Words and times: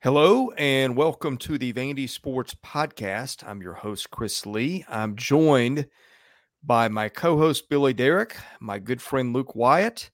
Hello 0.00 0.52
and 0.56 0.96
welcome 0.96 1.36
to 1.38 1.58
the 1.58 1.72
Vandy 1.72 2.08
Sports 2.08 2.54
Podcast. 2.64 3.42
I'm 3.44 3.60
your 3.60 3.74
host, 3.74 4.12
Chris 4.12 4.46
Lee. 4.46 4.84
I'm 4.88 5.16
joined 5.16 5.88
by 6.62 6.86
my 6.86 7.08
co 7.08 7.36
host, 7.36 7.68
Billy 7.68 7.92
Derrick, 7.92 8.36
my 8.60 8.78
good 8.78 9.02
friend, 9.02 9.32
Luke 9.32 9.56
Wyatt. 9.56 10.12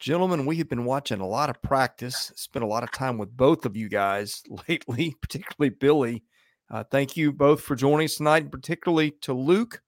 Gentlemen, 0.00 0.46
we 0.46 0.56
have 0.56 0.70
been 0.70 0.86
watching 0.86 1.20
a 1.20 1.26
lot 1.26 1.50
of 1.50 1.60
practice, 1.60 2.32
spent 2.36 2.64
a 2.64 2.66
lot 2.66 2.82
of 2.82 2.90
time 2.90 3.18
with 3.18 3.36
both 3.36 3.66
of 3.66 3.76
you 3.76 3.90
guys 3.90 4.42
lately, 4.68 5.14
particularly 5.20 5.76
Billy. 5.78 6.24
Uh, 6.70 6.84
thank 6.90 7.14
you 7.14 7.30
both 7.30 7.60
for 7.60 7.76
joining 7.76 8.06
us 8.06 8.16
tonight, 8.16 8.44
and 8.44 8.52
particularly 8.52 9.10
to 9.20 9.34
Luke, 9.34 9.82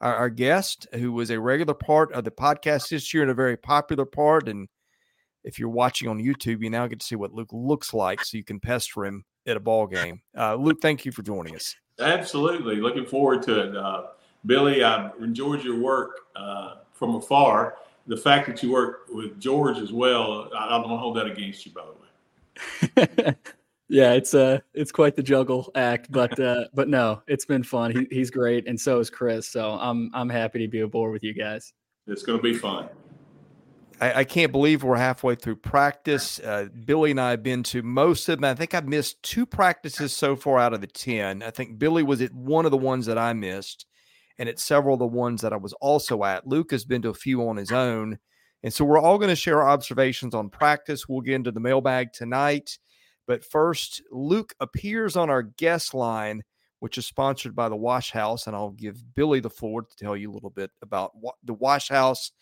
our, 0.00 0.14
our 0.14 0.30
guest, 0.30 0.86
who 0.92 1.10
was 1.10 1.30
a 1.30 1.40
regular 1.40 1.74
part 1.74 2.12
of 2.12 2.22
the 2.22 2.30
podcast 2.30 2.90
this 2.90 3.12
year 3.12 3.24
and 3.24 3.32
a 3.32 3.34
very 3.34 3.56
popular 3.56 4.06
part. 4.06 4.48
And 4.48 4.68
if 5.44 5.58
you're 5.58 5.68
watching 5.68 6.08
on 6.08 6.18
YouTube, 6.18 6.62
you 6.62 6.70
now 6.70 6.86
get 6.86 7.00
to 7.00 7.06
see 7.06 7.16
what 7.16 7.32
Luke 7.32 7.50
looks 7.52 7.94
like, 7.94 8.24
so 8.24 8.36
you 8.36 8.44
can 8.44 8.58
pester 8.58 9.04
him 9.04 9.24
at 9.46 9.56
a 9.56 9.60
ball 9.60 9.86
game. 9.86 10.20
Uh, 10.36 10.54
Luke, 10.54 10.78
thank 10.80 11.04
you 11.04 11.12
for 11.12 11.22
joining 11.22 11.54
us. 11.54 11.74
Absolutely, 12.00 12.76
looking 12.76 13.06
forward 13.06 13.42
to 13.42 13.68
it, 13.68 13.76
uh, 13.76 14.06
Billy. 14.46 14.82
I 14.82 15.10
enjoyed 15.20 15.62
your 15.62 15.78
work 15.78 16.20
uh, 16.34 16.76
from 16.92 17.14
afar. 17.14 17.76
The 18.06 18.16
fact 18.16 18.46
that 18.48 18.62
you 18.62 18.72
work 18.72 19.06
with 19.10 19.40
George 19.40 19.78
as 19.78 19.92
well, 19.92 20.50
I 20.58 20.70
don't 20.70 20.88
want 20.88 20.92
to 20.92 20.96
hold 20.98 21.16
that 21.16 21.26
against 21.26 21.64
you, 21.64 21.72
by 21.72 21.82
the 21.84 21.92
way. 21.92 23.34
yeah, 23.88 24.12
it's 24.12 24.34
uh 24.34 24.58
it's 24.74 24.92
quite 24.92 25.16
the 25.16 25.22
juggle 25.22 25.70
act, 25.74 26.10
but 26.10 26.38
uh, 26.38 26.64
but 26.74 26.88
no, 26.88 27.22
it's 27.26 27.44
been 27.44 27.62
fun. 27.62 27.90
He, 27.92 28.06
he's 28.10 28.30
great, 28.30 28.66
and 28.66 28.78
so 28.78 28.98
is 28.98 29.08
Chris. 29.08 29.48
So 29.48 29.72
I'm 29.72 30.10
I'm 30.14 30.28
happy 30.28 30.58
to 30.60 30.68
be 30.68 30.80
aboard 30.80 31.12
with 31.12 31.22
you 31.22 31.32
guys. 31.32 31.72
It's 32.06 32.22
going 32.22 32.38
to 32.38 32.42
be 32.42 32.54
fun. 32.54 32.88
I, 34.04 34.20
I, 34.20 34.24
can't 34.24 34.52
believe 34.52 34.82
we're 34.82 34.96
halfway 34.96 35.34
through 35.34 35.56
practice. 35.56 36.38
Uh, 36.38 36.66
Billy 36.84 37.12
and 37.12 37.20
I 37.20 37.30
have 37.30 37.42
been 37.42 37.62
to 37.64 37.82
most 37.82 38.28
of 38.28 38.38
them. 38.38 38.44
I 38.44 38.54
think 38.54 38.74
I've 38.74 38.86
missed 38.86 39.22
two 39.22 39.46
practices 39.46 40.14
so 40.14 40.36
far 40.36 40.58
out 40.58 40.74
of 40.74 40.82
the 40.82 40.86
10. 40.86 41.42
I 41.42 41.50
think 41.50 41.78
Billy 41.78 42.02
was 42.02 42.20
at 42.20 42.34
one 42.34 42.66
of 42.66 42.70
the 42.70 42.76
ones 42.76 43.06
that 43.06 43.16
I 43.16 43.32
missed, 43.32 43.86
and 44.38 44.46
at 44.46 44.60
several 44.60 44.94
of 44.94 44.98
the 44.98 45.06
ones 45.06 45.40
that 45.40 45.54
I 45.54 45.56
was 45.56 45.72
also 45.74 46.22
at. 46.24 46.46
Luke 46.46 46.70
has 46.72 46.84
been 46.84 47.00
to 47.00 47.08
a 47.08 47.14
few 47.14 47.48
on 47.48 47.56
his 47.56 47.72
own. 47.72 48.18
And 48.62 48.74
so 48.74 48.84
we're 48.84 49.00
all 49.00 49.16
going 49.16 49.30
to 49.30 49.36
share 49.36 49.62
our 49.62 49.70
observations 49.70 50.34
on 50.34 50.50
practice. 50.50 51.08
We'll 51.08 51.22
get 51.22 51.36
into 51.36 51.52
the 51.52 51.60
mailbag 51.60 52.12
tonight. 52.12 52.78
But 53.26 53.42
first, 53.42 54.02
Luke 54.12 54.54
appears 54.60 55.16
on 55.16 55.30
our 55.30 55.42
guest 55.42 55.94
line, 55.94 56.42
which 56.80 56.98
is 56.98 57.06
sponsored 57.06 57.56
by 57.56 57.70
the 57.70 57.76
Wash 57.76 58.10
House. 58.10 58.46
And 58.46 58.54
I'll 58.54 58.70
give 58.70 59.14
Billy 59.14 59.40
the 59.40 59.48
floor 59.48 59.82
to 59.82 59.96
tell 59.96 60.14
you 60.14 60.30
a 60.30 60.34
little 60.34 60.50
bit 60.50 60.70
about 60.82 61.12
the 61.42 61.54
Wash 61.54 61.88
House 61.88 62.32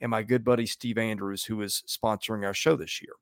and 0.00 0.10
my 0.10 0.22
good 0.22 0.44
buddy 0.44 0.66
Steve 0.66 0.98
Andrews, 0.98 1.44
who 1.44 1.60
is 1.62 1.82
sponsoring 1.86 2.44
our 2.44 2.54
show 2.54 2.76
this 2.76 3.00
year. 3.02 3.12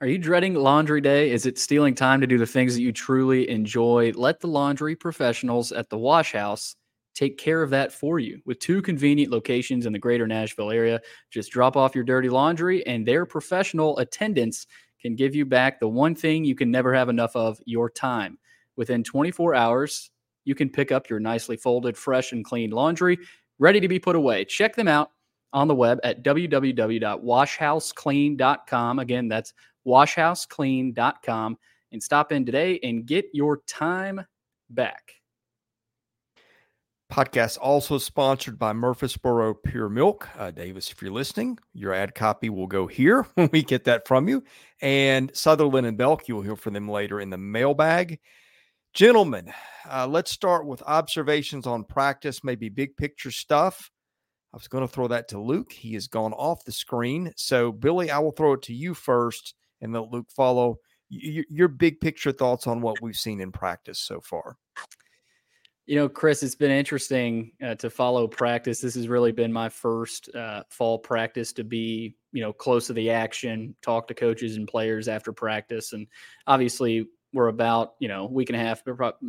Are 0.00 0.06
you 0.06 0.16
dreading 0.16 0.54
laundry 0.54 1.02
day? 1.02 1.30
Is 1.30 1.44
it 1.44 1.58
stealing 1.58 1.94
time 1.94 2.22
to 2.22 2.26
do 2.26 2.38
the 2.38 2.46
things 2.46 2.74
that 2.74 2.80
you 2.80 2.90
truly 2.92 3.50
enjoy? 3.50 4.12
Let 4.14 4.40
the 4.40 4.46
laundry 4.46 4.96
professionals 4.96 5.72
at 5.72 5.90
the 5.90 5.98
Wash 5.98 6.32
House 6.32 6.74
take 7.14 7.36
care 7.36 7.62
of 7.62 7.68
that 7.70 7.92
for 7.92 8.18
you. 8.18 8.40
With 8.46 8.60
two 8.60 8.80
convenient 8.80 9.30
locations 9.30 9.84
in 9.84 9.92
the 9.92 9.98
greater 9.98 10.26
Nashville 10.26 10.70
area, 10.70 11.00
just 11.30 11.50
drop 11.50 11.76
off 11.76 11.94
your 11.94 12.04
dirty 12.04 12.30
laundry, 12.30 12.86
and 12.86 13.06
their 13.06 13.26
professional 13.26 13.98
attendants 13.98 14.66
can 15.02 15.16
give 15.16 15.34
you 15.34 15.44
back 15.44 15.80
the 15.80 15.88
one 15.88 16.14
thing 16.14 16.44
you 16.44 16.54
can 16.54 16.70
never 16.70 16.94
have 16.94 17.10
enough 17.10 17.36
of 17.36 17.60
your 17.66 17.90
time. 17.90 18.38
Within 18.76 19.04
24 19.04 19.54
hours, 19.54 20.10
you 20.44 20.54
can 20.54 20.70
pick 20.70 20.92
up 20.92 21.10
your 21.10 21.20
nicely 21.20 21.58
folded, 21.58 21.96
fresh, 21.96 22.32
and 22.32 22.42
clean 22.42 22.70
laundry 22.70 23.18
ready 23.58 23.80
to 23.80 23.88
be 23.88 23.98
put 23.98 24.16
away. 24.16 24.46
Check 24.46 24.74
them 24.74 24.88
out 24.88 25.10
on 25.52 25.68
the 25.68 25.74
web 25.74 26.00
at 26.04 26.22
www.washhouseclean.com. 26.22 28.98
Again, 28.98 29.28
that's 29.28 29.52
washhouseclean.com. 29.86 31.58
And 31.92 32.02
stop 32.02 32.32
in 32.32 32.46
today 32.46 32.80
and 32.82 33.04
get 33.04 33.26
your 33.32 33.58
time 33.66 34.24
back. 34.68 35.14
Podcast 37.10 37.58
also 37.60 37.98
sponsored 37.98 38.56
by 38.56 38.72
Murfreesboro 38.72 39.54
Pure 39.54 39.88
Milk. 39.88 40.28
Uh, 40.38 40.52
Davis, 40.52 40.92
if 40.92 41.02
you're 41.02 41.10
listening, 41.10 41.58
your 41.74 41.92
ad 41.92 42.14
copy 42.14 42.48
will 42.48 42.68
go 42.68 42.86
here 42.86 43.26
when 43.34 43.50
we 43.52 43.62
get 43.62 43.84
that 43.84 44.06
from 44.06 44.28
you. 44.28 44.44
And 44.80 45.32
Sutherland 45.34 45.88
and 45.88 45.98
Belk, 45.98 46.28
you'll 46.28 46.42
hear 46.42 46.54
from 46.54 46.74
them 46.74 46.88
later 46.88 47.20
in 47.20 47.30
the 47.30 47.38
mailbag. 47.38 48.20
Gentlemen, 48.94 49.52
uh, 49.90 50.06
let's 50.06 50.30
start 50.30 50.66
with 50.66 50.82
observations 50.82 51.66
on 51.66 51.84
practice, 51.84 52.44
maybe 52.44 52.68
big 52.68 52.96
picture 52.96 53.32
stuff. 53.32 53.90
I 54.52 54.56
was 54.56 54.68
going 54.68 54.86
to 54.86 54.92
throw 54.92 55.08
that 55.08 55.28
to 55.28 55.40
Luke. 55.40 55.72
He 55.72 55.94
has 55.94 56.08
gone 56.08 56.32
off 56.32 56.64
the 56.64 56.72
screen. 56.72 57.32
So, 57.36 57.70
Billy, 57.70 58.10
I 58.10 58.18
will 58.18 58.32
throw 58.32 58.54
it 58.54 58.62
to 58.62 58.74
you 58.74 58.94
first 58.94 59.54
and 59.80 59.92
let 59.92 60.10
Luke 60.10 60.26
follow. 60.34 60.78
Your 61.08 61.68
big 61.68 62.00
picture 62.00 62.32
thoughts 62.32 62.66
on 62.66 62.80
what 62.80 63.00
we've 63.00 63.16
seen 63.16 63.40
in 63.40 63.52
practice 63.52 63.98
so 63.98 64.20
far. 64.20 64.56
You 65.86 65.96
know, 65.96 66.08
Chris, 66.08 66.44
it's 66.44 66.54
been 66.54 66.70
interesting 66.70 67.50
uh, 67.64 67.74
to 67.76 67.90
follow 67.90 68.28
practice. 68.28 68.80
This 68.80 68.94
has 68.94 69.08
really 69.08 69.32
been 69.32 69.52
my 69.52 69.68
first 69.68 70.32
uh, 70.36 70.62
fall 70.68 71.00
practice 71.00 71.52
to 71.54 71.64
be, 71.64 72.14
you 72.32 72.42
know, 72.42 72.52
close 72.52 72.86
to 72.86 72.92
the 72.92 73.10
action, 73.10 73.74
talk 73.82 74.06
to 74.06 74.14
coaches 74.14 74.56
and 74.56 74.68
players 74.68 75.08
after 75.08 75.32
practice. 75.32 75.92
And 75.92 76.06
obviously, 76.46 77.08
we're 77.32 77.48
about, 77.48 77.94
you 77.98 78.06
know, 78.06 78.26
week 78.26 78.50
and 78.50 78.56
a 78.56 78.60
half, 78.60 78.82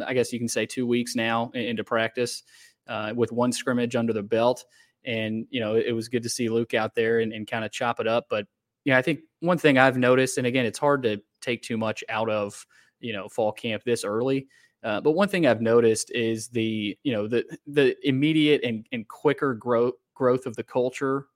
I 0.06 0.14
guess 0.14 0.32
you 0.32 0.40
can 0.40 0.48
say 0.48 0.68
two 0.68 0.86
weeks 0.86 1.16
now 1.16 1.50
into 1.56 1.84
practice 1.84 2.44
uh, 2.88 3.14
with 3.16 3.32
one 3.32 3.52
scrimmage 3.52 3.96
under 3.96 4.14
the 4.14 4.24
belt. 4.24 4.64
And, 5.06 5.48
you 5.50 5.60
know, 5.60 5.76
it 5.76 5.94
was 5.94 6.10
good 6.10 6.24
to 6.24 6.30
see 6.30 6.50
Luke 6.50 6.74
out 6.74 6.96
there 6.96 7.20
and, 7.20 7.34
and 7.34 7.48
kind 7.48 7.66
of 7.66 7.72
chop 7.72 8.00
it 8.00 8.08
up. 8.08 8.28
But, 8.30 8.48
yeah, 8.86 8.98
I 8.98 9.02
think 9.02 9.22
one 9.40 9.58
thing 9.58 9.78
I've 9.78 9.98
noticed, 9.98 10.38
and 10.38 10.48
again, 10.48 10.66
it's 10.66 10.80
hard 10.80 11.04
to 11.04 11.22
take 11.42 11.62
too 11.62 11.78
much 11.78 12.04
out 12.10 12.30
of, 12.30 12.66
you 13.00 13.14
know, 13.14 13.28
fall 13.30 13.52
camp 13.52 13.84
this 13.84 14.04
early. 14.04 14.48
Uh, 14.84 15.00
but 15.02 15.12
one 15.12 15.28
thing 15.28 15.46
I've 15.46 15.62
noticed 15.62 16.12
is 16.12 16.48
the, 16.48 16.98
you 17.04 17.14
know, 17.14 17.28
the 17.28 17.46
the 17.68 17.96
immediate 18.08 18.64
and, 18.64 18.88
and 18.92 19.08
quicker 19.08 19.54
growth 19.54 19.94
growth 20.16 20.46
of 20.46 20.56
the 20.56 20.64
culture, 20.64 21.28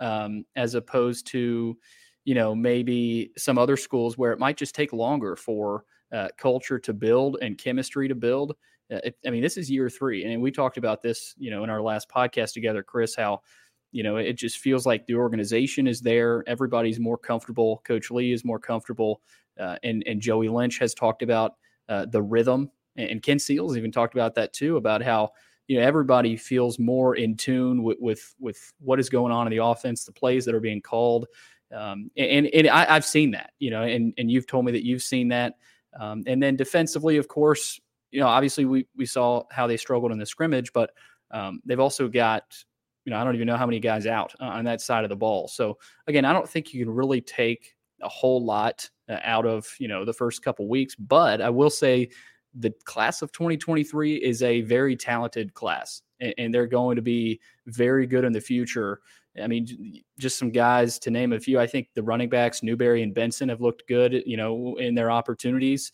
um, 0.00 0.44
as 0.56 0.74
opposed 0.74 1.26
to, 1.28 1.76
you 2.24 2.34
know, 2.34 2.54
maybe 2.54 3.30
some 3.36 3.58
other 3.58 3.76
schools 3.76 4.18
where 4.18 4.32
it 4.32 4.38
might 4.38 4.56
just 4.56 4.74
take 4.74 4.92
longer 4.92 5.36
for 5.36 5.84
uh, 6.12 6.28
culture 6.38 6.78
to 6.78 6.92
build 6.92 7.36
and 7.40 7.58
chemistry 7.58 8.08
to 8.08 8.14
build. 8.14 8.56
Uh, 8.92 9.00
it, 9.04 9.18
I 9.26 9.30
mean, 9.30 9.42
this 9.42 9.56
is 9.56 9.70
year 9.70 9.90
three, 9.90 10.24
and 10.24 10.42
we 10.42 10.50
talked 10.50 10.78
about 10.78 11.02
this, 11.02 11.34
you 11.38 11.50
know, 11.50 11.64
in 11.64 11.70
our 11.70 11.82
last 11.82 12.08
podcast 12.08 12.52
together, 12.52 12.82
Chris. 12.82 13.14
How 13.14 13.42
you 13.92 14.02
know 14.02 14.16
it 14.16 14.34
just 14.34 14.58
feels 14.58 14.86
like 14.86 15.06
the 15.06 15.14
organization 15.14 15.86
is 15.86 16.00
there, 16.00 16.44
everybody's 16.46 17.00
more 17.00 17.18
comfortable. 17.18 17.82
Coach 17.84 18.10
Lea 18.10 18.32
is 18.32 18.44
more 18.44 18.58
comfortable, 18.58 19.20
uh, 19.58 19.76
and 19.82 20.02
and 20.06 20.20
Joey 20.20 20.48
Lynch 20.48 20.78
has 20.78 20.94
talked 20.94 21.22
about 21.22 21.54
uh, 21.88 22.06
the 22.06 22.22
rhythm, 22.22 22.70
and, 22.96 23.22
Ken 23.22 23.38
Seals 23.38 23.76
even 23.76 23.92
talked 23.92 24.14
about 24.14 24.34
that 24.34 24.52
too, 24.52 24.76
about 24.76 25.02
how 25.02 25.30
you 25.66 25.78
know 25.78 25.86
everybody 25.86 26.36
feels 26.36 26.78
more 26.78 27.14
in 27.16 27.36
tune 27.36 27.82
with 27.82 27.98
with, 28.00 28.34
with 28.40 28.72
what 28.80 29.00
is 29.00 29.08
going 29.08 29.32
on 29.32 29.46
in 29.46 29.50
the 29.50 29.62
offense, 29.62 30.04
the 30.04 30.12
plays 30.12 30.44
that 30.44 30.54
are 30.54 30.60
being 30.60 30.82
called. 30.82 31.26
Um, 31.74 32.10
and 32.16 32.46
and 32.46 32.68
I, 32.68 32.94
have 32.94 33.04
seen 33.04 33.32
that, 33.32 33.52
you 33.58 33.70
know, 33.70 33.82
and 33.82 34.14
and 34.16 34.30
you've 34.30 34.46
told 34.46 34.64
me 34.64 34.72
that 34.72 34.84
you've 34.84 35.02
seen 35.02 35.28
that. 35.28 35.54
Um, 35.98 36.22
and 36.26 36.42
then 36.42 36.56
defensively, 36.56 37.16
of 37.16 37.28
course, 37.28 37.80
you 38.10 38.20
know, 38.20 38.26
obviously 38.26 38.64
we 38.64 38.86
we 38.96 39.06
saw 39.06 39.44
how 39.50 39.66
they 39.66 39.76
struggled 39.76 40.12
in 40.12 40.18
the 40.18 40.26
scrimmage, 40.26 40.72
but 40.72 40.90
um, 41.30 41.60
they've 41.64 41.80
also 41.80 42.08
got, 42.08 42.42
you 43.04 43.10
know, 43.10 43.18
I 43.18 43.24
don't 43.24 43.34
even 43.34 43.46
know 43.46 43.56
how 43.56 43.66
many 43.66 43.80
guys 43.80 44.06
out 44.06 44.34
on 44.40 44.64
that 44.64 44.80
side 44.80 45.04
of 45.04 45.10
the 45.10 45.16
ball. 45.16 45.48
So 45.48 45.78
again, 46.06 46.24
I 46.24 46.32
don't 46.32 46.48
think 46.48 46.72
you 46.72 46.84
can 46.84 46.94
really 46.94 47.20
take 47.20 47.74
a 48.02 48.08
whole 48.08 48.44
lot 48.44 48.88
uh, 49.08 49.18
out 49.22 49.46
of 49.46 49.66
you 49.78 49.88
know 49.88 50.04
the 50.04 50.12
first 50.12 50.42
couple 50.42 50.68
weeks, 50.68 50.94
but 50.94 51.40
I 51.40 51.50
will 51.50 51.70
say 51.70 52.08
the 52.54 52.72
class 52.84 53.22
of 53.22 53.30
2023 53.32 54.16
is 54.16 54.42
a 54.42 54.62
very 54.62 54.96
talented 54.96 55.54
class, 55.54 56.02
and, 56.20 56.34
and 56.38 56.54
they're 56.54 56.66
going 56.66 56.96
to 56.96 57.02
be 57.02 57.40
very 57.66 58.06
good 58.06 58.24
in 58.24 58.32
the 58.32 58.40
future. 58.40 59.00
I 59.40 59.46
mean, 59.46 60.02
just 60.18 60.38
some 60.38 60.50
guys 60.50 60.98
to 61.00 61.10
name 61.10 61.32
a 61.32 61.38
few. 61.38 61.60
I 61.60 61.66
think 61.66 61.88
the 61.94 62.02
running 62.02 62.28
backs, 62.28 62.62
Newberry 62.62 63.02
and 63.02 63.14
Benson, 63.14 63.48
have 63.50 63.60
looked 63.60 63.86
good, 63.86 64.22
you 64.26 64.36
know, 64.36 64.76
in 64.78 64.96
their 64.96 65.12
opportunities 65.12 65.92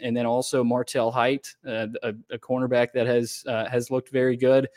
and 0.00 0.16
then 0.16 0.26
also 0.26 0.64
Martel 0.64 1.10
Hight, 1.10 1.54
uh, 1.66 1.86
a, 2.02 2.14
a, 2.30 2.38
cornerback 2.38 2.92
that 2.92 3.06
has 3.06 3.44
uh, 3.46 3.68
has 3.68 3.90
looked 3.90 4.10
very 4.10 4.36
good. 4.36 4.68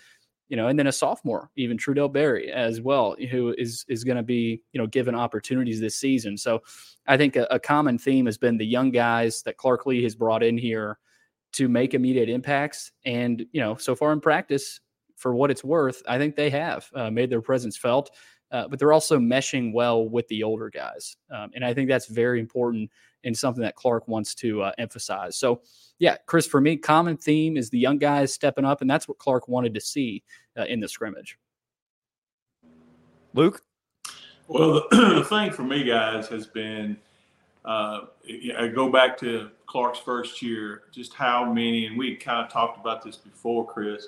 You 0.49 0.57
know, 0.57 0.67
and 0.67 0.77
then 0.77 0.87
a 0.87 0.91
sophomore, 0.91 1.49
even 1.55 1.77
Trudell 1.77 2.11
Berry 2.11 2.51
as 2.51 2.81
well, 2.81 3.15
who 3.29 3.55
is 3.57 3.85
is 3.87 4.03
going 4.03 4.17
to 4.17 4.23
be 4.23 4.61
you 4.73 4.81
know 4.81 4.87
given 4.87 5.15
opportunities 5.15 5.79
this 5.79 5.95
season. 5.95 6.37
So, 6.37 6.61
I 7.07 7.17
think 7.17 7.35
a, 7.35 7.47
a, 7.51 7.59
common 7.59 7.97
theme 7.97 8.25
has 8.25 8.37
been 8.37 8.57
the 8.57 8.65
young 8.65 8.91
guys 8.91 9.43
that 9.43 9.57
Clark 9.57 9.85
Lea 9.85 10.03
has 10.03 10.15
brought 10.15 10.43
in 10.43 10.57
here 10.57 10.97
to 11.53 11.69
make 11.69 11.93
immediate 11.93 12.29
impacts. 12.29 12.91
And 13.05 13.45
you 13.51 13.61
know, 13.61 13.75
so 13.75 13.95
far 13.95 14.11
in 14.11 14.19
practice, 14.19 14.81
for 15.15 15.35
what 15.35 15.51
it's 15.51 15.63
worth, 15.63 16.01
I 16.07 16.17
think 16.17 16.35
they 16.35 16.49
have 16.49 16.89
uh, 16.95 17.11
made 17.11 17.29
their 17.29 17.41
presence 17.41 17.77
felt. 17.77 18.11
Uh, 18.51 18.67
but 18.67 18.77
they're 18.77 18.93
also 18.93 19.17
meshing 19.17 19.73
well 19.73 20.09
with 20.09 20.27
the 20.27 20.43
older 20.43 20.69
guys, 20.69 21.15
um, 21.29 21.51
and 21.55 21.63
I 21.63 21.73
think 21.73 21.87
that's 21.87 22.07
very 22.07 22.39
important 22.39 22.89
and 23.23 23.37
something 23.37 23.61
that 23.61 23.75
Clark 23.75 24.07
wants 24.07 24.33
to 24.35 24.63
uh, 24.63 24.71
emphasize. 24.77 25.37
So, 25.37 25.61
yeah, 25.99 26.17
Chris, 26.25 26.47
for 26.47 26.59
me, 26.59 26.77
common 26.77 27.17
theme 27.17 27.55
is 27.55 27.69
the 27.69 27.77
young 27.77 27.97
guys 27.97 28.33
stepping 28.33 28.65
up, 28.65 28.81
and 28.81 28.89
that's 28.89 29.07
what 29.07 29.19
Clark 29.19 29.47
wanted 29.47 29.73
to 29.75 29.81
see 29.81 30.23
uh, 30.57 30.63
in 30.63 30.79
the 30.79 30.87
scrimmage. 30.87 31.37
Luke? 33.33 33.61
Well, 34.47 34.87
the, 34.91 35.13
the, 35.15 35.23
thing 35.23 35.51
for 35.51 35.63
me, 35.63 35.83
guys, 35.83 36.27
has 36.27 36.47
been 36.47 36.97
Uh, 37.63 38.01
I 38.57 38.67
go 38.67 38.91
back 38.91 39.17
to 39.19 39.51
Clark's 39.67 39.99
first 39.99 40.41
year, 40.41 40.83
just 40.91 41.13
how 41.13 41.45
many, 41.45 41.85
and 41.85 41.97
we 41.97 42.15
kind 42.15 42.43
of 42.43 42.51
talked 42.51 42.79
about 42.79 43.03
this 43.03 43.17
before, 43.17 43.67
Chris, 43.67 44.07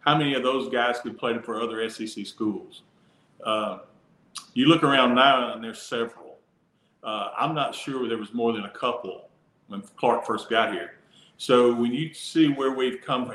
how 0.00 0.16
many 0.16 0.34
of 0.34 0.42
those 0.42 0.70
guys 0.70 0.98
could 1.00 1.18
play 1.18 1.38
for 1.38 1.60
other 1.60 1.86
SEC 1.90 2.26
schools? 2.26 2.82
Uh, 3.44 3.78
you 4.54 4.66
look 4.66 4.82
around 4.82 5.14
now, 5.14 5.52
and 5.52 5.62
there's 5.62 5.80
several. 5.80 6.38
Uh, 7.02 7.30
I'm 7.36 7.54
not 7.54 7.74
sure 7.74 8.08
there 8.08 8.18
was 8.18 8.34
more 8.34 8.52
than 8.52 8.64
a 8.64 8.70
couple 8.70 9.28
when 9.68 9.82
Clark 9.96 10.26
first 10.26 10.50
got 10.50 10.72
here. 10.72 10.92
So 11.36 11.72
when 11.74 11.92
you 11.92 12.12
see 12.12 12.48
where 12.48 12.72
we've 12.72 13.00
come, 13.00 13.30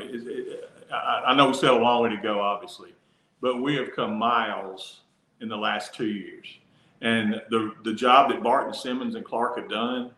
I 0.94 1.34
know 1.36 1.48
we 1.48 1.54
still 1.54 1.74
have 1.74 1.82
a 1.82 1.84
long 1.84 2.04
way 2.04 2.10
to 2.10 2.22
go, 2.22 2.42
obviously, 2.42 2.94
but 3.42 3.62
we 3.62 3.76
have 3.76 3.96
come 3.96 4.18
miles 4.18 5.02
in 5.40 5.48
the 5.48 5.58
last 5.58 5.94
two 5.94 6.08
years. 6.08 6.46
And 7.02 7.42
the 7.50 7.74
the 7.84 7.94
job 7.94 8.30
that 8.32 8.42
Barton 8.44 8.74
Simmons 8.74 9.16
and 9.16 9.26
Clark 9.26 9.58
have 9.58 9.70
done, 9.70 10.12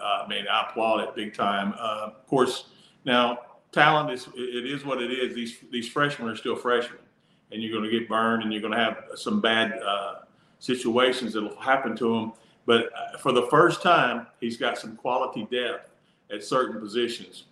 uh, 0.00 0.24
I 0.24 0.28
mean, 0.28 0.46
I 0.50 0.68
applaud 0.68 1.00
it 1.00 1.14
big 1.14 1.34
time. 1.34 1.74
Uh, 1.78 2.06
of 2.06 2.26
course, 2.26 2.66
now 3.04 3.38
talent 3.72 4.10
is 4.10 4.28
it 4.34 4.66
is 4.66 4.84
what 4.84 5.02
it 5.02 5.10
is. 5.10 5.34
These 5.34 5.58
these 5.70 5.88
freshmen 5.88 6.28
are 6.28 6.36
still 6.36 6.56
freshmen, 6.56 6.98
and 7.52 7.62
you're 7.62 7.72
going 7.72 7.88
to 7.88 7.98
get 7.98 8.08
burned, 8.08 8.42
and 8.42 8.52
you're 8.52 8.62
going 8.62 8.72
to 8.72 8.78
have 8.78 9.04
some 9.14 9.40
bad 9.40 9.80
uh, 9.82 10.20
situations 10.58 11.34
that'll 11.34 11.56
happen 11.60 11.96
to 11.96 12.14
them. 12.14 12.32
But 12.66 12.90
uh, 12.96 13.18
for 13.18 13.32
the 13.32 13.46
first 13.48 13.82
time, 13.82 14.26
he's 14.40 14.56
got 14.56 14.78
some 14.78 14.96
quality 14.96 15.46
depth 15.50 15.90
at 16.32 16.42
certain 16.42 16.80
positions. 16.80 17.44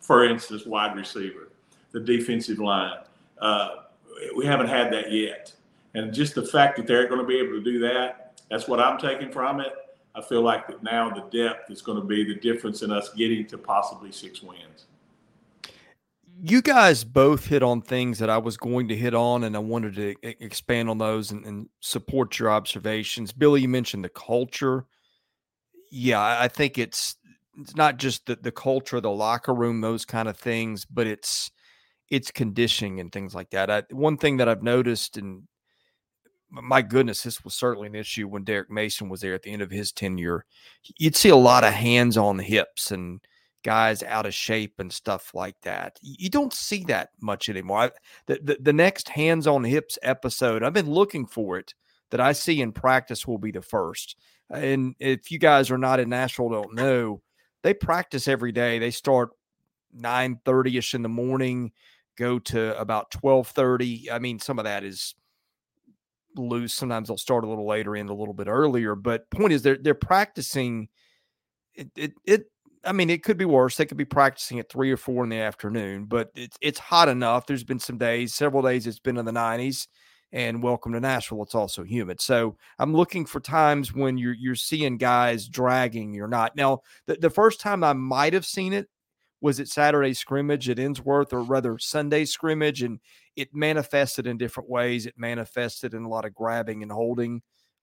For 0.00 0.24
instance, 0.24 0.66
wide 0.66 0.96
receiver, 0.96 1.48
the 1.92 2.00
defensive 2.00 2.58
line. 2.58 2.98
Uh, 3.38 3.68
we 4.36 4.46
haven't 4.46 4.68
had 4.68 4.92
that 4.92 5.12
yet. 5.12 5.52
And 5.94 6.12
just 6.12 6.34
the 6.34 6.44
fact 6.44 6.76
that 6.76 6.86
they're 6.86 7.08
going 7.08 7.20
to 7.20 7.26
be 7.26 7.38
able 7.38 7.52
to 7.52 7.62
do 7.62 7.78
that, 7.80 8.40
that's 8.50 8.68
what 8.68 8.80
I'm 8.80 8.98
taking 8.98 9.30
from 9.30 9.60
it. 9.60 9.72
I 10.14 10.22
feel 10.22 10.42
like 10.42 10.66
that 10.68 10.82
now 10.82 11.10
the 11.10 11.22
depth 11.36 11.70
is 11.70 11.82
going 11.82 12.00
to 12.00 12.04
be 12.04 12.24
the 12.24 12.34
difference 12.34 12.82
in 12.82 12.90
us 12.90 13.12
getting 13.14 13.46
to 13.48 13.58
possibly 13.58 14.12
six 14.12 14.42
wins. 14.42 14.86
You 16.48 16.62
guys 16.62 17.02
both 17.02 17.46
hit 17.46 17.64
on 17.64 17.82
things 17.82 18.20
that 18.20 18.30
I 18.30 18.38
was 18.38 18.56
going 18.56 18.86
to 18.88 18.96
hit 18.96 19.14
on, 19.14 19.42
and 19.42 19.56
I 19.56 19.58
wanted 19.58 19.96
to 19.96 20.14
expand 20.22 20.88
on 20.88 20.96
those 20.96 21.32
and, 21.32 21.44
and 21.44 21.68
support 21.80 22.38
your 22.38 22.52
observations. 22.52 23.32
Billy, 23.32 23.62
you 23.62 23.68
mentioned 23.68 24.04
the 24.04 24.10
culture. 24.10 24.84
Yeah, 25.90 26.20
I 26.40 26.46
think 26.46 26.78
it's 26.78 27.16
it's 27.58 27.74
not 27.74 27.96
just 27.96 28.26
the, 28.26 28.36
the 28.36 28.52
culture, 28.52 29.00
the 29.00 29.10
locker 29.10 29.54
room, 29.54 29.80
those 29.80 30.04
kind 30.04 30.28
of 30.28 30.36
things, 30.36 30.84
but 30.84 31.08
it's 31.08 31.50
it's 32.10 32.30
conditioning 32.30 33.00
and 33.00 33.10
things 33.10 33.34
like 33.34 33.50
that. 33.50 33.68
I, 33.68 33.82
one 33.90 34.16
thing 34.16 34.36
that 34.36 34.48
I've 34.48 34.62
noticed, 34.62 35.16
and 35.16 35.48
my 36.48 36.80
goodness, 36.80 37.24
this 37.24 37.42
was 37.42 37.54
certainly 37.54 37.88
an 37.88 37.96
issue 37.96 38.28
when 38.28 38.44
Derek 38.44 38.70
Mason 38.70 39.08
was 39.08 39.20
there 39.20 39.34
at 39.34 39.42
the 39.42 39.50
end 39.50 39.62
of 39.62 39.72
his 39.72 39.90
tenure. 39.90 40.44
You'd 40.96 41.16
see 41.16 41.30
a 41.30 41.34
lot 41.34 41.64
of 41.64 41.72
hands 41.72 42.16
on 42.16 42.36
the 42.36 42.44
hips 42.44 42.92
and 42.92 43.20
guys 43.66 44.04
out 44.04 44.26
of 44.26 44.32
shape 44.32 44.74
and 44.78 44.92
stuff 44.92 45.34
like 45.34 45.60
that. 45.62 45.98
You 46.00 46.30
don't 46.30 46.54
see 46.54 46.84
that 46.84 47.08
much 47.20 47.48
anymore. 47.48 47.78
I, 47.80 47.90
the, 48.26 48.38
the, 48.40 48.58
the 48.60 48.72
next 48.72 49.08
hands 49.08 49.48
on 49.48 49.64
hips 49.64 49.98
episode, 50.04 50.62
I've 50.62 50.72
been 50.72 50.88
looking 50.88 51.26
for 51.26 51.58
it 51.58 51.74
that 52.12 52.20
I 52.20 52.30
see 52.30 52.60
in 52.60 52.70
practice 52.70 53.26
will 53.26 53.38
be 53.38 53.50
the 53.50 53.60
first. 53.60 54.14
And 54.50 54.94
if 55.00 55.32
you 55.32 55.40
guys 55.40 55.72
are 55.72 55.78
not 55.78 55.98
in 55.98 56.08
Nashville, 56.08 56.48
don't 56.48 56.76
know, 56.76 57.22
they 57.64 57.74
practice 57.74 58.28
every 58.28 58.52
day. 58.52 58.78
They 58.78 58.92
start 58.92 59.30
9 59.92 60.38
30 60.44 60.78
ish 60.78 60.94
in 60.94 61.02
the 61.02 61.08
morning, 61.08 61.72
go 62.16 62.38
to 62.38 62.80
about 62.80 63.10
12 63.10 63.48
30. 63.48 64.12
I 64.12 64.20
mean, 64.20 64.38
some 64.38 64.60
of 64.60 64.64
that 64.64 64.84
is 64.84 65.16
loose. 66.36 66.72
Sometimes 66.72 67.08
they'll 67.08 67.16
start 67.16 67.42
a 67.42 67.48
little 67.48 67.66
later 67.66 67.96
and 67.96 68.08
a 68.08 68.14
little 68.14 68.32
bit 68.32 68.46
earlier. 68.46 68.94
But 68.94 69.28
point 69.30 69.52
is, 69.52 69.62
they're 69.62 69.78
they're 69.78 69.94
practicing. 69.94 70.86
It, 71.74 71.90
it 71.96 72.12
it 72.24 72.44
I 72.86 72.92
mean, 72.92 73.10
it 73.10 73.22
could 73.22 73.36
be 73.36 73.44
worse. 73.44 73.76
They 73.76 73.86
could 73.86 73.96
be 73.96 74.04
practicing 74.04 74.58
at 74.60 74.68
three 74.68 74.90
or 74.90 74.96
four 74.96 75.24
in 75.24 75.30
the 75.30 75.38
afternoon, 75.38 76.04
but 76.04 76.30
it's 76.34 76.56
it's 76.60 76.78
hot 76.78 77.08
enough. 77.08 77.46
There's 77.46 77.64
been 77.64 77.78
some 77.78 77.98
days, 77.98 78.34
several 78.34 78.62
days, 78.62 78.86
it's 78.86 79.00
been 79.00 79.16
in 79.16 79.24
the 79.24 79.32
90s. 79.32 79.86
And 80.32 80.62
welcome 80.62 80.92
to 80.92 81.00
Nashville. 81.00 81.42
It's 81.44 81.54
also 81.54 81.84
humid. 81.84 82.20
So 82.20 82.56
I'm 82.78 82.94
looking 82.94 83.26
for 83.26 83.40
times 83.40 83.94
when 83.94 84.18
you're 84.18 84.34
you're 84.34 84.54
seeing 84.54 84.98
guys 84.98 85.48
dragging. 85.48 86.14
You're 86.14 86.28
not 86.28 86.56
now. 86.56 86.80
The, 87.06 87.14
the 87.14 87.30
first 87.30 87.60
time 87.60 87.84
I 87.84 87.92
might 87.92 88.32
have 88.32 88.44
seen 88.44 88.72
it 88.72 88.88
was 89.40 89.60
it 89.60 89.68
Saturday 89.68 90.14
scrimmage 90.14 90.68
at 90.68 90.78
Ensworth, 90.78 91.32
or 91.32 91.42
rather 91.42 91.78
Sunday 91.78 92.24
scrimmage, 92.24 92.82
and 92.82 92.98
it 93.36 93.54
manifested 93.54 94.26
in 94.26 94.36
different 94.36 94.68
ways. 94.68 95.06
It 95.06 95.14
manifested 95.16 95.94
in 95.94 96.02
a 96.02 96.08
lot 96.08 96.24
of 96.24 96.34
grabbing 96.34 96.82
and 96.82 96.90
holding 96.90 97.42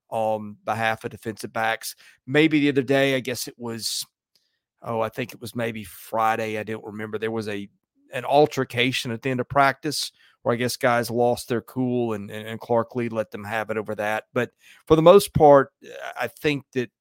on 0.10 0.58
behalf 0.66 1.04
of 1.04 1.12
defensive 1.12 1.54
backs. 1.54 1.96
Maybe 2.28 2.60
the 2.60 2.70
other 2.70 2.84
day, 2.84 3.16
I 3.16 3.20
guess 3.20 3.48
it 3.48 3.56
was, 3.58 4.06
oh, 4.84 5.02
I 5.02 5.10
think 5.10 5.34
it 5.34 5.42
was 5.42 5.56
maybe 5.56 5.84
Friday. 5.84 6.58
I 6.58 6.64
don't 6.64 6.84
remember. 6.84 7.18
There 7.18 7.32
was 7.32 7.48
a 7.48 7.70
an 8.14 8.26
altercation 8.26 9.12
at 9.12 9.24
the 9.24 9.30
end 9.32 9.40
of 9.40 9.50
practice 9.50 10.12
where 10.44 10.54
I 10.54 10.58
guess 10.58 10.78
guys 10.78 11.10
lost 11.10 11.48
their 11.48 11.62
cool 11.62 12.14
and, 12.14 12.30
and 12.30 12.60
Clark 12.60 12.96
Lea 12.96 13.10
let 13.10 13.32
them 13.32 13.44
have 13.44 13.70
it 13.70 13.78
over 13.78 13.96
that. 13.96 14.26
But 14.34 14.52
for 14.86 14.96
the 14.96 15.02
most 15.02 15.34
part, 15.34 15.74
I 16.20 16.28
think 16.28 16.66
that 16.74 16.92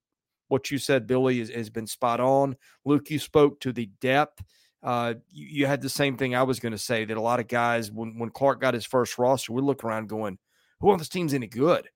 what 0.49 0.70
you 0.70 0.79
said, 0.79 1.06
Billy, 1.06 1.40
is, 1.40 1.50
has 1.50 1.70
been 1.70 1.87
spot 1.87 2.20
on. 2.20 2.56
Luke, 2.84 3.11
you 3.11 3.19
spoke 3.19 3.61
to 3.61 3.73
the 3.73 3.90
depth. 4.00 4.43
Uh, 4.82 5.14
you, 5.31 5.46
you, 5.46 5.67
had 5.67 5.81
the 5.82 5.88
same 5.88 6.17
thing 6.17 6.34
I 6.34 6.43
was 6.43 6.61
going 6.61 6.73
to 6.73 6.79
say 6.79 7.05
that 7.05 7.17
a 7.17 7.20
lot 7.20 7.40
of 7.40 7.49
guys, 7.49 7.90
when, 7.90 8.19
when 8.19 8.31
Clark 8.31 8.61
got 8.61 8.75
his 8.75 8.87
first 8.87 9.19
roster, 9.19 9.52
we 9.52 9.62
look 9.62 9.84
around 9.84 10.08
going, 10.08 10.38
who 10.81 10.90
on 10.90 10.99
this 10.99 11.08
team's 11.08 11.34
any 11.34 11.46
good? 11.46 11.88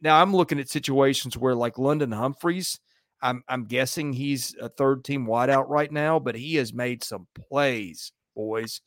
Now 0.00 0.20
I'm 0.20 0.34
looking 0.34 0.58
at 0.58 0.68
situations 0.68 1.36
where, 1.36 1.54
like 1.54 1.78
London 1.78 2.12
Humphreys, 2.12 2.80
I'm, 3.24 3.42
I'm 3.48 3.64
guessing 3.64 4.12
he's 4.12 4.54
a 4.60 4.68
third 4.68 5.04
team 5.04 5.26
wideout 5.26 5.68
right 5.68 5.90
now, 5.90 6.20
but 6.20 6.36
he 6.36 6.54
has 6.56 6.72
made 6.72 7.02
some 7.02 7.26
plays, 7.34 8.12
boys. 8.36 8.80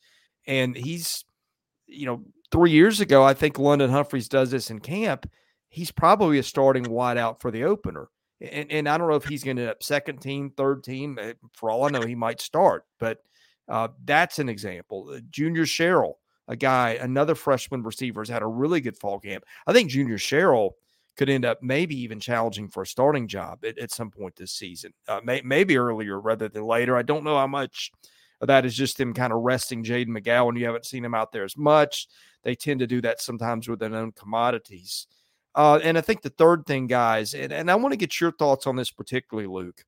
And 0.46 0.74
he's, 0.74 1.24
you 1.86 2.06
know, 2.06 2.22
three 2.50 2.70
years 2.70 3.00
ago, 3.00 3.22
I 3.22 3.34
think 3.34 3.58
London 3.58 3.90
Humphreys 3.90 4.28
does 4.28 4.50
this 4.50 4.70
in 4.70 4.78
camp. 4.78 5.30
He's 5.68 5.90
probably 5.90 6.38
a 6.38 6.42
starting 6.42 6.86
wideout 6.86 7.40
for 7.40 7.50
the 7.50 7.64
opener 7.64 8.08
and, 8.40 8.70
and 8.70 8.88
I 8.88 8.98
don't 8.98 9.08
know 9.08 9.16
if 9.16 9.24
he's 9.24 9.44
going 9.44 9.56
to 9.56 9.62
end 9.62 9.70
up 9.70 9.82
second 9.82 10.20
team, 10.20 10.50
third 10.56 10.84
team. 10.84 11.18
Eh, 11.20 11.34
for 11.52 11.70
all 11.70 11.84
I 11.84 11.90
know, 11.90 12.02
he 12.02 12.14
might 12.14 12.40
start, 12.40 12.84
but 12.98 13.18
uh, 13.68 13.88
that's 14.04 14.38
an 14.38 14.48
example. 14.48 15.10
Uh, 15.12 15.20
Junior 15.30 15.66
Sherrill, 15.66 16.18
a 16.46 16.56
guy, 16.56 16.90
another 17.00 17.34
freshman 17.34 17.82
receiver, 17.82 18.20
has 18.20 18.28
had 18.28 18.42
a 18.42 18.46
really 18.46 18.80
good 18.80 18.96
fall 18.96 19.18
camp. 19.18 19.44
I 19.66 19.72
think 19.72 19.90
Junior 19.90 20.18
Sherrill 20.18 20.76
could 21.18 21.28
end 21.28 21.44
up 21.44 21.58
maybe 21.62 21.96
even 22.00 22.20
challenging 22.20 22.68
for 22.68 22.84
a 22.84 22.86
starting 22.86 23.26
job 23.26 23.64
at, 23.64 23.76
at 23.76 23.90
some 23.90 24.10
point 24.10 24.36
this 24.36 24.52
season, 24.52 24.94
uh, 25.08 25.20
may, 25.24 25.42
maybe 25.44 25.76
earlier 25.76 26.18
rather 26.20 26.48
than 26.48 26.62
later. 26.62 26.96
I 26.96 27.02
don't 27.02 27.24
know 27.24 27.36
how 27.36 27.48
much 27.48 27.90
that 28.40 28.64
is 28.64 28.76
just 28.76 28.96
them 28.96 29.12
kind 29.12 29.32
of 29.32 29.40
resting 29.40 29.82
Jayden 29.82 30.08
McGowan. 30.08 30.56
You 30.56 30.64
haven't 30.64 30.86
seen 30.86 31.04
him 31.04 31.14
out 31.14 31.32
there 31.32 31.42
as 31.42 31.56
much. 31.56 32.06
They 32.44 32.54
tend 32.54 32.80
to 32.80 32.86
do 32.86 33.00
that 33.00 33.20
sometimes 33.20 33.68
with 33.68 33.80
their 33.80 33.92
own 33.92 34.12
commodities. 34.12 35.08
Uh, 35.56 35.80
and 35.82 35.98
I 35.98 36.02
think 36.02 36.22
the 36.22 36.30
third 36.30 36.66
thing, 36.66 36.86
guys, 36.86 37.34
and, 37.34 37.52
and 37.52 37.68
I 37.68 37.74
want 37.74 37.92
to 37.92 37.98
get 37.98 38.20
your 38.20 38.30
thoughts 38.30 38.68
on 38.68 38.76
this 38.76 38.92
particularly, 38.92 39.48
Luke. 39.48 39.84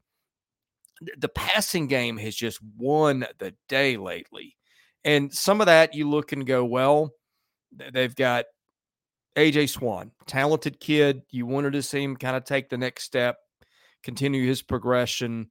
The 1.17 1.29
passing 1.29 1.87
game 1.87 2.17
has 2.17 2.35
just 2.35 2.59
won 2.77 3.25
the 3.39 3.55
day 3.69 3.97
lately. 3.97 4.57
And 5.05 5.33
some 5.33 5.61
of 5.61 5.67
that 5.67 5.95
you 5.95 6.11
look 6.11 6.33
and 6.33 6.45
go, 6.45 6.65
well, 6.65 7.13
they've 7.93 8.15
got 8.15 8.47
AJ 9.37 9.71
Swann, 9.71 10.11
talented 10.27 10.81
kid. 10.81 11.23
You 11.31 11.47
wanted 11.47 11.73
to 11.75 11.83
see 11.83 12.03
him 12.03 12.17
kind 12.17 12.37
of 12.37 12.45
take 12.45 12.69
the 12.69 12.79
next 12.79 13.05
step, 13.05 13.39
continue 14.03 14.47
his 14.47 14.63
progression. 14.63 15.51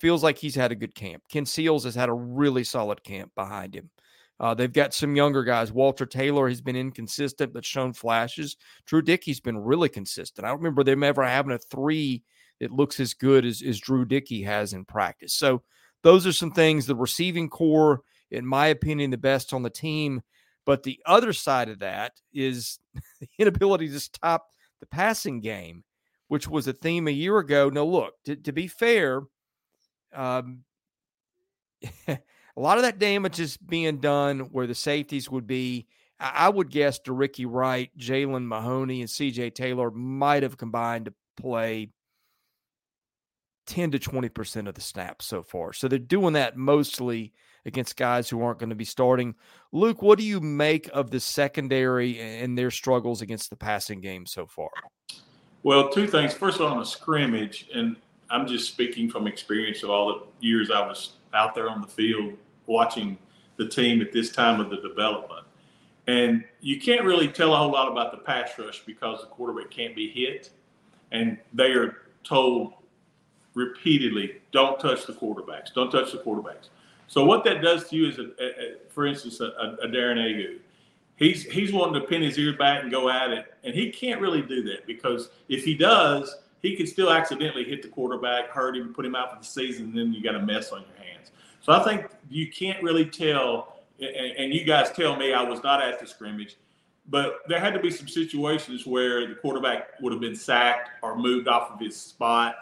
Feels 0.00 0.22
like 0.22 0.38
he's 0.38 0.54
had 0.54 0.72
a 0.72 0.76
good 0.76 0.94
camp. 0.94 1.22
Ken 1.30 1.44
Seals 1.44 1.84
has 1.84 1.94
had 1.94 2.08
a 2.08 2.14
really 2.14 2.64
solid 2.64 3.04
camp 3.04 3.32
behind 3.34 3.74
him. 3.74 3.90
Uh, 4.40 4.54
they've 4.54 4.72
got 4.72 4.94
some 4.94 5.14
younger 5.14 5.44
guys. 5.44 5.70
Walter 5.70 6.06
Taylor 6.06 6.48
has 6.48 6.62
been 6.62 6.74
inconsistent, 6.74 7.52
but 7.52 7.64
shown 7.64 7.92
flashes. 7.92 8.56
Drew 8.86 9.02
Dickey's 9.02 9.40
been 9.40 9.58
really 9.58 9.90
consistent. 9.90 10.46
I 10.46 10.48
don't 10.48 10.58
remember 10.58 10.82
them 10.82 11.02
ever 11.02 11.22
having 11.22 11.52
a 11.52 11.58
three 11.58 12.22
that 12.60 12.70
looks 12.70 13.00
as 13.00 13.12
good 13.12 13.44
as, 13.44 13.62
as 13.62 13.78
Drew 13.78 14.06
Dickey 14.06 14.42
has 14.42 14.72
in 14.72 14.86
practice. 14.86 15.34
So 15.34 15.62
those 16.02 16.26
are 16.26 16.32
some 16.32 16.52
things. 16.52 16.86
The 16.86 16.96
receiving 16.96 17.50
core, 17.50 18.00
in 18.30 18.46
my 18.46 18.68
opinion, 18.68 19.10
the 19.10 19.18
best 19.18 19.52
on 19.52 19.62
the 19.62 19.70
team. 19.70 20.22
But 20.66 20.82
the 20.82 21.00
other 21.06 21.32
side 21.32 21.68
of 21.68 21.80
that 21.80 22.12
is 22.32 22.78
the 23.20 23.28
inability 23.38 23.88
to 23.88 24.00
stop 24.00 24.48
the 24.80 24.86
passing 24.86 25.40
game, 25.40 25.84
which 26.28 26.48
was 26.48 26.66
a 26.66 26.72
theme 26.72 27.08
a 27.08 27.12
year 27.12 27.38
ago. 27.38 27.68
Now, 27.68 27.84
look, 27.84 28.14
to, 28.24 28.36
to 28.36 28.52
be 28.52 28.66
fair, 28.66 29.22
um, 30.14 30.64
a 32.08 32.18
lot 32.56 32.78
of 32.78 32.82
that 32.82 32.98
damage 32.98 33.40
is 33.40 33.56
being 33.56 33.98
done 33.98 34.40
where 34.52 34.66
the 34.66 34.74
safeties 34.74 35.30
would 35.30 35.46
be. 35.46 35.86
I 36.22 36.50
would 36.50 36.70
guess 36.70 36.98
to 37.00 37.14
Ricky 37.14 37.46
Wright, 37.46 37.90
Jalen 37.96 38.46
Mahoney, 38.46 39.00
and 39.00 39.08
CJ 39.08 39.54
Taylor 39.54 39.90
might 39.90 40.42
have 40.42 40.58
combined 40.58 41.06
to 41.06 41.14
play 41.40 41.88
10 43.66 43.92
to 43.92 43.98
20% 43.98 44.68
of 44.68 44.74
the 44.74 44.82
snaps 44.82 45.24
so 45.24 45.42
far. 45.42 45.72
So 45.72 45.88
they're 45.88 45.98
doing 45.98 46.34
that 46.34 46.58
mostly 46.58 47.32
against 47.66 47.96
guys 47.96 48.28
who 48.28 48.42
aren't 48.42 48.58
going 48.58 48.70
to 48.70 48.76
be 48.76 48.84
starting. 48.84 49.34
Luke, 49.72 50.02
what 50.02 50.18
do 50.18 50.24
you 50.24 50.40
make 50.40 50.88
of 50.92 51.10
the 51.10 51.20
secondary 51.20 52.18
and 52.18 52.56
their 52.56 52.70
struggles 52.70 53.22
against 53.22 53.50
the 53.50 53.56
passing 53.56 54.00
game 54.00 54.26
so 54.26 54.46
far? 54.46 54.70
Well, 55.62 55.90
two 55.90 56.06
things. 56.06 56.32
First, 56.32 56.60
of 56.60 56.66
all, 56.66 56.72
on 56.72 56.82
a 56.82 56.86
scrimmage, 56.86 57.68
and 57.74 57.96
I'm 58.30 58.46
just 58.46 58.68
speaking 58.68 59.10
from 59.10 59.26
experience 59.26 59.82
of 59.82 59.90
all 59.90 60.08
the 60.08 60.46
years 60.46 60.70
I 60.70 60.80
was 60.86 61.14
out 61.34 61.54
there 61.54 61.68
on 61.68 61.80
the 61.80 61.86
field 61.86 62.34
watching 62.66 63.18
the 63.56 63.68
team 63.68 64.00
at 64.00 64.12
this 64.12 64.30
time 64.30 64.60
of 64.60 64.70
the 64.70 64.76
development. 64.76 65.46
And 66.06 66.44
you 66.60 66.80
can't 66.80 67.04
really 67.04 67.28
tell 67.28 67.54
a 67.54 67.56
whole 67.56 67.70
lot 67.70 67.90
about 67.90 68.10
the 68.10 68.18
pass 68.18 68.50
rush 68.58 68.80
because 68.86 69.20
the 69.20 69.26
quarterback 69.26 69.70
can't 69.70 69.94
be 69.94 70.08
hit. 70.08 70.50
And 71.12 71.38
they 71.52 71.72
are 71.72 71.98
told 72.24 72.72
repeatedly, 73.54 74.36
don't 74.52 74.80
touch 74.80 75.06
the 75.06 75.12
quarterbacks, 75.12 75.74
don't 75.74 75.90
touch 75.90 76.12
the 76.12 76.18
quarterbacks. 76.18 76.68
So 77.10 77.24
what 77.24 77.42
that 77.42 77.60
does 77.60 77.88
to 77.88 77.96
you 77.96 78.08
is, 78.08 78.20
uh, 78.20 78.22
uh, 78.22 78.26
a, 78.38 78.44
a, 78.44 78.46
a, 78.46 78.74
for 78.88 79.04
instance, 79.04 79.40
a, 79.40 79.76
Darren 79.88 80.16
Agu. 80.16 80.58
He's 81.16 81.42
he's 81.42 81.72
wanting 81.72 82.00
to 82.00 82.06
pin 82.06 82.22
his 82.22 82.38
ear 82.38 82.56
back 82.56 82.84
and 82.84 82.90
go 82.90 83.10
at 83.10 83.32
it, 83.32 83.52
and 83.64 83.74
he 83.74 83.90
can't 83.90 84.20
really 84.20 84.42
do 84.42 84.62
that 84.62 84.86
because 84.86 85.30
if 85.48 85.64
he 85.64 85.74
does, 85.74 86.36
he 86.62 86.76
can 86.76 86.86
still 86.86 87.10
accidentally 87.10 87.64
hit 87.64 87.82
the 87.82 87.88
quarterback, 87.88 88.50
hurt 88.50 88.76
him, 88.76 88.94
put 88.94 89.04
him 89.04 89.16
out 89.16 89.32
for 89.32 89.40
the 89.40 89.44
season, 89.44 89.86
and 89.86 89.98
then 89.98 90.12
you 90.12 90.22
got 90.22 90.36
a 90.36 90.40
mess 90.40 90.70
on 90.70 90.82
your 90.82 91.04
hands. 91.04 91.32
So 91.62 91.72
I 91.72 91.82
think 91.82 92.06
you 92.30 92.48
can't 92.48 92.80
really 92.80 93.04
tell, 93.04 93.80
and 93.98 94.54
you 94.54 94.62
guys 94.62 94.92
tell 94.92 95.16
me 95.16 95.32
I 95.32 95.42
was 95.42 95.64
not 95.64 95.82
at 95.82 95.98
the 95.98 96.06
scrimmage, 96.06 96.58
but 97.08 97.40
there 97.48 97.58
had 97.58 97.74
to 97.74 97.80
be 97.80 97.90
some 97.90 98.06
situations 98.06 98.86
where 98.86 99.26
the 99.26 99.34
quarterback 99.34 100.00
would 100.00 100.12
have 100.12 100.22
been 100.22 100.36
sacked 100.36 100.90
or 101.02 101.18
moved 101.18 101.48
off 101.48 101.72
of 101.72 101.80
his 101.80 101.96
spot 101.96 102.54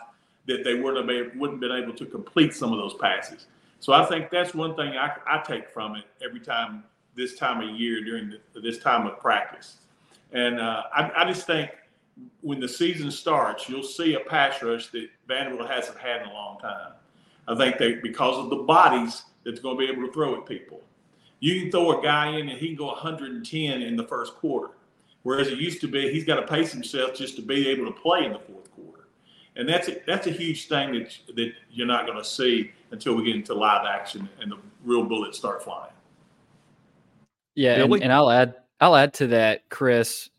that 0.46 0.64
they 0.64 0.74
wouldn't 0.74 0.96
have 0.96 1.06
been, 1.06 1.38
wouldn't 1.38 1.60
been 1.60 1.70
able 1.70 1.92
to 1.92 2.06
complete 2.06 2.54
some 2.54 2.72
of 2.72 2.78
those 2.78 2.94
passes. 2.94 3.46
So 3.80 3.92
I 3.92 4.04
think 4.04 4.30
that's 4.30 4.54
one 4.54 4.74
thing 4.74 4.96
I, 4.96 5.12
I 5.26 5.42
take 5.46 5.70
from 5.70 5.96
it 5.96 6.04
every 6.24 6.40
time 6.40 6.84
this 7.14 7.36
time 7.36 7.66
of 7.66 7.74
year 7.74 8.04
during 8.04 8.30
the, 8.30 8.60
this 8.60 8.78
time 8.78 9.06
of 9.06 9.18
practice. 9.18 9.76
And 10.32 10.60
uh, 10.60 10.84
I, 10.94 11.10
I 11.16 11.24
just 11.24 11.46
think 11.46 11.70
when 12.40 12.60
the 12.60 12.68
season 12.68 13.10
starts, 13.10 13.68
you'll 13.68 13.82
see 13.82 14.14
a 14.14 14.20
pass 14.20 14.62
rush 14.62 14.88
that 14.88 15.08
Vanderbilt 15.26 15.70
hasn't 15.70 15.98
had 15.98 16.22
in 16.22 16.28
a 16.28 16.32
long 16.32 16.58
time. 16.58 16.92
I 17.46 17.54
think 17.54 17.78
that 17.78 18.02
because 18.02 18.36
of 18.36 18.50
the 18.50 18.56
bodies 18.56 19.22
that's 19.44 19.60
going 19.60 19.76
to 19.76 19.86
be 19.86 19.90
able 19.90 20.06
to 20.06 20.12
throw 20.12 20.36
at 20.36 20.46
people. 20.46 20.82
You 21.40 21.60
can 21.60 21.70
throw 21.70 21.98
a 21.98 22.02
guy 22.02 22.36
in 22.36 22.48
and 22.48 22.58
he 22.58 22.68
can 22.68 22.76
go 22.76 22.86
110 22.86 23.82
in 23.82 23.96
the 23.96 24.04
first 24.04 24.34
quarter. 24.34 24.74
Whereas 25.22 25.48
it 25.48 25.58
used 25.58 25.80
to 25.80 25.88
be, 25.88 26.12
he's 26.12 26.24
got 26.24 26.36
to 26.36 26.46
pace 26.46 26.72
himself 26.72 27.14
just 27.14 27.36
to 27.36 27.42
be 27.42 27.68
able 27.68 27.86
to 27.86 27.92
play 27.92 28.24
in 28.24 28.32
the 28.32 28.38
fourth 28.38 28.70
quarter. 28.72 29.08
And 29.56 29.68
that's 29.68 29.88
a, 29.88 29.96
that's 30.06 30.26
a 30.26 30.30
huge 30.30 30.68
thing 30.68 30.92
that, 30.92 31.16
that 31.36 31.52
you're 31.70 31.86
not 31.86 32.06
going 32.06 32.18
to 32.18 32.24
see 32.24 32.72
until 32.90 33.14
we 33.14 33.24
get 33.24 33.36
into 33.36 33.54
live 33.54 33.84
action 33.86 34.28
and 34.40 34.50
the 34.50 34.58
real 34.84 35.04
bullets 35.04 35.38
start 35.38 35.62
flying. 35.62 35.92
Yeah, 37.54 37.82
and, 37.82 37.92
and, 38.02 38.12
I'll 38.12 38.30
add 38.30 38.54
I'll 38.80 38.94
add 38.94 39.14
to 39.14 39.26
that, 39.28 39.68
Chris. 39.68 40.30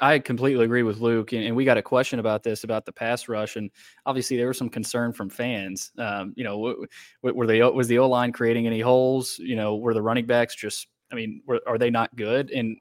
I 0.00 0.18
completely 0.18 0.64
agree 0.64 0.82
with 0.82 1.00
Luke, 1.00 1.32
and, 1.32 1.42
and, 1.42 1.56
we 1.56 1.64
got 1.64 1.76
a 1.76 1.82
question 1.82 2.20
about 2.20 2.42
this 2.42 2.62
about 2.62 2.84
the 2.84 2.92
pass 2.92 3.26
rush, 3.26 3.56
and 3.56 3.70
obviously 4.06 4.36
there 4.36 4.46
was 4.46 4.58
some 4.58 4.68
concern 4.68 5.12
from 5.12 5.28
fans. 5.28 5.90
Um, 5.98 6.34
you 6.36 6.44
know, 6.44 6.52
w- 6.52 6.86
w- 7.22 7.36
were 7.36 7.46
they 7.46 7.62
was 7.62 7.88
the 7.88 7.98
O 7.98 8.08
line 8.08 8.32
creating 8.32 8.66
any 8.66 8.80
holes? 8.80 9.38
You 9.38 9.56
know, 9.56 9.76
were 9.76 9.94
the 9.94 10.02
running 10.02 10.26
backs 10.26 10.54
just? 10.54 10.88
I 11.10 11.14
mean, 11.14 11.42
were, 11.46 11.60
are 11.66 11.78
they 11.78 11.90
not 11.90 12.14
good? 12.14 12.50
And 12.50 12.76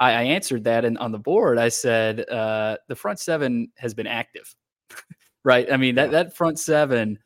I, 0.00 0.12
I 0.12 0.22
answered 0.22 0.64
that, 0.64 0.84
and 0.84 0.98
on 0.98 1.12
the 1.12 1.18
board 1.18 1.58
I 1.58 1.68
said 1.68 2.28
uh, 2.28 2.78
the 2.88 2.96
front 2.96 3.20
seven 3.20 3.70
has 3.76 3.94
been 3.94 4.06
active, 4.06 4.54
right? 5.44 5.70
I 5.70 5.76
mean 5.76 5.94
that 5.96 6.10
that 6.10 6.36
front 6.36 6.58
seven, 6.58 7.18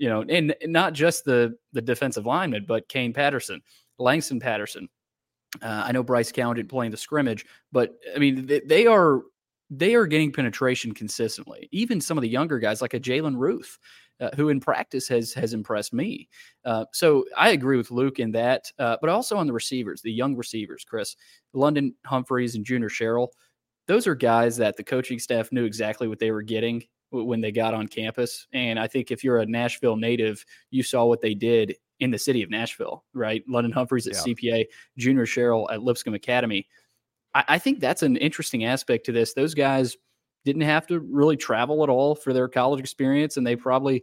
you 0.00 0.08
know, 0.08 0.22
and 0.22 0.54
not 0.64 0.94
just 0.94 1.26
the 1.26 1.54
the 1.74 1.82
defensive 1.82 2.24
lineman, 2.24 2.64
but 2.66 2.88
Kane 2.88 3.12
Patterson, 3.12 3.60
Langston 3.98 4.40
Patterson, 4.40 4.88
uh, 5.60 5.82
I 5.84 5.92
know 5.92 6.02
Bryce 6.02 6.32
Cowan 6.32 6.56
didn't 6.56 6.70
play 6.70 6.86
in 6.86 6.90
the 6.90 6.96
scrimmage, 6.96 7.44
but 7.70 7.94
I 8.16 8.18
mean 8.18 8.46
they, 8.46 8.60
they, 8.60 8.86
are 8.86 9.20
they 9.68 9.94
are 9.94 10.06
getting 10.06 10.32
penetration 10.32 10.94
consistently. 10.94 11.68
Even 11.70 12.00
some 12.00 12.16
of 12.16 12.22
the 12.22 12.30
younger 12.30 12.58
guys, 12.58 12.80
like 12.80 12.94
a 12.94 13.00
Jalen 13.00 13.36
Ruth, 13.36 13.78
uh, 14.20 14.30
who 14.36 14.48
in 14.48 14.58
practice 14.58 15.06
has 15.08 15.34
has 15.34 15.52
impressed 15.52 15.92
me. 15.92 16.30
Uh, 16.64 16.86
so 16.94 17.26
I 17.36 17.50
agree 17.50 17.76
with 17.76 17.90
Luke 17.90 18.20
in 18.20 18.32
that, 18.32 18.72
uh, 18.78 18.96
but 19.02 19.10
also 19.10 19.36
on 19.36 19.46
the 19.46 19.52
receivers, 19.52 20.00
the 20.00 20.10
young 20.10 20.34
receivers, 20.34 20.82
Chris 20.82 21.14
London 21.52 21.94
Humphreys 22.06 22.54
and 22.54 22.64
Junior 22.64 22.88
Sherrill. 22.88 23.32
Those 23.86 24.06
are 24.06 24.14
guys 24.14 24.56
that 24.56 24.78
the 24.78 24.84
coaching 24.84 25.18
staff 25.18 25.52
knew 25.52 25.66
exactly 25.66 26.08
what 26.08 26.20
they 26.20 26.30
were 26.30 26.42
getting 26.42 26.84
when 27.10 27.40
they 27.40 27.52
got 27.52 27.74
on 27.74 27.88
campus. 27.88 28.46
And 28.52 28.78
I 28.78 28.86
think 28.86 29.10
if 29.10 29.24
you're 29.24 29.38
a 29.38 29.46
Nashville 29.46 29.96
native, 29.96 30.44
you 30.70 30.82
saw 30.82 31.04
what 31.04 31.20
they 31.20 31.34
did 31.34 31.76
in 32.00 32.10
the 32.10 32.18
city 32.18 32.42
of 32.42 32.50
Nashville, 32.50 33.04
right? 33.12 33.42
London 33.48 33.72
Humphreys 33.72 34.06
at 34.06 34.14
yeah. 34.14 34.34
CPA, 34.34 34.64
Junior 34.96 35.26
Sherrill 35.26 35.70
at 35.70 35.82
Lipscomb 35.82 36.14
Academy. 36.14 36.66
I, 37.34 37.44
I 37.48 37.58
think 37.58 37.80
that's 37.80 38.02
an 38.02 38.16
interesting 38.16 38.64
aspect 38.64 39.06
to 39.06 39.12
this. 39.12 39.34
Those 39.34 39.54
guys 39.54 39.96
didn't 40.44 40.62
have 40.62 40.86
to 40.86 41.00
really 41.00 41.36
travel 41.36 41.82
at 41.82 41.90
all 41.90 42.14
for 42.14 42.32
their 42.32 42.48
college 42.48 42.80
experience, 42.80 43.36
and 43.36 43.46
they 43.46 43.56
probably, 43.56 44.02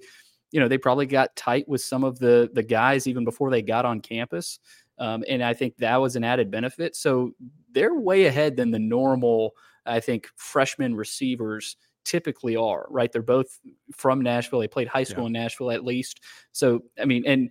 you 0.52 0.60
know, 0.60 0.68
they 0.68 0.78
probably 0.78 1.08
got 1.08 1.36
tight 1.36 1.68
with 1.68 1.82
some 1.82 2.04
of 2.04 2.20
the 2.20 2.50
the 2.54 2.64
guys 2.64 3.08
even 3.08 3.26
before 3.26 3.50
they 3.50 3.62
got 3.62 3.86
on 3.86 4.00
campus. 4.00 4.60
Um, 5.00 5.24
and 5.28 5.44
I 5.44 5.54
think 5.54 5.78
that 5.78 5.98
was 5.98 6.16
an 6.16 6.24
added 6.24 6.50
benefit. 6.50 6.96
So 6.96 7.32
they're 7.72 7.94
way 7.94 8.26
ahead 8.26 8.56
than 8.56 8.72
the 8.72 8.80
normal, 8.80 9.54
I 9.86 10.00
think, 10.00 10.28
freshman 10.36 10.96
receivers 10.96 11.78
typically 12.08 12.56
are, 12.56 12.88
right? 12.90 13.12
They're 13.12 13.22
both 13.22 13.60
from 13.92 14.22
Nashville. 14.22 14.60
They 14.60 14.68
played 14.68 14.88
high 14.88 15.04
school 15.04 15.24
yeah. 15.24 15.28
in 15.28 15.34
Nashville 15.34 15.72
at 15.72 15.84
least. 15.84 16.22
So, 16.54 16.84
I 17.00 17.06
mean, 17.06 17.24
and 17.28 17.50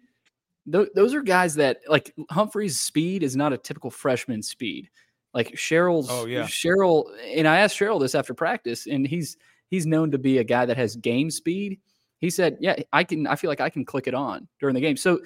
th- 0.72 0.88
those 0.94 1.14
are 1.14 1.22
guys 1.22 1.54
that 1.56 1.80
like 1.88 2.14
Humphrey's 2.30 2.78
speed 2.78 3.22
is 3.22 3.36
not 3.36 3.52
a 3.52 3.58
typical 3.58 3.90
freshman 3.90 4.42
speed. 4.42 4.88
Like 5.34 5.56
Sherrill's, 5.56 6.08
oh 6.10 6.26
yeah, 6.26 6.46
Sherrill. 6.46 7.12
And 7.22 7.46
I 7.46 7.58
asked 7.58 7.76
Sherrill 7.76 7.98
this 7.98 8.14
after 8.14 8.32
practice, 8.32 8.86
and 8.86 9.06
he's 9.06 9.36
he's 9.68 9.86
known 9.86 10.10
to 10.12 10.18
be 10.18 10.38
a 10.38 10.44
guy 10.44 10.64
that 10.64 10.78
has 10.78 10.96
game 10.96 11.30
speed. 11.30 11.78
He 12.18 12.30
said, 12.30 12.56
"Yeah, 12.58 12.76
I 12.94 13.04
can. 13.04 13.26
I 13.26 13.36
feel 13.36 13.50
like 13.50 13.60
I 13.60 13.68
can 13.68 13.84
click 13.84 14.06
it 14.06 14.14
on 14.14 14.48
during 14.58 14.74
the 14.74 14.80
game." 14.80 14.96
So, 14.96 15.20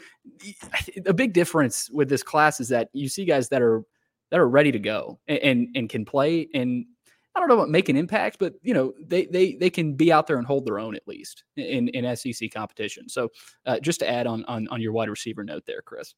a 1.07 1.15
big 1.15 1.33
difference 1.33 1.89
with 1.91 2.09
this 2.09 2.25
class 2.25 2.59
is 2.59 2.69
that 2.71 2.89
you 2.93 3.09
see 3.09 3.25
guys 3.25 3.49
that 3.51 3.63
are 3.63 3.85
that 4.33 4.41
are 4.41 4.49
ready 4.49 4.73
to 4.73 4.81
go 4.81 5.21
and 5.29 5.39
and, 5.39 5.69
and 5.77 5.89
can 5.89 6.05
play 6.05 6.49
and 6.55 6.87
I 7.35 7.39
don't 7.39 7.49
know 7.49 7.55
about 7.55 7.69
make 7.69 7.89
an 7.89 7.97
impact, 7.97 8.39
but 8.41 8.55
you 8.63 8.75
know 8.75 8.93
they 9.01 9.27
they 9.27 9.55
they 9.55 9.71
can 9.71 9.95
be 9.95 10.13
out 10.13 10.27
there 10.27 10.39
and 10.39 10.47
hold 10.47 10.67
their 10.67 10.79
own 10.79 10.97
at 10.97 11.07
least 11.07 11.45
in 11.57 11.89
in 11.89 12.17
SEC 12.17 12.51
competition. 12.53 13.09
So 13.09 13.29
uh, 13.67 13.79
just 13.79 14.01
to 14.01 14.11
add 14.11 14.27
on, 14.27 14.45
on 14.47 14.67
on 14.69 14.81
your 14.81 14.93
wide 14.93 15.09
receiver 15.09 15.45
note 15.45 15.65
there, 15.67 15.83
Chris. 15.83 16.15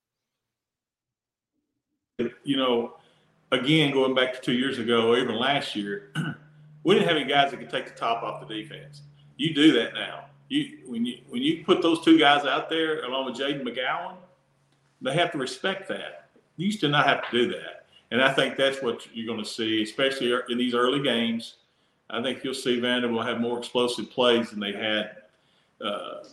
You 2.44 2.56
know, 2.56 2.96
again 3.50 3.92
going 3.92 4.14
back 4.14 4.32
to 4.34 4.40
two 4.40 4.54
years 4.54 4.78
ago, 4.78 5.08
or 5.08 5.18
even 5.18 5.34
last 5.36 5.76
year, 5.76 6.12
we 6.84 6.94
didn't 6.94 7.08
have 7.08 7.16
any 7.16 7.28
guys 7.28 7.50
that 7.50 7.58
could 7.58 7.70
take 7.70 7.86
the 7.86 7.98
top 7.98 8.22
off 8.22 8.46
the 8.46 8.62
defense. 8.62 9.02
You 9.36 9.54
do 9.54 9.72
that 9.72 9.94
now. 9.94 10.26
You 10.48 10.78
when 10.86 11.04
you 11.04 11.18
when 11.28 11.42
you 11.42 11.62
put 11.64 11.82
those 11.82 12.02
two 12.02 12.18
guys 12.18 12.46
out 12.46 12.70
there 12.70 13.04
along 13.04 13.26
with 13.26 13.34
Jayden 13.34 13.62
McGowan, 13.62 14.16
they 15.02 15.12
have 15.12 15.30
to 15.32 15.38
respect 15.38 15.88
that. 15.88 16.30
You 16.56 16.66
used 16.66 16.80
to 16.80 16.88
not 16.88 17.06
have 17.06 17.28
to 17.30 17.38
do 17.38 17.50
that. 17.52 17.81
And 18.12 18.20
I 18.20 18.30
think 18.30 18.58
that's 18.58 18.82
what 18.82 19.06
you're 19.14 19.26
going 19.26 19.42
to 19.42 19.50
see, 19.50 19.82
especially 19.82 20.38
in 20.50 20.58
these 20.58 20.74
early 20.74 21.02
games. 21.02 21.54
I 22.10 22.22
think 22.22 22.44
you'll 22.44 22.52
see 22.52 22.78
Vanderbilt 22.78 23.26
have 23.26 23.40
more 23.40 23.58
explosive 23.58 24.10
plays 24.10 24.50
than 24.50 24.60
they 24.60 24.72
had 24.72 25.12
uh, 25.80 26.24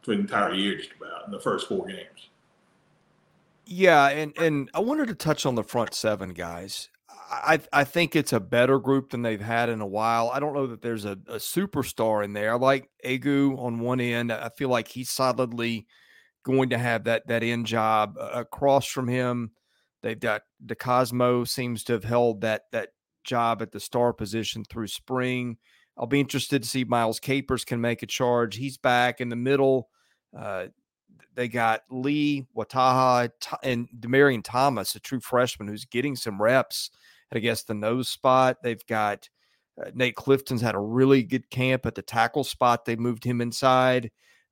for 0.00 0.14
the 0.14 0.20
entire 0.20 0.54
year, 0.54 0.78
just 0.78 0.92
about 0.98 1.26
in 1.26 1.30
the 1.30 1.38
first 1.38 1.68
four 1.68 1.86
games. 1.86 2.30
Yeah, 3.66 4.08
and 4.08 4.32
and 4.38 4.70
I 4.72 4.80
wanted 4.80 5.08
to 5.08 5.14
touch 5.14 5.44
on 5.44 5.56
the 5.56 5.62
front 5.62 5.92
seven 5.92 6.30
guys. 6.30 6.88
I 7.30 7.60
I 7.70 7.84
think 7.84 8.16
it's 8.16 8.32
a 8.32 8.40
better 8.40 8.78
group 8.78 9.10
than 9.10 9.20
they've 9.20 9.38
had 9.38 9.68
in 9.68 9.82
a 9.82 9.86
while. 9.86 10.30
I 10.32 10.40
don't 10.40 10.54
know 10.54 10.66
that 10.68 10.80
there's 10.80 11.04
a, 11.04 11.18
a 11.28 11.36
superstar 11.36 12.24
in 12.24 12.32
there. 12.32 12.54
I 12.54 12.56
like 12.56 12.88
Agu 13.04 13.58
on 13.58 13.80
one 13.80 14.00
end. 14.00 14.32
I 14.32 14.48
feel 14.48 14.70
like 14.70 14.88
he's 14.88 15.10
solidly 15.10 15.86
going 16.44 16.70
to 16.70 16.78
have 16.78 17.04
that 17.04 17.26
that 17.26 17.42
end 17.42 17.66
job 17.66 18.16
across 18.18 18.86
from 18.86 19.06
him. 19.08 19.50
They've 20.04 20.20
got 20.20 20.42
DeCosmo 20.66 21.48
seems 21.48 21.82
to 21.84 21.94
have 21.94 22.04
held 22.04 22.42
that 22.42 22.64
that 22.72 22.90
job 23.24 23.62
at 23.62 23.72
the 23.72 23.80
star 23.80 24.12
position 24.12 24.62
through 24.62 24.88
spring. 24.88 25.56
I'll 25.96 26.06
be 26.06 26.20
interested 26.20 26.62
to 26.62 26.68
see 26.68 26.84
Miles 26.84 27.18
Capers 27.18 27.64
can 27.64 27.80
make 27.80 28.02
a 28.02 28.06
charge. 28.06 28.56
He's 28.56 28.76
back 28.76 29.22
in 29.22 29.30
the 29.30 29.36
middle. 29.36 29.88
Uh, 30.38 30.66
they 31.34 31.48
got 31.48 31.84
Lee 31.90 32.46
Wataha 32.54 33.30
and 33.62 33.88
Demarion 33.98 34.44
Thomas, 34.44 34.94
a 34.94 35.00
true 35.00 35.20
freshman 35.20 35.68
who's 35.68 35.86
getting 35.86 36.16
some 36.16 36.40
reps 36.40 36.90
at 37.30 37.38
I 37.38 37.40
guess 37.40 37.62
the 37.62 37.72
nose 37.72 38.10
spot. 38.10 38.58
They've 38.62 38.86
got 38.86 39.30
uh, 39.82 39.90
Nate 39.94 40.16
Clifton's 40.16 40.60
had 40.60 40.74
a 40.74 40.80
really 40.80 41.22
good 41.22 41.48
camp 41.48 41.86
at 41.86 41.94
the 41.94 42.02
tackle 42.02 42.44
spot. 42.44 42.84
They 42.84 42.96
moved 42.96 43.24
him 43.24 43.40
inside. 43.40 44.10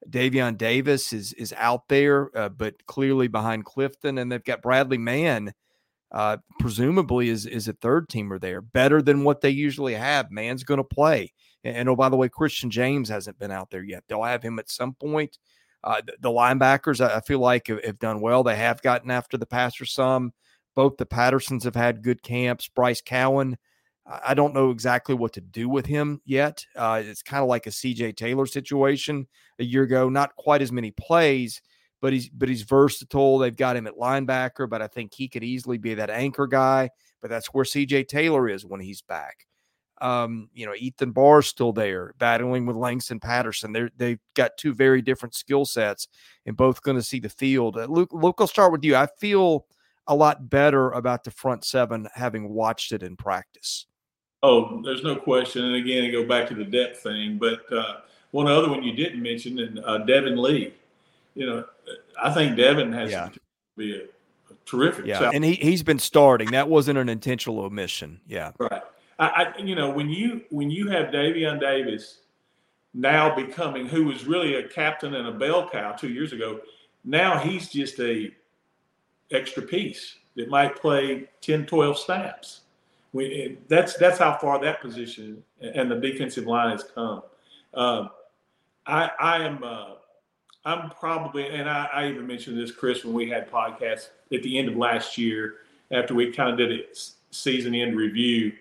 Davion 0.09 0.56
Davis 0.56 1.12
is 1.12 1.32
is 1.35 1.54
out 1.56 1.88
there, 1.88 2.37
uh, 2.37 2.49
but 2.49 2.87
clearly 2.87 3.28
behind 3.28 3.64
Clifton, 3.64 4.18
and 4.18 4.30
they've 4.30 4.42
got 4.42 4.62
Bradley 4.62 4.99
Mann, 4.99 5.52
uh, 6.11 6.38
presumably 6.59 7.28
is 7.28 7.47
is 7.47 7.68
a 7.68 7.73
third 7.75 8.09
teamer 8.09 8.40
there, 8.40 8.61
better 8.61 9.00
than 9.00 9.25
what 9.25 9.40
they 9.40 9.50
usually 9.50 9.94
have. 9.94 10.30
Mann's 10.30 10.64
going 10.64 10.78
to 10.78 10.85
play, 10.85 11.32
and, 11.64 11.76
and, 11.76 11.88
oh 11.88 11.97
by 11.97 12.09
the 12.09 12.16
way, 12.16 12.28
Christian 12.28 12.71
James 12.71 13.09
hasn't 13.09 13.38
been 13.38 13.50
out 13.50 13.71
there 13.71 13.85
yet. 13.85 14.04
They'll 14.09 14.25
have 14.25 14.42
him 14.42 14.59
at 14.59 14.71
some 14.71 14.94
point. 14.94 15.38
Uh, 15.85 16.00
the, 16.04 16.14
the, 16.21 16.30
linebackers, 16.30 17.04
I, 17.04 17.16
I 17.16 17.21
feel 17.21 17.40
like, 17.40 17.66
have, 17.66 17.85
have, 17.85 17.99
done 17.99 18.21
well. 18.21 18.44
They 18.44 18.54
have 18.54 18.82
gotten 18.82 19.11
after 19.11 19.37
the 19.37 19.47
passer 19.47 19.85
some. 19.85 20.32
Both 20.76 20.97
the 20.97 21.06
Pattersons 21.06 21.64
have 21.64 21.75
had 21.75 22.04
good 22.04 22.23
camps. 22.23 22.68
Bryce 22.68 23.00
Cowan 23.00 23.59
I 24.04 24.35
don't 24.35 24.54
know 24.54 24.71
exactly 24.71 25.14
what 25.14 25.32
to 25.35 25.40
do 25.40 25.68
with 25.68 25.87
him 25.87 26.21
yet. 26.25 26.66
Uh, 26.75 27.02
it's 27.04 27.23
kind 27.23 27.42
of 27.42 27.49
like 27.49 27.66
a 27.66 27.71
CJ 27.71 28.16
Taylor 28.16 28.47
situation 28.47 29.28
a 29.61 29.64
year 29.64 29.85
ago. 29.85 30.09
Not 30.09 30.35
quite 30.35 30.61
as 30.61 30.73
many 30.73 30.90
plays, 30.90 31.62
but 32.00 32.12
he's 32.12 32.28
but 32.28 32.49
he's 32.49 32.62
versatile. 32.62 33.38
They've 33.38 33.54
got 33.54 33.76
him 33.76 33.87
at 33.87 33.94
linebacker, 33.94 34.68
but 34.68 34.82
I 34.82 34.88
think 34.88 35.14
he 35.14 35.28
could 35.28 35.44
easily 35.44 35.78
be 35.78 35.94
that 35.94 36.11
anchor 36.11 36.49
guy. 36.49 36.90
But 37.21 37.30
that's 37.30 37.54
where 37.54 37.64
CJ 37.64 38.09
Taylor 38.09 38.49
is 38.49 38.66
when 38.66 38.80
he's 38.80 39.02
back. 39.02 39.47
Um, 40.00 40.50
you 40.52 40.66
know, 40.66 40.75
Ethan 40.75 41.12
Barr's 41.12 41.47
still 41.47 41.73
there, 41.73 42.12
battling 42.18 42.66
with 42.66 42.75
Langston 42.75 43.21
Patterson. 43.21 43.73
They're 43.73 43.90
they've 43.97 44.18
got 44.35 44.56
two 44.59 44.75
very 44.75 45.00
different 45.00 45.37
skill 45.37 45.64
sets, 45.64 46.09
and 46.44 46.56
both 46.56 46.82
going 46.82 46.97
to 46.97 47.04
see 47.04 47.21
the 47.21 47.28
field. 47.28 47.78
Uh, 47.78 47.85
Luke, 47.85 48.11
Luke, 48.12 48.37
I'll 48.40 48.49
start 48.49 48.73
with 48.73 48.82
you. 48.82 48.97
I 48.97 49.06
feel 49.21 49.66
a 50.09 50.14
lot 50.16 50.50
better 50.50 50.90
about 50.90 51.23
the 51.23 51.30
front 51.30 51.64
seven 51.64 52.09
having 52.14 52.49
watched 52.49 52.90
it 52.90 53.04
in 53.04 53.16
practice. 53.16 53.87
Oh, 54.43 54.83
there's 54.83 55.05
no 55.05 55.17
question. 55.17 55.65
And 55.65 55.77
again, 55.77 56.05
I 56.05 56.11
go 56.11 56.27
back 56.27 56.49
to 56.49 56.55
the 56.55 56.65
depth 56.65 57.03
thing. 57.03 57.39
But 57.39 57.73
uh, 57.73 58.01
one 58.33 58.49
other 58.49 58.69
one 58.69 58.83
you 58.83 58.93
didn't 58.93 59.23
mention, 59.23 59.59
and 59.59 59.79
uh, 59.85 59.99
Devin 59.99 60.41
Lee. 60.41 60.75
You 61.35 61.47
know, 61.47 61.65
I 62.21 62.33
think 62.33 62.57
Devin 62.57 62.93
has 62.93 63.11
yeah. 63.11 63.29
to 63.29 63.41
be 63.77 63.97
a, 63.97 64.03
a 64.03 64.57
terrific. 64.67 65.07
Yeah, 65.07 65.31
and 65.33 65.45
he 65.45 65.55
he's 65.55 65.83
been 65.83 65.99
starting. 65.99 66.51
That 66.51 66.69
wasn't 66.69 66.99
an 66.99 67.09
intentional 67.09 67.61
omission. 67.61 68.21
Yeah, 68.27 68.53
right. 68.59 68.83
I, 69.19 69.27
I, 69.57 69.59
you 69.59 69.75
know 69.75 69.91
when 69.91 70.11
you 70.11 70.43
when 70.51 70.71
you 70.71 70.89
have 70.89 71.07
Davion 71.07 71.61
Davis 71.61 72.19
now 72.95 73.35
becoming 73.35 73.87
who 73.87 74.05
was 74.07 74.27
really 74.27 74.57
a 74.57 74.69
captain 74.69 75.15
and 75.15 75.29
a 75.29 75.33
bell 75.33 75.69
cow 75.71 75.93
two 75.93 76.09
years 76.09 76.33
ago, 76.33 76.61
now 77.05 77.39
he's 77.39 77.69
just 77.69 77.99
a 78.01 78.31
extra 79.31 79.63
piece 79.63 80.17
that 80.35 80.49
might 80.49 80.77
play 80.77 81.29
10, 81.41 81.67
12 81.67 81.99
snaps. 81.99 82.62
We, 83.12 83.59
that's 83.69 83.95
that's 83.95 84.19
how 84.19 84.38
far 84.38 84.59
that 84.61 84.81
position 84.81 85.42
and 85.61 85.90
the 85.90 85.97
defensive 85.97 86.47
line 86.47 86.71
has 86.71 86.85
come. 86.95 87.23
Um, 87.75 88.11
I, 88.87 89.11
I 89.21 89.38
am 89.45 89.62
uh, 89.62 89.95
I'm 90.64 90.90
probably 90.90 91.47
and 91.49 91.69
I, 91.69 91.88
I, 91.92 92.09
even 92.09 92.26
mentioned 92.26 92.59
this 92.59 92.71
Chris 92.71 93.04
when 93.04 93.14
we 93.14 93.28
had 93.28 93.50
podcasts 93.50 94.09
at 94.33 94.42
the 94.42 94.59
end 94.59 94.69
of 94.69 94.76
last 94.76 95.19
year 95.19 95.57
after 95.90 96.14
we 96.14 96.33
kind 96.33 96.50
of 96.50 96.57
did 96.57 96.73
a 96.73 96.85
season 97.31 97.75
end 97.75 97.97
review. 97.97 98.52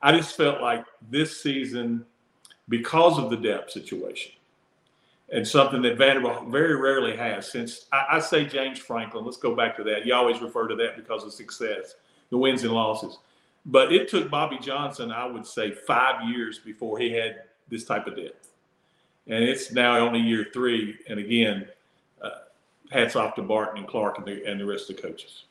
I 0.00 0.12
just 0.12 0.36
felt 0.36 0.60
like 0.60 0.84
this 1.10 1.40
season, 1.40 2.04
because 2.68 3.18
of 3.18 3.30
the 3.30 3.36
depth 3.36 3.72
situation, 3.72 4.32
and 5.30 5.46
something 5.46 5.82
that 5.82 5.98
Vanderbilt 5.98 6.48
very 6.48 6.76
rarely 6.76 7.16
has 7.16 7.50
since 7.50 7.86
I, 7.92 8.04
I 8.12 8.18
say 8.20 8.44
James 8.44 8.78
Franklin. 8.78 9.24
Let's 9.24 9.38
go 9.38 9.56
back 9.56 9.76
to 9.78 9.84
that. 9.84 10.06
You 10.06 10.14
always 10.14 10.40
refer 10.40 10.68
to 10.68 10.76
that 10.76 10.96
because 10.96 11.24
of 11.24 11.32
success, 11.32 11.94
the 12.30 12.38
wins 12.38 12.62
and 12.62 12.72
losses. 12.72 13.18
But 13.66 13.92
it 13.92 14.08
took 14.08 14.30
Bobby 14.30 14.58
Johnson, 14.60 15.10
I 15.12 15.26
would 15.26 15.46
say, 15.46 15.72
five 15.72 16.28
years 16.28 16.58
before 16.58 16.98
he 16.98 17.12
had 17.12 17.42
this 17.68 17.84
type 17.84 18.06
of 18.06 18.16
depth. 18.16 18.50
And 19.26 19.44
it's 19.44 19.72
now 19.72 19.98
only 19.98 20.20
year 20.20 20.46
three. 20.54 20.96
And 21.08 21.18
again, 21.18 21.66
uh, 22.22 22.30
hats 22.90 23.14
off 23.14 23.34
to 23.34 23.42
Barton 23.42 23.78
and 23.78 23.86
Clark 23.86 24.18
and 24.18 24.26
the, 24.26 24.44
and 24.46 24.58
the 24.58 24.64
rest 24.64 24.88
of 24.88 24.96
the 24.96 25.02
coaches. 25.02 25.44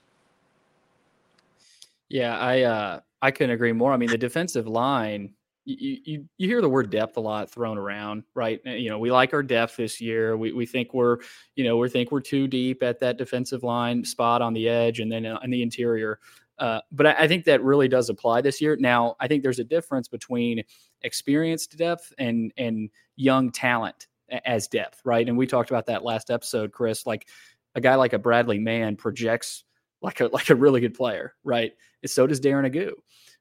Yeah, 2.10 2.38
I 2.40 2.62
uh, 2.62 3.00
I 3.22 3.32
couldn't 3.32 3.54
agree 3.54 3.74
more. 3.74 3.92
I 3.92 3.98
mean, 3.98 4.10
the 4.10 4.18
defensive 4.18 4.68
line, 4.68 5.34
you, 5.66 5.98
you 6.06 6.26
you 6.38 6.48
hear 6.48 6.62
the 6.62 6.70
word 6.70 6.90
depth 6.90 7.18
a 7.18 7.20
lot 7.20 7.52
thrown 7.52 7.78
around, 7.78 8.24
right? 8.34 8.62
You 8.66 8.90
know, 8.90 8.98
we 8.98 9.12
like 9.12 9.34
our 9.34 9.44
depth 9.44 9.76
this 9.76 10.00
year. 10.00 10.38
We 10.38 10.54
we 10.54 10.66
think 10.66 10.94
we're, 10.94 11.18
you 11.56 11.66
know, 11.66 11.78
we 11.78 11.90
think 11.90 12.12
we're 12.12 12.22
too 12.22 12.48
deep 12.48 12.82
at 12.82 13.00
that 13.02 13.18
defensive 13.18 13.64
line 13.64 14.06
spot 14.06 14.42
on 14.42 14.54
the 14.54 14.70
edge 14.70 15.02
and 15.02 15.12
then 15.12 15.26
uh, 15.26 15.40
in 15.44 15.50
the 15.50 15.62
interior. 15.62 16.20
Uh, 16.60 16.82
but 16.92 17.06
I, 17.06 17.16
I, 17.20 17.28
think 17.28 17.46
that 17.46 17.64
really 17.64 17.88
does 17.88 18.10
apply 18.10 18.42
this 18.42 18.60
year. 18.60 18.76
Now, 18.80 19.16
I 19.20 19.28
think 19.28 19.44
there's 19.44 19.60
a 19.60 19.64
difference 19.64 20.08
between 20.08 20.64
experienced 21.04 21.78
depth 21.78 22.12
and 22.18 22.52
and 22.58 22.90
young 23.16 23.52
talent 23.52 24.08
as 24.46 24.68
depth, 24.68 25.02
right? 25.06 25.28
And 25.28 25.38
we 25.38 25.46
talked 25.46 25.70
about 25.70 25.86
that 25.86 26.04
last 26.04 26.32
episode, 26.32 26.72
Chris. 26.72 27.06
Like 27.06 27.28
a 27.76 27.82
guy 27.82 27.96
like 27.96 28.14
a 28.14 28.20
Bradley 28.20 28.58
Mann 28.58 28.96
projects 28.96 29.64
like 30.02 30.20
a 30.20 30.28
like 30.28 30.50
a 30.50 30.56
really 30.56 30.82
good 30.82 30.94
player, 30.94 31.36
right? 31.44 31.72
And 32.02 32.10
so 32.10 32.28
does 32.28 32.42
Darren 32.42 32.70
Agu, 32.70 32.92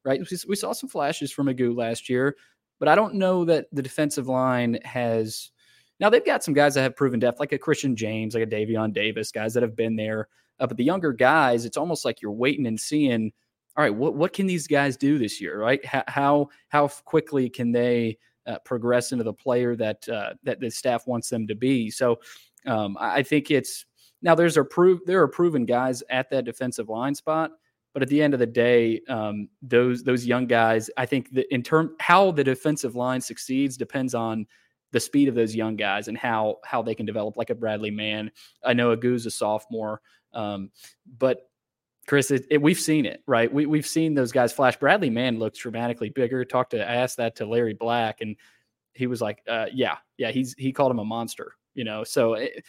right? 0.05 0.21
We, 0.21 0.39
we 0.49 0.57
saw 0.57 0.73
some 0.73 0.89
flashes 0.89 1.33
from 1.33 1.47
Agu 1.47 1.77
last 1.77 2.09
year, 2.09 2.37
but 2.79 2.89
I 2.89 2.95
don't 2.95 3.15
know 3.15 3.45
that 3.47 3.67
the 3.73 3.83
defensive 3.83 4.29
line 4.29 4.79
has. 4.85 5.51
Now 5.99 6.11
they've 6.11 6.25
got 6.25 6.45
some 6.45 6.53
guys 6.53 6.75
that 6.75 6.83
have 6.83 6.97
proven 6.97 7.21
depth, 7.21 7.41
like 7.41 7.53
a 7.53 7.59
Christian 7.59 7.97
James, 7.97 8.35
like 8.35 8.43
a 8.43 8.47
Davion 8.47 8.93
Davis, 8.93 9.33
guys 9.33 9.55
that 9.55 9.63
have 9.63 9.75
been 9.75 9.97
there 9.97 10.29
uh, 10.59 10.67
but 10.67 10.77
the 10.77 10.85
younger 10.85 11.13
guys, 11.13 11.65
it's 11.65 11.77
almost 11.77 12.05
like 12.05 12.23
you're 12.23 12.33
waiting 12.33 12.67
and 12.67 12.81
seeing. 12.81 13.33
All 13.77 13.85
right, 13.85 13.95
what 13.95 14.15
what 14.15 14.33
can 14.33 14.47
these 14.47 14.67
guys 14.67 14.97
do 14.97 15.19
this 15.19 15.41
year? 15.41 15.61
Right? 15.61 15.85
How 15.85 16.49
how 16.69 16.89
quickly 17.05 17.51
can 17.51 17.73
they 17.73 18.19
uh, 18.47 18.59
progress 18.65 19.13
into 19.13 19.25
the 19.25 19.35
player 19.35 19.77
that 19.77 20.09
uh, 20.09 20.35
that 20.45 20.61
the 20.61 20.71
staff 20.71 21.07
wants 21.07 21.29
them 21.29 21.47
to 21.47 21.55
be? 21.55 21.91
So 21.91 22.19
um, 22.65 22.97
I 22.99 23.23
think 23.23 23.51
it's 23.51 23.85
now 24.23 24.35
there's 24.35 24.57
a 24.57 24.65
prove 24.65 25.01
there 25.05 25.21
are 25.23 25.29
proven 25.29 25.67
guys 25.67 26.03
at 26.09 26.31
that 26.31 26.45
defensive 26.45 26.89
line 26.89 27.15
spot, 27.15 27.51
but 27.93 28.03
at 28.03 28.09
the 28.09 28.23
end 28.23 28.35
of 28.35 28.41
the 28.41 28.47
day, 28.47 29.01
um, 29.09 29.49
those 29.63 30.03
those 30.03 30.27
young 30.27 30.47
guys, 30.47 30.91
I 30.97 31.07
think 31.07 31.33
that 31.33 31.53
in 31.55 31.63
term 31.63 31.97
how 32.01 32.31
the 32.31 32.45
defensive 32.45 32.97
line 32.97 33.21
succeeds 33.21 33.77
depends 33.77 34.15
on 34.15 34.47
the 34.93 35.01
speed 35.01 35.29
of 35.29 35.35
those 35.35 35.55
young 35.55 35.77
guys 35.77 36.09
and 36.09 36.17
how 36.17 36.57
how 36.65 36.83
they 36.83 36.95
can 36.95 37.07
develop 37.07 37.37
like 37.37 37.51
a 37.51 37.55
Bradley 37.55 37.91
Mann. 37.91 38.31
I 38.65 38.73
know 38.73 38.93
Agu's 38.93 39.27
a 39.27 39.31
sophomore. 39.31 40.01
Um, 40.33 40.71
but 41.19 41.49
Chris, 42.07 42.31
it, 42.31 42.47
it, 42.51 42.63
we've 42.63 42.79
seen 42.79 43.05
it, 43.05 43.23
right? 43.27 43.53
We, 43.53 43.67
we've 43.67 43.87
seen 43.87 44.15
those 44.15 44.31
guys 44.33 44.53
flash. 44.53 44.77
Bradley 44.77 45.11
Mann 45.11 45.39
looks 45.39 45.59
dramatically 45.59 46.09
bigger. 46.09 46.45
Talked 46.45 46.71
to, 46.71 46.89
I 46.89 46.97
asked 46.97 47.17
that 47.17 47.37
to 47.37 47.47
Larry 47.47 47.75
Black, 47.75 48.21
and 48.21 48.37
he 48.95 49.07
was 49.07 49.21
like, 49.21 49.43
uh, 49.49 49.67
"Yeah, 49.73 49.97
yeah." 50.17 50.31
He's 50.31 50.55
he 50.57 50.73
called 50.73 50.93
him 50.93 51.01
a 51.01 51.05
monster, 51.05 51.53
you 51.75 51.85
know. 51.85 52.05
So 52.05 52.35
it, 52.35 52.65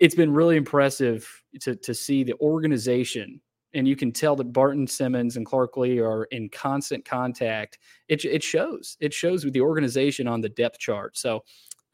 it's 0.00 0.14
been 0.14 0.32
really 0.32 0.56
impressive 0.56 1.28
to 1.60 1.76
to 1.76 1.94
see 1.94 2.24
the 2.24 2.34
organization, 2.40 3.40
and 3.74 3.86
you 3.86 3.94
can 3.94 4.10
tell 4.10 4.34
that 4.36 4.52
Barton 4.52 4.88
Simmons 4.88 5.36
and 5.36 5.46
Clark 5.46 5.76
Lea 5.76 6.00
are 6.00 6.24
in 6.24 6.48
constant 6.48 7.04
contact. 7.04 7.78
It 8.08 8.24
it 8.24 8.42
shows. 8.42 8.96
It 8.98 9.14
shows 9.14 9.44
with 9.44 9.54
the 9.54 9.60
organization 9.60 10.26
on 10.26 10.40
the 10.40 10.48
depth 10.48 10.80
chart. 10.80 11.16
So, 11.16 11.44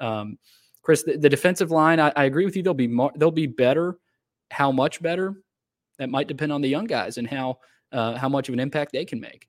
um, 0.00 0.38
Chris, 0.80 1.02
the, 1.02 1.18
the 1.18 1.28
defensive 1.28 1.70
line, 1.70 2.00
I, 2.00 2.10
I, 2.16 2.24
agree 2.24 2.44
with 2.44 2.56
you. 2.56 2.62
They'll 2.62 2.74
be 2.74 2.88
more, 2.88 3.12
they'll 3.16 3.30
be 3.30 3.46
better 3.46 3.98
how 4.50 4.72
much 4.72 5.02
better? 5.02 5.34
That 5.98 6.10
might 6.10 6.28
depend 6.28 6.52
on 6.52 6.60
the 6.60 6.68
young 6.68 6.86
guys 6.86 7.18
and 7.18 7.28
how 7.28 7.58
uh, 7.92 8.16
how 8.16 8.28
much 8.28 8.48
of 8.48 8.52
an 8.52 8.60
impact 8.60 8.92
they 8.92 9.04
can 9.04 9.20
make. 9.20 9.48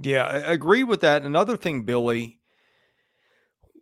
Yeah, 0.00 0.24
I 0.24 0.52
agree 0.52 0.84
with 0.84 1.00
that. 1.00 1.22
Another 1.22 1.56
thing, 1.56 1.82
Billy, 1.82 2.38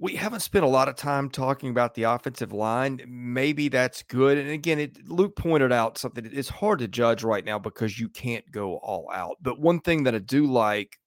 we 0.00 0.16
haven't 0.16 0.40
spent 0.40 0.64
a 0.64 0.68
lot 0.68 0.88
of 0.88 0.96
time 0.96 1.30
talking 1.30 1.70
about 1.70 1.94
the 1.94 2.04
offensive 2.04 2.52
line. 2.52 3.00
Maybe 3.06 3.68
that's 3.68 4.02
good. 4.02 4.38
And 4.38 4.50
again, 4.50 4.78
it, 4.78 5.08
Luke 5.08 5.36
pointed 5.36 5.72
out 5.72 5.98
something. 5.98 6.28
It's 6.32 6.48
hard 6.48 6.80
to 6.80 6.88
judge 6.88 7.22
right 7.22 7.44
now 7.44 7.58
because 7.58 7.98
you 7.98 8.08
can't 8.08 8.44
go 8.50 8.76
all 8.78 9.10
out. 9.12 9.36
But 9.40 9.60
one 9.60 9.80
thing 9.80 10.04
that 10.04 10.14
I 10.14 10.18
do 10.18 10.46
like, 10.46 10.98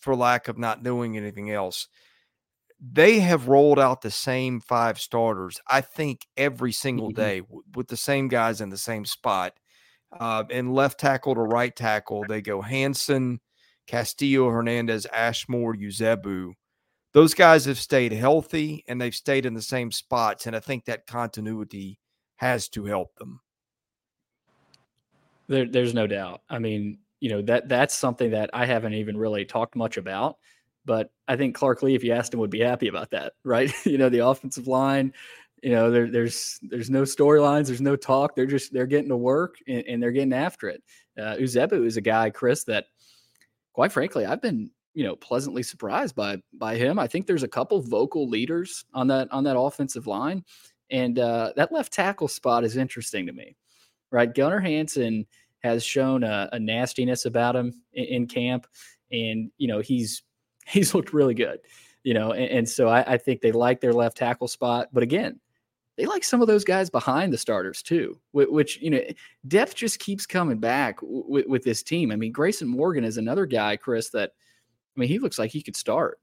for 0.00 0.14
lack 0.14 0.48
of 0.48 0.58
not 0.58 0.82
knowing 0.82 1.16
anything 1.16 1.50
else, 1.50 1.88
they 2.80 3.20
have 3.20 3.48
rolled 3.48 3.78
out 3.78 4.02
the 4.02 4.10
same 4.10 4.60
five 4.60 4.98
starters, 4.98 5.58
I 5.68 5.80
think, 5.80 6.26
every 6.36 6.72
single 6.72 7.08
mm-hmm. 7.08 7.22
day 7.22 7.42
with 7.74 7.88
the 7.88 7.96
same 7.96 8.28
guys 8.28 8.60
in 8.60 8.68
the 8.68 8.76
same 8.76 9.04
spot. 9.04 9.54
Uh, 10.18 10.44
and 10.50 10.74
left 10.74 11.00
tackle 11.00 11.34
to 11.34 11.40
right 11.40 11.74
tackle, 11.74 12.24
they 12.28 12.40
go 12.40 12.62
Hansen, 12.62 13.40
Castillo, 13.86 14.50
Hernandez, 14.50 15.06
Ashmore, 15.06 15.74
Uzebu. 15.74 16.52
Those 17.12 17.34
guys 17.34 17.64
have 17.64 17.78
stayed 17.78 18.12
healthy 18.12 18.84
and 18.88 19.00
they've 19.00 19.14
stayed 19.14 19.46
in 19.46 19.54
the 19.54 19.62
same 19.62 19.90
spots. 19.90 20.46
And 20.46 20.54
I 20.54 20.60
think 20.60 20.84
that 20.84 21.06
continuity 21.06 21.98
has 22.36 22.68
to 22.70 22.84
help 22.84 23.14
them. 23.16 23.40
There, 25.48 25.66
there's 25.66 25.94
no 25.94 26.06
doubt. 26.06 26.42
I 26.48 26.58
mean, 26.58 26.98
you 27.20 27.30
know 27.30 27.42
that 27.42 27.68
that's 27.68 27.94
something 27.94 28.30
that 28.32 28.50
I 28.52 28.66
haven't 28.66 28.94
even 28.94 29.16
really 29.16 29.44
talked 29.44 29.74
much 29.74 29.96
about 29.96 30.36
but 30.86 31.10
I 31.28 31.36
think 31.36 31.54
Clark 31.54 31.82
Lea, 31.82 31.94
if 31.94 32.04
you 32.04 32.12
asked 32.12 32.32
him, 32.32 32.40
would 32.40 32.50
be 32.50 32.60
happy 32.60 32.88
about 32.88 33.10
that, 33.10 33.34
right? 33.44 33.70
you 33.84 33.98
know, 33.98 34.08
the 34.08 34.26
offensive 34.26 34.66
line, 34.66 35.12
you 35.62 35.70
know, 35.70 35.90
there, 35.90 36.08
there's 36.08 36.58
there's 36.62 36.90
no 36.90 37.02
storylines, 37.02 37.66
there's 37.66 37.80
no 37.80 37.96
talk. 37.96 38.34
They're 38.34 38.46
just 38.46 38.72
they're 38.72 38.86
getting 38.86 39.08
to 39.08 39.16
work 39.16 39.56
and, 39.66 39.84
and 39.86 40.02
they're 40.02 40.12
getting 40.12 40.32
after 40.32 40.68
it. 40.68 40.82
Uh, 41.18 41.34
Uzebu 41.36 41.84
is 41.84 41.96
a 41.96 42.02
guy, 42.02 42.30
Chris, 42.30 42.64
that 42.64 42.86
quite 43.72 43.92
frankly, 43.92 44.24
I've 44.24 44.42
been 44.42 44.70
you 44.94 45.04
know 45.04 45.16
pleasantly 45.16 45.62
surprised 45.62 46.14
by 46.14 46.38
by 46.54 46.76
him. 46.76 46.98
I 46.98 47.06
think 47.06 47.26
there's 47.26 47.42
a 47.42 47.48
couple 47.48 47.80
vocal 47.80 48.28
leaders 48.28 48.84
on 48.94 49.08
that 49.08 49.32
on 49.32 49.44
that 49.44 49.58
offensive 49.58 50.06
line, 50.06 50.44
and 50.90 51.18
uh, 51.18 51.52
that 51.56 51.72
left 51.72 51.92
tackle 51.92 52.28
spot 52.28 52.64
is 52.64 52.76
interesting 52.76 53.26
to 53.26 53.32
me, 53.32 53.56
right? 54.12 54.32
Gunnar 54.32 54.60
Hansen 54.60 55.26
has 55.62 55.82
shown 55.82 56.22
a, 56.22 56.48
a 56.52 56.58
nastiness 56.58 57.24
about 57.24 57.56
him 57.56 57.82
in, 57.92 58.04
in 58.04 58.26
camp, 58.26 58.66
and 59.10 59.50
you 59.58 59.68
know 59.68 59.80
he's 59.80 60.22
he's 60.66 60.94
looked 60.94 61.12
really 61.12 61.34
good, 61.34 61.60
you 62.02 62.14
know, 62.14 62.32
and, 62.32 62.50
and 62.50 62.68
so 62.68 62.88
I, 62.88 63.14
I, 63.14 63.18
think 63.18 63.40
they 63.40 63.52
like 63.52 63.80
their 63.80 63.92
left 63.92 64.16
tackle 64.16 64.48
spot. 64.48 64.88
But 64.92 65.02
again, 65.02 65.40
they 65.96 66.06
like 66.06 66.24
some 66.24 66.42
of 66.42 66.48
those 66.48 66.64
guys 66.64 66.90
behind 66.90 67.32
the 67.32 67.38
starters 67.38 67.82
too, 67.82 68.20
which, 68.32 68.80
you 68.82 68.90
know, 68.90 69.00
depth 69.48 69.74
just 69.74 69.98
keeps 69.98 70.26
coming 70.26 70.58
back 70.58 70.98
with, 71.00 71.46
with 71.46 71.64
this 71.64 71.82
team. 71.82 72.10
I 72.10 72.16
mean, 72.16 72.32
Grayson 72.32 72.68
Morgan 72.68 73.04
is 73.04 73.16
another 73.16 73.46
guy, 73.46 73.76
Chris, 73.76 74.10
that, 74.10 74.32
I 74.96 75.00
mean, 75.00 75.08
he 75.08 75.18
looks 75.18 75.38
like 75.38 75.50
he 75.50 75.62
could 75.62 75.76
start, 75.76 76.18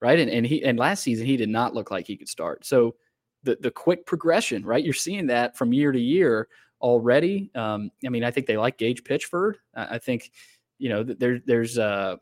right? 0.00 0.18
And, 0.18 0.30
and 0.30 0.46
he, 0.46 0.64
and 0.64 0.78
last 0.78 1.02
season, 1.02 1.26
he 1.26 1.36
did 1.36 1.50
not 1.50 1.74
look 1.74 1.90
like 1.90 2.06
he 2.06 2.16
could 2.16 2.28
start. 2.28 2.64
So 2.64 2.94
the, 3.42 3.58
the 3.60 3.70
quick 3.70 4.06
progression, 4.06 4.64
right? 4.64 4.84
You're 4.84 4.94
seeing 4.94 5.26
that 5.26 5.56
from 5.56 5.72
year 5.72 5.92
to 5.92 6.00
year 6.00 6.48
already. 6.80 7.50
Um, 7.54 7.90
I 8.06 8.08
mean, 8.08 8.24
I 8.24 8.30
think 8.30 8.46
they 8.46 8.56
like 8.56 8.78
Gage 8.78 9.04
Pitchford. 9.04 9.56
I, 9.74 9.96
I 9.96 9.98
think, 9.98 10.30
you 10.78 10.88
know, 10.88 11.02
there, 11.02 11.40
there's, 11.44 11.76
uh, 11.76 12.16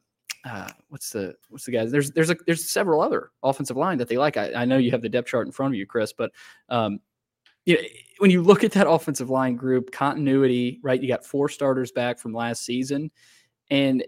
uh, 0.44 0.68
what's 0.88 1.11
the 1.11 1.35
what's 1.51 1.64
the 1.64 1.72
guys? 1.72 1.90
There's 1.90 2.11
there's 2.12 2.31
a 2.31 2.37
there's 2.46 2.70
several 2.70 3.01
other 3.01 3.31
offensive 3.42 3.77
line 3.77 3.98
that 3.98 4.09
they 4.09 4.16
like. 4.16 4.37
I, 4.37 4.53
I 4.55 4.64
know 4.64 4.79
you 4.79 4.90
have 4.90 5.03
the 5.03 5.09
depth 5.09 5.29
chart 5.29 5.46
in 5.46 5.53
front 5.53 5.74
of 5.74 5.79
you, 5.79 5.87
Chris, 5.87 6.12
but 6.12 6.31
um, 6.68 7.01
you 7.66 7.74
know, 7.74 7.83
when 8.18 8.31
you 8.31 8.42
look 8.42 8.64
at 8.64 8.72
that 8.72 8.88
offensive 8.88 9.31
line 9.31 9.57
group, 9.57 9.90
continuity, 9.90 10.81
right? 10.83 11.03
You 11.03 11.09
got 11.09 11.24
four 11.24 11.48
starters 11.48 11.92
back 11.92 12.18
from 12.18 12.33
last 12.33 12.64
season, 12.64 13.11
and 13.70 14.05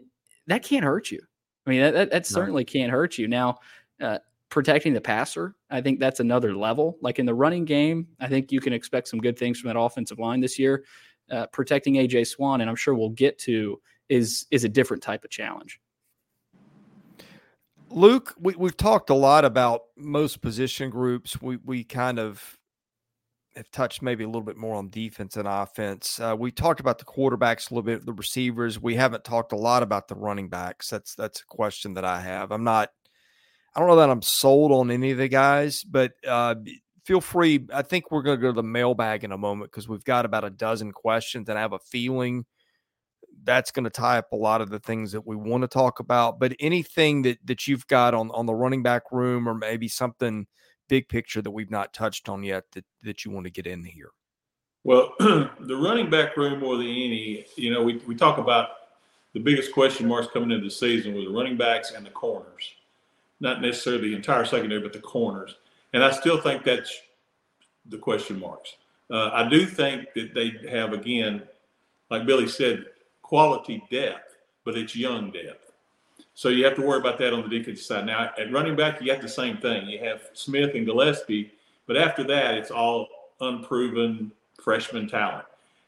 that 0.47 0.63
can't 0.63 0.85
hurt 0.85 1.11
you. 1.11 1.21
I 1.67 1.71
mean, 1.71 1.81
that 1.83 1.95
that, 1.95 2.11
that 2.11 2.27
certainly 2.27 2.65
can't 2.65 2.93
hurt 2.93 3.19
you. 3.19 3.29
Now, 3.29 3.59
uh, 4.01 4.19
protecting 4.51 4.93
the 4.93 5.01
passer, 5.01 5.57
I 5.69 5.81
think 5.81 6.01
that's 6.01 6.21
another 6.21 6.55
level. 6.55 6.97
Like 7.01 7.19
in 7.19 7.27
the 7.27 7.35
running 7.35 7.65
game, 7.65 8.07
I 8.21 8.29
think 8.29 8.53
you 8.53 8.61
can 8.61 8.73
expect 8.73 9.09
some 9.09 9.21
good 9.21 9.39
things 9.39 9.61
from 9.61 9.69
that 9.69 9.79
offensive 9.79 10.19
line 10.19 10.41
this 10.41 10.59
year. 10.59 10.85
Uh, 11.31 11.47
protecting 11.47 11.95
AJ 11.95 12.29
Swann, 12.29 12.61
and 12.61 12.69
I'm 12.69 12.77
sure 12.77 12.95
we'll 12.95 13.11
get 13.11 13.39
to, 13.41 13.81
is 14.09 14.47
is 14.51 14.65
a 14.65 14.69
different 14.69 15.03
type 15.03 15.25
of 15.25 15.31
challenge. 15.31 15.81
Luke, 17.91 18.35
we, 18.39 18.55
we've 18.57 18.77
talked 18.77 19.11
a 19.11 19.15
lot 19.15 19.45
about 19.45 19.83
most 19.97 20.41
position 20.41 20.91
groups. 20.91 21.41
We 21.43 21.57
we 21.57 21.85
kind 21.85 22.19
of 22.19 22.57
have 23.57 23.71
touched 23.73 24.01
maybe 24.01 24.23
a 24.23 24.29
little 24.29 24.43
bit 24.43 24.57
more 24.57 24.77
on 24.77 24.89
defense 24.89 25.37
and 25.37 25.49
offense. 25.49 26.21
Uh, 26.21 26.37
we 26.39 26.53
talked 26.53 26.79
about 26.79 26.99
the 26.99 27.05
quarterbacks 27.05 27.71
a 27.71 27.75
little 27.75 27.83
bit, 27.83 28.07
the 28.07 28.13
receivers. 28.13 28.81
We 28.81 28.95
haven't 28.95 29.25
talked 29.25 29.53
a 29.53 29.57
lot 29.57 29.83
about 29.83 30.07
the 30.07 30.15
running 30.15 30.49
backs. 30.49 30.89
That's 30.89 31.15
that's 31.17 31.41
a 31.41 31.47
question 31.47 31.95
that 31.95 32.05
I 32.05 32.21
have. 32.21 32.53
I'm 32.53 32.65
not. 32.65 32.91
I 33.75 33.81
don't 33.81 33.89
know 33.89 33.97
that 33.97 34.11
I'm 34.11 34.23
sold 34.23 34.73
on 34.73 34.91
any 34.91 35.13
of 35.13 35.19
the 35.19 35.29
guys, 35.29 35.85
but 35.85 36.13
uh, 36.27 36.57
feel 37.05 37.21
free. 37.21 37.67
I 37.73 37.83
think 37.83 38.11
we're 38.11 38.23
going 38.23 38.39
to 38.39 38.43
go 38.43 38.49
to 38.49 38.57
the 38.57 38.63
mailbag 38.63 39.25
in 39.25 39.33
a 39.33 39.39
moment 39.39 39.71
because 39.71 39.89
we've 39.89 40.05
got 40.05 40.25
about 40.25 40.45
a 40.45 40.51
dozen 40.51 40.93
questions, 40.93 41.49
and 41.49 41.59
I 41.59 41.63
have 41.63 41.73
a 41.73 41.79
feeling 41.79 42.47
that's 43.45 43.71
going 43.71 43.85
to 43.85 43.91
tie 43.91 44.19
up 44.19 44.33
a 44.33 44.37
lot 44.37 44.61
of 44.61 44.71
the 44.71 44.79
things 44.79 45.13
that 45.13 45.27
we 45.27 45.37
want 45.37 45.63
to 45.63 45.69
talk 45.69 46.01
about. 46.01 46.39
But 46.39 46.55
anything 46.61 47.23
that 47.23 47.39
that 47.45 47.67
you've 47.67 47.87
got 47.87 48.15
on 48.15 48.31
on 48.33 48.47
the 48.47 48.55
running 48.55 48.83
back 48.83 49.13
room, 49.13 49.49
or 49.49 49.55
maybe 49.55 49.89
something 49.89 50.47
big 50.89 51.09
picture 51.09 51.41
that 51.41 51.51
we've 51.51 51.71
not 51.71 51.95
touched 51.95 52.29
on 52.29 52.43
yet 52.43 52.65
that 52.73 52.85
that 53.03 53.25
you 53.25 53.31
want 53.31 53.45
to 53.45 53.51
get 53.51 53.67
in 53.67 53.85
here. 53.85 54.11
Well, 54.85 55.15
the 55.19 55.77
running 55.77 56.09
back 56.09 56.37
room 56.37 56.61
more 56.61 56.77
than 56.77 56.87
any, 56.87 57.45
you 57.57 57.73
know, 57.73 57.83
we, 57.83 57.97
we 58.07 58.15
talk 58.15 58.39
about 58.39 58.69
the 59.35 59.41
biggest 59.41 59.73
question 59.73 60.09
marks 60.09 60.29
coming 60.33 60.51
into 60.51 60.65
the 60.65 60.71
season 60.71 61.15
was 61.15 61.25
the 61.25 61.31
running 61.31 61.57
backs 61.57 61.93
and 61.93 62.05
the 62.05 62.11
corners, 62.11 62.75
not 63.41 63.61
necessarily 63.61 64.09
the 64.09 64.17
entire 64.17 64.45
secondary, 64.45 64.81
but 64.81 64.93
the 64.93 65.01
corners. 65.01 65.57
And 65.93 66.03
I 66.03 66.11
still 66.11 66.41
think 66.41 66.65
that's 66.65 66.99
the 67.87 67.99
question 67.99 68.41
marks. 68.41 68.77
Uh, 69.11 69.31
I 69.33 69.49
do 69.49 69.67
think 69.67 70.07
that 70.15 70.35
they 70.35 70.55
have, 70.71 70.93
again, 70.93 71.43
like 72.11 72.27
Billy 72.27 72.49
said, 72.49 72.87
quality 73.31 73.81
depth, 73.93 74.39
but 74.65 74.77
it's 74.77 74.97
young 74.97 75.31
depth. 75.31 75.71
So 76.35 76.49
you 76.49 76.65
have 76.65 76.75
to 76.75 76.83
worry 76.83 76.99
about 76.99 77.17
that 77.19 77.33
on 77.33 77.49
the 77.49 77.49
defensive 77.49 77.85
side. 77.85 78.05
Now 78.05 78.33
at 78.37 78.53
running 78.53 78.75
back, 78.75 79.01
you 79.01 79.07
got 79.07 79.23
the 79.23 79.29
same 79.29 79.59
thing. 79.59 79.89
You 79.89 80.01
have 80.01 80.23
Smith 80.33 80.75
and 80.75 80.85
Gillespie, 80.85 81.53
but 81.87 81.97
after 81.97 82.25
that, 82.25 82.55
it's 82.55 82.73
all 82.73 83.07
unproven 83.41 84.33
freshman 84.61 85.09
talent. 85.09 85.45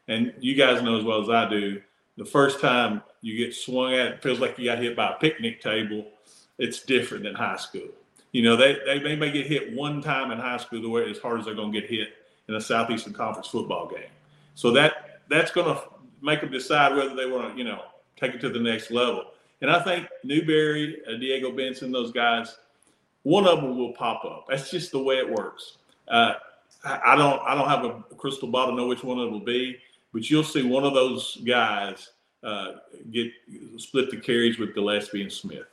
And 0.07 0.33
you 0.39 0.55
guys 0.55 0.81
know 0.81 0.97
as 0.97 1.03
well 1.03 1.21
as 1.21 1.29
I 1.29 1.49
do, 1.49 1.81
the 2.15 2.23
first 2.23 2.61
time 2.61 3.01
you 3.19 3.35
get 3.35 3.53
swung 3.53 3.93
at, 3.93 4.07
it 4.07 4.23
feels 4.23 4.39
like 4.39 4.57
you 4.57 4.63
got 4.63 4.79
hit 4.79 4.95
by 4.95 5.11
a 5.11 5.15
picnic 5.15 5.61
table. 5.61 6.05
It's 6.59 6.83
different 6.83 7.25
than 7.25 7.35
high 7.35 7.57
school. 7.57 7.89
You 8.31 8.43
know, 8.43 8.55
they, 8.55 8.77
they, 8.85 8.99
they 8.99 9.15
may 9.17 9.31
get 9.31 9.47
hit 9.47 9.73
one 9.73 10.01
time 10.01 10.31
in 10.31 10.37
high 10.37 10.57
school 10.57 10.81
the 10.81 10.87
way 10.87 11.09
as 11.09 11.17
hard 11.17 11.41
as 11.41 11.45
they're 11.45 11.55
going 11.55 11.73
to 11.73 11.81
get 11.81 11.89
hit 11.89 12.13
in 12.47 12.55
a 12.55 12.61
Southeastern 12.61 13.11
Conference 13.11 13.47
football 13.47 13.89
game. 13.89 14.11
So 14.55 14.71
that 14.71 15.23
that's 15.29 15.51
going 15.51 15.75
to 15.75 15.83
make 16.23 16.41
them 16.41 16.51
decide 16.51 16.95
whether 16.95 17.15
they 17.15 17.29
want 17.29 17.51
to, 17.51 17.57
you 17.57 17.65
know, 17.65 17.83
take 18.15 18.33
it 18.33 18.41
to 18.41 18.49
the 18.49 18.59
next 18.59 18.89
level. 18.89 19.25
And 19.61 19.69
I 19.69 19.83
think 19.83 20.07
Newberry, 20.23 21.01
uh, 21.07 21.17
Diego 21.17 21.51
Benson, 21.51 21.91
those 21.91 22.11
guys, 22.11 22.57
one 23.23 23.45
of 23.45 23.61
them 23.61 23.77
will 23.77 23.93
pop 23.93 24.25
up. 24.25 24.45
That's 24.49 24.71
just 24.71 24.91
the 24.91 25.03
way 25.03 25.17
it 25.17 25.29
works. 25.29 25.77
Uh, 26.07 26.33
I 26.85 27.15
don't, 27.15 27.41
I 27.41 27.55
don't 27.55 27.69
have 27.69 27.85
a 27.85 28.15
crystal 28.15 28.47
ball 28.47 28.67
to 28.67 28.75
know 28.75 28.87
which 28.87 29.03
one 29.03 29.19
it 29.19 29.31
will 29.31 29.39
be, 29.39 29.77
but 30.11 30.29
you'll 30.29 30.43
see 30.43 30.63
one 30.63 30.83
of 30.83 30.93
those 30.93 31.37
guys 31.45 32.09
uh, 32.43 32.73
get 33.11 33.31
split 33.77 34.11
the 34.11 34.17
carries 34.17 34.59
with 34.59 34.73
Gillespie 34.73 35.21
and 35.21 35.31
Smith. 35.31 35.65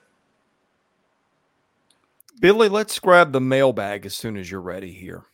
Billy, 2.40 2.68
let's 2.68 2.98
grab 2.98 3.32
the 3.32 3.40
mailbag 3.40 4.06
as 4.06 4.14
soon 4.14 4.36
as 4.36 4.50
you're 4.50 4.60
ready 4.60 4.92
here. 4.92 5.24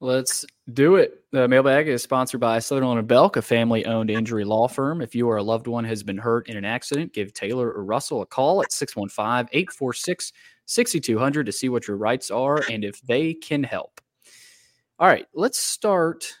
Let's 0.00 0.44
do 0.72 0.96
it. 0.96 1.24
The 1.32 1.48
mailbag 1.48 1.88
is 1.88 2.02
sponsored 2.02 2.40
by 2.40 2.58
Sutherland 2.60 2.98
and 2.98 3.08
Belk, 3.08 3.36
a 3.36 3.42
family 3.42 3.84
owned 3.84 4.10
injury 4.10 4.44
law 4.44 4.68
firm. 4.68 5.00
If 5.00 5.14
you 5.14 5.28
or 5.28 5.36
a 5.36 5.42
loved 5.42 5.66
one 5.66 5.84
has 5.84 6.02
been 6.02 6.18
hurt 6.18 6.48
in 6.48 6.56
an 6.56 6.64
accident, 6.64 7.12
give 7.12 7.32
Taylor 7.32 7.70
or 7.72 7.84
Russell 7.84 8.22
a 8.22 8.26
call 8.26 8.62
at 8.62 8.72
615 8.72 9.48
846 9.52 10.32
6200 10.66 11.46
to 11.46 11.52
see 11.52 11.68
what 11.68 11.88
your 11.88 11.96
rights 11.96 12.30
are 12.30 12.62
and 12.70 12.84
if 12.84 13.00
they 13.02 13.34
can 13.34 13.64
help. 13.64 14.00
All 14.98 15.08
right, 15.08 15.26
let's 15.34 15.58
start 15.58 16.32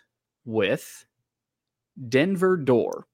with 0.44 1.04
Denver 2.08 2.56
Door. 2.56 3.06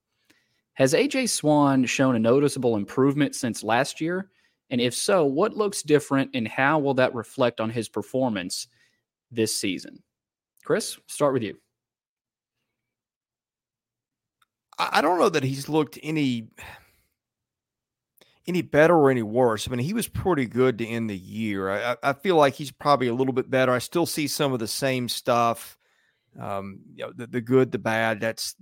Has 0.74 0.92
AJ 0.92 1.30
Swann 1.30 1.86
shown 1.86 2.14
a 2.14 2.20
noticeable 2.20 2.76
improvement 2.76 3.34
since 3.34 3.64
last 3.64 4.00
year? 4.00 4.30
And 4.70 4.80
if 4.80 4.94
so, 4.94 5.24
what 5.24 5.56
looks 5.56 5.82
different 5.82 6.30
and 6.34 6.46
how 6.46 6.78
will 6.78 6.94
that 6.94 7.14
reflect 7.14 7.60
on 7.60 7.70
his 7.70 7.88
performance 7.88 8.68
this 9.30 9.56
season? 9.56 10.02
Chris, 10.68 10.98
start 11.06 11.32
with 11.32 11.42
you. 11.42 11.56
I 14.78 15.00
don't 15.00 15.18
know 15.18 15.30
that 15.30 15.42
he's 15.42 15.66
looked 15.66 15.98
any 16.02 16.48
any 18.46 18.60
better 18.60 18.94
or 18.94 19.10
any 19.10 19.22
worse. 19.22 19.66
I 19.66 19.70
mean, 19.70 19.80
he 19.80 19.94
was 19.94 20.08
pretty 20.08 20.44
good 20.44 20.76
to 20.76 20.86
end 20.86 21.08
the 21.08 21.16
year. 21.16 21.70
I, 21.70 21.96
I 22.02 22.12
feel 22.12 22.36
like 22.36 22.52
he's 22.52 22.70
probably 22.70 23.08
a 23.08 23.14
little 23.14 23.32
bit 23.32 23.48
better. 23.48 23.72
I 23.72 23.78
still 23.78 24.04
see 24.04 24.26
some 24.28 24.52
of 24.52 24.58
the 24.58 24.68
same 24.68 25.08
stuff. 25.08 25.78
Um, 26.38 26.80
you 26.94 27.06
know, 27.06 27.12
the, 27.16 27.26
the 27.28 27.40
good, 27.40 27.72
the 27.72 27.78
bad. 27.78 28.20
That's 28.20 28.54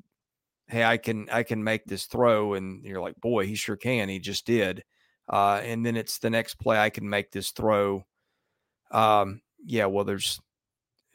hey, 0.68 0.84
I 0.84 0.98
can 0.98 1.28
I 1.32 1.42
can 1.42 1.64
make 1.64 1.86
this 1.86 2.04
throw, 2.04 2.54
and 2.54 2.84
you're 2.84 3.00
like, 3.00 3.20
boy, 3.20 3.46
he 3.46 3.56
sure 3.56 3.74
can. 3.74 4.08
He 4.08 4.20
just 4.20 4.46
did. 4.46 4.84
Uh, 5.28 5.60
and 5.64 5.84
then 5.84 5.96
it's 5.96 6.18
the 6.18 6.30
next 6.30 6.54
play 6.60 6.78
I 6.78 6.90
can 6.90 7.08
make 7.10 7.32
this 7.32 7.50
throw. 7.50 8.06
Um, 8.92 9.40
yeah, 9.64 9.86
well, 9.86 10.04
there's 10.04 10.40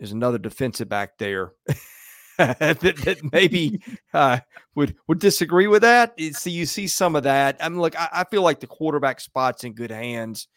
there's 0.01 0.13
another 0.13 0.39
defensive 0.39 0.89
back 0.89 1.19
there 1.19 1.53
that, 2.37 2.79
that, 2.79 3.19
maybe 3.31 3.83
uh, 4.15 4.39
would 4.73 4.95
would 5.07 5.19
disagree 5.19 5.67
with 5.67 5.83
that. 5.83 6.19
So 6.33 6.49
you 6.49 6.65
see 6.65 6.87
some 6.87 7.15
of 7.15 7.21
that. 7.21 7.57
I 7.59 7.69
mean, 7.69 7.79
look, 7.79 7.95
I, 7.99 8.09
I, 8.11 8.23
feel 8.23 8.41
like 8.41 8.59
the 8.59 8.67
quarterback 8.67 9.19
spot's 9.19 9.63
in 9.63 9.73
good 9.73 9.91
hands, 9.91 10.47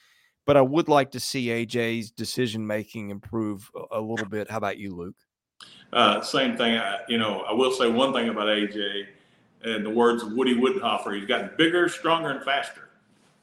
but 0.46 0.56
I 0.56 0.62
would 0.62 0.88
like 0.88 1.10
to 1.10 1.20
see 1.20 1.48
AJ's 1.48 2.10
decision 2.10 2.66
making 2.66 3.10
improve 3.10 3.70
a, 3.76 3.98
a, 3.98 4.00
little 4.00 4.26
bit. 4.26 4.50
How 4.50 4.56
about 4.56 4.78
you, 4.78 4.96
Luke? 4.96 5.16
Uh, 5.92 6.22
same 6.22 6.56
thing. 6.56 6.78
I, 6.78 7.00
you 7.06 7.18
know, 7.18 7.40
I 7.42 7.52
will 7.52 7.70
say 7.70 7.90
one 7.90 8.14
thing 8.14 8.30
about 8.30 8.46
AJ. 8.46 9.08
In 9.64 9.82
the 9.82 9.90
words 9.90 10.22
of 10.22 10.32
Woody 10.32 10.54
Widenhofer, 10.54 11.18
he's 11.18 11.26
gotten 11.26 11.50
bigger, 11.58 11.90
stronger, 11.90 12.30
and 12.30 12.42
faster. 12.44 12.88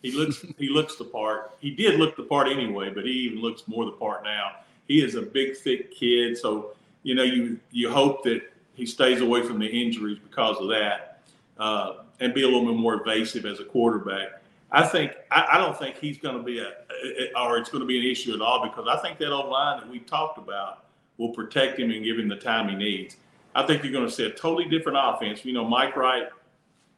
He 0.02 0.14
looks 0.14 0.44
he 0.58 0.68
looks 0.68 0.96
the 0.96 1.06
part. 1.06 1.52
He 1.60 1.70
did 1.70 2.00
look 2.00 2.16
the 2.16 2.24
part 2.24 2.48
anyway, 2.48 2.90
but 2.90 3.06
he 3.06 3.12
even 3.12 3.40
looks 3.40 3.68
more 3.68 3.86
the 3.86 3.92
part 3.92 4.24
now 4.24 4.54
he 4.92 5.02
is 5.02 5.16
a 5.16 5.22
big, 5.22 5.56
thick 5.56 5.90
kid. 5.96 6.38
So, 6.38 6.74
you 7.04 7.16
know, 7.16 7.24
you, 7.24 7.58
you 7.72 7.90
hope 7.90 8.24
that 8.26 8.42
he 8.74 8.86
stays 8.86 9.22
away 9.22 9.42
from 9.42 9.58
the 9.58 9.66
injuries 9.66 10.20
because 10.22 10.58
of 10.58 10.68
that 10.68 11.24
uh, 11.58 12.04
and 12.20 12.34
be 12.34 12.44
a 12.44 12.46
little 12.46 12.66
bit 12.66 12.76
more 12.76 12.96
evasive 12.96 13.46
as 13.46 13.62
a 13.62 13.64
quarterback. 13.64 14.42
I 14.70 14.86
think 14.86 15.14
I, 15.32 15.48
I 15.54 15.58
don't 15.58 15.78
think 15.80 15.98
he's 15.98 16.18
going 16.18 16.38
to 16.38 16.44
be 16.44 16.60
a, 16.60 16.74
or 17.40 17.58
it's 17.58 17.70
going 17.70 17.82
to 17.82 17.88
be 17.88 18.00
an 18.00 18.12
issue 18.12 18.34
at 18.34 18.42
all 18.42 18.68
because 18.68 18.86
I 18.90 19.02
think 19.02 19.18
that 19.20 19.32
old 19.32 19.50
line 19.50 19.80
that 19.80 19.90
we 19.90 20.00
talked 20.00 20.38
about 20.38 20.86
will 21.18 21.30
protect 21.30 21.80
him 21.80 21.90
and 21.92 22.04
give 22.04 22.20
him 22.20 22.28
the 22.28 22.36
time 22.36 22.68
he 22.68 22.76
needs. 22.76 23.16
I 23.56 23.66
think 23.66 23.84
you're 23.84 23.94
going 23.94 24.06
to 24.06 24.12
see 24.12 24.26
a 24.26 24.30
totally 24.30 24.66
different 24.66 24.98
offense. 25.02 25.46
You 25.46 25.54
know, 25.54 25.64
Mike 25.66 25.96
Wright, 25.96 26.28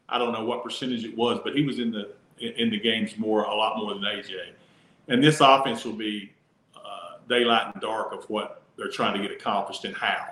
I 0.10 0.17
don't 0.17 0.34
know 0.34 0.45
what 0.45 0.63
percentage 0.63 1.03
it 1.03 1.15
was, 1.15 1.39
but 1.43 1.56
he 1.56 1.63
was 1.63 1.77
in 1.77 1.91
the 1.91 2.12
in 2.39 2.71
the 2.71 2.79
games 2.79 3.17
more 3.19 3.43
a 3.43 3.56
lot 3.56 3.77
more 3.77 3.93
than 3.93 4.03
AJ. 4.03 4.49
And 5.10 5.23
this 5.23 5.41
offense 5.41 5.86
will 5.86 5.93
be 5.93 6.33
daylight 7.27 7.73
and 7.73 7.81
dark 7.81 8.13
of 8.13 8.25
what 8.25 8.63
they're 8.77 8.89
trying 8.89 9.15
to 9.15 9.21
get 9.21 9.31
accomplished 9.31 9.86
and 9.86 9.95
how. 9.95 10.25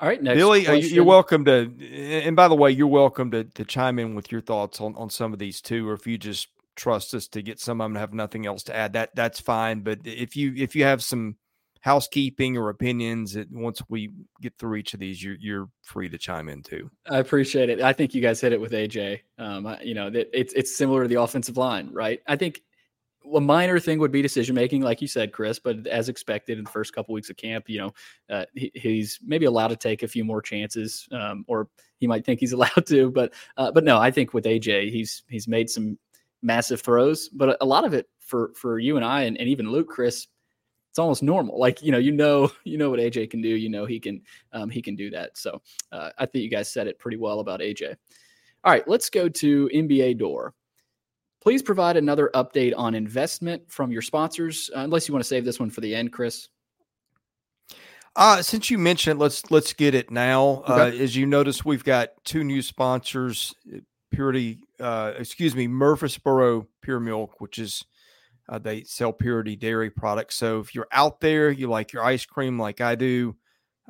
All 0.00 0.08
right, 0.08 0.22
Billy, 0.22 0.64
question. 0.64 0.94
you're 0.94 1.04
welcome 1.04 1.44
to. 1.46 1.72
And 2.24 2.36
by 2.36 2.46
the 2.46 2.54
way, 2.54 2.70
you're 2.70 2.86
welcome 2.86 3.32
to 3.32 3.44
to 3.44 3.64
chime 3.64 3.98
in 3.98 4.14
with 4.14 4.30
your 4.30 4.40
thoughts 4.40 4.80
on 4.80 4.94
on 4.94 5.10
some 5.10 5.32
of 5.32 5.40
these 5.40 5.60
too, 5.60 5.88
or 5.88 5.94
if 5.94 6.06
you 6.06 6.16
just 6.16 6.48
trust 6.76 7.14
us 7.14 7.26
to 7.26 7.42
get 7.42 7.58
some 7.58 7.80
of 7.80 7.86
them 7.86 7.94
to 7.94 8.00
have 8.00 8.14
nothing 8.14 8.46
else 8.46 8.62
to 8.64 8.76
add, 8.76 8.92
that 8.92 9.10
that's 9.16 9.40
fine. 9.40 9.80
But 9.80 10.00
if 10.04 10.36
you 10.36 10.54
if 10.56 10.76
you 10.76 10.84
have 10.84 11.02
some 11.02 11.36
housekeeping 11.80 12.56
or 12.56 12.68
opinions, 12.68 13.34
it, 13.34 13.48
once 13.50 13.82
we 13.88 14.10
get 14.40 14.56
through 14.56 14.76
each 14.76 14.94
of 14.94 15.00
these, 15.00 15.22
you're 15.22 15.36
you're 15.40 15.68
free 15.82 16.08
to 16.08 16.18
chime 16.18 16.48
in 16.48 16.62
too. 16.62 16.88
I 17.10 17.18
appreciate 17.18 17.68
it. 17.68 17.80
I 17.80 17.92
think 17.92 18.14
you 18.14 18.22
guys 18.22 18.40
hit 18.40 18.52
it 18.52 18.60
with 18.60 18.72
AJ. 18.72 19.22
Um, 19.36 19.76
you 19.82 19.94
know, 19.94 20.10
that 20.10 20.30
it's 20.32 20.54
it's 20.54 20.76
similar 20.76 21.02
to 21.02 21.08
the 21.08 21.20
offensive 21.20 21.56
line, 21.56 21.90
right? 21.92 22.20
I 22.28 22.36
think 22.36 22.62
a 23.34 23.40
minor 23.40 23.78
thing 23.78 23.98
would 23.98 24.12
be 24.12 24.22
decision 24.22 24.54
making, 24.54 24.82
like 24.82 25.00
you 25.00 25.08
said, 25.08 25.32
Chris. 25.32 25.58
But 25.58 25.86
as 25.86 26.08
expected 26.08 26.58
in 26.58 26.64
the 26.64 26.70
first 26.70 26.92
couple 26.92 27.14
weeks 27.14 27.30
of 27.30 27.36
camp, 27.36 27.68
you 27.68 27.78
know, 27.78 27.94
uh, 28.30 28.44
he, 28.54 28.70
he's 28.74 29.18
maybe 29.24 29.46
allowed 29.46 29.68
to 29.68 29.76
take 29.76 30.02
a 30.02 30.08
few 30.08 30.24
more 30.24 30.42
chances, 30.42 31.08
um, 31.12 31.44
or 31.48 31.68
he 31.98 32.06
might 32.06 32.24
think 32.24 32.40
he's 32.40 32.52
allowed 32.54 32.86
to. 32.86 33.10
But 33.10 33.32
uh, 33.56 33.70
but 33.70 33.84
no, 33.84 33.98
I 33.98 34.10
think 34.10 34.34
with 34.34 34.44
AJ, 34.44 34.90
he's 34.90 35.22
he's 35.28 35.48
made 35.48 35.70
some 35.70 35.98
massive 36.42 36.80
throws, 36.80 37.28
but 37.28 37.56
a 37.60 37.66
lot 37.66 37.84
of 37.84 37.94
it 37.94 38.08
for 38.20 38.52
for 38.54 38.78
you 38.78 38.96
and 38.96 39.04
I, 39.04 39.22
and, 39.22 39.36
and 39.38 39.48
even 39.48 39.70
Luke, 39.70 39.88
Chris, 39.88 40.26
it's 40.90 40.98
almost 40.98 41.22
normal. 41.22 41.58
Like 41.58 41.82
you 41.82 41.92
know, 41.92 41.98
you 41.98 42.12
know, 42.12 42.50
you 42.64 42.78
know 42.78 42.90
what 42.90 43.00
AJ 43.00 43.30
can 43.30 43.40
do. 43.40 43.48
You 43.48 43.68
know 43.68 43.86
he 43.86 44.00
can 44.00 44.22
um, 44.52 44.70
he 44.70 44.82
can 44.82 44.96
do 44.96 45.10
that. 45.10 45.36
So 45.36 45.62
uh, 45.92 46.10
I 46.18 46.26
think 46.26 46.42
you 46.42 46.50
guys 46.50 46.70
said 46.70 46.86
it 46.86 46.98
pretty 46.98 47.16
well 47.16 47.40
about 47.40 47.60
AJ. 47.60 47.96
All 48.64 48.72
right, 48.72 48.86
let's 48.88 49.08
go 49.08 49.28
to 49.28 49.70
NBA 49.72 50.18
Door. 50.18 50.54
Please 51.48 51.62
provide 51.62 51.96
another 51.96 52.30
update 52.34 52.74
on 52.76 52.94
investment 52.94 53.62
from 53.72 53.90
your 53.90 54.02
sponsors, 54.02 54.68
uh, 54.76 54.80
unless 54.80 55.08
you 55.08 55.14
want 55.14 55.24
to 55.24 55.28
save 55.28 55.46
this 55.46 55.58
one 55.58 55.70
for 55.70 55.80
the 55.80 55.94
end, 55.94 56.12
Chris. 56.12 56.50
Uh, 58.14 58.42
since 58.42 58.68
you 58.68 58.76
mentioned, 58.76 59.18
let's 59.18 59.50
let's 59.50 59.72
get 59.72 59.94
it 59.94 60.10
now. 60.10 60.62
Okay. 60.68 60.98
Uh, 60.98 61.02
as 61.02 61.16
you 61.16 61.24
notice, 61.24 61.64
we've 61.64 61.84
got 61.84 62.10
two 62.22 62.44
new 62.44 62.60
sponsors: 62.60 63.54
Purity, 64.10 64.58
uh, 64.78 65.14
excuse 65.16 65.56
me, 65.56 65.66
Murfreesboro 65.66 66.68
Pure 66.82 67.00
Milk, 67.00 67.40
which 67.40 67.58
is 67.58 67.82
uh, 68.50 68.58
they 68.58 68.82
sell 68.82 69.14
Purity 69.14 69.56
dairy 69.56 69.88
products. 69.88 70.36
So 70.36 70.60
if 70.60 70.74
you're 70.74 70.88
out 70.92 71.18
there, 71.22 71.50
you 71.50 71.66
like 71.70 71.94
your 71.94 72.04
ice 72.04 72.26
cream 72.26 72.58
like 72.58 72.82
I 72.82 72.94
do, 72.94 73.36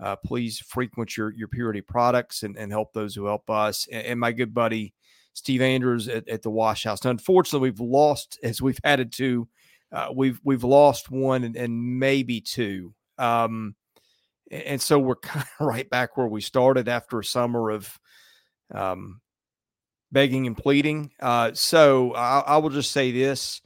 uh, 0.01 0.15
please 0.15 0.61
frequent 0.61 1.17
your 1.17 1.33
your 1.33 1.49
Purity 1.49 1.81
products 1.81 2.45
and, 2.45 2.57
and 2.57 2.71
help 2.71 2.93
those 2.93 3.17
who 3.17 3.25
help 3.27 3.51
us. 3.51 3.89
And, 3.91 4.07
and 4.07 4.21
my 4.21 4.31
good 4.31 4.55
buddy 4.55 4.95
Steve 5.39 5.63
Andrews 5.63 6.09
at, 6.09 6.29
at 6.29 6.43
the 6.43 6.51
Wash 6.51 6.85
House. 6.85 7.05
Now, 7.05 7.11
unfortunately, 7.11 7.71
we've 7.71 7.81
lost 7.81 8.39
as 8.43 8.61
we've 8.61 8.81
added 8.85 9.13
two. 9.13 9.49
Uh, 9.91 10.09
we've 10.15 10.39
we've 10.45 10.65
lost 10.65 11.11
one 11.11 11.45
and, 11.45 11.57
and 11.57 11.99
maybe 11.99 12.41
two. 12.41 12.93
Um, 13.17 13.75
and 14.51 14.81
so 14.81 14.99
we're 14.99 15.15
kind 15.23 15.47
of 15.59 15.67
right 15.67 15.89
back 15.89 16.17
where 16.17 16.27
we 16.27 16.41
started 16.41 16.89
after 16.89 17.19
a 17.19 17.25
summer 17.25 17.71
of 17.71 17.99
um, 18.75 19.21
begging 20.13 20.47
and 20.47 20.57
pleading. 20.57 21.11
Uh, 21.21 21.53
so 21.55 22.13
I, 22.15 22.41
I, 22.41 22.57
will 22.59 22.69
just 22.69 22.91
say 22.91 23.13
this. 23.13 23.63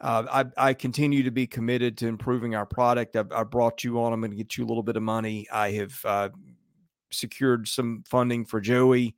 Uh, 0.00 0.24
I, 0.56 0.68
I, 0.68 0.74
continue 0.74 1.24
to 1.24 1.30
be 1.30 1.46
committed 1.46 1.98
to 1.98 2.06
improving 2.06 2.54
our 2.54 2.64
product. 2.64 3.16
I've, 3.16 3.30
I 3.32 3.44
brought 3.44 3.84
you 3.84 4.00
on. 4.00 4.14
I'm 4.14 4.20
going 4.20 4.30
to 4.30 4.36
get 4.36 4.56
you 4.56 4.64
a 4.64 4.68
little 4.68 4.82
bit 4.82 4.96
of 4.96 5.02
money. 5.02 5.46
I 5.52 5.72
have 5.72 6.00
uh, 6.06 6.28
secured 7.10 7.68
some 7.68 8.02
funding 8.06 8.46
for 8.46 8.62
Joey. 8.62 9.14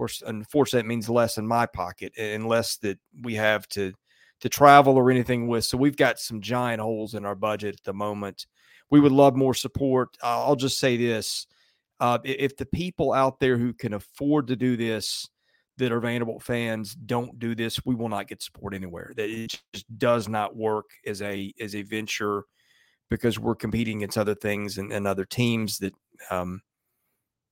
Course, 0.00 0.22
unfortunately, 0.26 0.80
that 0.80 0.88
means 0.88 1.10
less 1.10 1.36
in 1.36 1.46
my 1.46 1.66
pocket 1.66 2.14
and 2.16 2.48
less 2.48 2.78
that 2.78 2.98
we 3.20 3.34
have 3.34 3.68
to 3.68 3.92
to 4.40 4.48
travel 4.48 4.96
or 4.96 5.10
anything 5.10 5.46
with. 5.46 5.66
So 5.66 5.76
we've 5.76 5.98
got 5.98 6.18
some 6.18 6.40
giant 6.40 6.80
holes 6.80 7.12
in 7.12 7.26
our 7.26 7.34
budget 7.34 7.74
at 7.74 7.84
the 7.84 7.92
moment. 7.92 8.46
We 8.90 8.98
would 8.98 9.12
love 9.12 9.36
more 9.36 9.52
support. 9.52 10.16
I'll 10.22 10.56
just 10.56 10.78
say 10.78 10.96
this: 10.96 11.46
uh, 12.00 12.16
if 12.24 12.56
the 12.56 12.64
people 12.64 13.12
out 13.12 13.40
there 13.40 13.58
who 13.58 13.74
can 13.74 13.92
afford 13.92 14.46
to 14.46 14.56
do 14.56 14.74
this 14.74 15.28
that 15.76 15.92
are 15.92 16.00
Vanderbilt 16.00 16.42
fans 16.42 16.94
don't 16.94 17.38
do 17.38 17.54
this, 17.54 17.84
we 17.84 17.94
will 17.94 18.08
not 18.08 18.26
get 18.26 18.42
support 18.42 18.72
anywhere. 18.72 19.12
That 19.18 19.28
it 19.28 19.60
just 19.74 19.98
does 19.98 20.28
not 20.28 20.56
work 20.56 20.86
as 21.04 21.20
a 21.20 21.52
as 21.60 21.74
a 21.74 21.82
venture 21.82 22.44
because 23.10 23.38
we're 23.38 23.54
competing 23.54 23.98
against 23.98 24.16
other 24.16 24.34
things 24.34 24.78
and, 24.78 24.94
and 24.94 25.06
other 25.06 25.26
teams 25.26 25.76
that 25.76 25.92
um, 26.30 26.62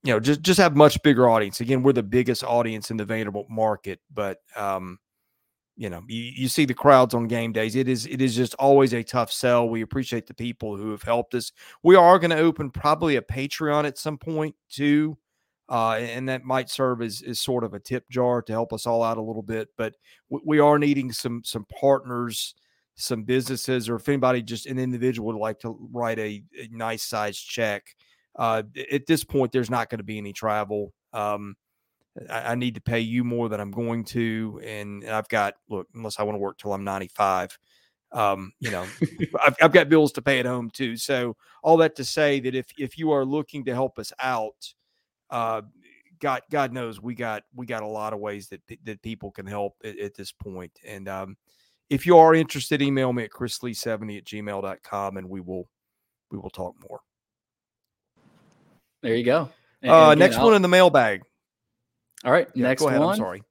you 0.08 0.14
know 0.14 0.20
just 0.20 0.40
just 0.40 0.58
have 0.58 0.74
much 0.74 1.02
bigger 1.02 1.28
audience. 1.28 1.60
Again, 1.60 1.82
we're 1.82 1.92
the 1.92 2.02
biggest 2.02 2.42
audience 2.42 2.90
in 2.90 2.96
the 2.96 3.04
Vanderbilt 3.04 3.50
market, 3.50 4.00
but 4.10 4.38
um, 4.56 4.98
you 5.76 5.90
know 5.90 6.02
you, 6.08 6.32
you 6.34 6.48
see 6.48 6.64
the 6.64 6.72
crowds 6.72 7.12
on 7.12 7.28
game 7.28 7.52
days. 7.52 7.76
It 7.76 7.88
is 7.88 8.06
it 8.06 8.22
is 8.22 8.34
just 8.34 8.54
always 8.54 8.94
a 8.94 9.02
tough 9.02 9.30
sell. 9.30 9.68
We 9.68 9.82
appreciate 9.82 10.26
the 10.26 10.32
people 10.32 10.78
who 10.78 10.92
have 10.92 11.02
helped 11.02 11.34
us. 11.34 11.52
We 11.82 11.94
are 11.94 12.18
going 12.18 12.30
to 12.30 12.38
open 12.38 12.70
probably 12.70 13.16
a 13.16 13.22
patreon 13.22 13.84
at 13.84 13.98
some 13.98 14.16
point 14.16 14.54
too 14.70 15.18
uh, 15.68 15.96
and 16.00 16.26
that 16.30 16.44
might 16.44 16.70
serve 16.70 17.02
as, 17.02 17.22
as 17.28 17.40
sort 17.40 17.62
of 17.62 17.74
a 17.74 17.78
tip 17.78 18.08
jar 18.08 18.40
to 18.40 18.52
help 18.52 18.72
us 18.72 18.86
all 18.86 19.02
out 19.02 19.18
a 19.18 19.22
little 19.22 19.42
bit 19.42 19.68
but 19.76 19.92
we, 20.30 20.58
are 20.58 20.78
needing 20.78 21.12
some 21.12 21.42
some 21.44 21.66
partners 21.66 22.54
some 22.94 23.22
businesses 23.22 23.86
or 23.86 23.96
if 23.96 24.08
anybody 24.08 24.40
just 24.40 24.64
an 24.64 24.78
individual 24.78 25.26
would 25.26 25.38
like 25.38 25.60
to 25.60 25.76
write 25.92 26.18
a, 26.18 26.42
a 26.58 26.68
nice 26.70 27.02
size 27.02 27.38
check 27.38 27.84
uh, 28.38 28.62
at 28.90 29.06
this 29.06 29.24
point 29.24 29.52
there's 29.52 29.70
not 29.70 29.90
going 29.90 29.98
to 29.98 30.04
be 30.04 30.18
any 30.18 30.32
travel 30.32 30.92
um, 31.12 31.56
I, 32.28 32.52
I, 32.52 32.54
need 32.54 32.74
to 32.74 32.80
pay 32.80 33.00
you 33.00 33.24
more 33.24 33.48
than 33.48 33.60
I'm 33.60 33.70
going 33.70 34.04
to, 34.04 34.60
and, 34.64 35.02
and 35.02 35.12
I've 35.12 35.28
got 35.28 35.54
look 35.68 35.88
unless 35.94 36.18
I 36.18 36.22
want 36.22 36.36
to 36.36 36.40
work 36.40 36.58
till 36.58 36.72
I'm 36.72 36.84
95. 36.84 37.58
Um, 38.12 38.52
you 38.60 38.70
know, 38.70 38.86
I've, 39.42 39.56
I've 39.60 39.72
got 39.72 39.88
bills 39.88 40.12
to 40.12 40.22
pay 40.22 40.38
at 40.38 40.46
home 40.46 40.70
too. 40.70 40.96
So 40.96 41.36
all 41.62 41.76
that 41.78 41.96
to 41.96 42.04
say 42.04 42.40
that 42.40 42.54
if 42.54 42.66
if 42.78 42.98
you 42.98 43.10
are 43.12 43.24
looking 43.24 43.64
to 43.66 43.74
help 43.74 43.98
us 43.98 44.12
out, 44.20 44.74
uh, 45.30 45.62
God 46.18 46.42
God 46.50 46.72
knows 46.72 47.00
we 47.00 47.14
got 47.14 47.44
we 47.54 47.66
got 47.66 47.82
a 47.82 47.86
lot 47.86 48.12
of 48.12 48.20
ways 48.20 48.48
that 48.48 48.62
that 48.84 49.02
people 49.02 49.30
can 49.30 49.46
help 49.46 49.74
at, 49.84 49.98
at 49.98 50.14
this 50.14 50.32
point. 50.32 50.72
And 50.86 51.08
um, 51.08 51.36
if 51.90 52.06
you 52.06 52.18
are 52.18 52.34
interested, 52.34 52.82
email 52.82 53.12
me 53.12 53.24
at 53.24 53.30
chrislee70 53.30 54.18
at 54.18 54.24
gmail.com 54.24 55.16
and 55.16 55.28
we 55.28 55.40
will 55.40 55.68
we 56.30 56.38
will 56.38 56.50
talk 56.50 56.74
more. 56.88 57.00
There 59.02 59.14
you 59.14 59.24
go. 59.24 59.50
And, 59.82 59.90
uh, 59.90 60.06
again, 60.08 60.18
next 60.18 60.36
I'll, 60.36 60.46
one 60.46 60.54
in 60.54 60.62
the 60.62 60.68
mailbag. 60.68 61.22
All 62.24 62.32
right, 62.32 62.48
yeah, 62.54 62.62
next 62.62 62.82
ahead, 62.82 63.00
one. 63.00 63.10
I'm 63.10 63.16
sorry. 63.16 63.42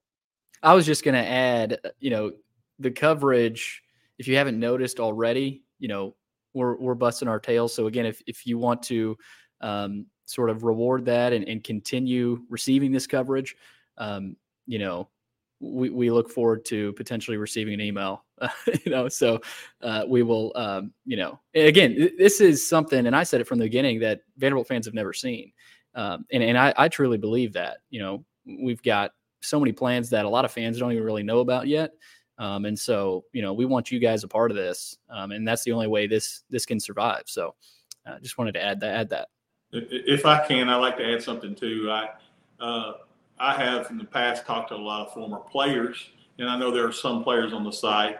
I 0.62 0.74
was 0.74 0.84
just 0.84 1.04
going 1.04 1.14
to 1.14 1.26
add, 1.26 1.78
uh, 1.84 1.90
you 2.00 2.10
know, 2.10 2.32
the 2.78 2.90
coverage. 2.90 3.82
If 4.18 4.28
you 4.28 4.36
haven't 4.36 4.58
noticed 4.58 5.00
already, 5.00 5.62
you 5.78 5.88
know, 5.88 6.14
we're 6.54 6.76
we're 6.76 6.94
busting 6.94 7.28
our 7.28 7.40
tails. 7.40 7.72
So 7.72 7.86
again, 7.86 8.04
if 8.04 8.20
if 8.26 8.46
you 8.46 8.58
want 8.58 8.82
to 8.84 9.16
um, 9.60 10.06
sort 10.26 10.50
of 10.50 10.64
reward 10.64 11.04
that 11.06 11.32
and, 11.32 11.48
and 11.48 11.62
continue 11.64 12.42
receiving 12.50 12.92
this 12.92 13.06
coverage, 13.06 13.56
um, 13.96 14.36
you 14.66 14.78
know, 14.78 15.08
we, 15.60 15.90
we 15.90 16.10
look 16.10 16.30
forward 16.30 16.64
to 16.66 16.92
potentially 16.94 17.36
receiving 17.36 17.74
an 17.74 17.80
email. 17.80 18.24
you 18.84 18.90
know, 18.90 19.08
so 19.08 19.40
uh, 19.82 20.04
we 20.06 20.22
will, 20.22 20.52
um, 20.54 20.92
you 21.04 21.16
know, 21.16 21.38
again, 21.54 22.10
this 22.18 22.40
is 22.40 22.68
something, 22.68 23.06
and 23.06 23.14
I 23.14 23.22
said 23.22 23.40
it 23.40 23.46
from 23.46 23.58
the 23.58 23.64
beginning 23.64 24.00
that 24.00 24.20
Vanderbilt 24.36 24.68
fans 24.68 24.86
have 24.86 24.94
never 24.94 25.12
seen. 25.12 25.52
Um, 25.94 26.26
and 26.32 26.42
and 26.42 26.56
I, 26.56 26.72
I 26.76 26.88
truly 26.88 27.18
believe 27.18 27.52
that. 27.54 27.78
You 27.90 28.00
know, 28.00 28.24
we've 28.46 28.82
got 28.82 29.12
so 29.40 29.58
many 29.58 29.72
plans 29.72 30.10
that 30.10 30.24
a 30.24 30.28
lot 30.28 30.44
of 30.44 30.52
fans 30.52 30.78
don't 30.78 30.92
even 30.92 31.04
really 31.04 31.22
know 31.22 31.40
about 31.40 31.66
yet. 31.66 31.92
Um, 32.38 32.64
and 32.66 32.78
so, 32.78 33.24
you 33.32 33.42
know, 33.42 33.52
we 33.52 33.64
want 33.64 33.90
you 33.90 33.98
guys 33.98 34.22
a 34.22 34.28
part 34.28 34.50
of 34.50 34.56
this, 34.56 34.96
um, 35.10 35.32
and 35.32 35.46
that's 35.46 35.64
the 35.64 35.72
only 35.72 35.88
way 35.88 36.06
this 36.06 36.42
this 36.50 36.64
can 36.64 36.78
survive. 36.78 37.22
So, 37.26 37.54
I 38.06 38.12
uh, 38.12 38.20
just 38.20 38.38
wanted 38.38 38.52
to 38.52 38.62
add 38.62 38.80
that. 38.80 38.94
Add 38.94 39.10
that. 39.10 39.28
If 39.72 40.24
I 40.24 40.46
can, 40.46 40.68
I 40.68 40.76
like 40.76 40.96
to 40.98 41.04
add 41.04 41.22
something 41.22 41.54
too. 41.54 41.90
I 41.90 42.10
uh, 42.60 42.92
I 43.40 43.54
have 43.54 43.90
in 43.90 43.98
the 43.98 44.04
past 44.04 44.46
talked 44.46 44.68
to 44.68 44.76
a 44.76 44.76
lot 44.76 45.06
of 45.06 45.12
former 45.12 45.38
players, 45.38 46.10
and 46.38 46.48
I 46.48 46.56
know 46.58 46.70
there 46.70 46.86
are 46.86 46.92
some 46.92 47.24
players 47.24 47.52
on 47.52 47.64
the 47.64 47.72
site, 47.72 48.18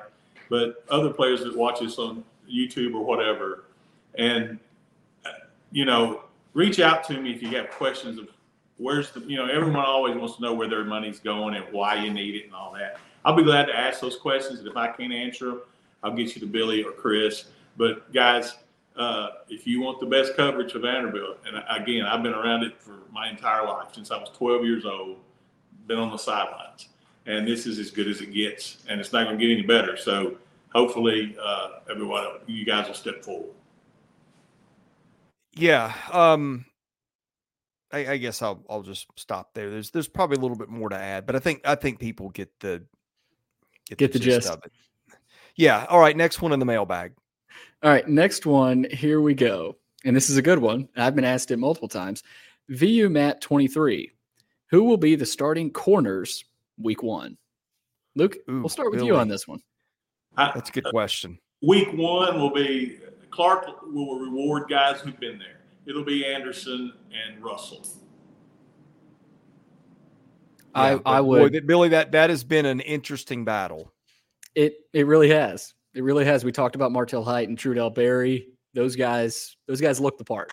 but 0.48 0.84
other 0.90 1.10
players 1.10 1.40
that 1.40 1.56
watch 1.56 1.82
us 1.82 1.98
on 1.98 2.24
YouTube 2.50 2.94
or 2.94 3.04
whatever, 3.04 3.64
and 4.16 4.58
you 5.70 5.84
know, 5.84 6.24
reach 6.54 6.80
out 6.80 7.04
to 7.04 7.20
me 7.20 7.30
if 7.32 7.42
you 7.42 7.48
have 7.50 7.70
questions 7.70 8.18
of 8.18 8.28
where's 8.78 9.10
the 9.10 9.20
you 9.20 9.36
know 9.36 9.46
everyone 9.46 9.84
always 9.84 10.16
wants 10.16 10.36
to 10.36 10.42
know 10.42 10.54
where 10.54 10.68
their 10.68 10.84
money's 10.84 11.18
going 11.18 11.54
and 11.54 11.64
why 11.72 11.94
you 11.94 12.12
need 12.12 12.34
it 12.34 12.44
and 12.44 12.54
all 12.54 12.72
that. 12.72 12.98
I'll 13.24 13.36
be 13.36 13.42
glad 13.42 13.66
to 13.66 13.76
ask 13.76 14.00
those 14.00 14.16
questions 14.16 14.60
and 14.60 14.68
if 14.68 14.76
i 14.76 14.88
can't 14.88 15.12
answer 15.12 15.46
them 15.46 15.60
i'll 16.02 16.14
get 16.14 16.34
you 16.34 16.40
to 16.40 16.46
billy 16.46 16.82
or 16.82 16.92
chris. 16.92 17.46
But 17.76 18.12
guys 18.12 18.56
uh, 18.96 19.28
if 19.48 19.66
you 19.66 19.80
want 19.80 20.00
the 20.00 20.06
best 20.06 20.36
coverage 20.36 20.72
of 20.74 20.82
vanderbilt 20.82 21.38
and 21.46 21.62
again 21.68 22.06
i've 22.06 22.22
been 22.22 22.34
around 22.34 22.62
it 22.62 22.80
for 22.80 22.98
my 23.12 23.28
entire 23.28 23.64
life 23.64 23.88
since 23.92 24.10
i 24.10 24.16
was 24.16 24.30
12 24.30 24.64
years 24.64 24.84
old 24.84 25.18
been 25.86 25.98
on 25.98 26.10
the 26.10 26.16
sidelines 26.16 26.88
and 27.28 27.46
this 27.46 27.66
is 27.66 27.78
as 27.78 27.90
good 27.90 28.08
as 28.08 28.20
it 28.20 28.32
gets 28.32 28.78
and 28.88 29.00
it's 29.00 29.12
not 29.12 29.24
going 29.24 29.38
to 29.38 29.46
get 29.46 29.52
any 29.52 29.62
better 29.62 29.96
so 29.96 30.36
hopefully 30.74 31.36
uh, 31.40 31.68
everyone 31.90 32.26
you 32.46 32.64
guys 32.64 32.88
will 32.88 32.94
step 32.94 33.22
forward 33.22 33.50
yeah 35.54 35.92
um 36.12 36.64
I, 37.90 38.12
I, 38.12 38.16
guess 38.18 38.42
I'll 38.42 38.62
I'll 38.68 38.82
just 38.82 39.06
stop 39.16 39.54
there. 39.54 39.70
There's 39.70 39.90
there's 39.90 40.08
probably 40.08 40.36
a 40.36 40.40
little 40.40 40.58
bit 40.58 40.68
more 40.68 40.90
to 40.90 40.96
add, 40.96 41.24
but 41.24 41.34
I 41.34 41.38
think 41.38 41.62
I 41.64 41.74
think 41.74 41.98
people 41.98 42.28
get 42.28 42.50
the 42.60 42.84
get, 43.88 43.96
get 43.96 44.12
the, 44.12 44.18
the 44.18 44.24
gist, 44.26 44.40
gist 44.42 44.52
of 44.52 44.62
it. 44.64 44.72
Yeah. 45.56 45.86
All 45.88 45.98
right. 45.98 46.16
Next 46.16 46.42
one 46.42 46.52
in 46.52 46.60
the 46.60 46.66
mailbag. 46.66 47.12
All 47.82 47.90
right. 47.90 48.06
Next 48.06 48.44
one. 48.44 48.86
Here 48.90 49.20
we 49.20 49.34
go. 49.34 49.76
And 50.04 50.14
this 50.14 50.30
is 50.30 50.36
a 50.36 50.42
good 50.42 50.58
one. 50.58 50.88
I've 50.96 51.16
been 51.16 51.24
asked 51.24 51.50
it 51.50 51.58
multiple 51.58 51.88
times. 51.88 52.22
VU 52.68 53.08
Matt 53.08 53.40
23. 53.40 54.12
Who 54.70 54.84
will 54.84 54.98
be 54.98 55.16
the 55.16 55.26
starting 55.26 55.70
corners 55.70 56.44
week 56.80 57.02
one? 57.02 57.36
Luke, 58.16 58.36
Ooh, 58.50 58.60
we'll 58.60 58.68
start 58.68 58.90
with 58.90 59.02
you 59.02 59.16
on 59.16 59.28
this 59.28 59.46
one. 59.46 59.60
I- 60.36 60.52
That's 60.54 60.70
a 60.70 60.72
good 60.72 60.84
question. 60.84 61.38
week 61.62 61.88
one 61.92 62.40
will 62.40 62.50
be 62.52 62.98
Clark 63.30 63.82
will 63.82 64.18
reward 64.18 64.68
guys 64.68 65.00
who've 65.00 65.18
been 65.20 65.38
there. 65.38 65.60
It'll 65.86 66.04
be 66.04 66.24
Anderson 66.26 66.92
and 67.12 67.42
Russell. 67.42 67.86
I, 70.74 70.92
Yeah, 70.94 70.98
I 71.06 71.20
would. 71.20 71.52
boy, 71.52 71.60
Billy. 71.60 71.88
That 71.90 72.12
that 72.12 72.30
has 72.30 72.44
been 72.44 72.66
an 72.66 72.80
interesting 72.80 73.44
battle. 73.44 73.92
It 74.54 74.74
it 74.92 75.06
really 75.06 75.30
has. 75.30 75.74
It 75.94 76.02
really 76.02 76.24
has. 76.24 76.44
We 76.44 76.52
talked 76.52 76.74
about 76.76 76.92
Martel 76.92 77.24
Hight 77.24 77.48
and 77.48 77.58
Trudell 77.58 77.94
Berry. 77.94 78.48
Those 78.74 78.96
guys, 78.96 79.56
those 79.66 79.80
guys 79.80 79.98
look 80.00 80.18
the 80.18 80.24
part, 80.24 80.52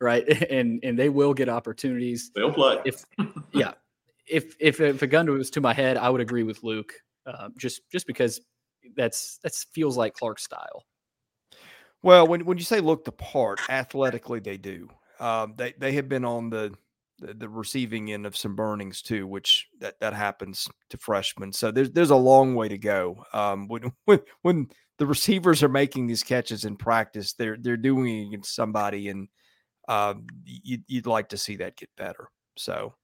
right? 0.00 0.24
And 0.50 0.80
and 0.82 0.98
they 0.98 1.08
will 1.08 1.34
get 1.34 1.48
opportunities. 1.48 2.30
They'll 2.34 2.52
play. 2.52 2.78
If 2.84 3.04
yeah, 3.52 3.72
if 4.26 4.56
if 4.60 4.80
if 4.80 5.02
a 5.02 5.06
gun 5.06 5.30
was 5.30 5.50
to 5.50 5.60
my 5.60 5.72
head, 5.72 5.96
I 5.96 6.10
would 6.10 6.20
agree 6.20 6.42
with 6.42 6.62
Luke. 6.62 6.92
Uh, 7.26 7.48
just 7.56 7.82
just 7.90 8.06
because 8.06 8.40
that's 8.96 9.38
that's 9.42 9.64
feels 9.72 9.96
like 9.96 10.14
Clark's 10.14 10.44
style. 10.44 10.84
Well, 12.02 12.26
when 12.26 12.44
when 12.44 12.58
you 12.58 12.64
say 12.64 12.80
look 12.80 13.04
the 13.04 13.12
part, 13.12 13.60
athletically 13.68 14.40
they 14.40 14.56
do. 14.56 14.88
Um, 15.20 15.54
they 15.56 15.72
they 15.78 15.92
have 15.92 16.08
been 16.08 16.24
on 16.24 16.50
the, 16.50 16.74
the 17.18 17.34
the 17.34 17.48
receiving 17.48 18.12
end 18.12 18.26
of 18.26 18.36
some 18.36 18.54
burnings 18.54 19.00
too, 19.00 19.26
which 19.26 19.68
that 19.80 19.98
that 20.00 20.12
happens 20.12 20.68
to 20.90 20.98
freshmen. 20.98 21.52
So 21.52 21.70
there's 21.70 21.90
there's 21.90 22.10
a 22.10 22.16
long 22.16 22.54
way 22.54 22.68
to 22.68 22.78
go. 22.78 23.24
Um, 23.32 23.68
when 23.68 23.92
when 24.04 24.20
when 24.42 24.68
the 24.98 25.06
receivers 25.06 25.62
are 25.62 25.68
making 25.68 26.06
these 26.06 26.22
catches 26.22 26.64
in 26.64 26.76
practice, 26.76 27.32
they're 27.32 27.56
they're 27.58 27.76
doing 27.76 28.06
it 28.06 28.26
against 28.28 28.54
somebody, 28.54 29.08
and 29.08 29.28
um, 29.88 30.26
you, 30.44 30.78
you'd 30.86 31.06
like 31.06 31.30
to 31.30 31.38
see 31.38 31.56
that 31.56 31.76
get 31.76 31.90
better. 31.96 32.28
So. 32.56 32.94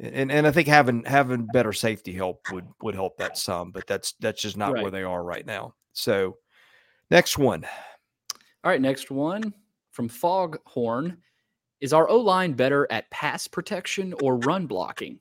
And 0.00 0.30
and 0.30 0.46
I 0.46 0.52
think 0.52 0.68
having 0.68 1.04
having 1.04 1.48
better 1.52 1.72
safety 1.72 2.12
help 2.12 2.40
would 2.52 2.66
would 2.82 2.94
help 2.94 3.16
that 3.18 3.36
some, 3.36 3.72
but 3.72 3.86
that's 3.86 4.14
that's 4.20 4.40
just 4.40 4.56
not 4.56 4.74
where 4.74 4.92
they 4.92 5.02
are 5.02 5.24
right 5.24 5.44
now. 5.44 5.74
So, 5.92 6.36
next 7.10 7.36
one. 7.36 7.64
All 8.62 8.70
right, 8.70 8.80
next 8.80 9.10
one 9.10 9.52
from 9.90 10.08
Foghorn. 10.08 11.18
Is 11.80 11.92
our 11.92 12.08
O 12.08 12.18
line 12.18 12.52
better 12.52 12.86
at 12.90 13.10
pass 13.10 13.48
protection 13.48 14.14
or 14.22 14.36
run 14.36 14.66
blocking? 14.66 15.18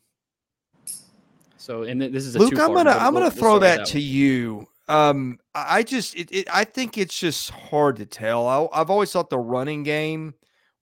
So, 1.58 1.84
and 1.84 2.02
this 2.02 2.26
is 2.26 2.36
a 2.36 2.40
Luke, 2.40 2.58
I'm 2.60 2.74
gonna 2.74 2.92
I'm 2.92 3.14
gonna 3.14 3.32
throw 3.32 3.54
with 3.54 3.64
that 3.64 3.88
to 3.88 4.00
you. 4.00 4.68
Um, 4.88 5.40
I 5.56 5.80
I 5.80 5.84
just 5.84 6.16
it, 6.16 6.32
it 6.32 6.48
I 6.54 6.64
think 6.64 6.98
it's 6.98 7.18
just 7.18 7.50
hard 7.50 7.98
to 7.98 8.06
tell. 8.06 8.48
I, 8.48 8.80
I've 8.80 8.90
always 8.90 9.12
thought 9.12 9.30
the 9.30 9.40
running 9.40 9.84
game 9.84 10.36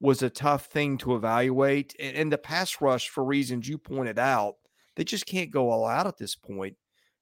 was 0.06 0.22
a 0.24 0.30
tough 0.30 0.68
thing 0.68 0.98
to 1.00 1.16
evaluate, 1.16 1.96
and, 2.00 2.16
and 2.16 2.32
the 2.32 2.38
pass 2.38 2.80
rush 2.80 3.10
for 3.10 3.24
reasons 3.24 3.68
you 3.68 3.78
pointed 3.78 4.20
out, 4.20 4.56
they 4.96 5.04
just 5.04 5.26
can't 5.26 5.52
go 5.52 5.70
all 5.70 5.86
out 5.86 6.08
at 6.08 6.18
this 6.18 6.36
point. 6.36 6.76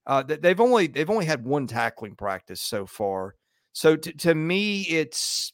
Uh, 0.05 0.21
they've 0.21 0.59
only 0.59 0.87
they've 0.87 1.09
only 1.09 1.25
had 1.25 1.45
one 1.45 1.65
tackling 1.65 2.15
practice 2.15 2.61
so 2.61 2.85
far, 2.85 3.35
so 3.71 3.95
to, 3.95 4.11
to 4.11 4.35
me 4.35 4.81
it's 4.81 5.53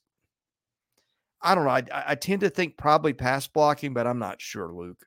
I 1.42 1.56
don't 1.56 1.66
know. 1.66 1.70
I, 1.70 1.84
I 1.94 2.04
I 2.08 2.16
tend 2.16 2.42
to 2.42 2.50
think 2.50 2.76
probably 2.76 3.14
pass 3.14 3.48
blocking, 3.48 3.94
but 3.94 4.08
I'm 4.08 4.20
not 4.20 4.42
sure, 4.42 4.74
Luke. 4.74 5.06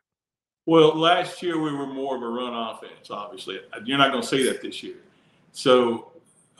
Well, 0.65 0.97
last 0.97 1.43
year 1.43 1.59
we 1.59 1.73
were 1.73 1.89
more 1.89 2.15
of 2.15 2.23
a 2.23 2.29
run 2.29 2.55
offense, 2.55 3.11
obviously. 3.11 3.61
You're 3.85 3.99
not 3.99 4.13
going 4.13 4.23
to 4.23 4.29
see 4.29 4.45
that 4.45 4.63
this 4.63 4.81
year. 4.83 4.95
So 5.51 6.13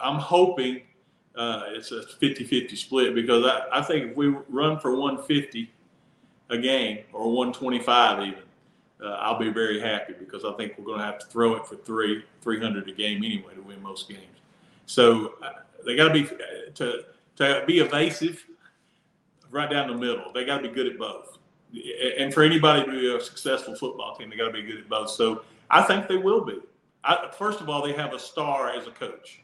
I'm 0.03 0.19
hoping 0.19 0.83
uh, 1.37 1.65
it's 1.69 1.93
a 1.93 2.03
50 2.03 2.45
50 2.45 2.77
split 2.77 3.15
because 3.15 3.45
I, 3.45 3.81
I 3.81 3.83
think 3.83 4.11
if 4.11 4.17
we 4.17 4.29
run 4.49 4.79
for 4.79 4.97
150 4.97 5.71
a 6.51 6.59
game 6.59 7.05
or 7.13 7.33
125 7.33 8.27
even, 8.27 8.43
uh, 9.03 9.17
I'll 9.21 9.39
be 9.39 9.51
very 9.51 9.81
happy 9.81 10.15
because 10.19 10.45
I 10.45 10.53
think 10.53 10.75
we're 10.79 10.85
going 10.85 10.99
to 10.99 11.05
have 11.05 11.19
to 11.19 11.27
throw 11.27 11.55
it 11.55 11.67
for 11.67 11.77
three, 11.77 12.23
300 12.43 12.89
a 12.89 12.93
game 12.93 13.25
anyway 13.25 13.55
to 13.55 13.63
win 13.63 13.83
most 13.83 14.09
games. 14.09 14.21
So 14.87 15.35
uh, 15.43 15.53
they 15.85 15.97
got 15.97 16.09
to 16.09 16.15
be 16.15 16.29
to 16.75 17.05
to 17.37 17.65
be 17.67 17.79
evasive 17.79 18.45
right 19.51 19.71
down 19.71 19.89
the 19.89 19.95
middle. 19.95 20.33
They 20.33 20.45
got 20.45 20.59
to 20.59 20.69
be 20.69 20.75
good 20.75 20.87
at 20.87 20.99
both 20.99 21.39
and 22.19 22.33
for 22.33 22.43
anybody 22.43 22.85
to 22.85 22.91
be 22.91 23.15
a 23.15 23.21
successful 23.21 23.75
football 23.75 24.15
team, 24.17 24.31
they 24.31 24.37
got 24.37 24.47
to 24.47 24.53
be 24.53 24.63
good 24.63 24.79
at 24.79 24.89
both. 24.89 25.11
So 25.11 25.43
I 25.71 25.83
think 25.83 26.09
they 26.09 26.17
will 26.17 26.45
be. 26.45 26.59
I, 27.05 27.31
first 27.37 27.61
of 27.61 27.69
all, 27.69 27.83
they 27.83 27.93
have 27.95 28.13
a 28.13 28.19
star 28.19 28.71
as 28.71 28.87
a 28.87 28.91
coach. 28.91 29.42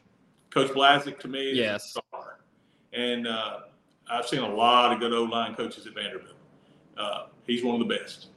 Coach 0.67 0.77
Blazek 0.77 1.19
to 1.21 1.29
me 1.29 1.51
is 1.51 1.59
Yes. 1.59 1.87
a 1.87 1.89
star, 1.89 2.41
and 2.93 3.27
uh, 3.27 3.61
I've 4.11 4.27
seen 4.27 4.41
a 4.41 4.55
lot 4.55 4.93
of 4.93 5.01
good 5.01 5.13
O 5.13 5.25
line 5.25 5.55
coaches 5.55 5.87
at 5.87 5.95
Vanderbilt. 5.95 6.35
Uh, 6.97 7.27
he's 7.47 7.63
one 7.65 7.81
of 7.81 7.87
the 7.87 7.95
best. 7.95 8.29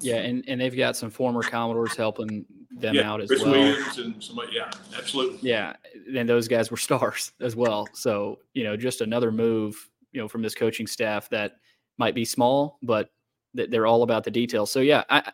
Yeah, 0.00 0.16
and, 0.16 0.44
and 0.48 0.60
they've 0.60 0.76
got 0.76 0.96
some 0.96 1.10
former 1.10 1.42
Commodores 1.42 1.94
helping 1.94 2.46
them 2.70 2.94
yeah, 2.94 3.10
out 3.10 3.20
as 3.20 3.28
Chris 3.28 3.42
well. 3.42 3.52
Williams 3.52 3.98
and 3.98 4.22
somebody. 4.22 4.52
Yeah, 4.54 4.70
absolutely. 4.96 5.38
Yeah, 5.42 5.74
and 6.14 6.28
those 6.28 6.48
guys 6.48 6.70
were 6.70 6.76
stars 6.76 7.32
as 7.40 7.56
well. 7.56 7.88
So 7.92 8.38
you 8.54 8.64
know, 8.64 8.76
just 8.76 9.00
another 9.00 9.30
move, 9.30 9.88
you 10.12 10.20
know, 10.20 10.28
from 10.28 10.42
this 10.42 10.54
coaching 10.54 10.86
staff 10.86 11.28
that 11.30 11.56
might 11.98 12.14
be 12.14 12.24
small, 12.24 12.78
but 12.82 13.10
th- 13.56 13.70
they're 13.70 13.86
all 13.86 14.02
about 14.02 14.24
the 14.24 14.30
details. 14.30 14.70
So 14.70 14.80
yeah, 14.80 15.04
I, 15.10 15.32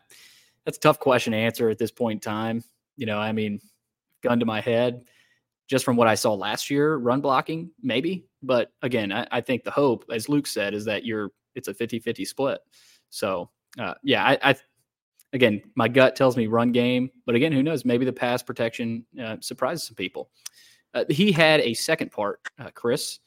that's 0.64 0.79
a 0.79 0.81
tough 0.81 0.99
question 0.99 1.33
to 1.33 1.38
answer 1.38 1.68
at 1.68 1.79
this 1.79 1.92
point 1.92 2.16
in 2.16 2.20
time. 2.20 2.64
You 2.96 3.07
know, 3.07 3.18
I 3.18 3.31
mean, 3.33 3.61
gun 4.22 4.40
to 4.40 4.46
my 4.46 4.61
head, 4.61 5.05
just 5.67 5.85
from 5.85 5.97
what 5.97 6.09
I 6.09 6.15
saw 6.15 6.35
last 6.35 6.71
year, 6.71 6.97
run 6.97 7.21
blocking 7.21 7.71
maybe, 7.83 8.27
but 8.43 8.73
again, 8.83 9.13
I, 9.13 9.27
I 9.31 9.41
think 9.41 9.65
the 9.65 9.71
hope, 9.71 10.05
as 10.13 10.29
Luke 10.29 10.47
said, 10.47 10.75
is 10.75 10.85
that 10.85 11.05
you're 11.05 11.31
it's 11.55 11.69
a 11.69 11.75
50-50 11.75 12.27
split. 12.27 12.61
So 13.11 13.51
uh, 13.79 13.95
yeah, 14.03 14.25
I, 14.25 14.51
I 14.51 14.57
again, 15.33 15.63
my 15.75 15.89
gut 15.89 16.17
tells 16.17 16.37
me 16.37 16.47
run 16.47 16.73
game, 16.73 17.11
but 17.25 17.35
again, 17.35 17.53
who 17.53 17.63
knows? 17.63 17.85
Maybe 17.85 18.05
the 18.05 18.13
pass 18.13 18.43
protection 18.43 19.05
uh, 19.23 19.37
surprises 19.41 19.87
some 19.87 19.97
people. 19.97 20.31
Uh, 20.95 21.05
he 21.11 21.33
had 21.33 21.61
a 21.61 21.75
second 21.75 22.11
part, 22.13 22.41
uh, 22.59 22.71
Chris. 22.75 23.19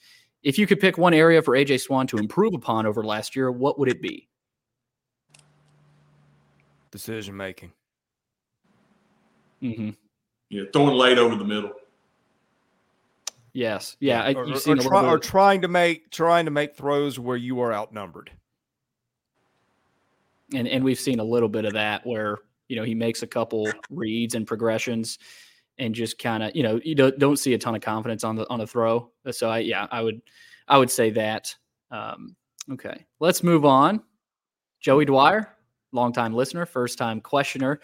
If 0.42 0.58
you 0.58 0.66
could 0.66 0.80
pick 0.80 0.98
one 0.98 1.14
area 1.14 1.42
for 1.42 1.56
AJ 1.56 1.82
Swann 1.82 2.08
to 2.08 2.18
improve 2.18 2.54
upon 2.54 2.86
over 2.86 3.04
last 3.04 3.36
year, 3.36 3.52
what 3.52 3.78
would 3.78 3.90
it 3.90 4.02
be? 4.02 4.28
Decision 6.92 7.36
making. 7.36 7.72
Mm-hmm. 9.62 9.90
Yeah, 10.50 10.64
throwing 10.74 10.96
late 10.96 11.18
over 11.18 11.36
the 11.36 11.44
middle. 11.44 11.74
Yes, 13.60 13.98
yeah, 14.00 14.24
I, 14.24 14.34
or, 14.36 14.46
you've 14.46 14.56
or 14.56 14.60
seen 14.60 14.80
a 14.80 14.84
try- 14.84 15.06
or 15.06 15.20
trying 15.20 15.62
to 15.64 15.68
make 15.68 16.12
trying 16.12 16.46
to 16.46 16.52
make 16.52 16.78
throws 16.78 17.20
where 17.20 17.36
you 17.36 17.60
are 17.60 17.74
outnumbered. 17.74 18.32
and 20.54 20.66
and 20.66 20.82
we've 20.82 21.00
seen 21.00 21.20
a 21.20 21.24
little 21.24 21.50
bit 21.50 21.66
of 21.66 21.74
that 21.74 22.06
where 22.06 22.38
you 22.70 22.78
know 22.78 22.84
he 22.84 22.96
makes 22.96 23.22
a 23.22 23.28
couple 23.28 23.70
reads 23.90 24.34
and 24.34 24.48
progressions 24.48 25.20
and 25.78 25.94
just 25.94 26.18
kind 26.20 26.42
of 26.42 26.56
you 26.56 26.64
know 26.64 26.80
you 26.86 26.96
don't 26.96 27.20
don't 27.20 27.38
see 27.38 27.54
a 27.54 27.58
ton 27.58 27.76
of 27.76 27.82
confidence 27.82 28.24
on 28.24 28.38
the 28.38 28.50
on 28.50 28.62
a 28.62 28.68
throw. 28.68 29.12
So 29.30 29.50
i 29.50 29.60
yeah 29.60 29.88
i 29.92 30.02
would 30.02 30.22
i 30.70 30.78
would 30.78 30.90
say 30.90 31.10
that 31.10 31.54
um 31.92 32.38
okay. 32.72 33.06
Let's 33.20 33.44
move 33.44 33.66
on. 33.66 34.02
Joey 34.80 35.04
dwyer 35.04 35.56
longtime 35.92 36.34
listener 36.34 36.66
first 36.66 36.98
time 36.98 37.20
questioner 37.20 37.82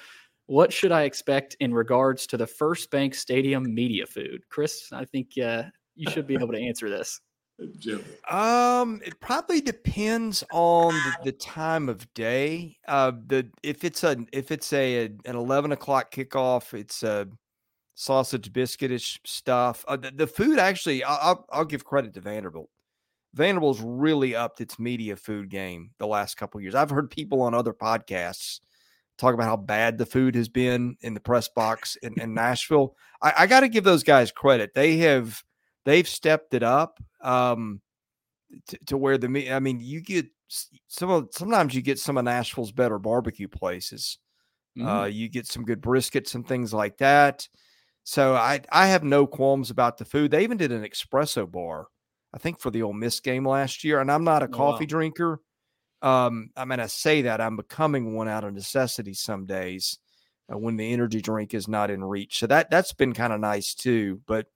what 0.47 0.71
should 0.71 0.91
i 0.91 1.03
expect 1.03 1.55
in 1.60 1.73
regards 1.73 2.27
to 2.27 2.38
the 2.38 2.45
FirstBank 2.45 3.15
Stadium 3.15 3.73
media 3.73 4.05
food 4.05 4.41
chris 4.49 4.89
i 4.93 5.05
think 5.05 5.31
uh, 5.43 5.63
you 5.95 6.10
should 6.12 6.27
be 6.27 6.36
able 6.36 6.51
to 6.51 6.60
answer 6.60 6.89
this 6.89 7.21
Jim. 7.79 8.03
Um, 8.29 9.01
it 9.05 9.17
probably 9.21 9.62
depends 9.62 10.43
on 10.51 10.93
the, 10.93 11.15
the 11.25 11.31
time 11.31 11.88
of 11.88 12.13
day. 12.13 12.77
Uh, 12.88 13.13
the 13.27 13.49
if 13.63 13.86
it's 13.86 14.03
a 14.03 14.17
if 14.34 14.51
it's 14.51 14.73
a 14.73 15.05
an 15.05 15.36
eleven 15.36 15.71
o'clock 15.71 16.12
kickoff, 16.12 16.73
it's 16.77 17.01
a 17.03 17.27
sausage 17.93 18.51
biscuitish 18.51 19.19
stuff. 19.25 19.86
Uh, 19.88 19.95
the, 19.95 20.12
the 20.12 20.27
food 20.27 20.60
actually, 20.60 21.03
I- 21.03 21.15
I'll 21.15 21.45
I'll 21.49 21.63
give 21.65 21.86
credit 21.86 22.13
to 22.15 22.19
Vanderbilt. 22.21 22.69
Vanderbilt's 23.34 23.81
really 23.81 24.36
upped 24.36 24.62
its 24.62 24.77
media 24.79 25.15
food 25.15 25.49
game 25.49 25.91
the 25.97 26.08
last 26.08 26.36
couple 26.36 26.58
of 26.58 26.63
years. 26.63 26.75
I've 26.75 26.89
heard 26.89 27.10
people 27.10 27.41
on 27.41 27.53
other 27.53 27.73
podcasts 27.73 28.60
talk 29.17 29.34
about 29.34 29.45
how 29.45 29.58
bad 29.58 29.97
the 29.97 30.06
food 30.06 30.36
has 30.36 30.49
been 30.49 30.97
in 31.01 31.13
the 31.13 31.19
press 31.19 31.47
box 31.49 31.95
in, 32.04 32.19
in 32.19 32.34
Nashville. 32.34 32.95
I, 33.21 33.34
I 33.39 33.47
got 33.47 33.62
to 33.62 33.69
give 33.69 33.84
those 33.84 34.04
guys 34.04 34.32
credit. 34.32 34.73
They 34.73 34.97
have 34.97 35.43
they've 35.86 36.08
stepped 36.08 36.54
it 36.54 36.63
up 36.63 36.99
um, 37.21 37.82
to, 38.67 38.78
to 38.88 38.97
where 38.97 39.17
the 39.17 39.30
me. 39.30 39.51
I 39.51 39.60
mean, 39.60 39.80
you 39.80 40.01
get 40.01 40.28
some 40.88 41.10
of 41.10 41.30
sometimes 41.32 41.73
you 41.73 41.82
get 41.82 41.99
some 41.99 42.17
of 42.17 42.25
Nashville's 42.25 42.72
better 42.72 42.99
barbecue 42.99 43.47
places. 43.47 44.18
Uh, 44.78 45.05
you 45.05 45.30
get 45.30 45.47
some 45.47 45.63
good 45.63 45.82
briskets 45.82 46.36
and 46.36 46.45
things 46.45 46.74
like 46.74 46.97
that. 46.97 47.47
So 48.03 48.36
I 48.36 48.61
I 48.72 48.88
have 48.88 49.03
no 49.03 49.26
qualms 49.26 49.70
about 49.70 49.97
the 49.97 50.05
food. 50.05 50.32
They 50.32 50.43
even 50.43 50.57
did 50.57 50.72
an 50.72 50.84
espresso 50.84 51.49
bar, 51.49 51.88
I 52.34 52.39
think, 52.39 52.59
for 52.59 52.72
the 52.72 52.84
Ole 52.84 52.93
Miss 52.93 53.20
game 53.22 53.47
last 53.47 53.84
year. 53.84 54.01
And 54.01 54.11
I'm 54.11 54.24
not 54.26 54.43
a 54.43 54.47
coffee 54.47 54.84
wow. 54.86 54.89
drinker. 54.89 55.41
Um, 56.02 56.50
I 56.56 56.66
mean, 56.66 56.80
I 56.80 56.88
say 56.88 57.24
that 57.24 57.41
I'm 57.41 57.56
becoming 57.56 58.14
one 58.14 58.28
out 58.28 58.43
of 58.43 58.54
necessity 58.54 59.14
some 59.14 59.46
days 59.46 59.98
uh, 60.52 60.58
when 60.58 60.78
the 60.78 60.93
energy 60.93 61.22
drink 61.22 61.54
is 61.54 61.68
not 61.68 61.89
in 61.89 62.04
reach. 62.04 62.39
So 62.39 62.48
that 62.48 62.70
that's 62.70 62.93
been 62.93 63.14
kind 63.14 63.34
of 63.34 63.39
nice 63.39 63.74
too. 63.74 64.22
But 64.28 64.48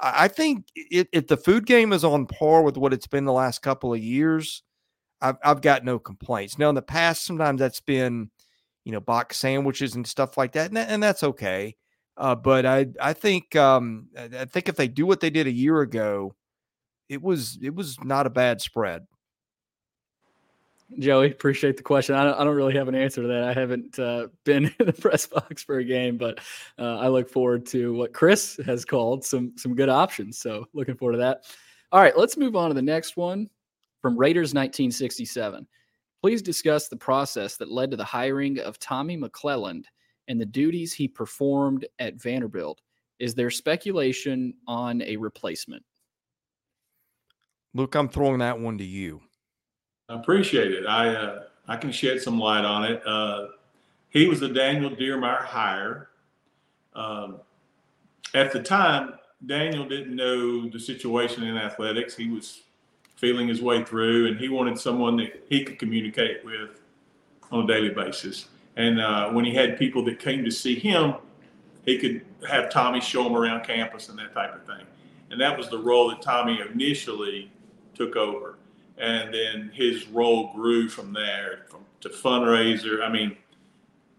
I 0.00 0.28
think 0.28 0.66
if, 0.74 1.06
if 1.12 1.26
the 1.28 1.36
food 1.36 1.66
game 1.66 1.92
is 1.92 2.04
on 2.04 2.26
par 2.26 2.62
with 2.62 2.76
what 2.76 2.92
it's 2.92 3.06
been 3.06 3.24
the 3.24 3.32
last 3.32 3.62
couple 3.62 3.92
of 3.92 4.00
years, 4.00 4.62
I've, 5.20 5.36
I've 5.44 5.60
got 5.60 5.84
no 5.84 5.98
complaints. 5.98 6.58
Now, 6.58 6.68
in 6.70 6.74
the 6.74 6.82
past, 6.82 7.24
sometimes 7.24 7.60
that's 7.60 7.80
been, 7.80 8.30
you 8.84 8.90
know, 8.90 9.00
box 9.00 9.36
sandwiches 9.36 9.94
and 9.94 10.06
stuff 10.06 10.36
like 10.36 10.52
that, 10.52 10.68
and, 10.68 10.76
that, 10.76 10.90
and 10.90 11.02
that's 11.02 11.22
okay. 11.22 11.76
Uh, 12.16 12.34
but 12.34 12.66
I 12.66 12.86
I 13.00 13.12
think 13.12 13.54
um, 13.56 14.08
I 14.18 14.44
think 14.44 14.68
if 14.68 14.76
they 14.76 14.88
do 14.88 15.06
what 15.06 15.20
they 15.20 15.30
did 15.30 15.46
a 15.46 15.52
year 15.52 15.80
ago, 15.80 16.34
it 17.08 17.22
was 17.22 17.58
it 17.62 17.74
was 17.74 18.02
not 18.04 18.26
a 18.26 18.30
bad 18.30 18.60
spread. 18.60 19.06
Joey, 20.98 21.30
appreciate 21.30 21.76
the 21.76 21.82
question. 21.82 22.14
I 22.14 22.24
don't, 22.24 22.34
I 22.38 22.44
don't 22.44 22.56
really 22.56 22.74
have 22.74 22.88
an 22.88 22.94
answer 22.94 23.22
to 23.22 23.28
that. 23.28 23.44
I 23.44 23.52
haven't 23.52 23.98
uh, 23.98 24.28
been 24.44 24.66
in 24.78 24.86
the 24.86 24.92
press 24.92 25.26
box 25.26 25.62
for 25.62 25.78
a 25.78 25.84
game, 25.84 26.16
but 26.16 26.40
uh, 26.78 26.98
I 26.98 27.08
look 27.08 27.28
forward 27.28 27.66
to 27.66 27.94
what 27.94 28.12
Chris 28.12 28.58
has 28.66 28.84
called 28.84 29.24
some 29.24 29.52
some 29.56 29.74
good 29.74 29.88
options. 29.88 30.38
So 30.38 30.66
looking 30.72 30.96
forward 30.96 31.12
to 31.12 31.18
that. 31.18 31.44
All 31.92 32.00
right, 32.00 32.16
let's 32.16 32.36
move 32.36 32.56
on 32.56 32.68
to 32.68 32.74
the 32.74 32.82
next 32.82 33.16
one 33.16 33.48
from 34.00 34.16
Raiders 34.16 34.54
1967. 34.54 35.66
Please 36.22 36.40
discuss 36.40 36.88
the 36.88 36.96
process 36.96 37.56
that 37.56 37.70
led 37.70 37.90
to 37.90 37.96
the 37.96 38.04
hiring 38.04 38.58
of 38.60 38.78
Tommy 38.78 39.16
McClelland 39.16 39.84
and 40.28 40.40
the 40.40 40.46
duties 40.46 40.92
he 40.92 41.08
performed 41.08 41.86
at 41.98 42.14
Vanderbilt. 42.14 42.80
Is 43.18 43.34
there 43.34 43.50
speculation 43.50 44.54
on 44.66 45.02
a 45.02 45.16
replacement? 45.16 45.84
Luke, 47.74 47.94
I'm 47.94 48.08
throwing 48.08 48.38
that 48.38 48.58
one 48.58 48.78
to 48.78 48.84
you. 48.84 49.20
I 50.08 50.14
appreciate 50.14 50.72
it. 50.72 50.86
I 50.86 51.14
uh, 51.14 51.42
I 51.68 51.76
can 51.76 51.92
shed 51.92 52.20
some 52.20 52.38
light 52.38 52.64
on 52.64 52.84
it. 52.84 53.02
Uh, 53.06 53.48
he 54.10 54.26
was 54.26 54.42
a 54.42 54.48
Daniel 54.48 54.90
Diermeier 54.90 55.44
hire. 55.44 56.08
Um, 56.94 57.38
at 58.34 58.52
the 58.52 58.62
time, 58.62 59.14
Daniel 59.46 59.88
didn't 59.88 60.14
know 60.14 60.68
the 60.68 60.78
situation 60.78 61.44
in 61.44 61.56
athletics. 61.56 62.16
He 62.16 62.28
was 62.28 62.62
feeling 63.16 63.48
his 63.48 63.62
way 63.62 63.84
through, 63.84 64.26
and 64.26 64.38
he 64.38 64.48
wanted 64.48 64.78
someone 64.78 65.16
that 65.18 65.44
he 65.48 65.64
could 65.64 65.78
communicate 65.78 66.44
with 66.44 66.80
on 67.50 67.64
a 67.64 67.66
daily 67.66 67.90
basis. 67.90 68.48
And 68.76 69.00
uh, 69.00 69.30
when 69.30 69.44
he 69.44 69.54
had 69.54 69.78
people 69.78 70.04
that 70.06 70.18
came 70.18 70.44
to 70.44 70.50
see 70.50 70.74
him, 70.74 71.14
he 71.84 71.98
could 71.98 72.24
have 72.48 72.70
Tommy 72.70 73.00
show 73.00 73.24
them 73.24 73.36
around 73.36 73.64
campus 73.64 74.08
and 74.08 74.18
that 74.18 74.34
type 74.34 74.54
of 74.54 74.64
thing. 74.66 74.86
And 75.30 75.40
that 75.40 75.56
was 75.56 75.68
the 75.68 75.78
role 75.78 76.10
that 76.10 76.22
Tommy 76.22 76.60
initially 76.60 77.50
took 77.94 78.16
over. 78.16 78.56
And 78.98 79.32
then 79.32 79.70
his 79.72 80.06
role 80.08 80.52
grew 80.54 80.88
from 80.88 81.12
there 81.12 81.66
from, 81.68 81.80
to 82.02 82.08
fundraiser. 82.08 83.02
I 83.02 83.08
mean, 83.08 83.36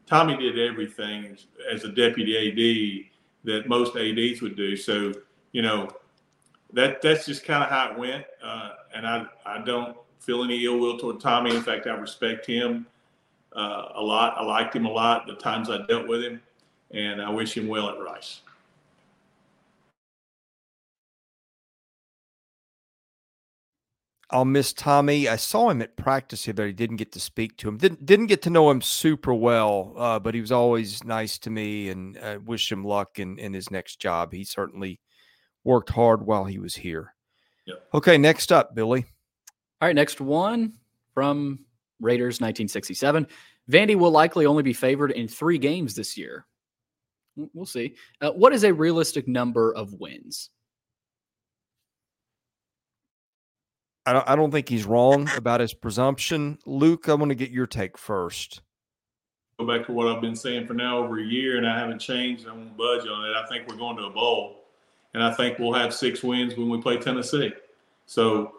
Tommy 0.06 0.36
did 0.36 0.60
everything 0.60 1.26
as, 1.26 1.46
as 1.72 1.84
a 1.84 1.90
deputy 1.90 2.38
AD 2.38 3.10
that 3.46 3.68
most 3.68 3.96
ADs 3.96 4.42
would 4.42 4.56
do. 4.56 4.76
So, 4.76 5.14
you 5.52 5.62
know, 5.62 5.90
that 6.74 7.02
that's 7.02 7.26
just 7.26 7.46
kind 7.46 7.64
of 7.64 7.70
how 7.70 7.92
it 7.92 7.98
went. 7.98 8.26
Uh, 8.44 8.72
and 8.94 9.08
I, 9.08 9.26
I 9.46 9.60
don't 9.60 9.96
feel 10.20 10.44
any 10.44 10.66
ill 10.66 10.80
will 10.80 10.98
toward 10.98 11.20
Tommy. 11.20 11.56
In 11.56 11.62
fact, 11.62 11.88
I 11.88 11.96
respect 11.96 12.46
him 12.46 12.86
uh, 13.56 13.90
a 13.96 14.02
lot. 14.02 14.36
I 14.38 14.44
liked 14.44 14.76
him 14.76 14.86
a 14.86 14.92
lot 14.92 15.28
the 15.28 15.36
times 15.36 15.70
I 15.70 15.86
dealt 15.86 16.08
with 16.08 16.24
him, 16.24 16.42
and 16.92 17.22
I 17.22 17.30
wish 17.30 17.56
him 17.56 17.68
well 17.68 17.90
at 17.90 18.00
Rice. 18.00 18.42
I'll 24.34 24.46
miss 24.46 24.74
Tommy. 24.74 25.30
I 25.30 25.36
saw 25.36 25.70
him 25.70 25.80
at 25.84 25.96
practice 25.96 26.46
here, 26.46 26.56
but 26.56 26.66
I 26.66 26.72
didn't 26.72 26.96
get 26.96 27.12
to 27.12 27.20
speak 27.20 27.56
to 27.58 27.70
him. 27.70 27.78
Didn't 27.78 28.04
didn't 28.04 28.26
get 28.26 28.42
to 28.42 28.50
know 28.50 28.72
him 28.72 28.82
super 28.82 29.32
well, 29.32 29.94
uh, 29.96 30.18
but 30.18 30.34
he 30.34 30.42
was 30.42 30.52
always 30.52 31.04
nice 31.04 31.38
to 31.40 31.52
me, 31.52 31.90
and 31.90 32.18
I 32.18 32.38
wish 32.38 32.72
him 32.72 32.84
luck 32.84 33.20
in 33.20 33.38
in 33.38 33.54
his 33.54 33.70
next 33.70 34.00
job. 34.00 34.34
He 34.34 34.44
certainly 34.44 35.00
worked 35.64 35.92
hard 35.92 36.26
while 36.26 36.46
he 36.46 36.58
was 36.58 36.76
here. 36.76 37.14
Yep. 37.68 37.84
Okay, 37.94 38.18
next 38.18 38.52
up, 38.52 38.74
Billy. 38.74 39.06
All 39.80 39.88
right, 39.88 39.96
next 39.96 40.20
one 40.20 40.74
from 41.14 41.60
Raiders 42.02 42.42
1967. 42.42 43.28
Vandy 43.70 43.96
will 43.96 44.12
likely 44.12 44.48
only 44.48 44.64
be 44.64 44.74
favored 44.74 45.12
in 45.12 45.28
three 45.28 45.60
games 45.60 45.94
this 45.94 46.18
year. 46.18 46.48
We'll 47.54 47.66
see. 47.68 47.96
Uh, 48.20 48.32
what 48.32 48.52
is 48.52 48.64
a 48.64 48.74
realistic 48.74 49.28
number 49.28 49.74
of 49.76 49.94
wins? 49.94 50.50
I 54.06 54.14
don't, 54.14 54.30
I 54.30 54.36
don't 54.36 54.52
think 54.52 54.68
he's 54.68 54.86
wrong 54.86 55.30
about 55.38 55.62
his 55.62 55.74
presumption. 55.74 56.60
Luke, 56.66 57.08
I 57.08 57.14
want 57.14 57.30
to 57.30 57.36
get 57.36 57.52
your 57.52 57.68
take 57.68 57.98
first. 57.98 58.62
Go 59.60 59.68
back 59.68 59.86
to 59.86 59.94
what 59.94 60.08
I've 60.08 60.22
been 60.22 60.36
saying 60.36 60.68
for 60.68 60.74
now 60.74 60.98
over 60.98 61.20
a 61.20 61.24
year, 61.24 61.58
and 61.58 61.68
I 61.68 61.78
haven't 61.78 62.00
changed. 62.00 62.48
I 62.48 62.52
won't 62.52 62.76
budge 62.76 63.08
on 63.08 63.30
it. 63.30 63.34
I 63.36 63.46
think 63.48 63.68
we're 63.68 63.78
going 63.78 63.96
to 63.98 64.04
a 64.04 64.10
bowl, 64.10 64.66
and 65.14 65.24
I 65.24 65.32
think 65.34 65.60
we'll 65.60 65.74
have 65.74 65.94
six 65.94 66.24
wins 66.24 66.58
when 66.58 66.70
we 66.70 66.82
play 66.82 66.98
Tennessee. 66.98 67.54
So 68.06 68.56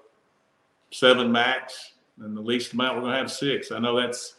seven 0.91 1.31
max, 1.31 1.93
and 2.21 2.37
the 2.37 2.41
least 2.41 2.73
amount 2.73 2.95
we're 2.95 3.03
going 3.03 3.13
to 3.13 3.19
have 3.19 3.31
six. 3.31 3.73
I 3.73 3.79
know 3.81 4.01
that's 4.01 4.37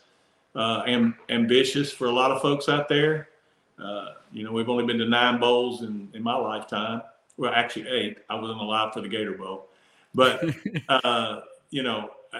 uh, 0.55 0.83
am, 0.87 1.17
ambitious 1.29 1.91
for 1.91 2.07
a 2.07 2.11
lot 2.11 2.31
of 2.31 2.41
folks 2.41 2.69
out 2.69 2.87
there. 2.87 3.29
Uh, 3.77 4.13
you 4.31 4.43
know, 4.43 4.53
we've 4.53 4.69
only 4.69 4.85
been 4.85 4.97
to 4.97 5.05
nine 5.05 5.39
bowls 5.39 5.83
in, 5.83 6.09
in 6.13 6.23
my 6.23 6.35
lifetime. 6.35 7.01
Well, 7.37 7.51
actually 7.53 7.89
eight. 7.89 8.19
I 8.29 8.35
wasn't 8.35 8.61
alive 8.61 8.93
for 8.93 9.01
the 9.01 9.09
Gator 9.09 9.33
Bowl. 9.33 9.67
But 10.15 10.43
uh, 10.89 11.41
you 11.69 11.83
know, 11.83 12.09
I, 12.33 12.39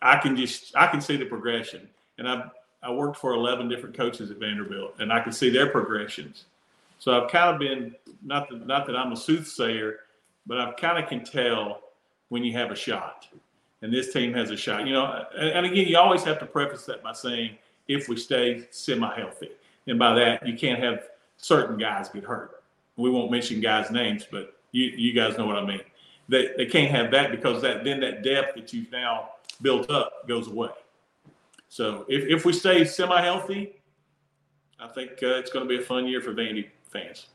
I, 0.00 0.16
can 0.18 0.36
just 0.36 0.74
I 0.76 0.86
can 0.86 1.00
see 1.00 1.16
the 1.16 1.26
progression, 1.26 1.88
and 2.16 2.28
I 2.28 2.44
I 2.82 2.90
worked 2.90 3.18
for 3.18 3.34
eleven 3.34 3.68
different 3.68 3.96
coaches 3.96 4.30
at 4.30 4.38
Vanderbilt, 4.38 4.94
and 5.00 5.12
I 5.12 5.20
can 5.20 5.32
see 5.32 5.50
their 5.50 5.68
progressions. 5.68 6.44
So 7.00 7.20
I've 7.20 7.30
kind 7.30 7.52
of 7.52 7.58
been 7.60 7.94
not 8.24 8.48
that 8.48 8.66
not 8.66 8.86
that 8.86 8.96
I'm 8.96 9.12
a 9.12 9.16
soothsayer, 9.16 9.96
but 10.46 10.58
I 10.58 10.72
kind 10.72 11.02
of 11.02 11.08
can 11.10 11.24
tell 11.24 11.82
when 12.28 12.44
you 12.44 12.52
have 12.52 12.70
a 12.70 12.76
shot, 12.76 13.26
and 13.82 13.92
this 13.92 14.12
team 14.12 14.32
has 14.34 14.50
a 14.50 14.56
shot. 14.56 14.86
You 14.86 14.94
know, 14.94 15.26
and, 15.36 15.50
and 15.50 15.66
again, 15.66 15.86
you 15.86 15.98
always 15.98 16.22
have 16.22 16.38
to 16.38 16.46
preface 16.46 16.86
that 16.86 17.02
by 17.02 17.12
saying 17.12 17.58
if 17.88 18.08
we 18.08 18.16
stay 18.16 18.66
semi-healthy, 18.70 19.50
and 19.88 19.98
by 19.98 20.14
that 20.14 20.46
you 20.46 20.56
can't 20.56 20.82
have 20.82 21.08
certain 21.36 21.76
guys 21.76 22.08
get 22.08 22.24
hurt. 22.24 22.62
We 22.96 23.10
won't 23.10 23.30
mention 23.30 23.60
guys' 23.60 23.90
names, 23.90 24.26
but 24.30 24.54
you 24.72 24.84
you 24.84 25.12
guys 25.12 25.36
know 25.36 25.46
what 25.46 25.56
I 25.56 25.64
mean 25.64 25.80
they, 26.28 26.50
they 26.56 26.66
can't 26.66 26.90
have 26.90 27.10
that 27.12 27.30
because 27.30 27.62
that 27.62 27.84
then 27.84 28.00
that 28.00 28.22
depth 28.22 28.54
that 28.54 28.72
you've 28.72 28.90
now 28.92 29.30
built 29.62 29.90
up 29.90 30.28
goes 30.28 30.48
away. 30.48 30.70
So 31.68 32.04
if, 32.08 32.24
if 32.24 32.44
we 32.44 32.52
stay 32.52 32.84
semi 32.84 33.20
healthy, 33.22 33.74
I 34.78 34.88
think 34.88 35.10
uh, 35.22 35.38
it's 35.38 35.50
going 35.50 35.66
to 35.66 35.68
be 35.68 35.82
a 35.82 35.84
fun 35.84 36.06
year 36.06 36.20
for 36.20 36.32
Vandy 36.32 36.68
fans. 36.90 37.26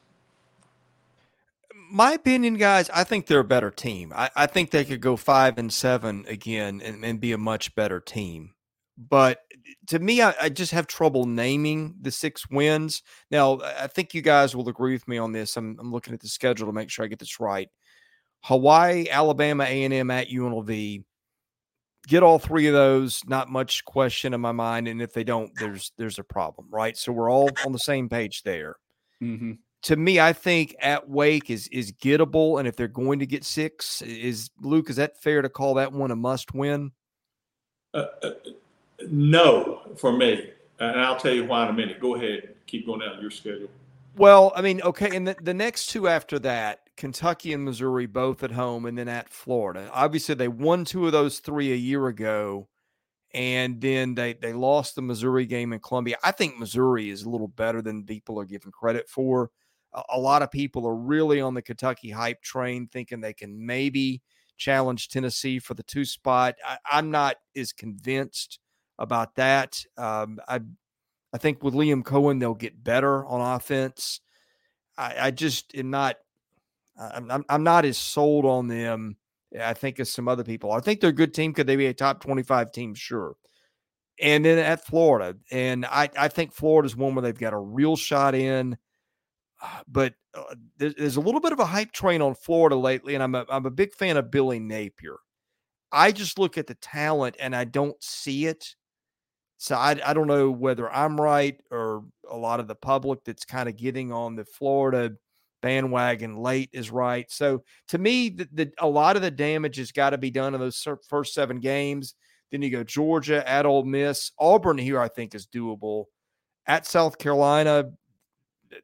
My 1.91 2.13
opinion, 2.13 2.55
guys, 2.55 2.89
I 2.91 3.03
think 3.03 3.27
they're 3.27 3.39
a 3.39 3.43
better 3.43 3.69
team. 3.69 4.13
I, 4.15 4.29
I 4.35 4.45
think 4.47 4.71
they 4.71 4.85
could 4.85 5.01
go 5.01 5.15
five 5.15 5.57
and 5.57 5.71
seven 5.71 6.25
again 6.27 6.81
and, 6.83 7.03
and, 7.03 7.19
be 7.19 7.33
a 7.33 7.37
much 7.37 7.75
better 7.75 7.99
team. 7.99 8.53
But 8.97 9.41
to 9.87 9.99
me, 9.99 10.21
I, 10.21 10.33
I, 10.41 10.49
just 10.49 10.71
have 10.71 10.87
trouble 10.87 11.25
naming 11.25 11.95
the 12.01 12.09
six 12.09 12.49
wins. 12.49 13.03
Now, 13.29 13.59
I 13.61 13.87
think 13.87 14.13
you 14.13 14.21
guys 14.21 14.55
will 14.55 14.69
agree 14.69 14.93
with 14.93 15.07
me 15.07 15.17
on 15.17 15.33
this. 15.33 15.57
I'm, 15.57 15.77
I'm 15.79 15.91
looking 15.91 16.13
at 16.13 16.19
the 16.19 16.27
schedule 16.27 16.67
to 16.67 16.73
make 16.73 16.89
sure 16.89 17.05
I 17.05 17.09
get 17.09 17.19
this 17.19 17.39
right. 17.39 17.69
Hawaii, 18.43 19.07
Alabama, 19.09 19.63
A&M 19.63 20.11
at 20.11 20.29
UNLV. 20.29 21.03
Get 22.07 22.23
all 22.23 22.39
three 22.39 22.67
of 22.67 22.73
those, 22.73 23.21
not 23.25 23.49
much 23.49 23.85
question 23.85 24.33
in 24.33 24.41
my 24.41 24.51
mind. 24.51 24.89
And 24.89 25.01
if 25.01 25.13
they 25.13 25.23
don't, 25.23 25.51
there's 25.55 25.93
there's 25.97 26.19
a 26.19 26.23
problem, 26.23 26.67
right? 26.69 26.97
So 26.97 27.13
we're 27.13 27.31
all 27.31 27.49
on 27.65 27.71
the 27.71 27.79
same 27.79 28.09
page 28.09 28.43
there. 28.43 28.75
Mm-hmm. 29.21 29.53
To 29.83 29.95
me, 29.95 30.19
I 30.19 30.33
think 30.33 30.75
at 30.79 31.09
Wake 31.09 31.49
is 31.49 31.69
is 31.69 31.93
gettable, 31.93 32.59
and 32.59 32.67
if 32.67 32.75
they're 32.75 32.89
going 32.89 33.19
to 33.19 33.25
get 33.25 33.45
six, 33.45 34.01
is 34.01 34.49
Luke? 34.61 34.89
Is 34.89 34.97
that 34.97 35.21
fair 35.21 35.41
to 35.41 35.47
call 35.47 35.75
that 35.75 35.93
one 35.93 36.11
a 36.11 36.15
must 36.15 36.53
win? 36.53 36.91
Uh, 37.93 38.07
uh, 38.21 38.31
no, 39.09 39.81
for 39.95 40.11
me, 40.11 40.51
and 40.79 40.99
I'll 40.99 41.15
tell 41.15 41.33
you 41.33 41.45
why 41.45 41.63
in 41.63 41.69
a 41.69 41.73
minute. 41.73 42.01
Go 42.01 42.15
ahead, 42.15 42.55
keep 42.67 42.85
going 42.85 42.99
down 42.99 43.21
your 43.21 43.31
schedule. 43.31 43.69
Well, 44.17 44.51
I 44.55 44.61
mean, 44.61 44.81
okay, 44.81 45.15
and 45.15 45.27
the, 45.27 45.35
the 45.41 45.53
next 45.53 45.87
two 45.87 46.07
after 46.07 46.37
that, 46.39 46.82
Kentucky 46.95 47.53
and 47.53 47.63
Missouri 47.63 48.05
both 48.05 48.43
at 48.43 48.51
home, 48.51 48.85
and 48.85 48.97
then 48.97 49.07
at 49.07 49.29
Florida. 49.29 49.89
Obviously, 49.93 50.35
they 50.35 50.47
won 50.47 50.85
two 50.85 51.05
of 51.05 51.11
those 51.11 51.39
three 51.39 51.71
a 51.71 51.75
year 51.75 52.07
ago, 52.07 52.67
and 53.33 53.81
then 53.81 54.15
they 54.15 54.33
they 54.33 54.53
lost 54.53 54.95
the 54.95 55.01
Missouri 55.01 55.45
game 55.45 55.73
in 55.73 55.79
Columbia. 55.79 56.17
I 56.23 56.31
think 56.31 56.57
Missouri 56.57 57.09
is 57.09 57.23
a 57.23 57.29
little 57.29 57.47
better 57.47 57.81
than 57.81 58.03
people 58.05 58.39
are 58.39 58.45
giving 58.45 58.71
credit 58.71 59.09
for. 59.09 59.49
A, 59.93 60.01
a 60.13 60.19
lot 60.19 60.41
of 60.41 60.51
people 60.51 60.85
are 60.87 60.95
really 60.95 61.41
on 61.41 61.53
the 61.53 61.61
Kentucky 61.61 62.11
hype 62.11 62.41
train, 62.41 62.87
thinking 62.87 63.21
they 63.21 63.33
can 63.33 63.65
maybe 63.65 64.21
challenge 64.57 65.09
Tennessee 65.09 65.59
for 65.59 65.73
the 65.73 65.83
two 65.83 66.05
spot. 66.05 66.55
I, 66.65 66.99
am 66.99 67.11
not 67.11 67.37
as 67.55 67.73
convinced 67.73 68.59
about 68.99 69.35
that. 69.35 69.83
Um, 69.97 70.39
I 70.47 70.61
I 71.33 71.39
think 71.39 71.63
with 71.63 71.73
Liam 71.73 72.03
Coen, 72.03 72.39
they'll 72.39 72.53
get 72.53 72.83
better 72.83 73.25
on 73.25 73.55
offense. 73.55 74.21
I, 74.97 75.15
I 75.19 75.31
just 75.31 75.75
am 75.75 75.89
not 75.89 76.17
I'm, 76.99 77.31
I'm, 77.31 77.45
I'm 77.49 77.63
not 77.63 77.85
as 77.85 77.97
sold 77.97 78.45
on 78.45 78.67
them. 78.67 79.17
I 79.59 79.73
think 79.73 79.99
as 79.99 80.11
some 80.11 80.27
other 80.27 80.43
people. 80.43 80.71
I 80.71 80.79
think 80.79 80.99
they're 80.99 81.11
a 81.11 81.13
good 81.13 81.33
team. 81.33 81.53
Could 81.53 81.67
they 81.67 81.75
be 81.75 81.87
a 81.87 81.93
top 81.93 82.21
25 82.21 82.71
team? 82.71 82.95
Sure. 82.95 83.35
And 84.19 84.45
then 84.45 84.57
at 84.57 84.85
Florida, 84.85 85.37
and 85.51 85.85
I, 85.85 86.09
I 86.17 86.27
think 86.27 86.53
Florida's 86.53 86.95
one 86.95 87.15
where 87.15 87.23
they've 87.23 87.37
got 87.37 87.53
a 87.53 87.59
real 87.59 87.95
shot 87.95 88.35
in. 88.35 88.77
Uh, 89.61 89.81
but 89.87 90.13
uh, 90.33 90.55
there's 90.77 91.15
a 91.15 91.21
little 91.21 91.41
bit 91.41 91.51
of 91.51 91.59
a 91.59 91.65
hype 91.65 91.91
train 91.91 92.21
on 92.21 92.35
Florida 92.35 92.75
lately, 92.75 93.15
and 93.15 93.23
I'm 93.23 93.35
a, 93.35 93.45
I'm 93.49 93.65
a 93.65 93.71
big 93.71 93.93
fan 93.93 94.17
of 94.17 94.29
Billy 94.29 94.59
Napier. 94.59 95.17
I 95.91 96.11
just 96.11 96.39
look 96.39 96.57
at 96.57 96.67
the 96.67 96.75
talent 96.75 97.35
and 97.39 97.55
I 97.55 97.65
don't 97.65 98.01
see 98.03 98.47
it. 98.47 98.75
So 99.57 99.75
I, 99.75 99.95
I 100.03 100.13
don't 100.13 100.27
know 100.27 100.51
whether 100.51 100.91
I'm 100.91 101.21
right 101.21 101.59
or 101.71 102.03
a 102.29 102.35
lot 102.35 102.59
of 102.59 102.67
the 102.67 102.75
public 102.75 103.23
that's 103.23 103.45
kind 103.45 103.69
of 103.69 103.77
getting 103.77 104.11
on 104.11 104.35
the 104.35 104.43
Florida 104.43 105.11
bandwagon 105.63 106.35
late 106.35 106.69
is 106.73 106.91
right. 106.91 107.31
So 107.31 107.63
to 107.87 107.97
me, 107.97 108.29
the, 108.29 108.47
the 108.51 108.71
a 108.77 108.87
lot 108.87 109.15
of 109.15 109.21
the 109.21 109.31
damage 109.31 109.77
has 109.77 109.91
got 109.91 110.11
to 110.11 110.17
be 110.19 110.29
done 110.29 110.53
in 110.53 110.59
those 110.59 110.85
first 111.09 111.33
seven 111.33 111.59
games. 111.59 112.13
Then 112.51 112.61
you 112.61 112.69
go 112.69 112.83
Georgia 112.83 113.49
at 113.49 113.65
Ole 113.65 113.85
Miss, 113.85 114.31
Auburn 114.37 114.77
here. 114.77 114.99
I 114.99 115.07
think 115.07 115.33
is 115.33 115.47
doable. 115.47 116.05
At 116.67 116.85
South 116.85 117.17
Carolina, 117.17 117.85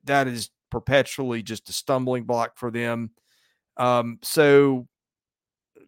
that 0.05 0.27
is 0.27 0.49
perpetually 0.71 1.43
just 1.43 1.69
a 1.69 1.73
stumbling 1.73 2.23
block 2.23 2.57
for 2.57 2.71
them. 2.71 3.11
Um, 3.77 4.19
so, 4.23 4.87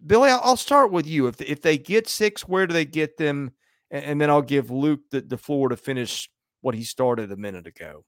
Billy, 0.05 0.29
I'll 0.29 0.57
start 0.57 0.91
with 0.91 1.07
you. 1.07 1.27
If 1.27 1.41
if 1.41 1.61
they 1.61 1.77
get 1.77 2.07
six, 2.07 2.47
where 2.47 2.67
do 2.67 2.73
they 2.73 2.85
get 2.85 3.17
them? 3.17 3.51
And, 3.89 4.05
and 4.05 4.21
then 4.21 4.29
I'll 4.29 4.41
give 4.41 4.69
Luke 4.69 5.01
the, 5.09 5.21
the 5.21 5.37
floor 5.37 5.69
to 5.69 5.77
finish 5.77 6.29
what 6.61 6.75
he 6.75 6.83
started 6.83 7.31
a 7.31 7.37
minute 7.37 7.65
ago. 7.65 8.05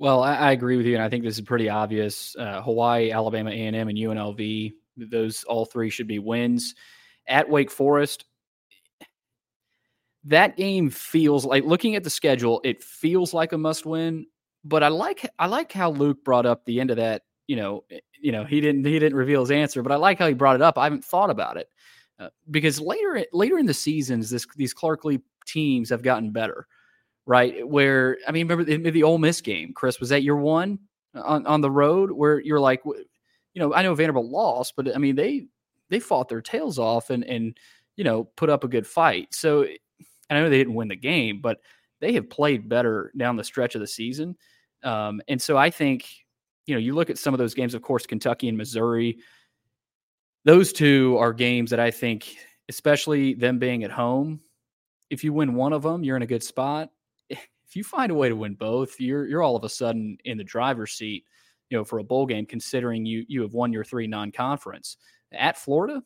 Well, 0.00 0.22
I, 0.22 0.34
I 0.34 0.52
agree 0.52 0.78
with 0.78 0.86
you, 0.86 0.94
and 0.94 1.04
I 1.04 1.10
think 1.10 1.24
this 1.24 1.34
is 1.36 1.42
pretty 1.42 1.68
obvious. 1.68 2.34
Uh, 2.34 2.62
Hawaii, 2.62 3.12
Alabama, 3.12 3.50
A 3.50 3.66
and 3.66 3.76
UNLV; 3.76 4.72
those 4.96 5.44
all 5.44 5.66
three 5.66 5.90
should 5.90 6.08
be 6.08 6.18
wins. 6.18 6.74
At 7.28 7.50
Wake 7.50 7.70
Forest, 7.70 8.24
that 10.24 10.56
game 10.56 10.90
feels 10.90 11.44
like 11.44 11.64
looking 11.64 11.96
at 11.96 12.04
the 12.04 12.10
schedule, 12.10 12.60
it 12.64 12.82
feels 12.82 13.32
like 13.34 13.52
a 13.52 13.58
must 13.58 13.86
win. 13.86 14.26
But 14.64 14.82
I 14.82 14.88
like 14.88 15.28
I 15.38 15.46
like 15.46 15.72
how 15.72 15.90
Luke 15.90 16.24
brought 16.24 16.46
up 16.46 16.64
the 16.64 16.80
end 16.80 16.90
of 16.90 16.98
that. 16.98 17.22
You 17.46 17.56
know, 17.56 17.84
eh, 17.90 18.00
you 18.20 18.32
know 18.32 18.44
he 18.44 18.60
didn't 18.60 18.84
he 18.84 18.98
didn't 18.98 19.16
reveal 19.16 19.40
his 19.40 19.50
answer, 19.50 19.82
but 19.82 19.92
I 19.92 19.96
like 19.96 20.18
how 20.18 20.28
he 20.28 20.34
brought 20.34 20.56
it 20.56 20.62
up. 20.62 20.78
I 20.78 20.84
haven't 20.84 21.04
thought 21.04 21.30
about 21.30 21.56
it 21.58 21.68
uh, 22.18 22.28
because 22.50 22.80
later 22.80 23.24
later 23.32 23.58
in 23.58 23.66
the 23.66 23.74
seasons, 23.74 24.30
this 24.30 24.46
these 24.56 24.74
Clark 24.74 25.04
Lea 25.04 25.20
teams 25.46 25.90
have 25.90 26.02
gotten 26.02 26.32
better, 26.32 26.66
right? 27.30 27.66
Where 27.66 28.18
I 28.26 28.32
mean, 28.32 28.48
remember 28.48 28.64
the, 28.64 28.90
the 28.90 29.04
Ole 29.04 29.18
Miss 29.18 29.40
game, 29.40 29.72
Chris? 29.72 30.00
Was 30.00 30.08
that 30.08 30.24
your 30.24 30.36
one 30.36 30.80
on 31.14 31.46
on 31.46 31.60
the 31.60 31.70
road 31.70 32.10
where 32.10 32.40
you're 32.40 32.58
like, 32.58 32.82
you 32.84 33.04
know, 33.54 33.72
I 33.72 33.82
know 33.82 33.94
Vanderbilt 33.94 34.26
lost, 34.26 34.74
but 34.76 34.92
I 34.92 34.98
mean 34.98 35.14
they 35.14 35.46
they 35.90 36.00
fought 36.00 36.28
their 36.28 36.42
tails 36.42 36.76
off 36.76 37.08
and 37.08 37.22
and 37.22 37.56
you 37.94 38.02
know 38.02 38.24
put 38.24 38.50
up 38.50 38.64
a 38.64 38.68
good 38.68 38.84
fight. 38.84 39.28
So 39.32 39.64
I 40.28 40.34
know 40.34 40.50
they 40.50 40.58
didn't 40.58 40.74
win 40.74 40.88
the 40.88 40.96
game, 40.96 41.40
but 41.40 41.60
they 42.00 42.12
have 42.14 42.28
played 42.28 42.68
better 42.68 43.12
down 43.16 43.36
the 43.36 43.44
stretch 43.44 43.76
of 43.76 43.80
the 43.80 43.86
season. 43.86 44.36
Um, 44.82 45.22
and 45.28 45.40
so 45.40 45.56
I 45.56 45.70
think, 45.70 46.08
you 46.66 46.74
know, 46.74 46.80
you 46.80 46.94
look 46.94 47.10
at 47.10 47.18
some 47.18 47.32
of 47.32 47.38
those 47.38 47.54
games, 47.54 47.74
of 47.74 47.82
course, 47.82 48.06
Kentucky 48.06 48.48
and 48.48 48.58
Missouri, 48.58 49.18
those 50.44 50.72
two 50.72 51.16
are 51.18 51.32
games 51.32 51.70
that 51.70 51.80
I 51.80 51.92
think, 51.92 52.34
especially 52.68 53.34
them 53.34 53.58
being 53.58 53.84
at 53.84 53.90
home, 53.92 54.40
if 55.10 55.22
you 55.22 55.32
win 55.32 55.54
one 55.54 55.72
of 55.72 55.82
them, 55.82 56.02
you're 56.02 56.16
in 56.16 56.22
a 56.22 56.26
good 56.26 56.42
spot. 56.42 56.90
If 57.70 57.76
you 57.76 57.84
find 57.84 58.10
a 58.10 58.16
way 58.16 58.28
to 58.28 58.34
win 58.34 58.54
both, 58.54 58.98
you're 58.98 59.28
you're 59.28 59.44
all 59.44 59.54
of 59.54 59.62
a 59.62 59.68
sudden 59.68 60.18
in 60.24 60.36
the 60.36 60.42
driver's 60.42 60.90
seat, 60.90 61.24
you 61.68 61.78
know, 61.78 61.84
for 61.84 62.00
a 62.00 62.04
bowl 62.04 62.26
game, 62.26 62.44
considering 62.44 63.06
you 63.06 63.24
you 63.28 63.42
have 63.42 63.54
won 63.54 63.72
your 63.72 63.84
three 63.84 64.08
non-conference. 64.08 64.96
At 65.32 65.56
Florida, 65.56 66.02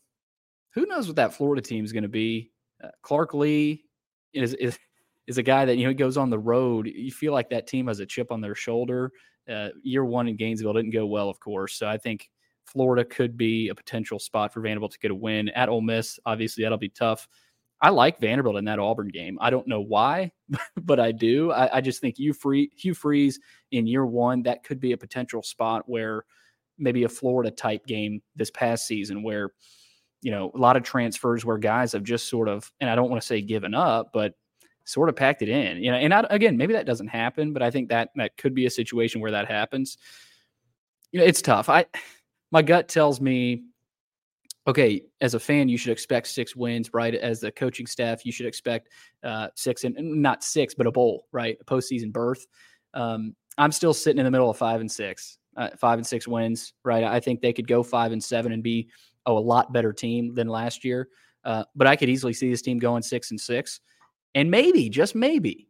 who 0.75 0.85
knows 0.85 1.07
what 1.07 1.17
that 1.17 1.33
Florida 1.33 1.63
team 1.63 1.83
is 1.83 1.93
going 1.93 2.03
to 2.03 2.09
be? 2.09 2.53
Uh, 2.83 2.89
Clark 3.01 3.33
Lea 3.33 3.83
is, 4.35 4.53
is 4.55 4.79
is 5.27 5.39
a 5.39 5.43
guy 5.43 5.65
that 5.65 5.79
you 5.79 5.87
know 5.87 5.95
goes 5.95 6.19
on 6.19 6.29
the 6.29 6.39
road. 6.39 6.87
You 6.87 7.11
feel 7.11 7.33
like 7.33 7.49
that 7.49 7.67
team 7.67 7.87
has 7.87 8.01
a 8.01 8.05
chip 8.05 8.31
on 8.31 8.43
their 8.43 8.55
shoulder. 8.55 9.11
Uh, 9.49 9.71
year 9.83 10.05
one 10.05 10.29
in 10.29 10.37
Gainesville 10.37 10.75
didn't 10.75 10.91
go 10.91 11.07
well, 11.07 11.31
of 11.31 11.41
course. 11.41 11.77
So 11.77 11.89
I 11.89 11.97
think 11.97 12.29
Florida 12.67 13.07
could 13.07 13.39
be 13.39 13.71
a 13.71 13.75
potential 13.75 14.19
spot 14.19 14.53
for 14.53 14.61
Vanderbilt 14.61 14.93
to 14.93 14.99
get 14.99 15.11
a 15.11 15.15
win 15.15 15.49
at 15.51 15.71
Ole 15.71 15.81
Miss. 15.81 16.19
Obviously, 16.27 16.63
that'll 16.63 16.77
be 16.77 16.91
tough. 16.91 17.27
I 17.81 17.91
like 17.91 18.21
Vanderbilt 18.21 18.57
in 18.57 18.65
that 18.65 18.79
Auburn 18.79 19.09
game. 19.09 19.37
I 19.41 19.51
don't 19.51 19.69
know 19.69 19.81
why, 19.81 20.33
but 20.83 21.01
I 21.01 21.13
do. 21.13 21.53
I, 21.53 21.77
I 21.77 21.81
just 21.81 22.01
think 22.01 22.19
Hugh, 22.19 22.33
Free, 22.33 22.71
Hugh 22.77 22.95
Freeze 22.95 23.39
in 23.73 23.87
year 23.87 24.07
one 24.07 24.43
that 24.45 24.65
could 24.65 24.81
be 24.81 24.93
a 24.93 24.97
potential 24.97 25.43
spot 25.43 25.85
where 25.87 26.25
maybe 26.79 27.05
a 27.05 27.09
Florida 27.09 27.51
type 27.51 27.87
game 27.87 28.23
this 28.37 28.51
past 28.51 28.87
season 28.87 29.23
where 29.23 29.53
you 30.23 30.31
know 30.31 30.51
a 30.55 30.59
lot 30.59 30.77
of 30.77 30.83
transfers 30.83 31.45
where 31.45 31.59
guys 31.59 31.93
have 31.93 32.03
just 32.03 32.29
sort 32.29 32.49
of 32.49 32.73
and 32.81 32.89
I 32.89 32.95
don't 32.95 33.11
want 33.11 33.21
to 33.21 33.27
say 33.27 33.43
given 33.43 33.75
up, 33.75 34.11
but 34.13 34.35
sort 34.85 35.09
of 35.09 35.17
packed 35.17 35.43
it 35.43 35.49
in. 35.49 35.83
You 35.83 35.91
know, 35.91 35.97
and 35.97 36.13
I, 36.13 36.27
again, 36.31 36.57
maybe 36.57 36.75
that 36.75 36.87
doesn't 36.87 37.09
happen, 37.09 37.53
but 37.53 37.63
I 37.63 37.71
think 37.71 37.89
that 37.89 38.11
that 38.17 38.37
could 38.37 38.55
be 38.55 38.67
a 38.67 38.71
situation 38.71 39.21
where 39.21 39.31
that 39.31 39.49
happens. 39.49 39.99
You 41.13 41.21
know, 41.21 41.27
it's 41.27 41.43
tough. 41.43 41.69
I 41.69 41.87
my 42.51 42.63
gut 42.63 42.89
tells 42.89 43.21
me, 43.21 43.65
okay, 44.67 45.03
as 45.21 45.35
a 45.35 45.41
fan, 45.41 45.69
you 45.69 45.77
should 45.77 45.93
expect 45.93 46.27
six 46.27 46.57
wins, 46.57 46.93
right? 46.95 47.15
As 47.15 47.41
the 47.41 47.53
coaching 47.53 47.87
staff, 47.87 48.25
you 48.25 48.33
should 48.33 48.47
expect 48.47 48.89
uh, 49.23 49.49
six 49.55 49.85
and 49.85 49.97
not 49.99 50.43
six, 50.43 50.75
but 50.75 50.87
a 50.87 50.93
bowl, 50.93 51.27
right? 51.33 51.59
A 51.61 51.65
postseason 51.65 52.13
berth. 52.13 52.47
Um, 52.95 53.35
I'm 53.59 53.73
still 53.73 53.95
sitting 53.95 54.19
in 54.19 54.25
the 54.25 54.31
middle 54.31 54.51
of 54.51 54.57
five 54.57 54.81
and 54.81 54.91
six, 54.91 55.39
uh, 55.57 55.71
five 55.79 55.99
and 55.99 56.07
six 56.07 56.27
wins, 56.27 56.73
right? 56.83 57.05
I 57.05 57.21
think 57.21 57.41
they 57.41 57.53
could 57.53 57.69
go 57.69 57.83
five 57.83 58.13
and 58.13 58.23
seven 58.23 58.53
and 58.53 58.63
be 58.63 58.89
oh, 59.27 59.37
a 59.37 59.41
lot 59.41 59.73
better 59.73 59.93
team 59.93 60.35
than 60.35 60.49
last 60.49 60.85
year. 60.85 61.09
Uh, 61.45 61.65
but 61.75 61.87
I 61.87 61.97
could 61.97 62.09
easily 62.09 62.33
see 62.33 62.51
this 62.51 62.63
team 62.63 62.79
going 62.79 63.03
six 63.03 63.31
and 63.31 63.41
six 63.41 63.81
and 64.35 64.51
maybe 64.51 64.89
just 64.89 65.15
maybe 65.15 65.69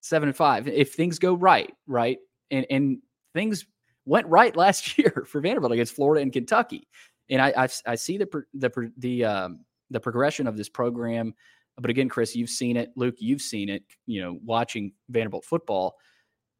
seven 0.00 0.28
and 0.28 0.36
five 0.36 0.68
if 0.68 0.94
things 0.94 1.18
go 1.18 1.34
right, 1.34 1.72
right, 1.86 2.18
and 2.50 2.66
and 2.70 2.98
things 3.34 3.66
went 4.04 4.26
right 4.26 4.56
last 4.64 4.98
year 4.98 5.24
for 5.26 5.40
Vanderbilt 5.40 5.72
against 5.72 5.94
Florida 5.94 6.22
and 6.22 6.32
Kentucky, 6.32 6.88
and 7.30 7.40
I 7.40 7.52
I, 7.56 7.68
I 7.86 7.94
see 7.94 8.18
the 8.18 8.28
the 8.54 8.92
the 8.98 9.24
um, 9.24 9.60
the 9.90 10.00
progression 10.00 10.46
of 10.46 10.56
this 10.56 10.68
program. 10.68 11.34
But 11.78 11.90
again, 11.90 12.08
Chris, 12.08 12.36
you've 12.36 12.50
seen 12.50 12.76
it. 12.76 12.90
Luke, 12.96 13.16
you've 13.18 13.40
seen 13.40 13.68
it. 13.68 13.82
You 14.06 14.22
know, 14.22 14.38
watching 14.44 14.92
Vanderbilt 15.08 15.44
football, 15.44 15.96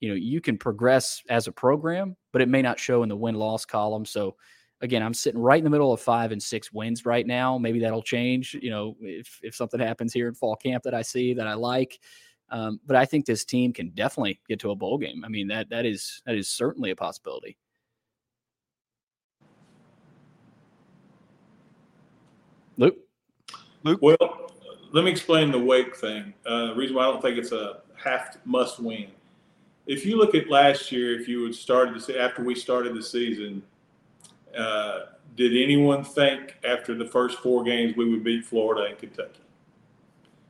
you 0.01 0.09
know, 0.09 0.15
you 0.15 0.41
can 0.41 0.59
progress 0.59 1.23
as 1.29 1.47
a 1.47 1.53
program, 1.53 2.17
but 2.33 2.43
it 2.43 2.49
may 2.49 2.63
not 2.63 2.81
show 2.81 3.03
in 3.03 3.09
the 3.09 3.17
win 3.17 3.35
loss 3.35 3.65
column. 3.65 4.05
So 4.05 4.37
again, 4.81 5.03
I'm 5.03 5.15
sitting 5.15 5.41
right 5.41 5.59
in 5.59 5.65
the 5.65 5.71
middle 5.71 5.93
of 5.93 6.01
five 6.01 6.33
and 6.33 6.43
six 6.43 6.73
wins 6.73 7.07
right 7.07 7.27
now. 7.27 7.57
Maybe 7.57 7.79
that'll 7.79 8.03
change, 8.03 8.55
you 8.61 8.71
know, 8.71 8.97
if 9.01 9.39
if 9.43 9.55
something 9.55 9.81
happens 9.81 10.13
here 10.13 10.29
in 10.29 10.35
fall 10.35 10.57
camp 10.57 10.83
that 10.85 10.95
I 10.95 11.03
see 11.03 11.35
that 11.35 11.47
I 11.47 11.55
like. 11.55 12.01
Um, 12.51 12.81
but 12.85 12.97
I 12.97 13.07
think 13.07 13.25
this 13.25 13.45
team 13.45 13.73
can 13.73 13.91
definitely 13.91 14.41
get 14.49 14.61
to 14.61 14.73
a 14.73 14.77
bowl 14.77 14.99
game. 14.99 15.25
I 15.25 15.29
mean 15.29 15.49
that 15.49 15.71
that 15.71 15.87
is 15.87 16.21
that 16.27 16.35
is 16.35 16.49
certainly 16.49 16.91
a 16.91 16.97
possibility. 16.97 17.57
Luke. 22.77 22.97
Luke. 23.83 24.01
Well, 24.01 24.51
let 24.93 25.05
me 25.05 25.11
explain 25.11 25.51
the 25.51 25.59
Wake 25.59 25.97
thing. 25.97 26.35
Uh, 26.47 26.67
the 26.67 26.75
reason 26.75 26.97
why 26.97 27.05
I 27.05 27.07
don't 27.11 27.23
think 27.23 27.39
it's 27.39 27.53
a 27.53 27.81
half 27.95 28.37
must 28.45 28.81
win. 28.81 29.09
If 29.87 30.07
you 30.07 30.17
look 30.17 30.35
at 30.35 30.49
last 30.49 30.93
year, 30.93 31.19
if 31.19 31.27
you 31.29 31.45
had 31.45 31.55
started 31.55 31.95
to 31.95 32.01
say 32.01 32.19
after 32.19 32.45
we 32.45 32.55
started 32.55 32.95
the 32.95 33.03
season, 33.03 33.63
uh, 34.57 35.01
did 35.35 35.53
anyone 35.61 36.05
think 36.05 36.57
after 36.65 36.95
the 36.95 37.07
first 37.07 37.39
four 37.39 37.65
games 37.65 37.97
we 37.97 38.09
would 38.09 38.23
beat 38.23 38.45
Florida 38.45 38.91
and 38.91 38.99
Kentucky? 38.99 39.41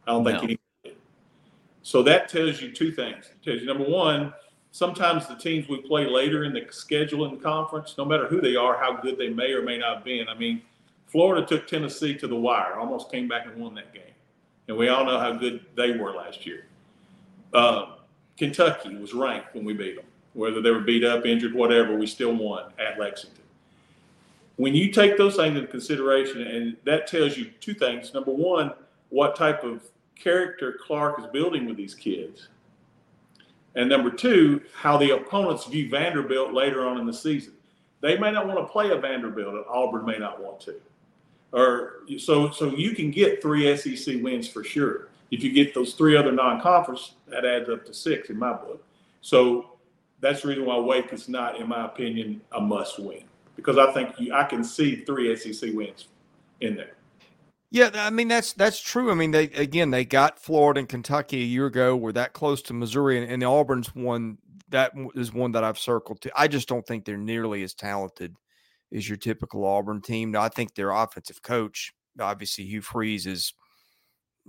I 0.06 0.12
don't 0.12 0.24
think 0.24 0.36
no. 0.36 0.42
anyone 0.42 0.58
did. 0.84 0.96
So 1.82 2.02
that 2.02 2.28
tells 2.28 2.60
you 2.60 2.72
two 2.72 2.92
things. 2.92 3.26
It 3.30 3.44
tells 3.44 3.60
you 3.60 3.66
number 3.66 3.84
one, 3.84 4.34
sometimes 4.72 5.28
the 5.28 5.36
teams 5.36 5.68
we 5.68 5.80
play 5.80 6.06
later 6.06 6.44
in 6.44 6.52
the 6.52 6.66
schedule 6.70 7.24
in 7.26 7.36
the 7.36 7.40
conference, 7.40 7.94
no 7.96 8.04
matter 8.04 8.26
who 8.26 8.40
they 8.40 8.56
are, 8.56 8.78
how 8.78 8.96
good 8.96 9.18
they 9.18 9.28
may 9.28 9.52
or 9.52 9.62
may 9.62 9.78
not 9.78 9.96
have 9.96 10.04
been. 10.04 10.28
I 10.28 10.34
mean, 10.34 10.62
Florida 11.12 11.46
took 11.46 11.68
Tennessee 11.68 12.16
to 12.16 12.26
the 12.26 12.34
wire, 12.34 12.74
almost 12.74 13.12
came 13.12 13.28
back 13.28 13.46
and 13.46 13.56
won 13.56 13.74
that 13.74 13.92
game. 13.94 14.02
And 14.66 14.76
we 14.76 14.88
all 14.88 15.04
know 15.04 15.18
how 15.18 15.32
good 15.32 15.64
they 15.76 15.92
were 15.92 16.12
last 16.12 16.44
year. 16.46 16.64
Uh, 17.52 17.96
Kentucky 18.36 18.96
was 18.96 19.12
ranked 19.12 19.54
when 19.54 19.64
we 19.64 19.74
beat 19.74 19.96
them. 19.96 20.06
Whether 20.32 20.62
they 20.62 20.70
were 20.70 20.80
beat 20.80 21.04
up, 21.04 21.26
injured, 21.26 21.54
whatever, 21.54 21.94
we 21.94 22.06
still 22.06 22.34
won 22.34 22.72
at 22.78 22.98
Lexington 22.98 23.42
when 24.56 24.74
you 24.74 24.92
take 24.92 25.16
those 25.16 25.36
things 25.36 25.56
into 25.56 25.66
consideration, 25.66 26.42
and 26.42 26.76
that 26.84 27.06
tells 27.06 27.36
you 27.36 27.50
two 27.60 27.74
things. 27.74 28.12
Number 28.14 28.32
one, 28.32 28.72
what 29.08 29.36
type 29.36 29.64
of 29.64 29.82
character 30.14 30.78
Clark 30.86 31.18
is 31.18 31.26
building 31.32 31.66
with 31.66 31.76
these 31.76 31.94
kids. 31.94 32.48
And 33.74 33.88
number 33.88 34.10
two, 34.10 34.62
how 34.74 34.98
the 34.98 35.16
opponents 35.16 35.64
view 35.64 35.88
Vanderbilt 35.88 36.52
later 36.52 36.86
on 36.86 36.98
in 36.98 37.06
the 37.06 37.12
season. 37.12 37.54
They 38.02 38.18
may 38.18 38.30
not 38.30 38.46
want 38.46 38.60
to 38.60 38.66
play 38.66 38.90
a 38.90 38.96
Vanderbilt, 38.96 39.54
and 39.54 39.64
Auburn 39.68 40.04
may 40.04 40.18
not 40.18 40.42
want 40.42 40.60
to. 40.60 40.74
Or 41.52 42.04
so 42.18 42.50
so 42.50 42.70
you 42.74 42.94
can 42.94 43.10
get 43.10 43.42
three 43.42 43.76
SEC 43.76 44.22
wins 44.22 44.48
for 44.48 44.64
sure. 44.64 45.08
If 45.30 45.42
you 45.42 45.52
get 45.52 45.74
those 45.74 45.94
three 45.94 46.16
other 46.16 46.32
non-conference, 46.32 47.14
that 47.28 47.44
adds 47.44 47.68
up 47.68 47.86
to 47.86 47.94
six 47.94 48.30
in 48.30 48.38
my 48.38 48.52
book. 48.52 48.84
So 49.22 49.72
that's 50.20 50.42
the 50.42 50.48
reason 50.48 50.66
why 50.66 50.78
Wake 50.78 51.12
is 51.12 51.28
not, 51.28 51.58
in 51.58 51.68
my 51.68 51.86
opinion, 51.86 52.40
a 52.52 52.60
must 52.60 52.98
win 52.98 53.24
because 53.56 53.78
I 53.78 53.92
think 53.92 54.18
you, 54.18 54.32
I 54.32 54.44
can 54.44 54.64
see 54.64 54.96
three 54.96 55.34
SEC 55.36 55.72
wins 55.72 56.08
in 56.60 56.76
there. 56.76 56.96
Yeah, 57.70 57.90
I 57.94 58.10
mean 58.10 58.28
that's 58.28 58.52
that's 58.52 58.80
true. 58.80 59.10
I 59.10 59.14
mean 59.14 59.30
they 59.30 59.44
again 59.44 59.90
they 59.90 60.04
got 60.04 60.38
Florida 60.38 60.80
and 60.80 60.88
Kentucky 60.88 61.40
a 61.40 61.46
year 61.46 61.66
ago. 61.66 61.96
We're 61.96 62.12
that 62.12 62.34
close 62.34 62.60
to 62.62 62.74
Missouri, 62.74 63.18
and, 63.18 63.30
and 63.30 63.40
the 63.40 63.46
Auburn's 63.46 63.94
one 63.94 64.36
that 64.68 64.92
is 65.14 65.32
one 65.32 65.52
that 65.52 65.64
I've 65.64 65.78
circled 65.78 66.20
to. 66.22 66.32
I 66.36 66.48
just 66.48 66.68
don't 66.68 66.86
think 66.86 67.04
they're 67.04 67.16
nearly 67.16 67.62
as 67.62 67.72
talented 67.72 68.36
as 68.94 69.08
your 69.08 69.18
typical 69.18 69.64
Auburn 69.64 70.00
team. 70.00 70.30
Now, 70.30 70.42
I 70.42 70.48
think 70.48 70.74
their 70.74 70.90
offensive 70.90 71.42
coach, 71.42 71.92
obviously 72.20 72.64
Hugh 72.64 72.82
Freeze, 72.82 73.26
is 73.26 73.54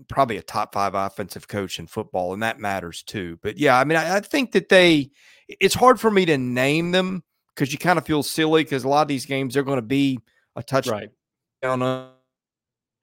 probably 0.07 0.37
a 0.37 0.43
top 0.43 0.73
five 0.73 0.95
offensive 0.95 1.47
coach 1.47 1.79
in 1.79 1.87
football, 1.87 2.33
and 2.33 2.43
that 2.43 2.59
matters 2.59 3.03
too. 3.03 3.39
But 3.41 3.57
yeah, 3.57 3.79
I 3.79 3.83
mean, 3.83 3.97
I, 3.97 4.17
I 4.17 4.19
think 4.19 4.51
that 4.53 4.69
they. 4.69 5.11
It's 5.47 5.75
hard 5.75 5.99
for 5.99 6.09
me 6.09 6.25
to 6.25 6.37
name 6.37 6.91
them 6.91 7.23
because 7.53 7.71
you 7.71 7.77
kind 7.77 7.99
of 7.99 8.05
feel 8.05 8.23
silly 8.23 8.63
because 8.63 8.83
a 8.83 8.89
lot 8.89 9.01
of 9.03 9.07
these 9.07 9.25
games 9.25 9.53
they're 9.53 9.63
going 9.63 9.77
to 9.77 9.81
be 9.81 10.19
a 10.55 10.63
touchdown. 10.63 10.93
Right. 10.93 11.09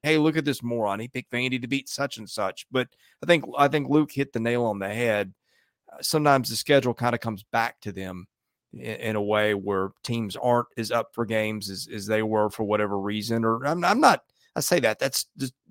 hey, 0.03 0.19
look 0.19 0.37
at 0.37 0.45
this 0.45 0.63
moron! 0.63 1.01
He 1.01 1.09
picked 1.09 1.33
Vandy 1.33 1.61
to 1.61 1.69
beat 1.69 1.89
such 1.89 2.19
and 2.19 2.29
such. 2.29 2.67
But 2.71 2.89
I 3.23 3.27
think 3.27 3.45
I 3.57 3.69
think 3.69 3.89
Luke 3.89 4.13
hit 4.13 4.33
the 4.33 4.41
nail 4.41 4.65
on 4.65 4.79
the 4.79 4.89
head. 4.89 5.33
Uh, 5.93 6.03
sometimes 6.03 6.49
the 6.49 6.57
schedule 6.57 6.95
kind 6.95 7.15
of 7.15 7.21
comes 7.21 7.45
back 7.53 7.81
to 7.81 7.93
them 7.93 8.27
in, 8.73 9.17
a 9.17 9.23
way 9.23 9.55
where 9.55 9.91
teams 10.05 10.37
aren't 10.37 10.69
as 10.77 10.91
up 10.91 11.09
for 11.13 11.25
games 11.25 11.71
as, 11.71 11.89
as 11.93 12.07
they 12.07 12.23
were 12.23 12.51
for 12.51 12.65
whatever 12.65 12.99
reason. 12.99 13.45
Or 13.45 13.67
I'm, 13.67 13.85
I'm 13.85 14.01
not 14.01 14.23
I 14.57 14.61
say 14.61 14.81
that 14.81 14.99
that's 14.99 15.27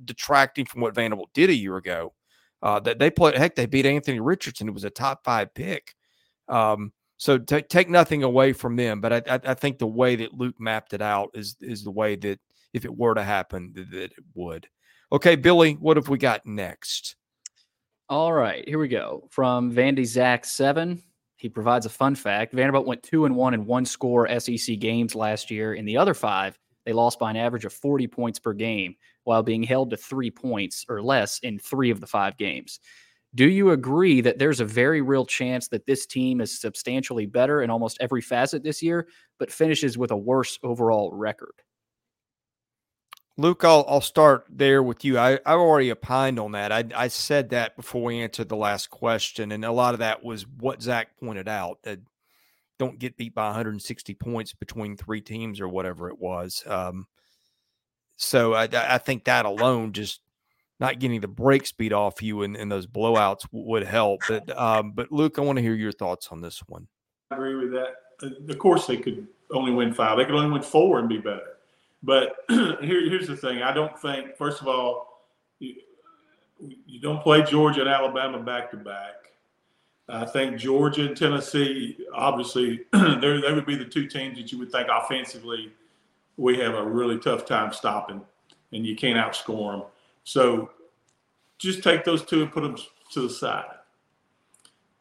detracting 0.05 0.65
from 0.65 0.81
what 0.81 0.95
Vanderbilt 0.95 1.29
did 1.33 1.49
a 1.49 1.55
year 1.55 1.77
ago. 1.77 2.13
Uh, 2.61 2.79
that 2.81 2.99
they 2.99 3.09
played, 3.09 3.35
heck, 3.35 3.55
they 3.55 3.65
beat 3.65 3.85
Anthony 3.85 4.19
Richardson, 4.19 4.67
who 4.67 4.73
was 4.73 4.83
a 4.83 4.89
top 4.89 5.23
five 5.23 5.53
pick. 5.53 5.95
Um, 6.49 6.91
so 7.17 7.37
t- 7.37 7.61
take 7.61 7.89
nothing 7.89 8.23
away 8.23 8.53
from 8.53 8.75
them, 8.75 8.99
but 8.99 9.13
I, 9.13 9.35
I, 9.35 9.39
I, 9.51 9.53
think 9.53 9.77
the 9.77 9.87
way 9.87 10.15
that 10.17 10.33
Luke 10.33 10.55
mapped 10.59 10.93
it 10.93 11.01
out 11.01 11.29
is 11.33 11.55
is 11.61 11.83
the 11.83 11.91
way 11.91 12.15
that 12.17 12.39
if 12.73 12.85
it 12.85 12.97
were 12.97 13.13
to 13.13 13.23
happen, 13.23 13.71
that, 13.75 13.91
that 13.91 14.03
it 14.03 14.23
would. 14.33 14.67
Okay, 15.11 15.35
Billy, 15.35 15.73
what 15.73 15.97
have 15.97 16.09
we 16.09 16.17
got 16.17 16.45
next? 16.45 17.15
All 18.09 18.33
right, 18.33 18.67
here 18.67 18.79
we 18.79 18.87
go. 18.87 19.27
From 19.29 19.71
Vandy 19.71 20.05
Zach 20.05 20.43
seven, 20.43 21.01
he 21.39 21.47
provides 21.47 21.85
a 21.85 21.89
fun 21.89 22.15
fact. 22.15 22.53
Vanderbilt 22.53 22.85
went 22.85 23.01
two 23.01 23.23
and 23.23 23.33
one 23.33 23.53
in 23.53 23.65
one 23.65 23.85
score 23.85 24.27
SEC 24.39 24.77
games 24.77 25.15
last 25.15 25.49
year. 25.49 25.73
In 25.73 25.85
the 25.85 25.95
other 25.95 26.13
five, 26.13 26.59
they 26.85 26.91
lost 26.91 27.17
by 27.17 27.29
an 27.31 27.37
average 27.37 27.63
of 27.63 27.71
40 27.71 28.07
points 28.07 28.39
per 28.39 28.51
game 28.51 28.95
while 29.23 29.41
being 29.41 29.63
held 29.63 29.89
to 29.91 29.97
three 29.97 30.29
points 30.29 30.85
or 30.89 31.01
less 31.01 31.39
in 31.39 31.57
three 31.57 31.91
of 31.91 32.01
the 32.01 32.07
five 32.07 32.35
games. 32.37 32.81
Do 33.35 33.47
you 33.47 33.71
agree 33.71 34.19
that 34.19 34.37
there's 34.37 34.59
a 34.59 34.65
very 34.65 35.01
real 35.01 35.25
chance 35.25 35.69
that 35.69 35.85
this 35.85 36.05
team 36.05 36.41
is 36.41 36.59
substantially 36.59 37.25
better 37.25 37.61
in 37.61 37.69
almost 37.69 37.99
every 38.01 38.21
facet 38.21 38.61
this 38.61 38.83
year, 38.83 39.07
but 39.37 39.51
finishes 39.51 39.97
with 39.97 40.11
a 40.11 40.17
worse 40.17 40.59
overall 40.61 41.13
record? 41.13 41.53
Luke, 43.39 43.63
I'll, 43.63 43.85
I'll 43.87 44.01
start 44.01 44.45
there 44.49 44.83
with 44.83 45.05
you. 45.05 45.17
I, 45.17 45.35
I've 45.45 45.59
already 45.59 45.91
opined 45.91 46.39
on 46.39 46.51
that. 46.51 46.73
I, 46.73 46.83
I 46.93 47.07
said 47.07 47.51
that 47.51 47.77
before 47.77 48.03
we 48.03 48.19
answered 48.19 48.49
the 48.49 48.57
last 48.57 48.89
question, 48.89 49.53
and 49.53 49.63
a 49.63 49.71
lot 49.71 49.93
of 49.93 50.01
that 50.01 50.25
was 50.25 50.45
what 50.45 50.81
Zach 50.81 51.17
pointed 51.21 51.47
out 51.47 51.81
that 51.83 51.99
don't 52.79 52.99
get 52.99 53.15
beat 53.15 53.33
by 53.33 53.45
160 53.45 54.13
points 54.15 54.51
between 54.51 54.97
three 54.97 55.21
teams 55.21 55.61
or 55.61 55.69
whatever 55.69 56.09
it 56.09 56.19
was. 56.19 56.63
Um, 56.67 57.07
so 58.17 58.53
I, 58.53 58.67
I, 58.73 58.97
think 58.97 59.23
that 59.23 59.45
alone, 59.45 59.93
just 59.93 60.19
not 60.81 60.99
getting 60.99 61.21
the 61.21 61.29
brakes 61.29 61.69
speed 61.69 61.93
off 61.93 62.21
you 62.21 62.41
in, 62.41 62.57
in 62.57 62.67
those 62.67 62.87
blowouts 62.87 63.47
would 63.53 63.83
help. 63.83 64.19
But 64.27 64.57
um, 64.57 64.91
but 64.91 65.13
Luke, 65.13 65.39
I 65.39 65.43
want 65.43 65.55
to 65.55 65.63
hear 65.63 65.75
your 65.75 65.93
thoughts 65.93 66.27
on 66.31 66.41
this 66.41 66.61
one. 66.67 66.89
I 67.31 67.35
agree 67.35 67.55
with 67.55 67.71
that. 67.71 68.49
Of 68.49 68.59
course, 68.59 68.85
they 68.85 68.97
could 68.97 69.25
only 69.51 69.71
win 69.71 69.93
five. 69.93 70.17
They 70.17 70.25
could 70.25 70.35
only 70.35 70.51
win 70.51 70.61
four 70.61 70.99
and 70.99 71.07
be 71.07 71.19
better. 71.19 71.58
But 72.03 72.37
here, 72.49 73.09
here's 73.09 73.27
the 73.27 73.37
thing: 73.37 73.61
I 73.61 73.73
don't 73.73 73.97
think, 73.99 74.35
first 74.37 74.61
of 74.61 74.67
all, 74.67 75.23
you, 75.59 75.75
you 76.59 76.99
don't 76.99 77.21
play 77.21 77.43
Georgia 77.43 77.81
and 77.81 77.89
Alabama 77.89 78.39
back 78.39 78.71
to 78.71 78.77
back. 78.77 79.13
I 80.11 80.25
think 80.25 80.57
Georgia 80.57 81.05
and 81.05 81.15
Tennessee, 81.15 81.97
obviously, 82.13 82.85
they 82.93 83.53
would 83.53 83.65
be 83.65 83.75
the 83.75 83.85
two 83.85 84.07
teams 84.07 84.37
that 84.37 84.51
you 84.51 84.57
would 84.57 84.71
think 84.71 84.87
offensively 84.91 85.71
we 86.37 86.57
have 86.57 86.73
a 86.73 86.83
really 86.83 87.19
tough 87.19 87.45
time 87.45 87.71
stopping, 87.73 88.21
and 88.71 88.85
you 88.85 88.95
can't 88.95 89.17
outscore 89.17 89.73
them. 89.73 89.83
So 90.23 90.71
just 91.57 91.83
take 91.83 92.03
those 92.05 92.25
two 92.25 92.41
and 92.41 92.51
put 92.51 92.61
them 92.61 92.77
to 93.11 93.21
the 93.21 93.29
side. 93.29 93.65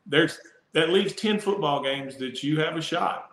There's 0.04 0.38
that 0.72 0.90
leaves 0.90 1.14
ten 1.14 1.38
football 1.38 1.82
games 1.82 2.16
that 2.16 2.42
you 2.42 2.60
have 2.60 2.76
a 2.76 2.82
shot. 2.82 3.27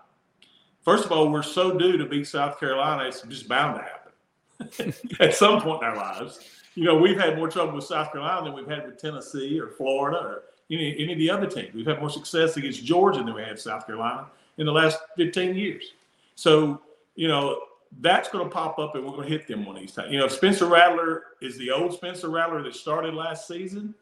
First 0.86 1.06
of 1.06 1.12
all, 1.12 1.30
we're 1.30 1.44
so 1.44 1.78
due 1.78 1.98
to 1.98 2.06
beat 2.06 2.28
South 2.28 2.60
Carolina; 2.60 3.10
it's 3.10 3.22
just 3.24 3.50
bound 3.50 3.80
to 3.80 3.84
happen 3.84 4.94
at 5.20 5.34
some 5.34 5.60
point 5.60 5.82
in 5.82 5.90
our 5.90 5.96
lives. 5.96 6.40
You 6.76 6.84
know, 6.84 6.96
we've 6.96 7.20
had 7.20 7.38
more 7.38 7.50
trouble 7.50 7.74
with 7.74 7.86
South 7.86 8.12
Carolina 8.12 8.46
than 8.46 8.54
we've 8.54 8.68
had 8.68 8.86
with 8.86 8.98
Tennessee 8.98 9.60
or 9.60 9.70
Florida 9.70 10.18
or 10.18 10.44
any, 10.70 10.94
any 11.00 11.14
of 11.14 11.20
the 11.20 11.30
other 11.30 11.48
teams. 11.48 11.74
We've 11.74 11.88
had 11.88 12.00
more 12.00 12.10
success 12.10 12.58
against 12.58 12.84
Georgia 12.84 13.24
than 13.24 13.34
we 13.34 13.42
had 13.42 13.60
South 13.60 13.88
Carolina 13.88 14.28
in 14.58 14.66
the 14.66 14.72
last 14.72 15.00
15 15.18 15.56
years. 15.56 15.94
So, 16.36 16.82
you 17.16 17.28
know, 17.28 17.62
that's 18.02 18.30
going 18.30 18.44
to 18.44 18.54
pop 18.54 18.78
up 18.78 18.96
and 18.96 19.06
we're 19.06 19.12
going 19.12 19.28
to 19.28 19.30
hit 19.30 19.48
them 19.48 19.66
one 19.66 19.78
of 19.78 19.82
these 19.82 19.94
times. 19.94 20.12
You 20.12 20.20
know, 20.20 20.26
if 20.26 20.34
Spencer 20.34 20.66
Rattler 20.66 21.24
is 21.42 21.58
the 21.58 21.72
old 21.72 21.94
Spencer 21.94 22.30
Rattler 22.30 22.62
that 22.64 22.76
started 22.76 23.14
last 23.14 23.48
season, 23.48 23.96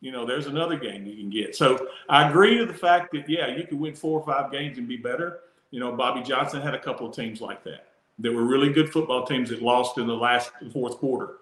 you 0.00 0.12
know, 0.12 0.24
there's 0.24 0.46
another 0.46 0.78
game 0.78 1.06
you 1.06 1.16
can 1.16 1.28
get. 1.28 1.54
So 1.54 1.88
I 2.08 2.28
agree 2.28 2.56
to 2.58 2.66
the 2.66 2.74
fact 2.74 3.12
that, 3.12 3.28
yeah, 3.28 3.48
you 3.48 3.66
can 3.66 3.78
win 3.78 3.94
four 3.94 4.20
or 4.20 4.26
five 4.26 4.50
games 4.50 4.78
and 4.78 4.88
be 4.88 4.96
better. 4.96 5.40
You 5.70 5.80
know, 5.80 5.92
Bobby 5.92 6.22
Johnson 6.22 6.62
had 6.62 6.74
a 6.74 6.78
couple 6.78 7.08
of 7.08 7.14
teams 7.14 7.40
like 7.40 7.62
that. 7.64 7.88
There 8.18 8.32
were 8.32 8.44
really 8.44 8.72
good 8.72 8.90
football 8.90 9.26
teams 9.26 9.50
that 9.50 9.62
lost 9.62 9.98
in 9.98 10.06
the 10.06 10.14
last 10.14 10.50
fourth 10.72 10.96
quarter. 10.96 11.38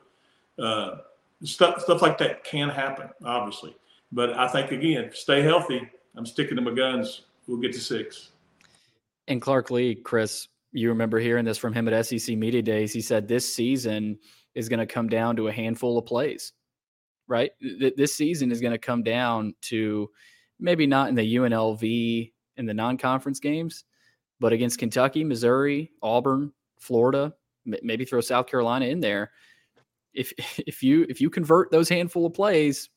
Uh, 0.58 0.98
stuff, 1.42 1.82
stuff 1.82 2.02
like 2.02 2.18
that 2.18 2.44
can 2.44 2.68
happen, 2.68 3.08
obviously. 3.24 3.76
But 4.12 4.34
I 4.34 4.48
think 4.48 4.72
again, 4.72 5.10
stay 5.12 5.42
healthy. 5.42 5.88
I'm 6.16 6.26
sticking 6.26 6.56
to 6.56 6.62
my 6.62 6.72
guns. 6.72 7.22
We'll 7.46 7.58
get 7.58 7.72
to 7.74 7.80
six. 7.80 8.30
And 9.28 9.40
Clark 9.40 9.70
Lea, 9.70 9.94
Chris, 9.94 10.48
you 10.72 10.88
remember 10.88 11.18
hearing 11.18 11.44
this 11.44 11.58
from 11.58 11.72
him 11.72 11.88
at 11.88 12.06
SEC 12.06 12.36
Media 12.36 12.62
Days. 12.62 12.92
He 12.92 13.00
said 13.00 13.26
this 13.26 13.52
season 13.52 14.18
is 14.54 14.68
going 14.68 14.80
to 14.80 14.86
come 14.86 15.08
down 15.08 15.36
to 15.36 15.48
a 15.48 15.52
handful 15.52 15.98
of 15.98 16.06
plays, 16.06 16.52
right? 17.28 17.50
This 17.60 18.14
season 18.14 18.52
is 18.52 18.60
going 18.60 18.72
to 18.72 18.78
come 18.78 19.02
down 19.02 19.54
to 19.62 20.10
maybe 20.58 20.86
not 20.86 21.08
in 21.08 21.14
the 21.14 21.36
UNLV 21.36 22.32
in 22.56 22.66
the 22.66 22.74
non 22.74 22.96
conference 22.96 23.40
games, 23.40 23.84
but 24.40 24.52
against 24.52 24.78
Kentucky, 24.78 25.24
Missouri, 25.24 25.90
Auburn, 26.02 26.52
Florida, 26.78 27.32
maybe 27.64 28.04
throw 28.04 28.20
South 28.20 28.46
Carolina 28.46 28.86
in 28.86 29.00
there. 29.00 29.32
If 30.14 30.32
if 30.58 30.82
you 30.82 31.06
if 31.08 31.20
you 31.20 31.30
convert 31.30 31.70
those 31.70 31.88
handful 31.88 32.26
of 32.26 32.34
plays, 32.34 32.88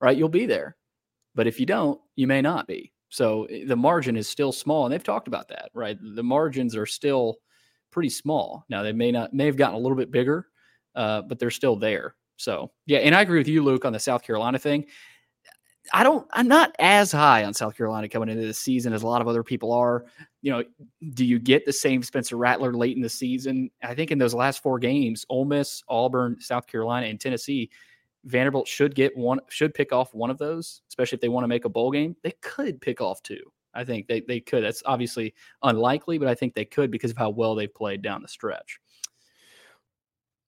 right, 0.00 0.16
you'll 0.16 0.28
be 0.28 0.46
there. 0.46 0.76
But 1.34 1.46
if 1.46 1.58
you 1.58 1.66
don't, 1.66 2.00
you 2.16 2.26
may 2.26 2.40
not 2.40 2.66
be. 2.66 2.92
So 3.08 3.44
eh, 3.44 3.64
the 3.66 3.76
margin 3.76 4.16
is 4.16 4.28
still 4.28 4.52
small, 4.52 4.84
and 4.84 4.92
they've 4.92 5.02
talked 5.02 5.28
about 5.28 5.48
that, 5.48 5.70
right? 5.74 5.98
The 6.00 6.22
margins 6.22 6.76
are 6.76 6.86
still 6.86 7.36
pretty 7.90 8.10
small. 8.10 8.64
Now 8.68 8.82
they 8.82 8.92
may 8.92 9.12
not 9.12 9.32
may 9.32 9.46
have 9.46 9.56
gotten 9.56 9.76
a 9.76 9.78
little 9.78 9.96
bit 9.96 10.10
bigger, 10.10 10.48
uh, 10.94 11.22
but 11.22 11.38
they're 11.38 11.50
still 11.50 11.76
there. 11.76 12.16
So 12.36 12.72
yeah, 12.86 12.98
and 12.98 13.14
I 13.14 13.22
agree 13.22 13.38
with 13.38 13.48
you, 13.48 13.62
Luke, 13.62 13.84
on 13.84 13.92
the 13.92 14.00
South 14.00 14.22
Carolina 14.22 14.58
thing. 14.58 14.86
I 15.92 16.02
don't. 16.02 16.26
I'm 16.32 16.48
not 16.48 16.74
as 16.78 17.12
high 17.12 17.44
on 17.44 17.52
South 17.52 17.76
Carolina 17.76 18.08
coming 18.08 18.28
into 18.28 18.46
the 18.46 18.54
season 18.54 18.92
as 18.92 19.02
a 19.02 19.06
lot 19.06 19.20
of 19.20 19.28
other 19.28 19.42
people 19.42 19.72
are. 19.72 20.04
You 20.40 20.52
know, 20.52 20.64
do 21.12 21.24
you 21.24 21.38
get 21.38 21.66
the 21.66 21.72
same 21.72 22.02
Spencer 22.02 22.36
Rattler 22.36 22.72
late 22.72 22.96
in 22.96 23.02
the 23.02 23.08
season? 23.08 23.70
I 23.82 23.94
think 23.94 24.10
in 24.10 24.18
those 24.18 24.34
last 24.34 24.62
four 24.62 24.78
games, 24.78 25.26
Ole 25.28 25.44
Miss, 25.44 25.82
Auburn, 25.88 26.40
South 26.40 26.66
Carolina, 26.66 27.06
and 27.06 27.20
Tennessee, 27.20 27.70
Vanderbilt 28.24 28.66
should 28.66 28.94
get 28.94 29.16
one, 29.16 29.40
should 29.48 29.74
pick 29.74 29.92
off 29.92 30.14
one 30.14 30.30
of 30.30 30.38
those, 30.38 30.82
especially 30.88 31.16
if 31.16 31.20
they 31.20 31.28
want 31.28 31.44
to 31.44 31.48
make 31.48 31.64
a 31.64 31.70
bowl 31.70 31.90
game. 31.90 32.16
They 32.22 32.32
could 32.40 32.80
pick 32.80 33.00
off 33.00 33.22
two. 33.22 33.42
I 33.74 33.84
think 33.84 34.06
they, 34.06 34.20
they 34.20 34.40
could. 34.40 34.64
That's 34.64 34.82
obviously 34.86 35.34
unlikely, 35.62 36.18
but 36.18 36.28
I 36.28 36.34
think 36.34 36.54
they 36.54 36.64
could 36.64 36.90
because 36.90 37.10
of 37.10 37.16
how 37.16 37.30
well 37.30 37.54
they've 37.54 37.72
played 37.72 38.02
down 38.02 38.22
the 38.22 38.28
stretch. 38.28 38.80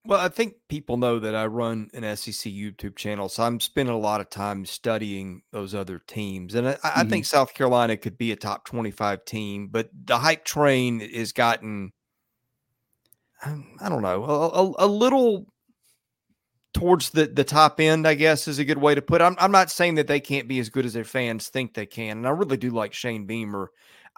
Well, 0.07 0.21
I 0.21 0.29
think 0.29 0.55
people 0.69 0.97
know 0.97 1.19
that 1.19 1.35
I 1.35 1.47
run 1.47 1.91
an 1.93 2.03
SEC 2.17 2.53
YouTube 2.53 2.97
channel, 2.97 3.29
so 3.29 3.43
I'm 3.43 3.59
spending 3.59 3.95
a 3.95 3.99
lot 3.99 4.21
of 4.21 4.31
time 4.31 4.65
studying 4.65 5.43
those 5.53 5.75
other 5.75 6.01
teams. 6.07 6.55
And 6.55 6.69
I, 6.69 6.73
I 6.83 6.89
mm-hmm. 6.89 7.11
think 7.11 7.25
South 7.25 7.55
Carolina 7.55 7.97
could 7.97 8.17
be 8.17 8.31
a 8.31 8.37
top 8.37 8.65
25 8.67 9.25
team, 9.25 9.69
but 9.69 9.91
the 9.93 10.19
hype 10.19 10.45
train 10.45 11.01
has 11.01 11.33
gotten, 11.33 11.93
I 13.45 13.89
don't 13.89 14.03
know, 14.03 14.25
a, 14.25 14.49
a, 14.49 14.87
a 14.87 14.87
little 14.87 15.47
towards 16.77 17.11
the 17.11 17.27
the 17.27 17.45
top 17.45 17.81
end, 17.81 18.07
I 18.07 18.15
guess 18.15 18.47
is 18.47 18.59
a 18.59 18.65
good 18.65 18.79
way 18.79 18.95
to 18.95 19.03
put 19.03 19.23
it. 19.23 19.25
I'm, 19.25 19.37
I'm 19.39 19.51
not 19.51 19.71
saying 19.71 19.95
that 19.95 20.07
they 20.07 20.21
can't 20.21 20.47
be 20.47 20.59
as 20.59 20.69
good 20.69 20.85
as 20.85 20.93
their 20.93 21.05
fans 21.05 21.49
think 21.49 21.73
they 21.73 21.87
can. 21.87 22.19
And 22.19 22.27
I 22.27 22.31
really 22.31 22.59
do 22.59 22.71
like 22.71 22.93
Shane 22.93 23.27
Beamer. 23.27 23.71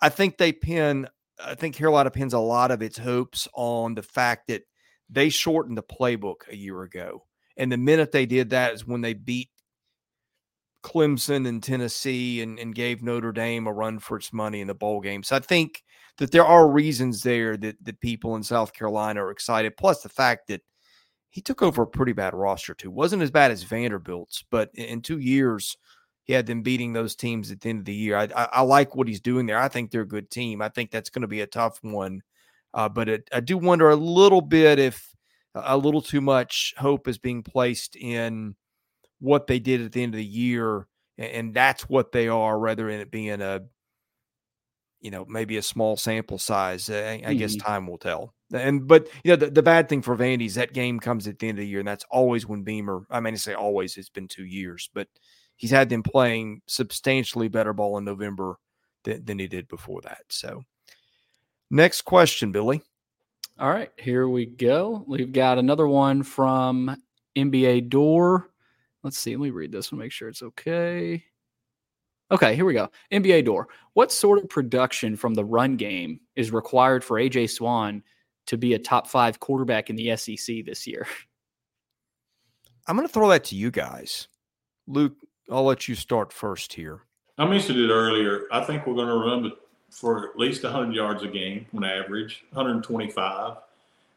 I 0.03 0.09
think 0.09 0.39
they 0.39 0.53
pin, 0.53 1.07
I 1.43 1.55
think 1.55 1.77
Carolina 1.77 2.11
pins 2.11 2.35
a 2.35 2.39
lot 2.39 2.71
of 2.73 2.83
its 2.83 2.99
hopes 2.99 3.47
on 3.55 3.95
the 3.95 4.03
fact 4.03 4.49
that 4.49 4.63
they 5.11 5.29
shortened 5.29 5.79
the 5.79 5.83
playbook 5.83 6.49
a 6.51 6.57
year 6.57 6.83
ago. 6.83 7.25
And 7.57 7.73
the 7.73 7.77
minute 7.77 8.13
they 8.13 8.27
did 8.27 8.51
that 8.51 8.75
is 8.75 8.87
when 8.87 9.01
they 9.01 9.15
beat 9.15 9.51
Clemson 10.83 11.49
and 11.49 11.63
Tennessee 11.63 12.41
and, 12.41 12.59
and 12.59 12.75
gave 12.75 13.03
Notre 13.03 13.33
Dame 13.33 13.67
a 13.67 13.73
run 13.73 13.99
for 13.99 14.17
its 14.17 14.33
money 14.33 14.61
in 14.61 14.69
the 14.69 14.75
bowl 14.75 15.01
game. 15.01 15.23
So 15.23 15.37
I 15.37 15.41
think 15.41 15.83
that 16.19 16.31
there 16.31 16.45
are 16.45 16.71
reasons 16.71 17.23
there 17.23 17.57
that, 17.57 17.77
that 17.85 18.01
people 18.01 18.37
in 18.37 18.43
South 18.43 18.73
Carolina 18.73 19.25
are 19.25 19.31
excited, 19.31 19.77
plus 19.77 20.03
the 20.03 20.09
fact 20.09 20.49
that 20.49 20.63
he 21.31 21.41
took 21.41 21.63
over 21.63 21.83
a 21.83 21.87
pretty 21.87 22.13
bad 22.13 22.35
roster 22.35 22.75
too. 22.75 22.91
wasn't 22.91 23.23
as 23.23 23.31
bad 23.31 23.51
as 23.51 23.63
Vanderbilt's, 23.63 24.45
but 24.51 24.71
in 24.75 25.03
two 25.03 25.19
years 25.19 25.77
he 26.25 26.33
had 26.33 26.47
them 26.47 26.63
beating 26.63 26.93
those 26.93 27.17
teams 27.17 27.51
at 27.51 27.61
the 27.61 27.71
end 27.71 27.81
of 27.81 27.85
the 27.85 27.95
year. 27.95 28.17
I, 28.17 28.29
I, 28.37 28.49
I 28.53 28.61
like 28.63 28.95
what 28.95 29.09
he's 29.09 29.21
doing 29.21 29.47
there. 29.47 29.59
I 29.59 29.69
think 29.69 29.91
they're 29.91 30.03
a 30.03 30.07
good 30.07 30.31
team. 30.31 30.63
I 30.63 30.69
think 30.69 30.91
that's 30.91 31.11
going 31.11 31.23
to 31.23 31.29
be 31.29 31.41
a 31.41 31.47
tough 31.47 31.79
one, 31.83 32.23
uh, 32.75 32.89
but 32.89 33.09
it, 33.09 33.29
I 33.33 33.41
do 33.41 33.59
wonder 33.59 33.91
a 33.91 33.97
little 33.97 34.41
bit 34.41 34.79
if 34.79 35.15
a 35.55 35.77
little 35.77 36.03
too 36.03 36.21
much 36.21 36.75
hope 36.79 37.09
is 37.09 37.19
being 37.19 37.43
placed 37.43 37.97
in 37.97 38.55
what 39.21 39.47
they 39.47 39.59
did 39.59 39.81
at 39.83 39.93
the 39.93 40.03
end 40.03 40.15
of 40.15 40.19
the 40.19 40.25
year, 40.25 40.87
and 41.17 41.53
that's 41.55 41.89
what 41.89 42.13
they 42.13 42.29
are, 42.29 42.59
rather 42.59 42.91
than 42.91 43.01
it 43.01 43.11
being 43.11 43.41
a, 43.41 43.63
you 45.01 45.11
know, 45.11 45.25
maybe 45.29 45.57
a 45.57 45.63
small 45.63 45.97
sample 45.97 46.39
size. 46.39 46.91
I, 46.91 47.23
I 47.27 47.35
guess 47.35 47.55
Mhm. 47.55 47.61
time 47.61 47.87
will 47.87 47.99
tell. 47.99 48.35
And 48.53 48.87
but 48.87 49.09
you 49.25 49.33
know, 49.33 49.37
the, 49.37 49.51
the 49.51 49.63
bad 49.63 49.89
thing 49.89 50.03
for 50.03 50.17
Vandy 50.17 50.47
is 50.47 50.55
that 50.55 50.73
game 50.73 50.99
comes 51.01 51.29
at 51.29 51.39
the 51.39 51.49
end 51.49 51.59
of 51.59 51.63
the 51.63 51.69
year, 51.69 51.81
and 51.81 51.89
that's 51.89 52.05
always 52.11 52.47
when 52.47 52.63
Beamer. 52.63 53.03
I 53.11 53.21
mean, 53.21 53.35
I 53.35 53.37
say 53.37 53.55
always. 53.55 53.97
It's 53.97 54.09
been 54.09 54.29
two 54.29 54.45
years, 54.45 54.89
but 54.95 55.09
he's 55.57 55.71
had 55.71 55.89
them 55.91 56.03
playing 56.03 56.63
substantially 56.67 57.49
better 57.49 57.73
ball 57.73 57.99
in 57.99 58.05
November 58.05 58.57
than, 59.05 59.25
than 59.25 59.39
he 59.39 59.49
did 59.49 59.69
before 59.69 60.01
that. 60.03 60.23
So, 60.31 60.63
next 61.71 62.03
question, 62.03 62.53
Billy. 62.53 62.83
All 63.59 63.71
right, 63.71 63.91
here 63.97 64.29
we 64.29 64.47
go. 64.47 65.05
We've 65.07 65.33
got 65.33 65.59
another 65.59 65.89
one 65.89 66.23
from 66.23 66.97
NBA 67.37 67.89
Door. 67.89 68.51
Let's 69.03 69.19
see. 69.19 69.35
Let 69.37 69.43
me 69.43 69.51
read 69.51 69.73
this 69.73 69.91
one, 69.91 69.99
make 69.99 70.13
sure 70.13 70.29
it's 70.29 70.43
okay. 70.43 71.25
Okay, 72.31 72.55
here 72.55 72.65
we 72.65 72.75
go. 72.75 72.89
NBA 73.13 73.47
Door. 73.47 73.69
What 73.95 74.13
sort 74.13 74.39
of 74.39 74.49
production 74.49 75.17
from 75.17 75.35
the 75.35 75.45
run 75.45 75.77
game 75.77 76.21
is 76.37 76.53
required 76.53 77.03
for 77.03 77.19
AJ 77.19 77.51
Swann 77.51 78.03
to 78.47 78.57
be 78.57 78.75
a 78.75 78.79
top 78.79 79.07
five 79.07 79.41
quarterback 79.41 79.91
in 79.91 79.97
the 79.97 80.15
SEC 80.17 80.65
this 80.65 80.87
year? 80.87 81.07
I'm 82.87 82.97
going 82.97 83.09
to 83.09 83.13
throw 83.13 83.29
that 83.31 83.45
to 83.45 83.57
you 83.57 83.71
guys. 83.71 84.29
Luke, 84.87 85.15
I'll 85.51 85.65
let 85.65 85.89
you 85.89 85.95
start 85.95 86.33
first 86.33 86.73
here. 86.73 87.03
I 87.39 87.47
mentioned 87.47 87.79
it 87.79 87.91
earlier. 87.91 88.43
I 88.51 88.65
think 88.65 88.87
we're 88.87 88.95
going 88.95 89.09
to 89.09 89.15
run 89.15 89.53
for 89.91 90.29
at 90.29 90.39
least 90.39 90.63
100 90.65 90.95
yards 90.95 91.23
a 91.23 91.29
game 91.29 91.67
on 91.75 91.85
average, 91.85 92.45
125. 92.53 93.57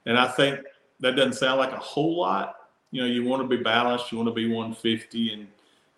And 0.05 0.17
I 0.17 0.27
think 0.27 0.59
that 0.99 1.15
doesn't 1.15 1.33
sound 1.33 1.59
like 1.59 1.71
a 1.71 1.77
whole 1.77 2.17
lot. 2.17 2.57
You 2.91 3.01
know, 3.01 3.07
you 3.07 3.23
want 3.23 3.41
to 3.41 3.47
be 3.47 3.63
balanced, 3.63 4.11
you 4.11 4.17
want 4.17 4.29
to 4.29 4.33
be 4.33 4.47
150 4.47 5.33
and 5.33 5.47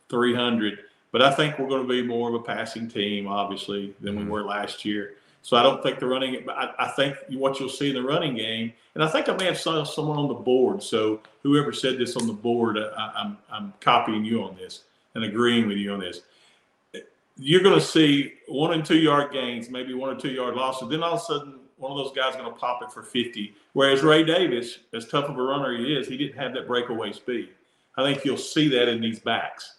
300. 0.09 0.79
But 1.11 1.21
I 1.21 1.31
think 1.31 1.59
we're 1.59 1.67
going 1.67 1.83
to 1.83 1.87
be 1.87 2.01
more 2.01 2.29
of 2.29 2.35
a 2.35 2.39
passing 2.39 2.87
team, 2.87 3.27
obviously, 3.27 3.93
than 4.01 4.15
we 4.15 4.23
Mhm. 4.23 4.29
were 4.29 4.43
last 4.43 4.83
year. 4.85 5.15
So 5.43 5.57
I 5.57 5.63
don't 5.63 5.83
think 5.83 5.99
the 5.99 6.07
running. 6.07 6.49
I, 6.49 6.73
I 6.79 6.87
think 6.89 7.17
what 7.31 7.59
you'll 7.59 7.67
see 7.69 7.89
in 7.89 7.95
the 7.95 8.01
running 8.01 8.33
game, 8.35 8.71
and 8.95 9.03
I 9.03 9.07
think 9.07 9.27
I 9.27 9.35
may 9.35 9.45
have 9.45 9.59
saw 9.59 9.83
someone 9.83 10.17
on 10.17 10.29
the 10.29 10.33
board. 10.33 10.81
So 10.81 11.19
whoever 11.43 11.73
said 11.73 11.97
this 11.97 12.15
on 12.15 12.27
the 12.27 12.33
board, 12.33 12.77
I, 12.77 13.11
I'm 13.15 13.37
I'm 13.51 13.73
copying 13.81 14.23
you 14.23 14.41
on 14.43 14.55
this 14.55 14.83
and 15.15 15.23
agreeing 15.25 15.67
with 15.67 15.77
you 15.77 15.91
on 15.93 15.99
this. 15.99 16.21
You're 17.37 17.63
going 17.63 17.79
to 17.79 17.85
see 17.85 18.33
one 18.47 18.73
and 18.73 18.85
two 18.85 18.97
yard 18.97 19.31
gains, 19.31 19.69
maybe 19.69 19.93
one 19.93 20.15
or 20.15 20.19
two 20.19 20.31
yard 20.31 20.55
losses. 20.55 20.89
Then 20.89 21.01
all 21.03 21.15
of 21.15 21.21
a 21.21 21.23
sudden, 21.23 21.59
one 21.77 21.91
of 21.91 21.97
those 21.97 22.15
guys 22.15 22.35
going 22.35 22.51
to 22.51 22.59
pop 22.59 22.81
it 22.83 22.91
for 22.91 23.03
50. 23.03 23.55
Whereas 23.73 24.03
Ray 24.03 24.23
Davis, 24.23 24.79
as 24.93 25.07
tough 25.07 25.25
of 25.25 25.37
a 25.37 25.41
runner 25.41 25.75
he 25.75 25.95
is, 25.95 26.07
he 26.07 26.17
didn't 26.17 26.37
have 26.37 26.53
that 26.53 26.67
breakaway 26.67 27.11
speed. 27.11 27.49
I 27.97 28.03
think 28.03 28.23
you'll 28.23 28.37
see 28.37 28.67
that 28.69 28.87
in 28.87 29.01
these 29.01 29.19
backs. 29.19 29.75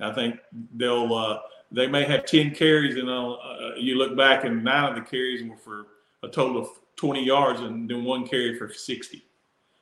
I 0.00 0.12
think 0.12 0.38
they'll 0.74 1.14
uh, 1.14 1.40
they 1.70 1.86
may 1.86 2.04
have 2.04 2.26
10 2.26 2.54
carries 2.54 2.96
and 2.96 3.08
uh, 3.08 3.36
you 3.76 3.96
look 3.96 4.16
back 4.16 4.44
and 4.44 4.62
nine 4.62 4.90
of 4.90 4.94
the 4.94 5.02
carries 5.02 5.42
were 5.48 5.56
for 5.56 5.86
a 6.22 6.28
total 6.28 6.60
of 6.60 6.68
20 6.96 7.24
yards 7.24 7.60
and 7.60 7.88
then 7.88 8.04
one 8.04 8.26
carry 8.26 8.58
for 8.58 8.72
60. 8.72 9.24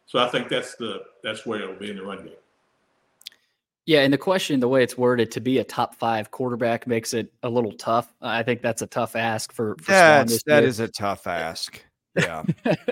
So 0.07 0.19
I 0.19 0.29
think 0.29 0.49
that's 0.49 0.75
the 0.77 1.03
that's 1.23 1.47
where 1.47 1.63
it'll 1.63 1.77
be 1.77 1.91
in 1.91 1.97
the 1.97 2.05
run 2.05 2.25
game. 2.25 2.35
Yeah, 3.91 4.03
and 4.03 4.13
the 4.13 4.19
question, 4.19 4.61
the 4.61 4.69
way 4.69 4.85
it's 4.85 4.97
worded, 4.97 5.33
to 5.33 5.41
be 5.41 5.59
a 5.59 5.65
top 5.65 5.97
five 5.97 6.31
quarterback 6.31 6.87
makes 6.87 7.13
it 7.13 7.33
a 7.43 7.49
little 7.49 7.73
tough. 7.73 8.15
I 8.23 8.45
think 8.45 8.63
that's 8.63 8.83
a 8.83 8.87
tough 8.87 9.17
ask 9.17 9.53
for, 9.53 9.75
for 9.83 9.91
That's 9.91 10.31
this 10.31 10.43
that 10.45 10.63
is 10.63 10.79
a 10.79 10.87
tough 10.87 11.27
ask. 11.27 11.85
Yeah. 12.15 12.45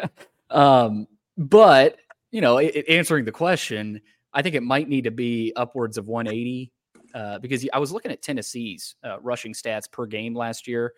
um, 0.50 1.06
but 1.36 1.98
you 2.32 2.40
know, 2.40 2.58
it, 2.58 2.84
answering 2.88 3.24
the 3.26 3.30
question, 3.30 4.00
I 4.32 4.42
think 4.42 4.56
it 4.56 4.64
might 4.64 4.88
need 4.88 5.04
to 5.04 5.12
be 5.12 5.52
upwards 5.54 5.98
of 5.98 6.08
180 6.08 6.72
uh, 7.14 7.38
because 7.38 7.64
I 7.72 7.78
was 7.78 7.92
looking 7.92 8.10
at 8.10 8.20
Tennessee's 8.20 8.96
uh, 9.04 9.20
rushing 9.20 9.52
stats 9.52 9.88
per 9.88 10.04
game 10.04 10.34
last 10.34 10.66
year, 10.66 10.94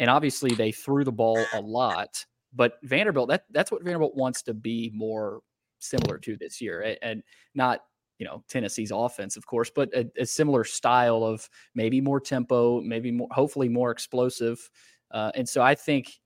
and 0.00 0.10
obviously 0.10 0.56
they 0.56 0.72
threw 0.72 1.04
the 1.04 1.12
ball 1.12 1.38
a 1.54 1.60
lot. 1.60 2.26
But 2.52 2.78
Vanderbilt, 2.82 3.28
that 3.28 3.44
that's 3.52 3.70
what 3.70 3.84
Vanderbilt 3.84 4.16
wants 4.16 4.42
to 4.42 4.54
be 4.54 4.90
more 4.92 5.38
similar 5.78 6.18
to 6.18 6.36
this 6.36 6.60
year, 6.60 6.82
a- 6.82 7.04
and 7.04 7.22
not 7.54 7.82
you 8.18 8.26
know 8.26 8.42
Tennessee's 8.48 8.92
offense, 8.94 9.36
of 9.36 9.46
course, 9.46 9.70
but 9.74 9.92
a, 9.94 10.10
a 10.18 10.26
similar 10.26 10.64
style 10.64 11.24
of 11.24 11.48
maybe 11.74 12.00
more 12.00 12.20
tempo, 12.20 12.80
maybe 12.80 13.10
more, 13.10 13.28
hopefully 13.30 13.68
more 13.68 13.90
explosive. 13.90 14.70
Uh, 15.10 15.30
and 15.34 15.48
so 15.48 15.62
I 15.62 15.74
think 15.74 16.18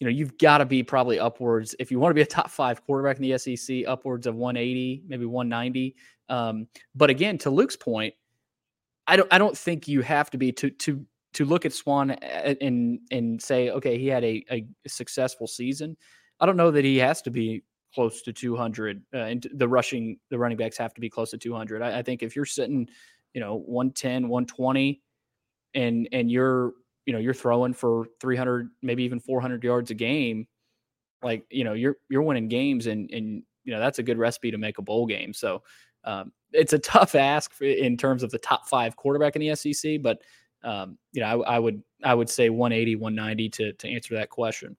you 0.00 0.06
know, 0.06 0.10
you've 0.10 0.36
got 0.38 0.58
to 0.58 0.66
be 0.66 0.82
probably 0.82 1.18
upwards 1.18 1.74
if 1.78 1.90
you 1.90 1.98
want 1.98 2.10
to 2.10 2.14
be 2.14 2.22
a 2.22 2.26
top 2.26 2.50
five 2.50 2.84
quarterback 2.84 3.16
in 3.16 3.22
the 3.22 3.38
SEC, 3.38 3.84
upwards 3.86 4.26
of 4.26 4.34
180, 4.34 5.04
maybe 5.06 5.24
190. 5.24 5.94
Um, 6.28 6.66
but 6.94 7.10
again, 7.10 7.38
to 7.38 7.50
Luke's 7.50 7.76
point, 7.76 8.14
I 9.06 9.16
don't, 9.16 9.32
I 9.32 9.38
don't 9.38 9.56
think 9.56 9.86
you 9.86 10.02
have 10.02 10.30
to 10.30 10.38
be 10.38 10.52
to 10.52 10.70
to 10.70 11.04
to 11.34 11.44
look 11.44 11.64
at 11.64 11.72
Swann 11.72 12.10
and 12.10 13.00
and 13.10 13.40
say, 13.40 13.70
okay, 13.70 13.98
he 13.98 14.06
had 14.06 14.24
a, 14.24 14.44
a 14.50 14.66
successful 14.86 15.46
season. 15.46 15.96
I 16.40 16.46
don't 16.46 16.56
know 16.56 16.70
that 16.70 16.84
he 16.84 16.98
has 16.98 17.22
to 17.22 17.30
be 17.30 17.62
close 17.94 18.22
to 18.22 18.32
200, 18.32 19.02
uh, 19.14 19.18
and 19.18 19.46
the 19.54 19.68
rushing 19.68 20.18
the 20.30 20.38
running 20.38 20.58
backs 20.58 20.76
have 20.78 20.94
to 20.94 21.00
be 21.00 21.08
close 21.08 21.30
to 21.30 21.38
200. 21.38 21.82
I, 21.82 21.98
I 21.98 22.02
think 22.02 22.22
if 22.22 22.34
you're 22.34 22.44
sitting, 22.44 22.88
you 23.32 23.40
know, 23.40 23.56
110, 23.66 24.28
120, 24.28 25.00
and 25.74 26.08
and 26.12 26.30
you're 26.30 26.72
you 27.06 27.12
know 27.12 27.18
you're 27.18 27.34
throwing 27.34 27.74
for 27.74 28.06
300 28.20 28.70
maybe 28.82 29.04
even 29.04 29.20
400 29.20 29.62
yards 29.62 29.90
a 29.90 29.94
game 29.94 30.46
like 31.22 31.44
you 31.50 31.64
know 31.64 31.74
you're 31.74 31.96
you're 32.08 32.22
winning 32.22 32.48
games 32.48 32.86
and 32.86 33.10
and 33.10 33.42
you 33.64 33.72
know 33.72 33.80
that's 33.80 33.98
a 33.98 34.02
good 34.02 34.18
recipe 34.18 34.50
to 34.50 34.58
make 34.58 34.78
a 34.78 34.82
bowl 34.82 35.06
game 35.06 35.32
so 35.32 35.62
um, 36.04 36.32
it's 36.52 36.72
a 36.72 36.78
tough 36.80 37.14
ask 37.14 37.52
for, 37.52 37.64
in 37.64 37.96
terms 37.96 38.22
of 38.22 38.30
the 38.30 38.38
top 38.38 38.68
five 38.68 38.96
quarterback 38.96 39.36
in 39.36 39.42
the 39.42 39.54
SEC 39.54 40.02
but 40.02 40.18
um, 40.62 40.98
you 41.12 41.20
know 41.20 41.42
I, 41.42 41.56
I 41.56 41.58
would 41.58 41.82
I 42.02 42.14
would 42.14 42.30
say 42.30 42.48
180 42.48 42.96
190 42.96 43.48
to 43.50 43.72
to 43.72 43.88
answer 43.88 44.14
that 44.14 44.30
question 44.30 44.76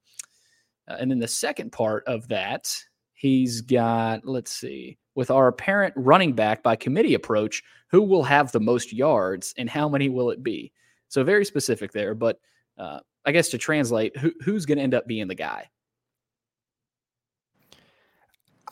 uh, 0.87 0.97
and 0.99 1.09
then 1.09 1.19
the 1.19 1.27
second 1.27 1.71
part 1.71 2.03
of 2.07 2.27
that 2.29 2.73
he's 3.15 3.61
got 3.61 4.25
let's 4.25 4.51
see 4.51 4.97
with 5.15 5.31
our 5.31 5.47
apparent 5.47 5.93
running 5.97 6.33
back 6.33 6.61
by 6.61 6.75
committee 6.75 7.15
approach 7.15 7.63
who 7.89 8.01
will 8.01 8.23
have 8.23 8.51
the 8.51 8.59
most 8.59 8.93
yards 8.93 9.53
and 9.57 9.69
how 9.69 9.89
many 9.89 10.09
will 10.09 10.29
it 10.29 10.43
be 10.43 10.71
so 11.07 11.23
very 11.23 11.45
specific 11.45 11.91
there, 11.91 12.13
but 12.13 12.39
uh, 12.77 12.99
I 13.25 13.31
guess 13.31 13.49
to 13.49 13.57
translate, 13.57 14.17
who, 14.17 14.33
who's 14.43 14.65
going 14.65 14.77
to 14.77 14.83
end 14.83 14.93
up 14.93 15.07
being 15.07 15.27
the 15.27 15.35
guy? 15.35 15.69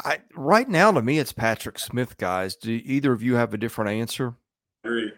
I 0.04 0.20
right 0.36 0.68
now 0.68 0.92
to 0.92 1.02
me 1.02 1.20
it's 1.20 1.32
Patrick 1.32 1.78
Smith, 1.78 2.18
guys. 2.18 2.56
Do 2.56 2.72
either 2.84 3.14
of 3.14 3.22
you 3.22 3.36
have 3.36 3.54
a 3.54 3.58
different 3.58 3.92
answer? 3.92 4.34
I 4.84 4.88
agree. 4.88 5.12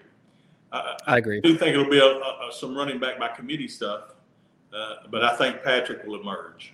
I, 0.72 0.98
I 1.08 1.18
agree. 1.18 1.38
I 1.44 1.48
do 1.48 1.58
think 1.58 1.74
it'll 1.74 1.90
be 1.90 2.00
a, 2.00 2.06
a, 2.06 2.50
some 2.52 2.78
running 2.78 3.00
back 3.00 3.18
by 3.18 3.30
committee 3.30 3.70
stuff, 3.70 4.16
uh, 4.72 5.08
but 5.10 5.24
I 5.24 5.36
think 5.38 5.64
Patrick 5.64 6.06
will 6.06 6.20
emerge. 6.20 6.74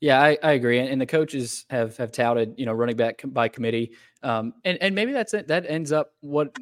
Yeah, 0.00 0.20
I, 0.20 0.38
I 0.42 0.52
agree, 0.52 0.78
and, 0.78 0.98
the 1.00 1.06
coaches 1.06 1.66
have 1.68 1.96
have 1.98 2.10
touted 2.10 2.54
you 2.56 2.64
know 2.64 2.72
running 2.72 2.96
back 2.96 3.20
by 3.24 3.48
committee, 3.48 3.92
um, 4.22 4.54
and 4.64 4.78
and 4.80 4.94
maybe 4.94 5.12
that's 5.12 5.34
it. 5.34 5.48
That 5.48 5.66
ends 5.68 5.92
up 5.92 6.12
what 6.20 6.56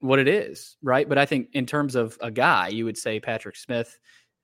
what 0.00 0.20
it 0.20 0.28
is, 0.28 0.76
right? 0.82 1.08
But 1.08 1.18
I 1.18 1.26
think 1.26 1.48
in 1.52 1.66
terms 1.66 1.96
of 1.96 2.16
a 2.20 2.30
guy, 2.30 2.68
you 2.68 2.84
would 2.84 2.96
say 2.96 3.18
Patrick 3.18 3.56
Smith, 3.56 3.98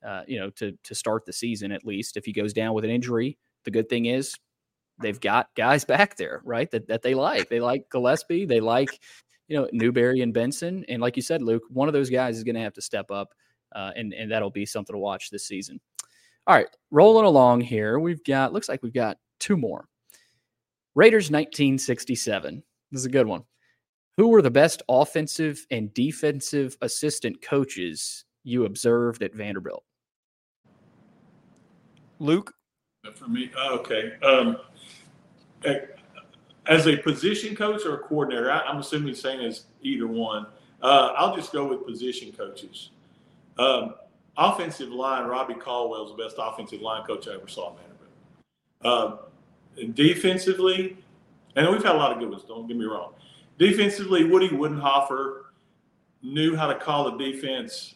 uh, 0.04 0.22
you 0.26 0.40
know, 0.40 0.50
to 0.50 0.72
to 0.84 0.94
start 0.94 1.24
the 1.24 1.32
season 1.32 1.70
at 1.70 1.84
least. 1.86 2.16
If 2.16 2.24
he 2.24 2.32
goes 2.32 2.52
down 2.52 2.74
with 2.74 2.84
an 2.84 2.90
injury, 2.90 3.38
the 3.64 3.70
good 3.70 3.88
thing 3.88 4.06
is 4.06 4.34
they've 5.00 5.20
got 5.20 5.48
guys 5.56 5.84
back 5.86 6.16
there, 6.16 6.42
right? 6.44 6.70
That 6.72 6.88
that 6.88 7.02
they 7.02 7.14
like. 7.14 7.48
They 7.48 7.60
like 7.60 7.90
Gillespie. 7.90 8.46
They 8.46 8.60
like 8.60 8.90
you 9.48 9.56
know 9.56 9.68
Newberry 9.72 10.20
and 10.20 10.34
Benson. 10.34 10.84
And 10.88 11.00
like 11.00 11.16
you 11.16 11.22
said, 11.22 11.42
Luke, 11.42 11.62
one 11.70 11.88
of 11.88 11.94
those 11.94 12.10
guys 12.10 12.36
is 12.38 12.44
going 12.44 12.56
to 12.56 12.62
have 12.62 12.74
to 12.74 12.82
step 12.82 13.10
up, 13.12 13.34
uh, 13.74 13.92
and 13.96 14.12
and 14.14 14.32
that'll 14.32 14.50
be 14.50 14.66
something 14.66 14.94
to 14.94 14.98
watch 14.98 15.30
this 15.30 15.46
season. 15.46 15.80
All 16.46 16.56
right, 16.56 16.68
rolling 16.90 17.24
along 17.24 17.60
here, 17.60 18.00
we've 18.00 18.24
got 18.24 18.52
looks 18.52 18.68
like 18.68 18.82
we've 18.82 18.92
got 18.92 19.18
two 19.38 19.56
more. 19.56 19.86
Raiders 20.94 21.30
1967. 21.30 22.62
This 22.90 23.00
is 23.00 23.06
a 23.06 23.10
good 23.10 23.26
one. 23.26 23.44
Who 24.16 24.28
were 24.28 24.42
the 24.42 24.50
best 24.50 24.82
offensive 24.88 25.64
and 25.70 25.94
defensive 25.94 26.76
assistant 26.82 27.40
coaches 27.42 28.24
you 28.44 28.64
observed 28.64 29.22
at 29.22 29.34
Vanderbilt? 29.34 29.84
Luke? 32.18 32.52
For 33.14 33.28
me, 33.28 33.50
oh, 33.56 33.78
okay. 33.78 34.12
Um, 34.22 34.56
as 36.66 36.86
a 36.86 36.96
position 36.98 37.56
coach 37.56 37.86
or 37.86 37.94
a 37.94 37.98
coordinator, 37.98 38.50
I, 38.50 38.60
I'm 38.60 38.78
assuming 38.78 39.08
he's 39.08 39.20
saying 39.20 39.40
as 39.40 39.64
either 39.82 40.06
one. 40.06 40.46
Uh, 40.82 41.14
I'll 41.16 41.34
just 41.34 41.52
go 41.52 41.66
with 41.66 41.86
position 41.86 42.32
coaches. 42.32 42.90
Um, 43.58 43.94
offensive 44.36 44.90
line, 44.90 45.26
Robbie 45.26 45.54
Caldwell 45.54 46.04
is 46.04 46.16
the 46.16 46.22
best 46.22 46.36
offensive 46.38 46.80
line 46.80 47.04
coach 47.04 47.28
I 47.28 47.34
ever 47.34 47.48
saw 47.48 47.72
at 47.72 47.76
Vanderbilt. 48.84 49.28
Um, 49.84 49.94
defensively, 49.94 50.96
and 51.56 51.68
we've 51.70 51.82
had 51.82 51.94
a 51.94 51.98
lot 51.98 52.12
of 52.12 52.18
good 52.18 52.30
ones, 52.30 52.44
don't 52.44 52.66
get 52.66 52.76
me 52.76 52.84
wrong. 52.84 53.12
Defensively, 53.58 54.24
Woody 54.24 54.48
Widenhofer 54.48 55.42
knew 56.22 56.56
how 56.56 56.66
to 56.66 56.74
call 56.74 57.10
the 57.10 57.18
defense 57.18 57.94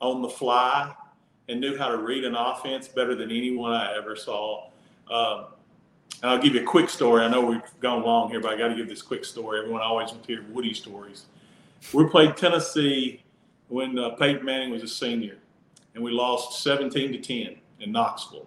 on 0.00 0.22
the 0.22 0.28
fly 0.28 0.94
and 1.48 1.60
knew 1.60 1.76
how 1.76 1.88
to 1.88 1.98
read 1.98 2.24
an 2.24 2.34
offense 2.34 2.88
better 2.88 3.14
than 3.14 3.30
anyone 3.30 3.72
I 3.72 3.96
ever 3.96 4.16
saw. 4.16 4.70
Um, 5.10 5.46
And 6.22 6.30
I'll 6.30 6.38
give 6.38 6.54
you 6.54 6.60
a 6.60 6.64
quick 6.64 6.90
story. 6.90 7.22
I 7.24 7.28
know 7.28 7.40
we've 7.40 7.62
gone 7.80 8.02
long 8.02 8.30
here, 8.30 8.40
but 8.40 8.52
I 8.52 8.58
got 8.58 8.68
to 8.68 8.74
give 8.74 8.88
this 8.88 9.00
quick 9.02 9.24
story. 9.24 9.58
Everyone 9.60 9.80
always 9.80 10.10
wants 10.10 10.26
to 10.26 10.32
hear 10.32 10.44
Woody 10.50 10.74
stories. 10.74 11.26
We 11.94 12.04
played 12.08 12.36
Tennessee 12.36 13.22
when 13.68 13.98
uh, 13.98 14.10
Peyton 14.10 14.44
Manning 14.44 14.70
was 14.70 14.82
a 14.82 14.88
senior, 14.88 15.38
and 15.94 16.02
we 16.02 16.10
lost 16.10 16.62
17 16.62 17.12
to 17.12 17.18
10 17.18 17.56
in 17.80 17.92
Knoxville. 17.92 18.46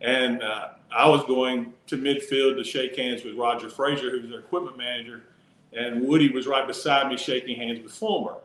And 0.00 0.42
uh, 0.42 0.68
I 0.90 1.08
was 1.08 1.24
going 1.24 1.72
to 1.88 1.96
midfield 1.96 2.56
to 2.56 2.64
shake 2.64 2.96
hands 2.96 3.24
with 3.24 3.34
Roger 3.34 3.68
Frazier, 3.68 4.10
who 4.10 4.20
was 4.20 4.30
their 4.30 4.40
equipment 4.40 4.78
manager, 4.78 5.24
and 5.72 6.02
Woody 6.02 6.30
was 6.30 6.46
right 6.46 6.66
beside 6.66 7.08
me 7.08 7.16
shaking 7.16 7.56
hands 7.56 7.80
with 7.82 7.92
Fulmer. 7.92 8.36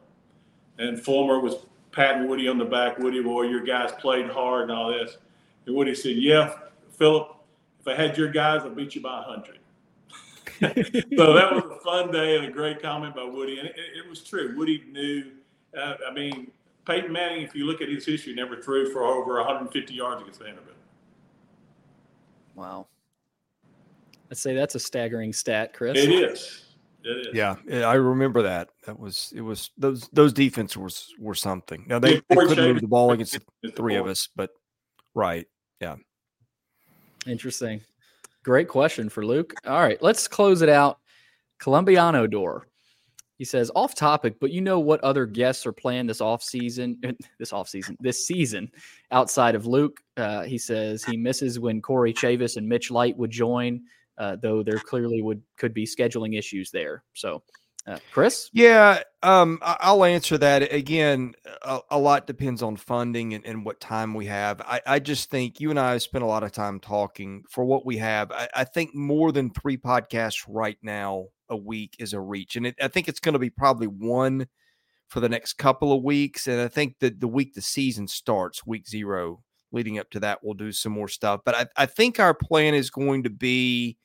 And 0.77 1.01
Fulmer 1.01 1.39
was 1.39 1.55
patting 1.91 2.27
Woody 2.27 2.47
on 2.47 2.57
the 2.57 2.65
back. 2.65 2.97
Woody, 2.97 3.21
boy, 3.21 3.43
your 3.43 3.63
guys 3.63 3.91
played 3.99 4.29
hard 4.29 4.63
and 4.63 4.71
all 4.71 4.91
this. 4.91 5.17
And 5.65 5.75
Woody 5.75 5.95
said, 5.95 6.17
"Yeah, 6.17 6.53
Phillip, 6.91 7.33
if 7.79 7.87
I 7.87 7.95
had 7.95 8.17
your 8.17 8.29
guys, 8.29 8.61
I'd 8.63 8.75
beat 8.75 8.95
you 8.95 9.01
by 9.01 9.23
100. 9.25 9.59
so 11.17 11.33
that 11.33 11.53
was 11.53 11.63
a 11.65 11.79
fun 11.83 12.11
day 12.11 12.37
and 12.37 12.45
a 12.45 12.51
great 12.51 12.81
comment 12.81 13.15
by 13.15 13.23
Woody. 13.23 13.59
And 13.59 13.67
it, 13.67 13.75
it 13.77 14.09
was 14.09 14.21
true. 14.21 14.55
Woody 14.57 14.83
knew. 14.91 15.31
Uh, 15.77 15.95
I 16.09 16.13
mean, 16.13 16.51
Peyton 16.85 17.11
Manning, 17.11 17.41
if 17.43 17.55
you 17.55 17.65
look 17.65 17.81
at 17.81 17.89
his 17.89 18.05
history, 18.05 18.33
never 18.33 18.61
threw 18.61 18.91
for 18.91 19.03
over 19.03 19.35
150 19.35 19.93
yards 19.93 20.21
against 20.21 20.41
Vanderbilt. 20.41 20.75
Wow. 22.55 22.87
I'd 24.29 24.37
say 24.37 24.53
that's 24.53 24.75
a 24.75 24.79
staggering 24.79 25.33
stat, 25.33 25.73
Chris. 25.73 25.97
It 25.97 26.11
is. 26.11 26.65
It 27.03 27.27
is. 27.27 27.33
Yeah, 27.33 27.55
I 27.69 27.95
remember 27.95 28.41
that. 28.43 28.69
That 28.85 28.97
was 28.97 29.33
it 29.35 29.41
was 29.41 29.71
those 29.77 30.07
those 30.13 30.33
defense 30.33 30.77
was 30.77 31.13
were 31.19 31.35
something. 31.35 31.85
Now 31.87 31.99
they, 31.99 32.21
they 32.29 32.35
couldn't 32.35 32.73
move 32.73 32.81
the 32.81 32.87
ball 32.87 33.11
against 33.11 33.37
the 33.61 33.71
three 33.71 33.95
of 33.95 34.07
us, 34.07 34.29
but 34.35 34.51
right. 35.13 35.45
Yeah. 35.81 35.95
Interesting. 37.27 37.81
Great 38.43 38.67
question 38.67 39.09
for 39.09 39.25
Luke. 39.25 39.53
All 39.65 39.79
right, 39.79 40.01
let's 40.01 40.27
close 40.27 40.61
it 40.61 40.69
out. 40.69 40.99
Colombiano 41.59 42.27
door. 42.27 42.67
He 43.43 43.45
says, 43.45 43.69
off 43.75 43.93
topic, 43.93 44.39
but 44.39 44.51
you 44.51 44.61
know 44.61 44.79
what 44.79 45.03
other 45.03 45.25
guests 45.25 45.65
are 45.65 45.73
playing 45.73 46.07
this 46.07 46.21
off 46.21 46.41
season, 46.41 46.97
this 47.39 47.51
off 47.51 47.67
season, 47.67 47.97
this 47.99 48.25
season 48.25 48.71
outside 49.11 49.53
of 49.53 49.65
Luke? 49.65 49.99
Uh, 50.15 50.43
he 50.43 50.57
says 50.57 51.03
he 51.03 51.17
misses 51.17 51.59
when 51.59 51.81
Corey 51.81 52.13
Chavis 52.13 52.55
and 52.55 52.69
Mitch 52.69 52.89
Light 52.89 53.17
would 53.17 53.31
join, 53.31 53.81
uh, 54.17 54.37
though 54.41 54.63
there 54.63 54.77
clearly 54.77 55.21
would 55.21 55.41
could 55.57 55.73
be 55.73 55.85
scheduling 55.85 56.39
issues 56.39 56.71
there. 56.71 57.03
So 57.15 57.43
uh, 57.85 57.97
Chris? 58.13 58.49
Yeah, 58.53 59.01
um, 59.23 59.59
I'll 59.61 60.05
answer 60.05 60.37
that 60.37 60.71
again. 60.71 61.33
A, 61.63 61.81
a 61.91 61.99
lot 61.99 62.25
depends 62.25 62.63
on 62.63 62.77
funding 62.77 63.33
and, 63.33 63.45
and, 63.45 63.65
what 63.65 63.81
time 63.81 64.13
we 64.13 64.27
have. 64.27 64.61
I, 64.61 64.79
I, 64.87 64.99
just 64.99 65.29
think 65.29 65.59
you 65.59 65.69
and 65.69 65.77
I 65.77 65.91
have 65.91 66.01
spent 66.01 66.23
a 66.23 66.27
lot 66.27 66.43
of 66.43 66.53
time 66.53 66.79
talking 66.79 67.43
for 67.49 67.65
what 67.65 67.85
we 67.85 67.97
have. 67.97 68.31
I, 68.31 68.47
I 68.55 68.63
think 68.63 68.95
more 68.95 69.33
than 69.33 69.49
three 69.49 69.75
podcasts 69.75 70.45
right 70.47 70.77
now 70.81 71.25
a 71.49 71.57
week 71.57 71.95
is 71.99 72.13
a 72.13 72.19
reach, 72.19 72.55
and 72.55 72.67
it, 72.67 72.75
I 72.81 72.87
think 72.87 73.07
it's 73.07 73.19
going 73.19 73.33
to 73.33 73.39
be 73.39 73.49
probably 73.49 73.87
one 73.87 74.47
for 75.13 75.19
the 75.19 75.29
next 75.29 75.53
couple 75.53 75.93
of 75.93 76.03
weeks. 76.03 76.47
And 76.47 76.59
I 76.59 76.67
think 76.67 76.97
that 76.99 77.19
the 77.19 77.27
week 77.27 77.53
the 77.53 77.61
season 77.61 78.07
starts, 78.07 78.65
week 78.65 78.87
zero, 78.87 79.43
leading 79.71 79.99
up 79.99 80.09
to 80.11 80.19
that, 80.21 80.39
we'll 80.41 80.55
do 80.55 80.71
some 80.71 80.91
more 80.91 81.07
stuff. 81.07 81.41
But 81.45 81.55
I, 81.55 81.83
I 81.83 81.85
think 81.85 82.19
our 82.19 82.33
plan 82.33 82.73
is 82.73 82.89
going 82.89 83.23
to 83.23 83.29
be 83.29 83.97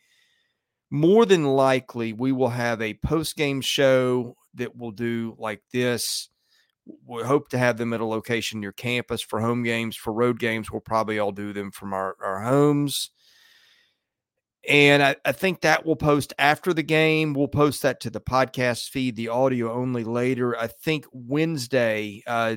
more 0.91 1.25
than 1.25 1.45
likely 1.45 2.13
we 2.13 2.33
will 2.33 2.51
have 2.51 2.83
a 2.83 2.99
post 3.05 3.37
game 3.37 3.61
show 3.61 4.37
that 4.55 4.77
we'll 4.77 4.91
do 4.91 5.35
like 5.39 5.63
this. 5.73 6.29
We 7.07 7.23
hope 7.23 7.49
to 7.51 7.59
have 7.59 7.77
them 7.77 7.93
at 7.93 8.01
a 8.01 8.05
location 8.05 8.61
near 8.61 8.73
campus 8.73 9.23
for 9.23 9.41
home 9.41 9.63
games. 9.63 9.97
For 9.97 10.13
road 10.13 10.39
games, 10.39 10.71
we'll 10.71 10.81
probably 10.81 11.19
all 11.19 11.33
do 11.33 11.53
them 11.53 11.71
from 11.71 11.93
our, 11.93 12.17
our 12.23 12.43
homes. 12.43 13.11
And 14.67 15.03
I, 15.03 15.17
I 15.25 15.33
think 15.33 15.61
that 15.61 15.87
will 15.87 15.97
post 15.97 16.35
after 16.39 16.75
the 16.75 16.83
game. 16.83 17.33
We'll 17.33 17.49
post 17.49 17.83
that 17.83 18.01
to 18.01 18.11
the 18.11 18.21
podcast 18.21 18.91
feed, 18.91 19.17
the 19.17 19.29
audio 19.29 19.73
only 19.73 20.05
later. 20.05 20.59
I 20.59 20.67
think 20.67 21.07
Wednesday, 21.13 22.23
uh, 22.27 22.57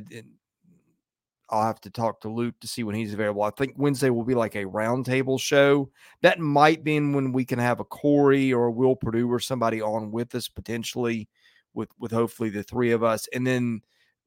I'll 1.50 1.66
have 1.66 1.82
to 1.82 1.90
talk 1.90 2.22
to 2.22 2.30
Luke 2.30 2.56
to 2.62 2.68
see 2.68 2.84
when 2.84 2.96
he's 2.96 3.14
available. 3.14 3.44
I 3.44 3.52
think 3.52 3.74
Wednesday 3.78 4.10
will 4.10 4.24
be 4.24 4.36
like 4.36 4.56
a 4.56 4.66
roundtable 4.66 5.40
show. 5.40 5.90
That 6.22 6.40
might 6.40 6.84
be 6.84 7.00
when 7.00 7.34
we 7.34 7.46
can 7.46 7.60
have 7.60 7.80
a 7.80 7.86
Corey 7.86 8.52
or 8.54 8.68
a 8.68 8.72
Will 8.72 8.96
Purdue 8.96 9.32
or 9.32 9.40
somebody 9.40 9.82
on 9.82 10.12
with 10.12 10.34
us 10.34 10.48
potentially, 10.48 11.30
with 11.74 11.90
with 12.00 12.12
hopefully 12.12 12.50
the 12.50 12.64
three 12.64 12.92
of 12.92 13.04
us. 13.04 13.28
And 13.34 13.46
then 13.46 13.82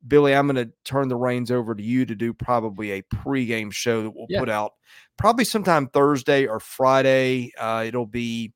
Billy, 0.07 0.35
I'm 0.35 0.47
going 0.47 0.57
to 0.67 0.73
turn 0.85 1.09
the 1.09 1.17
reins 1.17 1.51
over 1.51 1.75
to 1.75 1.83
you 1.83 2.05
to 2.07 2.15
do 2.15 2.33
probably 2.33 2.93
a 2.93 3.03
pregame 3.03 3.73
show 3.73 4.03
that 4.03 4.11
we'll 4.11 4.27
yeah. 4.29 4.41
put 4.41 4.49
out 4.49 4.73
probably 5.17 5.45
sometime 5.45 5.89
Thursday 5.89 6.47
or 6.47 6.61
Friday. 6.61 7.53
Uh, 7.59 7.85
it'll 7.87 8.07
be 8.07 8.53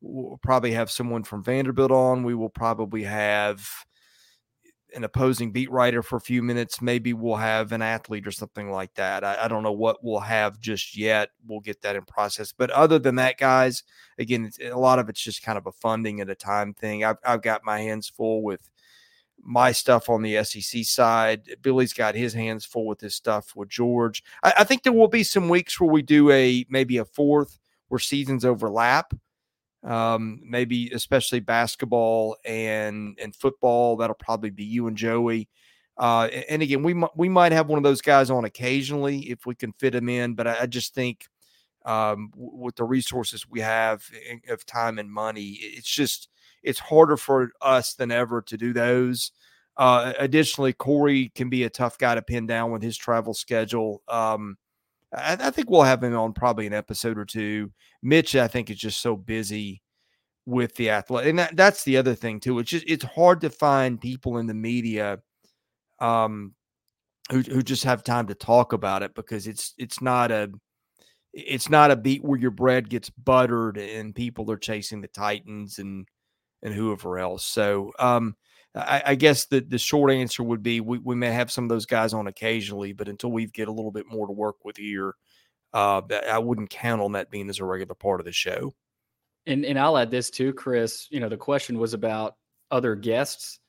we'll 0.00 0.38
probably 0.42 0.72
have 0.72 0.90
someone 0.90 1.24
from 1.24 1.42
Vanderbilt 1.42 1.90
on. 1.90 2.22
We 2.22 2.34
will 2.34 2.50
probably 2.50 3.04
have 3.04 3.68
an 4.94 5.04
opposing 5.04 5.52
beat 5.52 5.70
writer 5.70 6.02
for 6.02 6.16
a 6.16 6.20
few 6.20 6.42
minutes. 6.42 6.80
Maybe 6.80 7.12
we'll 7.12 7.36
have 7.36 7.72
an 7.72 7.82
athlete 7.82 8.26
or 8.26 8.30
something 8.30 8.70
like 8.70 8.94
that. 8.94 9.24
I, 9.24 9.44
I, 9.44 9.48
don't 9.48 9.62
know 9.62 9.72
what 9.72 10.04
we'll 10.04 10.20
have 10.20 10.60
just 10.60 10.96
yet. 10.96 11.30
We'll 11.46 11.60
get 11.60 11.82
that 11.82 11.96
in 11.96 12.04
process. 12.04 12.52
But 12.52 12.70
other 12.70 12.98
than 12.98 13.16
that, 13.16 13.36
guys, 13.36 13.82
again, 14.18 14.50
a 14.62 14.78
lot 14.78 15.00
of 15.00 15.08
it's 15.08 15.22
just 15.22 15.42
kind 15.42 15.58
of 15.58 15.66
a 15.66 15.72
funding 15.72 16.20
at 16.20 16.30
a 16.30 16.34
time 16.34 16.74
thing. 16.74 17.04
I've, 17.04 17.16
I've 17.24 17.42
got 17.42 17.64
my 17.64 17.80
hands 17.80 18.08
full 18.08 18.42
with 18.42 18.70
my 19.44 19.72
stuff 19.72 20.08
on 20.08 20.22
the 20.22 20.42
SEC 20.44 20.84
side. 20.84 21.56
Billy's 21.62 21.92
got 21.92 22.14
his 22.14 22.32
hands 22.32 22.64
full 22.64 22.86
with 22.86 23.00
his 23.00 23.14
stuff 23.14 23.54
with 23.54 23.68
George. 23.68 24.22
I, 24.42 24.54
I 24.58 24.64
think 24.64 24.82
there 24.82 24.92
will 24.92 25.08
be 25.08 25.22
some 25.22 25.48
weeks 25.48 25.78
where 25.78 25.90
we 25.90 26.02
do 26.02 26.30
a 26.30 26.64
maybe 26.68 26.98
a 26.98 27.04
fourth 27.04 27.58
where 27.88 27.98
seasons 27.98 28.44
overlap 28.44 29.12
um, 29.84 30.40
maybe 30.42 30.90
especially 30.90 31.40
basketball 31.40 32.36
and 32.44 33.18
and 33.20 33.36
football. 33.36 33.96
That'll 33.96 34.14
probably 34.14 34.50
be 34.50 34.64
you 34.64 34.86
and 34.86 34.96
Joey. 34.96 35.48
Uh, 35.96 36.28
and 36.48 36.62
again, 36.62 36.82
we 36.82 36.94
might 36.94 37.16
we 37.16 37.28
might 37.28 37.52
have 37.52 37.68
one 37.68 37.78
of 37.78 37.84
those 37.84 38.00
guys 38.00 38.30
on 38.30 38.44
occasionally 38.44 39.30
if 39.30 39.46
we 39.46 39.54
can 39.54 39.72
fit 39.74 39.94
him 39.94 40.08
in. 40.08 40.34
But 40.34 40.46
I, 40.46 40.62
I 40.62 40.66
just 40.66 40.94
think 40.94 41.26
um, 41.84 42.32
with 42.34 42.76
the 42.76 42.84
resources 42.84 43.46
we 43.48 43.60
have 43.60 44.04
of 44.48 44.64
time 44.64 44.98
and 44.98 45.10
money, 45.10 45.58
it's 45.60 45.90
just 45.90 46.28
it's 46.64 46.78
harder 46.78 47.16
for 47.16 47.50
us 47.60 47.94
than 47.94 48.10
ever 48.10 48.42
to 48.42 48.56
do 48.56 48.72
those. 48.72 49.32
Uh, 49.76 50.12
additionally, 50.18 50.72
Corey 50.72 51.30
can 51.34 51.48
be 51.48 51.64
a 51.64 51.70
tough 51.70 51.98
guy 51.98 52.14
to 52.14 52.22
pin 52.22 52.46
down 52.46 52.70
with 52.70 52.82
his 52.82 52.96
travel 52.96 53.34
schedule. 53.34 54.02
Um, 54.08 54.56
I, 55.12 55.36
I, 55.38 55.50
think 55.50 55.68
we'll 55.68 55.82
have 55.82 56.02
him 56.02 56.16
on 56.16 56.32
probably 56.32 56.66
an 56.66 56.72
episode 56.72 57.18
or 57.18 57.24
two. 57.24 57.72
Mitch, 58.02 58.36
I 58.36 58.48
think, 58.48 58.70
is 58.70 58.78
just 58.78 59.00
so 59.00 59.16
busy 59.16 59.82
with 60.46 60.74
the 60.76 60.90
athlete, 60.90 61.26
and 61.26 61.38
that, 61.38 61.56
that's 61.56 61.84
the 61.84 61.96
other 61.96 62.14
thing 62.14 62.38
too. 62.38 62.58
It's 62.58 62.70
just 62.70 62.84
it's 62.88 63.04
hard 63.04 63.40
to 63.40 63.50
find 63.50 64.00
people 64.00 64.38
in 64.38 64.46
the 64.46 64.54
media, 64.54 65.18
um, 66.00 66.54
who 67.30 67.40
who 67.40 67.62
just 67.62 67.84
have 67.84 68.04
time 68.04 68.28
to 68.28 68.34
talk 68.34 68.72
about 68.72 69.02
it 69.02 69.14
because 69.14 69.48
it's 69.48 69.74
it's 69.78 70.00
not 70.00 70.30
a 70.30 70.52
it's 71.32 71.68
not 71.68 71.90
a 71.90 71.96
beat 71.96 72.22
where 72.22 72.38
your 72.38 72.52
bread 72.52 72.88
gets 72.88 73.10
buttered 73.10 73.76
and 73.76 74.14
people 74.14 74.50
are 74.50 74.56
chasing 74.56 75.00
the 75.00 75.08
Titans 75.08 75.78
and 75.80 76.06
and 76.64 76.74
whoever 76.74 77.18
else. 77.18 77.44
So 77.44 77.92
um, 77.98 78.34
I, 78.74 79.02
I, 79.06 79.14
guess 79.14 79.44
the 79.44 79.60
the 79.60 79.78
short 79.78 80.10
answer 80.10 80.42
would 80.42 80.62
be 80.62 80.80
we, 80.80 80.98
we 80.98 81.14
may 81.14 81.30
have 81.30 81.52
some 81.52 81.64
of 81.64 81.68
those 81.68 81.86
guys 81.86 82.12
on 82.12 82.26
occasionally, 82.26 82.92
but 82.92 83.08
until 83.08 83.30
we 83.30 83.46
get 83.46 83.68
a 83.68 83.72
little 83.72 83.92
bit 83.92 84.06
more 84.08 84.26
to 84.26 84.32
work 84.32 84.64
with 84.64 84.78
here, 84.78 85.14
uh, 85.72 86.00
I 86.28 86.38
wouldn't 86.38 86.70
count 86.70 87.02
on 87.02 87.12
that 87.12 87.30
being 87.30 87.48
as 87.48 87.60
a 87.60 87.64
regular 87.64 87.94
part 87.94 88.20
of 88.20 88.26
the 88.26 88.32
show. 88.32 88.74
And 89.46 89.64
and 89.64 89.78
I'll 89.78 89.98
add 89.98 90.10
this 90.10 90.30
too, 90.30 90.52
Chris. 90.54 91.06
You 91.10 91.20
know, 91.20 91.28
the 91.28 91.36
question 91.36 91.78
was 91.78 91.94
about 91.94 92.34
other 92.70 92.96
guests. 92.96 93.60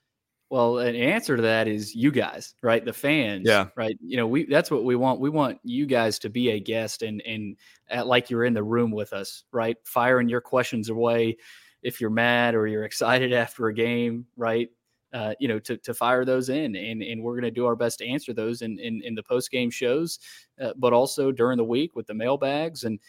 Well, 0.50 0.78
an 0.78 0.96
answer 0.96 1.36
to 1.36 1.42
that 1.42 1.68
is 1.68 1.96
you 1.96 2.12
guys, 2.12 2.54
right? 2.62 2.86
The 2.86 2.94
fans, 2.94 3.46
yeah, 3.48 3.68
right. 3.76 3.98
You 4.02 4.16
know, 4.16 4.28
we 4.28 4.46
that's 4.46 4.72
what 4.72 4.86
we 4.86 4.96
want. 4.96 5.20
We 5.20 5.30
want 5.30 5.60
you 5.64 5.86
guys 5.86 6.18
to 6.20 6.30
be 6.30 6.52
a 6.52 6.60
guest 6.60 7.02
and 7.02 7.22
and 7.24 7.58
at, 7.90 8.08
like 8.08 8.30
you're 8.30 8.46
in 8.46 8.54
the 8.54 8.64
room 8.64 8.92
with 8.92 9.12
us, 9.12 9.44
right? 9.52 9.76
Firing 9.84 10.30
your 10.30 10.42
questions 10.42 10.90
away 10.90 11.38
if 11.86 12.02
you're 12.02 12.10
mad 12.10 12.56
or 12.56 12.68
you're 12.68 12.84
excited 12.84 13.32
after 13.44 13.68
a 13.68 13.74
game, 13.74 14.26
right? 14.36 14.70
uh, 15.16 15.34
you 15.40 15.48
know, 15.48 15.60
to, 15.60 15.78
to 15.78 15.94
fire 15.94 16.26
those 16.26 16.50
in. 16.50 16.76
And, 16.76 17.02
and 17.02 17.24
we're 17.24 17.34
going 17.34 17.44
to 17.44 17.52
do 17.52 17.66
our 17.66 17.76
best 17.78 18.00
to 18.00 18.06
answer 18.06 18.34
those 18.34 18.62
in, 18.62 18.78
in, 18.80 19.02
in 19.04 19.16
the 19.16 19.24
post 19.24 19.50
game 19.50 19.72
shows, 19.72 20.20
uh, 20.62 20.74
but 20.76 20.92
also 20.92 21.32
during 21.32 21.58
the 21.58 21.64
week 21.64 21.96
with 21.96 22.06
the 22.06 22.14
mailbags. 22.14 22.84
And 22.84 23.00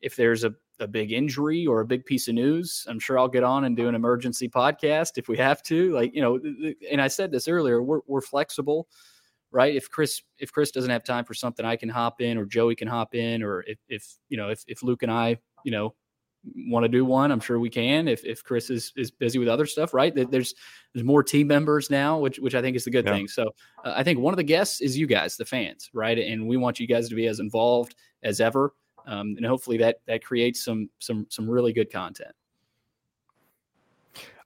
if 0.00 0.14
there's 0.14 0.44
a, 0.44 0.54
a 0.78 0.86
big 0.86 1.10
injury 1.10 1.66
or 1.66 1.80
a 1.80 1.86
big 1.86 2.04
piece 2.06 2.28
of 2.28 2.34
news, 2.34 2.86
I'm 2.88 3.00
sure 3.00 3.18
I'll 3.18 3.26
get 3.26 3.42
on 3.42 3.64
and 3.64 3.76
do 3.76 3.88
an 3.88 3.96
emergency 3.96 4.48
podcast 4.48 5.18
if 5.18 5.26
we 5.26 5.36
have 5.38 5.60
to. 5.64 5.92
Like, 5.92 6.14
you 6.14 6.20
know, 6.20 6.38
and 6.88 7.02
I 7.02 7.08
said 7.08 7.32
this 7.32 7.48
earlier, 7.48 7.82
we're, 7.82 8.00
we're 8.06 8.20
flexible 8.20 8.88
right? 9.52 9.76
If 9.76 9.88
Chris 9.88 10.22
if 10.38 10.52
Chris 10.52 10.72
doesn't 10.72 10.90
have 10.90 11.04
time 11.04 11.24
for 11.24 11.32
something, 11.32 11.64
I 11.64 11.76
can 11.76 11.88
hop 11.88 12.20
in, 12.20 12.36
or 12.36 12.44
Joey 12.44 12.74
can 12.74 12.88
hop 12.88 13.14
in, 13.14 13.42
or 13.44 13.62
if 13.66 13.78
if 13.88 14.18
you 14.28 14.36
know 14.36 14.50
if 14.50 14.64
if 14.66 14.82
Luke 14.82 15.02
and 15.02 15.10
I 15.10 15.38
you 15.64 15.70
know 15.70 15.94
want 16.54 16.84
to 16.84 16.88
do 16.88 17.04
one, 17.04 17.32
I'm 17.32 17.40
sure 17.40 17.58
we 17.58 17.70
can. 17.70 18.08
If 18.08 18.24
if 18.24 18.44
Chris 18.44 18.70
is 18.70 18.92
is 18.96 19.10
busy 19.10 19.38
with 19.38 19.48
other 19.48 19.66
stuff, 19.66 19.92
right? 19.94 20.14
There's 20.14 20.54
there's 20.94 21.04
more 21.04 21.22
team 21.22 21.46
members 21.46 21.90
now, 21.90 22.18
which 22.18 22.38
which 22.38 22.54
I 22.54 22.62
think 22.62 22.76
is 22.76 22.84
the 22.84 22.90
good 22.90 23.06
yeah. 23.06 23.12
thing. 23.12 23.28
So 23.28 23.54
uh, 23.84 23.94
I 23.96 24.02
think 24.02 24.18
one 24.18 24.32
of 24.32 24.38
the 24.38 24.44
guests 24.44 24.80
is 24.80 24.96
you 24.96 25.06
guys, 25.06 25.36
the 25.36 25.44
fans, 25.44 25.90
right? 25.92 26.18
And 26.18 26.46
we 26.46 26.56
want 26.56 26.80
you 26.80 26.86
guys 26.86 27.08
to 27.08 27.14
be 27.14 27.26
as 27.26 27.40
involved 27.40 27.94
as 28.22 28.40
ever. 28.40 28.72
um, 29.06 29.34
and 29.36 29.46
hopefully 29.46 29.78
that 29.78 30.00
that 30.06 30.24
creates 30.24 30.62
some 30.64 30.90
some 30.98 31.26
some 31.30 31.48
really 31.48 31.72
good 31.72 31.90
content. 31.90 32.32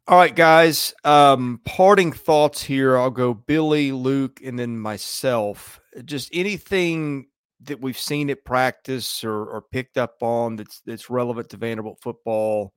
All 0.07 0.17
right, 0.17 0.35
guys. 0.35 0.93
Um, 1.05 1.61
parting 1.65 2.13
thoughts 2.13 2.63
here. 2.63 2.99
I'll 2.99 3.11
go 3.11 3.33
Billy, 3.33 3.93
Luke, 3.93 4.41
and 4.45 4.59
then 4.59 4.79
myself. 4.79 5.81
Just 6.05 6.31
anything 6.33 7.27
that 7.65 7.81
we've 7.81 7.99
seen 7.99 8.31
at 8.31 8.45
practice 8.45 9.23
or, 9.23 9.45
or 9.45 9.63
picked 9.63 9.99
up 9.99 10.23
on 10.23 10.57
that's 10.57 10.81
that's 10.81 11.11
relevant 11.11 11.51
to 11.51 11.57
Vanderbilt 11.57 11.99
football 12.01 12.73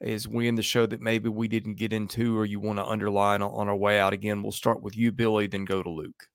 is 0.00 0.28
we 0.28 0.48
in 0.48 0.54
the 0.54 0.62
show 0.62 0.86
that 0.86 1.00
maybe 1.00 1.28
we 1.28 1.48
didn't 1.48 1.74
get 1.74 1.92
into 1.92 2.38
or 2.38 2.44
you 2.44 2.60
want 2.60 2.78
to 2.78 2.84
underline 2.84 3.42
on 3.42 3.68
our 3.68 3.76
way 3.76 3.98
out 3.98 4.12
again. 4.12 4.42
We'll 4.42 4.52
start 4.52 4.82
with 4.82 4.96
you, 4.96 5.10
Billy, 5.10 5.46
then 5.48 5.64
go 5.64 5.82
to 5.82 5.90
Luke. 5.90 6.28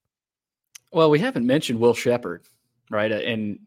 Well, 0.92 1.10
we 1.10 1.20
haven't 1.20 1.48
mentioned 1.48 1.80
Will 1.80 1.94
Sheppard, 1.94 2.46
right? 2.90 3.12
Uh, 3.12 3.16
and 3.16 3.60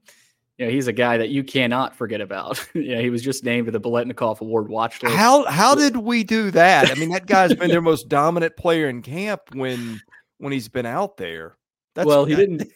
you 0.59 0.67
know, 0.67 0.71
he's 0.71 0.87
a 0.87 0.93
guy 0.93 1.17
that 1.19 1.31
you 1.31 1.45
cannot 1.45 1.97
forget 1.97 2.21
about. 2.21 2.64
you 2.75 2.95
know, 2.95 3.01
he 3.01 3.11
was 3.11 3.23
just 3.23 3.45
named 3.45 3.67
to 3.67 3.73
the 3.73 3.81
Biletnikoff 3.81 4.41
Award 4.41 4.69
watch 4.69 5.03
list. 5.03 5.14
How 5.14 5.45
how 5.47 5.75
did 5.75 5.97
we 5.97 6.25
do 6.25 6.51
that? 6.53 6.91
I 6.91 6.95
mean, 6.95 7.11
that 7.11 7.27
guy's 7.27 7.55
been 7.55 7.71
their 7.71 7.81
most 7.83 8.09
dominant 8.09 8.57
player 8.57 8.89
in 8.89 9.03
camp 9.03 9.43
when 9.55 10.01
when 10.39 10.53
he's 10.53 10.69
been 10.69 10.87
out 10.87 11.17
there. 11.17 11.57
That's 11.95 12.07
well, 12.07 12.27
he 12.27 12.37
didn't 12.37 12.71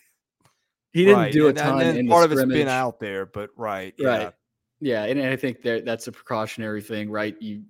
he 0.93 1.05
didn't 1.05 1.18
right. 1.18 1.32
do 1.32 1.49
a 1.49 1.53
ton. 1.53 1.80
And, 1.80 1.99
and 1.99 2.09
part 2.09 2.24
of 2.24 2.32
it's 2.32 2.45
been 2.45 2.68
out 2.68 3.01
there, 3.01 3.26
but 3.26 3.51
right, 3.57 3.95
right, 4.01 4.32
yeah, 4.80 5.03
yeah 5.03 5.05
and, 5.05 5.18
and 5.18 5.28
I 5.28 5.36
think 5.36 5.62
that 5.62 5.84
that's 5.84 6.07
a 6.09 6.12
precautionary 6.12 6.82
thing, 6.82 7.11
right? 7.11 7.36
You 7.41 7.62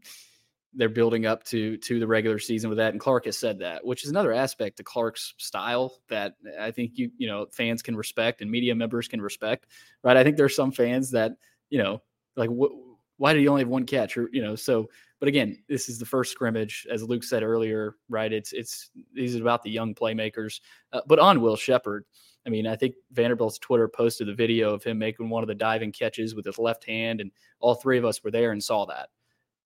they're 0.73 0.89
building 0.89 1.27
up 1.27 1.43
to 1.43 1.77
to 1.79 1.99
the 1.99 2.07
regular 2.07 2.39
season 2.39 2.71
with 2.71 2.79
that, 2.79 2.93
and 2.93 3.01
Clark 3.01 3.25
has 3.27 3.37
said 3.37 3.59
that, 3.59 3.85
which 3.85 4.05
is 4.05 4.11
another 4.11 4.33
aspect 4.33 4.77
to 4.77 4.85
Clark's 4.85 5.35
style 5.39 5.99
that 6.09 6.35
I 6.59 6.71
think 6.71 6.93
you 6.97 7.11
you 7.19 7.27
know 7.27 7.47
fans 7.53 7.83
can 7.83 7.97
respect 7.97 8.41
and 8.41 8.51
media 8.51 8.75
members 8.75 9.09
can 9.09 9.21
respect, 9.21 9.67
right? 10.03 10.17
I 10.17 10.25
think 10.25 10.37
there's 10.37 10.57
some 10.57 10.73
fans 10.73 11.11
that 11.11 11.33
you 11.71 11.79
know 11.83 12.03
like 12.37 12.51
wh- 12.51 12.75
why 13.21 13.35
did 13.35 13.41
he 13.41 13.49
only 13.49 13.63
have 13.63 13.69
one 13.69 13.85
catch 13.85 14.17
or 14.17 14.29
you 14.33 14.43
know 14.43 14.57
so 14.57 14.89
but 15.19 15.29
again 15.29 15.63
this 15.69 15.89
is 15.89 15.99
the 15.99 16.07
first 16.07 16.33
scrimmage 16.33 16.87
as 16.91 17.03
luke 17.03 17.23
said 17.23 17.43
earlier 17.43 17.97
right 18.09 18.33
it's 18.33 18.53
it's 18.53 18.91
these 19.15 19.37
are 19.37 19.43
about 19.43 19.63
the 19.63 19.71
young 19.71 19.95
playmakers 19.95 20.61
uh, 20.93 21.01
but 21.07 21.19
on 21.19 21.41
will 21.41 21.57
sheppard 21.57 22.05
I 22.47 22.51
mean, 22.51 22.67
I 22.67 22.77
think 22.77 22.95
Vanderbilt's 23.13 23.59
Twitter 23.59 23.89
posted 23.89 24.27
the 24.29 24.35
video 24.35 24.73
of 24.73 24.83
him 24.83 24.99
making 24.99 25.29
one 25.29 25.43
of 25.43 25.49
the 25.49 25.55
diving 25.55 25.93
catches 25.93 26.35
with 26.35 26.47
his 26.47 26.59
left 26.59 26.85
hand, 26.85 27.21
and 27.21 27.31
all 27.61 27.75
three 27.75 27.99
of 27.99 28.05
us 28.05 28.23
were 28.25 28.31
there 28.31 28.53
and 28.53 28.63
saw 28.63 28.87
that. 28.87 29.11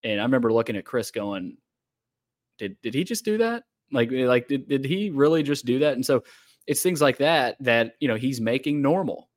And 0.04 0.20
I 0.20 0.24
remember 0.24 0.52
looking 0.52 0.76
at 0.76 0.84
Chris 0.84 1.10
going, 1.10 1.56
"Did 2.58 2.76
did 2.82 2.94
he 2.94 3.04
just 3.04 3.24
do 3.24 3.38
that? 3.38 3.64
Like 3.92 4.12
eh, 4.12 4.26
like 4.26 4.48
did 4.48 4.68
did 4.68 4.84
he 4.84 5.10
really 5.10 5.42
just 5.42 5.64
do 5.66 5.78
that?" 5.80 5.94
And 5.94 6.04
so 6.04 6.24
it's 6.66 6.82
things 6.82 7.00
like 7.00 7.18
that 7.18 7.56
that 7.60 7.94
you 8.00 8.08
know 8.08 8.16
he's 8.16 8.40
making 8.40 8.82
normal, 8.82 9.28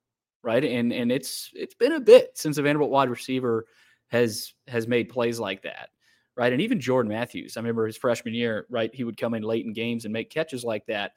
right? 0.44 0.64
And 0.64 0.92
and 0.94 1.12
it's 1.12 1.50
it's 1.54 1.76
been 1.76 1.94
a 1.94 2.00
bit 2.00 2.38
since 2.38 2.58
a 2.58 2.62
Vanderbilt 2.64 2.92
wide 2.92 3.10
receiver 3.10 3.66
has 4.08 4.54
has 4.68 4.88
made 4.88 5.10
plays 5.10 5.40
like 5.40 5.64
that, 5.64 5.90
right? 6.36 6.52
And 6.54 6.62
even 6.62 6.80
Jordan 6.80 7.12
Matthews, 7.12 7.58
I 7.58 7.60
remember 7.62 7.86
his 7.88 7.98
freshman 7.98 8.34
year, 8.34 8.66
right? 8.70 8.94
He 8.94 9.04
would 9.04 9.18
come 9.18 9.34
in 9.34 9.44
late 9.44 9.66
in 9.66 9.74
games 9.74 10.06
and 10.06 10.14
make 10.14 10.30
catches 10.30 10.64
like 10.64 10.86
that 10.88 11.14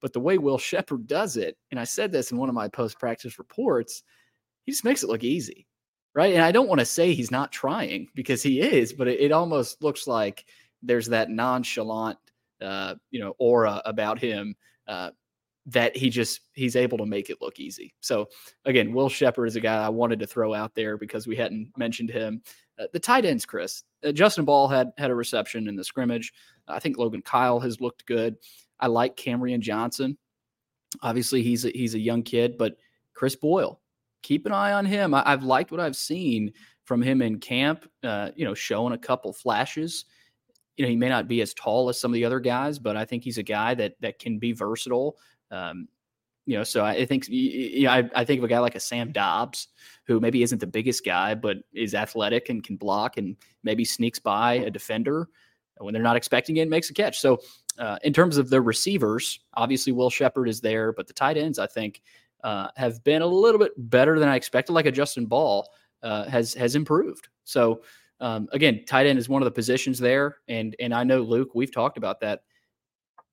but 0.00 0.12
the 0.12 0.20
way 0.20 0.38
Will 0.38 0.58
Sheppard 0.58 1.06
does 1.06 1.36
it, 1.36 1.56
and 1.70 1.78
I 1.78 1.84
said 1.84 2.12
this 2.12 2.32
in 2.32 2.38
one 2.38 2.48
of 2.48 2.54
my 2.54 2.68
post 2.68 2.98
practice 2.98 3.38
reports, 3.38 4.02
he 4.64 4.72
just 4.72 4.84
makes 4.84 5.02
it 5.02 5.08
look 5.08 5.24
easy. 5.24 5.66
Right. 6.12 6.34
And 6.34 6.42
I 6.42 6.50
don't 6.50 6.68
want 6.68 6.80
to 6.80 6.86
say 6.86 7.14
he's 7.14 7.30
not 7.30 7.52
trying 7.52 8.08
because 8.16 8.42
he 8.42 8.60
is, 8.60 8.92
but 8.92 9.06
it, 9.06 9.20
it 9.20 9.32
almost 9.32 9.80
looks 9.80 10.08
like 10.08 10.44
there's 10.82 11.06
that 11.06 11.30
nonchalant, 11.30 12.18
uh, 12.60 12.96
you 13.12 13.20
know, 13.20 13.36
aura 13.38 13.80
about 13.84 14.18
him 14.18 14.56
uh, 14.88 15.10
that 15.66 15.96
he 15.96 16.10
just 16.10 16.40
he's 16.52 16.74
able 16.74 16.98
to 16.98 17.06
make 17.06 17.30
it 17.30 17.40
look 17.40 17.60
easy. 17.60 17.94
So 18.00 18.28
again, 18.64 18.92
Will 18.92 19.08
Sheppard 19.08 19.46
is 19.46 19.54
a 19.54 19.60
guy 19.60 19.84
I 19.84 19.88
wanted 19.88 20.18
to 20.18 20.26
throw 20.26 20.52
out 20.52 20.74
there 20.74 20.96
because 20.96 21.28
we 21.28 21.36
hadn't 21.36 21.70
mentioned 21.76 22.10
him. 22.10 22.42
Uh, 22.76 22.86
the 22.92 22.98
tight 22.98 23.24
ends, 23.24 23.46
Chris 23.46 23.84
uh, 24.04 24.12
Justin 24.12 24.44
Ball 24.44 24.68
had 24.68 24.92
had 24.98 25.10
a 25.10 25.14
reception 25.14 25.68
in 25.68 25.76
the 25.76 25.84
scrimmage. 25.84 26.32
I 26.68 26.78
think 26.78 26.98
Logan 26.98 27.22
Kyle 27.22 27.60
has 27.60 27.80
looked 27.80 28.06
good. 28.06 28.36
I 28.80 28.86
like 28.86 29.16
Camrion 29.16 29.60
Johnson. 29.60 30.16
Obviously, 31.02 31.42
he's 31.42 31.64
a, 31.64 31.70
he's 31.70 31.94
a 31.94 32.00
young 32.00 32.22
kid, 32.22 32.58
but 32.58 32.76
Chris 33.14 33.36
Boyle, 33.36 33.80
keep 34.22 34.46
an 34.46 34.52
eye 34.52 34.72
on 34.72 34.84
him. 34.84 35.14
I, 35.14 35.22
have 35.28 35.44
liked 35.44 35.70
what 35.70 35.80
I've 35.80 35.96
seen 35.96 36.52
from 36.84 37.02
him 37.02 37.22
in 37.22 37.38
camp. 37.38 37.88
Uh, 38.02 38.30
you 38.34 38.44
know, 38.44 38.54
showing 38.54 38.92
a 38.92 38.98
couple 38.98 39.32
flashes. 39.32 40.06
You 40.76 40.84
know, 40.84 40.90
he 40.90 40.96
may 40.96 41.08
not 41.08 41.28
be 41.28 41.42
as 41.42 41.54
tall 41.54 41.88
as 41.88 42.00
some 42.00 42.10
of 42.10 42.14
the 42.14 42.24
other 42.24 42.40
guys, 42.40 42.78
but 42.78 42.96
I 42.96 43.04
think 43.04 43.22
he's 43.22 43.38
a 43.38 43.42
guy 43.42 43.74
that 43.74 43.94
that 44.00 44.18
can 44.18 44.38
be 44.38 44.52
versatile. 44.52 45.16
Um, 45.50 45.88
you 46.46 46.56
know, 46.56 46.64
so 46.64 46.84
I 46.84 47.04
think 47.04 47.28
you 47.28 47.84
know, 47.84 47.90
I, 47.90 48.10
I 48.14 48.24
think 48.24 48.38
of 48.38 48.44
a 48.44 48.48
guy 48.48 48.58
like 48.58 48.74
a 48.74 48.80
Sam 48.80 49.12
Dobbs, 49.12 49.68
who 50.06 50.18
maybe 50.18 50.42
isn't 50.42 50.58
the 50.58 50.66
biggest 50.66 51.04
guy, 51.04 51.34
but 51.34 51.58
is 51.72 51.94
athletic 51.94 52.48
and 52.48 52.64
can 52.64 52.76
block 52.76 53.18
and 53.18 53.36
maybe 53.62 53.84
sneaks 53.84 54.18
by 54.18 54.54
a 54.54 54.70
defender 54.70 55.28
when 55.78 55.94
they're 55.94 56.02
not 56.02 56.16
expecting 56.16 56.56
it, 56.56 56.62
and 56.62 56.70
makes 56.70 56.90
a 56.90 56.94
catch. 56.94 57.20
So 57.20 57.40
uh, 57.78 57.98
in 58.02 58.12
terms 58.12 58.36
of 58.36 58.50
the 58.50 58.60
receivers, 58.60 59.40
obviously 59.54 59.92
Will 59.92 60.10
Sheppard 60.10 60.48
is 60.48 60.60
there, 60.60 60.92
but 60.92 61.06
the 61.06 61.12
tight 61.12 61.36
ends, 61.36 61.58
I 61.58 61.66
think, 61.66 62.02
uh, 62.42 62.68
have 62.76 63.02
been 63.04 63.22
a 63.22 63.26
little 63.26 63.58
bit 63.58 63.72
better 63.76 64.18
than 64.18 64.28
I 64.28 64.36
expected. 64.36 64.72
Like 64.72 64.86
a 64.86 64.92
Justin 64.92 65.26
Ball 65.26 65.68
uh, 66.02 66.24
has 66.24 66.54
has 66.54 66.74
improved. 66.74 67.28
So 67.44 67.82
um, 68.20 68.48
again, 68.52 68.84
tight 68.86 69.06
end 69.06 69.18
is 69.18 69.28
one 69.28 69.42
of 69.42 69.44
the 69.44 69.50
positions 69.50 69.98
there, 69.98 70.38
and 70.48 70.76
and 70.80 70.94
I 70.94 71.04
know 71.04 71.22
Luke, 71.22 71.50
we've 71.54 71.72
talked 71.72 71.98
about 71.98 72.20
that. 72.20 72.42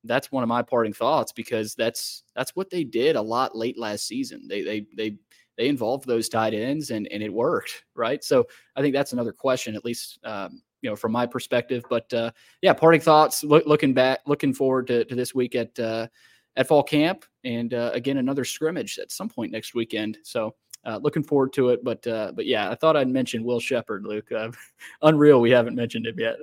That's 0.03 0.31
one 0.31 0.43
of 0.43 0.49
my 0.49 0.61
parting 0.61 0.93
thoughts 0.93 1.31
because 1.31 1.75
that's 1.75 2.23
that's 2.35 2.55
what 2.55 2.69
they 2.69 2.83
did 2.83 3.15
a 3.15 3.21
lot 3.21 3.57
late 3.57 3.77
last 3.77 4.07
season. 4.07 4.47
They 4.47 4.61
they 4.61 4.85
they 4.95 5.17
they 5.57 5.67
involved 5.67 6.07
those 6.07 6.29
tight 6.29 6.53
ends 6.53 6.91
and 6.91 7.07
and 7.07 7.21
it 7.21 7.33
worked, 7.33 7.83
right? 7.95 8.23
So 8.23 8.47
I 8.75 8.81
think 8.81 8.93
that's 8.93 9.13
another 9.13 9.33
question, 9.33 9.75
at 9.75 9.83
least 9.83 10.19
um, 10.23 10.61
you 10.82 10.89
know, 10.89 10.95
from 10.95 11.11
my 11.11 11.25
perspective. 11.25 11.84
But 11.89 12.11
uh, 12.13 12.32
yeah, 12.61 12.73
parting 12.73 13.01
thoughts. 13.01 13.43
Look, 13.43 13.65
looking 13.65 13.93
back, 13.93 14.21
looking 14.25 14.53
forward 14.53 14.88
to, 14.88 15.05
to 15.05 15.15
this 15.15 15.34
week 15.34 15.55
at 15.55 15.78
uh, 15.80 16.07
at 16.55 16.67
fall 16.67 16.84
camp, 16.84 17.25
and 17.43 17.73
uh, 17.73 17.91
again 17.93 18.17
another 18.17 18.45
scrimmage 18.45 18.99
at 18.99 19.11
some 19.11 19.30
point 19.30 19.51
next 19.51 19.73
weekend. 19.73 20.17
So. 20.23 20.55
Uh, 20.86 20.97
looking 21.01 21.23
forward 21.23 21.51
to 21.51 21.69
it, 21.69 21.84
but 21.84 22.05
uh, 22.07 22.32
but 22.34 22.45
yeah, 22.45 22.69
I 22.69 22.75
thought 22.75 22.95
I'd 22.95 23.09
mention 23.09 23.43
Will 23.43 23.59
Sheppard, 23.59 24.05
Luke. 24.05 24.32
Uh, 24.32 24.51
unreal, 25.01 25.41
we 25.41 25.51
haven't 25.51 25.75
mentioned 25.75 26.05
him 26.05 26.17
yet. 26.17 26.38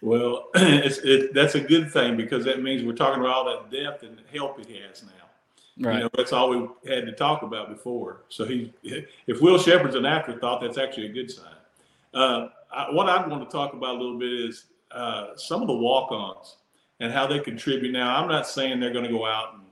Well, 0.00 0.48
it's, 0.54 0.98
it, 0.98 1.34
that's 1.34 1.54
a 1.54 1.60
good 1.60 1.92
thing 1.92 2.16
because 2.16 2.44
that 2.44 2.62
means 2.62 2.82
we're 2.82 2.94
talking 2.94 3.20
about 3.20 3.32
all 3.32 3.44
that 3.44 3.70
depth 3.70 4.02
and 4.02 4.20
help 4.32 4.64
he 4.66 4.78
has 4.78 5.04
now. 5.04 5.10
Right. 5.88 5.96
You 5.96 6.02
know, 6.04 6.10
that's 6.16 6.32
all 6.32 6.48
we 6.50 6.90
had 6.90 7.06
to 7.06 7.12
talk 7.12 7.42
about 7.42 7.68
before. 7.68 8.24
So 8.28 8.44
he, 8.44 8.72
if 8.82 9.42
Will 9.42 9.58
Sheppard's 9.58 9.94
an 9.94 10.06
afterthought, 10.06 10.62
that's 10.62 10.78
actually 10.78 11.06
a 11.06 11.12
good 11.12 11.30
sign. 11.30 11.55
Uh, 12.16 12.48
I, 12.72 12.90
what 12.90 13.08
I 13.08 13.26
want 13.26 13.48
to 13.48 13.54
talk 13.54 13.74
about 13.74 13.96
a 13.96 13.98
little 13.98 14.18
bit 14.18 14.32
is 14.32 14.64
uh, 14.90 15.36
some 15.36 15.60
of 15.60 15.68
the 15.68 15.76
walk-ons 15.76 16.56
and 16.98 17.12
how 17.12 17.26
they 17.26 17.38
contribute. 17.40 17.92
Now, 17.92 18.16
I'm 18.16 18.28
not 18.28 18.46
saying 18.48 18.80
they're 18.80 18.92
going 18.92 19.04
to 19.04 19.10
go 19.10 19.26
out 19.26 19.54
and 19.54 19.62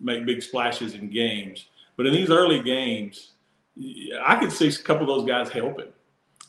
make 0.00 0.24
big 0.24 0.42
splashes 0.42 0.94
in 0.94 1.10
games, 1.10 1.66
but 1.96 2.06
in 2.06 2.14
these 2.14 2.30
early 2.30 2.62
games, 2.62 3.32
I 4.24 4.36
could 4.36 4.50
see 4.50 4.68
a 4.68 4.72
couple 4.72 5.02
of 5.02 5.08
those 5.08 5.28
guys 5.28 5.50
helping. 5.50 5.92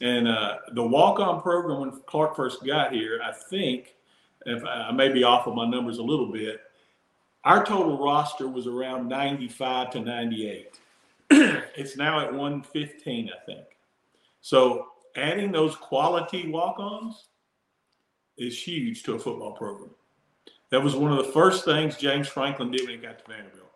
And 0.01 0.27
uh, 0.27 0.57
the 0.71 0.83
walk-on 0.83 1.41
program 1.41 1.81
when 1.81 1.91
Clark 2.05 2.35
first 2.35 2.65
got 2.65 2.93
here, 2.93 3.19
I 3.23 3.33
think, 3.33 3.95
if 4.45 4.63
I 4.63 4.91
may 4.91 5.09
be 5.09 5.23
off 5.23 5.47
of 5.47 5.55
my 5.55 5.67
numbers 5.67 5.97
a 5.97 6.03
little 6.03 6.31
bit, 6.31 6.61
our 7.43 7.65
total 7.65 7.97
roster 8.03 8.47
was 8.47 8.67
around 8.67 9.09
95 9.09 9.91
to 9.91 9.99
98. 9.99 10.79
it's 11.29 11.97
now 11.97 12.19
at 12.19 12.31
115, 12.31 13.29
I 13.29 13.45
think. 13.45 13.65
So 14.41 14.87
adding 15.15 15.51
those 15.51 15.75
quality 15.75 16.49
walk-ons 16.49 17.27
is 18.37 18.61
huge 18.61 19.03
to 19.03 19.15
a 19.15 19.19
football 19.19 19.53
program. 19.53 19.91
That 20.71 20.83
was 20.83 20.95
one 20.95 21.11
of 21.11 21.25
the 21.25 21.31
first 21.31 21.63
things 21.63 21.95
James 21.97 22.27
Franklin 22.27 22.71
did 22.71 22.81
when 22.81 22.91
he 22.91 22.97
got 22.97 23.19
to 23.19 23.31
Vanderbilt. 23.31 23.71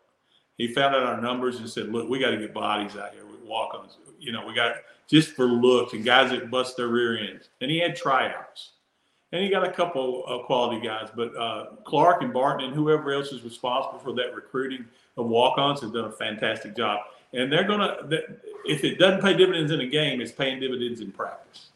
He 0.57 0.73
found 0.73 0.95
out 0.95 1.03
our 1.03 1.21
numbers 1.21 1.59
and 1.59 1.69
said, 1.69 1.89
"Look, 1.89 2.09
we 2.09 2.19
got 2.19 2.31
to 2.31 2.37
get 2.37 2.53
bodies 2.53 2.97
out 2.97 3.13
here 3.13 3.25
with 3.25 3.39
walk-ons. 3.41 3.97
You 4.19 4.33
know, 4.33 4.45
we 4.45 4.53
got 4.53 4.75
just 5.07 5.29
for 5.29 5.45
looks 5.45 5.93
and 5.93 6.03
guys 6.03 6.31
that 6.31 6.51
bust 6.51 6.75
their 6.75 6.89
rear 6.89 7.17
ends." 7.17 7.49
And 7.61 7.71
he 7.71 7.79
had 7.79 7.95
tryouts, 7.95 8.71
and 9.31 9.41
he 9.41 9.49
got 9.49 9.65
a 9.65 9.71
couple 9.71 10.25
of 10.25 10.45
quality 10.45 10.85
guys. 10.85 11.09
But 11.15 11.33
uh, 11.37 11.67
Clark 11.85 12.23
and 12.23 12.33
Barton 12.33 12.65
and 12.65 12.75
whoever 12.75 13.13
else 13.13 13.31
is 13.31 13.43
responsible 13.43 13.99
for 13.99 14.13
that 14.15 14.35
recruiting 14.35 14.85
of 15.15 15.27
walk-ons 15.27 15.79
have 15.79 15.93
done 15.93 16.05
a 16.05 16.11
fantastic 16.11 16.75
job 16.75 16.99
and 17.33 17.51
they're 17.51 17.67
gonna. 17.67 17.97
If 18.65 18.83
it 18.83 18.99
doesn't 18.99 19.21
pay 19.21 19.35
dividends 19.35 19.71
in 19.71 19.81
a 19.81 19.87
game, 19.87 20.21
it's 20.21 20.31
paying 20.31 20.59
dividends 20.59 21.01
in 21.01 21.11
practice. 21.11 21.71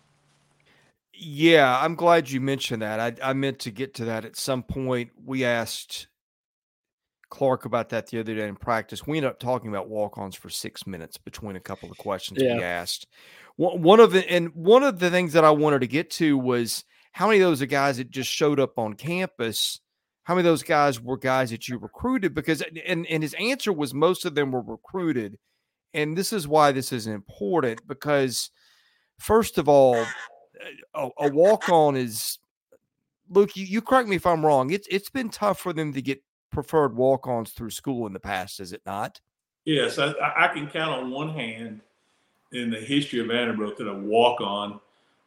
Yeah, 1.13 1.79
I'm 1.79 1.95
glad 1.95 2.29
you 2.29 2.41
mentioned 2.41 2.81
that. 2.81 2.99
I, 2.99 3.29
I 3.29 3.33
meant 3.33 3.59
to 3.59 3.71
get 3.71 3.93
to 3.95 4.05
that 4.05 4.25
at 4.25 4.35
some 4.35 4.63
point. 4.63 5.11
We 5.23 5.45
asked 5.45 6.07
Clark 7.29 7.65
about 7.65 7.89
that 7.89 8.07
the 8.07 8.19
other 8.19 8.35
day 8.35 8.47
in 8.47 8.55
practice. 8.55 9.07
We 9.07 9.17
ended 9.17 9.31
up 9.31 9.39
talking 9.39 9.69
about 9.69 9.89
walk-ons 9.89 10.35
for 10.35 10.49
six 10.49 10.85
minutes 10.85 11.17
between 11.17 11.55
a 11.55 11.61
couple 11.61 11.89
of 11.89 11.97
questions 11.97 12.41
yeah. 12.41 12.57
we 12.57 12.63
asked. 12.63 13.07
One 13.55 13.99
of 13.99 14.11
the 14.11 14.29
and 14.29 14.53
one 14.55 14.81
of 14.81 14.97
the 14.97 15.11
things 15.11 15.33
that 15.33 15.45
I 15.45 15.51
wanted 15.51 15.81
to 15.81 15.87
get 15.87 16.09
to 16.11 16.37
was 16.37 16.83
how 17.11 17.27
many 17.27 17.39
of 17.39 17.47
those 17.47 17.61
are 17.61 17.67
guys 17.67 17.97
that 17.97 18.09
just 18.09 18.29
showed 18.29 18.59
up 18.59 18.79
on 18.79 18.95
campus 18.95 19.79
how 20.23 20.35
many 20.35 20.47
of 20.47 20.51
those 20.51 20.63
guys 20.63 21.01
were 21.01 21.17
guys 21.17 21.51
that 21.51 21.67
you 21.67 21.77
recruited? 21.77 22.33
Because 22.33 22.63
and 22.85 23.05
and 23.07 23.23
his 23.23 23.33
answer 23.35 23.73
was 23.73 23.93
most 23.93 24.25
of 24.25 24.35
them 24.35 24.51
were 24.51 24.61
recruited. 24.61 25.37
And 25.93 26.17
this 26.17 26.33
is 26.33 26.47
why 26.47 26.71
this 26.71 26.91
is 26.91 27.07
important 27.07 27.87
because, 27.87 28.49
first 29.19 29.57
of 29.57 29.69
all, 29.69 29.95
a, 30.93 31.09
a 31.19 31.29
walk 31.31 31.69
on 31.69 31.95
is 31.95 32.39
Luke. 33.29 33.55
You, 33.55 33.65
you 33.65 33.81
correct 33.81 34.07
me 34.07 34.15
if 34.15 34.25
I'm 34.25 34.45
wrong. 34.45 34.71
It's 34.71 34.87
it's 34.89 35.09
been 35.09 35.29
tough 35.29 35.59
for 35.59 35.73
them 35.73 35.93
to 35.93 36.01
get 36.01 36.21
preferred 36.51 36.95
walk 36.95 37.27
ons 37.27 37.51
through 37.51 37.71
school 37.71 38.07
in 38.07 38.13
the 38.13 38.19
past, 38.19 38.59
is 38.59 38.71
it 38.71 38.81
not? 38.85 39.19
Yes, 39.65 39.97
I, 39.97 40.13
I 40.21 40.47
can 40.49 40.67
count 40.67 40.91
on 40.91 41.11
one 41.11 41.29
hand 41.29 41.81
in 42.51 42.69
the 42.69 42.79
history 42.79 43.19
of 43.19 43.27
Vanderbilt 43.27 43.77
that 43.77 43.87
a 43.87 43.93
walk 43.93 44.39
on 44.39 44.79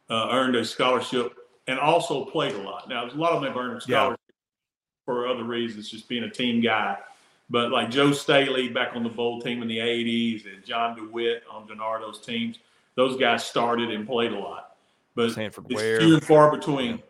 uh, 0.09 0.29
earned 0.31 0.55
a 0.55 0.63
scholarship 0.63 1.33
and 1.67 1.79
also 1.79 2.25
played 2.25 2.55
a 2.55 2.61
lot. 2.61 2.87
Now, 2.87 3.05
a 3.05 3.11
lot 3.11 3.33
of 3.33 3.41
them 3.41 3.51
have 3.51 3.57
earned 3.57 3.77
a 3.77 3.81
scholarship 3.81 4.19
yeah. 4.29 4.33
for 5.05 5.27
other 5.27 5.43
reasons, 5.43 5.89
just 5.89 6.07
being 6.07 6.23
a 6.23 6.29
team 6.29 6.61
guy. 6.61 6.97
But 7.49 7.71
like 7.71 7.89
Joe 7.89 8.11
Staley 8.11 8.69
back 8.69 8.95
on 8.95 9.03
the 9.03 9.09
bowl 9.09 9.41
team 9.41 9.61
in 9.61 9.67
the 9.67 9.77
80s 9.77 10.53
and 10.53 10.65
John 10.65 10.95
DeWitt 10.95 11.43
on 11.49 11.67
DiNardo's 11.67 12.19
teams, 12.19 12.59
those 12.95 13.17
guys 13.17 13.45
started 13.45 13.91
and 13.91 14.05
played 14.05 14.33
a 14.33 14.39
lot. 14.39 14.75
But 15.15 15.31
Sanford 15.31 15.65
it's 15.69 15.75
Ware. 15.75 15.99
few 15.99 16.15
and 16.15 16.23
far 16.23 16.51
between. 16.51 17.01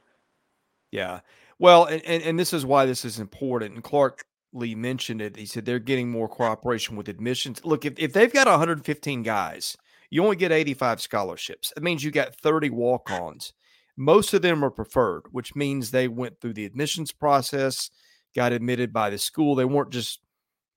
Yeah. 0.92 1.22
Well, 1.60 1.86
and, 1.86 2.04
and, 2.06 2.24
and 2.24 2.40
this 2.40 2.54
is 2.54 2.66
why 2.66 2.86
this 2.86 3.04
is 3.04 3.20
important. 3.20 3.76
And 3.76 3.84
Clark 3.84 4.26
Lea 4.54 4.76
mentioned 4.76 5.22
it. 5.22 5.36
He 5.36 5.46
said 5.46 5.66
they're 5.66 5.80
getting 5.80 6.10
more 6.10 6.30
cooperation 6.30 6.96
with 6.96 7.10
admissions. 7.10 7.66
Look, 7.66 7.86
if, 7.86 7.94
if 7.98 8.14
they've 8.14 8.32
got 8.32 8.48
115 8.48 9.24
guys, 9.24 9.76
you 10.10 10.24
only 10.24 10.36
get 10.36 10.52
85 10.52 11.02
scholarships. 11.02 11.72
That 11.76 11.84
means 11.84 12.04
you 12.04 12.12
got 12.12 12.36
30 12.36 12.70
walk 12.70 13.12
ons. 13.12 13.54
Most 13.98 14.34
of 14.34 14.42
them 14.42 14.64
are 14.64 14.70
preferred, 14.70 15.24
which 15.32 15.56
means 15.56 15.90
they 15.90 16.08
went 16.08 16.40
through 16.40 16.54
the 16.54 16.66
admissions 16.66 17.12
process, 17.12 17.90
got 18.36 18.52
admitted 18.52 18.94
by 18.94 19.10
the 19.10 19.18
school. 19.18 19.56
They 19.56 19.66
weren't 19.66 19.90
just, 19.90 20.20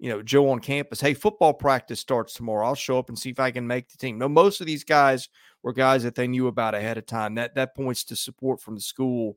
you 0.01 0.09
know, 0.09 0.23
Joe 0.23 0.49
on 0.49 0.61
campus. 0.61 1.01
Hey, 1.01 1.13
football 1.13 1.53
practice 1.53 2.01
starts 2.01 2.33
tomorrow. 2.33 2.67
I'll 2.67 2.75
show 2.75 2.99
up 2.99 3.11
and 3.11 3.19
see 3.19 3.29
if 3.29 3.39
I 3.39 3.51
can 3.51 3.67
make 3.67 3.91
the 3.91 3.99
team. 3.99 4.17
No, 4.17 4.29
most 4.31 4.63
of 4.63 4.67
these 4.67 4.83
guys 4.83 5.29
were 5.63 5.75
guys 5.75 6.03
that 6.05 6.15
they 6.15 6.27
knew 6.27 6.47
about 6.47 6.75
ahead 6.75 6.97
of 6.97 7.05
time. 7.05 7.35
That 7.35 7.55
that 7.55 7.77
points 7.77 8.05
to 8.05 8.17
support 8.17 8.63
from 8.63 8.75
the 8.75 8.81
school, 8.81 9.37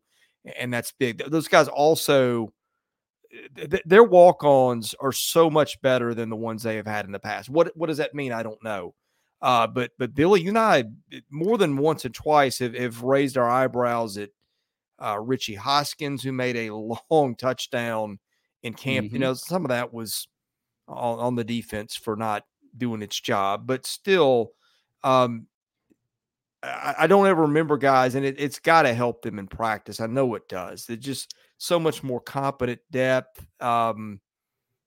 and 0.57 0.73
that's 0.73 0.93
big. 0.93 1.21
Those 1.29 1.49
guys 1.49 1.67
also 1.67 2.53
their 3.85 4.03
walk-ons 4.03 4.93
are 4.99 5.11
so 5.11 5.49
much 5.49 5.81
better 5.81 6.13
than 6.13 6.29
the 6.29 6.35
ones 6.35 6.63
they 6.63 6.75
have 6.77 6.87
had 6.87 7.05
in 7.05 7.11
the 7.11 7.19
past. 7.19 7.49
What 7.49 7.75
what 7.75 7.87
does 7.87 7.97
that 7.97 8.15
mean? 8.15 8.31
I 8.31 8.41
don't 8.41 8.63
know. 8.63 8.95
Uh, 9.41 9.67
but 9.67 9.91
but 9.99 10.15
Billy, 10.15 10.41
you 10.41 10.47
and 10.49 10.57
I 10.57 10.85
more 11.29 11.57
than 11.57 11.75
once 11.75 12.05
and 12.05 12.15
twice 12.15 12.59
have, 12.59 12.73
have 12.73 13.03
raised 13.03 13.37
our 13.37 13.49
eyebrows 13.49 14.17
at 14.17 14.29
uh, 15.03 15.19
Richie 15.19 15.55
Hoskins, 15.55 16.23
who 16.23 16.31
made 16.31 16.55
a 16.55 16.69
long 17.11 17.35
touchdown 17.35 18.19
in 18.61 18.73
camp. 18.73 19.07
Mm-hmm. 19.07 19.15
You 19.15 19.19
know, 19.19 19.33
some 19.33 19.65
of 19.65 19.69
that 19.69 19.93
was 19.93 20.29
on, 20.87 21.19
on, 21.19 21.35
the 21.35 21.43
defense 21.43 21.95
for 21.95 22.15
not 22.15 22.43
doing 22.77 23.01
its 23.01 23.19
job, 23.19 23.65
but 23.65 23.85
still, 23.85 24.51
um, 25.03 25.47
I, 26.61 26.95
I, 26.99 27.07
don't 27.07 27.27
ever 27.27 27.43
remember 27.43 27.77
guys, 27.77 28.15
and 28.15 28.25
it, 28.25 28.35
it's 28.37 28.59
got 28.59 28.83
to 28.83 28.93
help 28.93 29.21
them 29.21 29.39
in 29.39 29.47
practice. 29.47 29.99
I 29.99 30.07
know 30.07 30.35
it 30.35 30.47
does. 30.47 30.85
They're 30.85 30.97
just 30.97 31.35
so 31.57 31.79
much 31.79 32.03
more 32.03 32.19
competent 32.19 32.81
depth. 32.91 33.45
Um, 33.59 34.19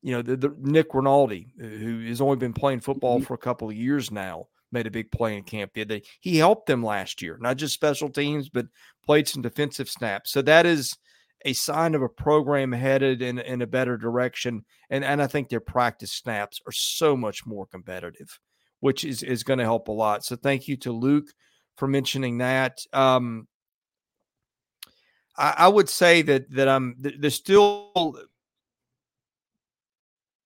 you 0.03 0.13
know, 0.13 0.23
the, 0.23 0.37
the 0.37 0.55
Nick 0.59 0.95
Rinaldi, 0.95 1.53
uh, 1.61 1.67
who 1.67 2.07
has 2.07 2.21
only 2.21 2.37
been 2.37 2.53
playing 2.53 2.81
football 2.81 3.17
mm-hmm. 3.17 3.27
for 3.27 3.35
a 3.35 3.39
couple 3.39 3.69
of 3.69 3.75
years 3.75 4.11
now, 4.11 4.47
made 4.73 4.87
a 4.87 4.91
big 4.91 5.11
play 5.11 5.37
in 5.37 5.43
camp 5.43 5.73
the 5.75 5.83
other 5.83 5.99
day. 5.99 6.03
He 6.21 6.37
helped 6.37 6.67
them 6.67 6.83
last 6.83 7.23
year, 7.23 7.39
not 7.41 7.57
just 7.57 7.75
special 7.75 8.09
teams, 8.09 8.49
but 8.49 8.67
played 9.05 9.29
some 9.29 9.43
defensive 9.43 9.89
snaps. 9.89 10.33
So 10.33 10.43
that 10.43 10.67
is 10.67 10.97
a 11.47 11.53
sign 11.53 11.95
of 11.95 12.03
a 12.03 12.09
program 12.09 12.73
headed 12.73 13.23
in, 13.23 13.39
in 13.39 13.63
a 13.63 13.67
better 13.67 13.97
direction. 13.97 14.65
And 14.91 15.05
and 15.05 15.23
I 15.23 15.29
think 15.29 15.49
their 15.49 15.61
practice 15.61 16.13
snaps 16.13 16.61
are 16.67 16.73
so 16.73 17.17
much 17.17 17.47
more 17.47 17.67
competitive, 17.67 18.39
which 18.81 19.05
is 19.05 19.23
is 19.23 19.45
going 19.45 19.61
to 19.61 19.65
help 19.65 19.89
a 19.89 19.93
lot. 19.93 20.25
So 20.25 20.37
thank 20.37 20.69
you 20.69 20.77
to 20.79 20.93
Luke 20.93 21.29
for 21.77 21.87
mentioning 21.87 22.39
that. 22.39 22.81
Um, 22.93 23.47
I, 25.39 25.55
I 25.59 25.69
would 25.69 25.89
say 25.89 26.23
that 26.23 26.51
that 26.51 26.69
I'm 26.69 26.97
there's 26.99 27.35
still 27.35 28.19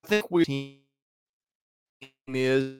I 0.05 0.07
think 0.07 0.31
we 0.31 0.83
is 2.29 2.77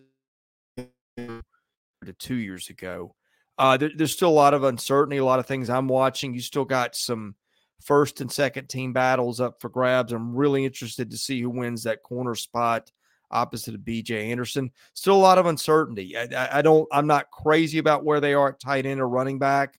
to 0.77 2.13
two 2.19 2.37
years 2.37 2.69
ago. 2.69 3.15
Uh, 3.59 3.77
there, 3.77 3.91
there's 3.95 4.13
still 4.13 4.31
a 4.31 4.31
lot 4.31 4.55
of 4.55 4.65
uncertainty, 4.65 5.19
a 5.19 5.25
lot 5.25 5.39
of 5.39 5.47
things 5.47 5.69
I'm 5.69 5.89
watching. 5.89 6.33
You 6.35 6.41
still 6.41 6.65
got 6.65 6.95
some 6.95 7.35
first 7.81 8.21
and 8.21 8.31
second 8.31 8.69
team 8.69 8.93
battles 8.93 9.41
up 9.41 9.61
for 9.61 9.69
grabs. 9.69 10.13
I'm 10.13 10.35
really 10.35 10.65
interested 10.65 11.11
to 11.11 11.17
see 11.17 11.41
who 11.41 11.51
wins 11.51 11.83
that 11.85 12.03
corner 12.03 12.35
spot 12.35 12.91
opposite 13.31 13.75
of 13.75 13.83
BJ 13.83 14.31
Anderson. 14.31 14.71
Still 14.95 15.15
a 15.15 15.19
lot 15.19 15.39
of 15.39 15.47
uncertainty. 15.47 16.17
I, 16.17 16.59
I 16.59 16.63
don't. 16.63 16.89
I'm 16.93 17.07
not 17.07 17.31
crazy 17.31 17.79
about 17.79 18.05
where 18.05 18.21
they 18.21 18.35
are 18.35 18.51
at 18.51 18.61
tight 18.61 18.87
end 18.87 19.01
or 19.01 19.09
running 19.09 19.39
back. 19.39 19.79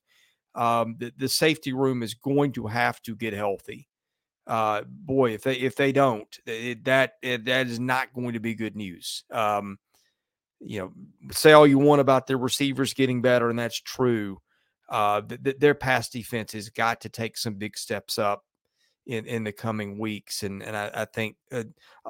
Um, 0.54 0.96
the, 0.98 1.12
the 1.16 1.28
safety 1.28 1.72
room 1.72 2.02
is 2.02 2.14
going 2.14 2.52
to 2.52 2.66
have 2.66 3.00
to 3.02 3.16
get 3.16 3.32
healthy 3.32 3.88
uh, 4.46 4.82
boy, 4.86 5.32
if 5.32 5.42
they 5.42 5.54
if 5.54 5.76
they 5.76 5.92
don't, 5.92 6.38
it, 6.46 6.84
that 6.84 7.14
it, 7.22 7.44
that 7.44 7.66
is 7.68 7.78
not 7.78 8.12
going 8.12 8.32
to 8.32 8.40
be 8.40 8.54
good 8.54 8.76
news. 8.76 9.24
Um, 9.30 9.78
you 10.60 10.80
know, 10.80 10.92
say 11.32 11.52
all 11.52 11.66
you 11.66 11.78
want 11.78 12.00
about 12.00 12.26
their 12.26 12.38
receivers 12.38 12.94
getting 12.94 13.22
better, 13.22 13.50
and 13.50 13.58
that's 13.58 13.80
true. 13.80 14.40
Uh, 14.88 15.22
th- 15.22 15.42
th- 15.42 15.58
their 15.58 15.74
pass 15.74 16.08
defense 16.08 16.52
has 16.52 16.68
got 16.68 17.00
to 17.00 17.08
take 17.08 17.36
some 17.36 17.54
big 17.54 17.76
steps 17.76 18.18
up 18.18 18.44
in 19.06 19.26
in 19.26 19.44
the 19.44 19.52
coming 19.52 19.98
weeks, 19.98 20.42
and 20.42 20.62
and 20.62 20.76
I, 20.76 20.90
I 20.94 21.04
think 21.06 21.36
a, 21.50 21.64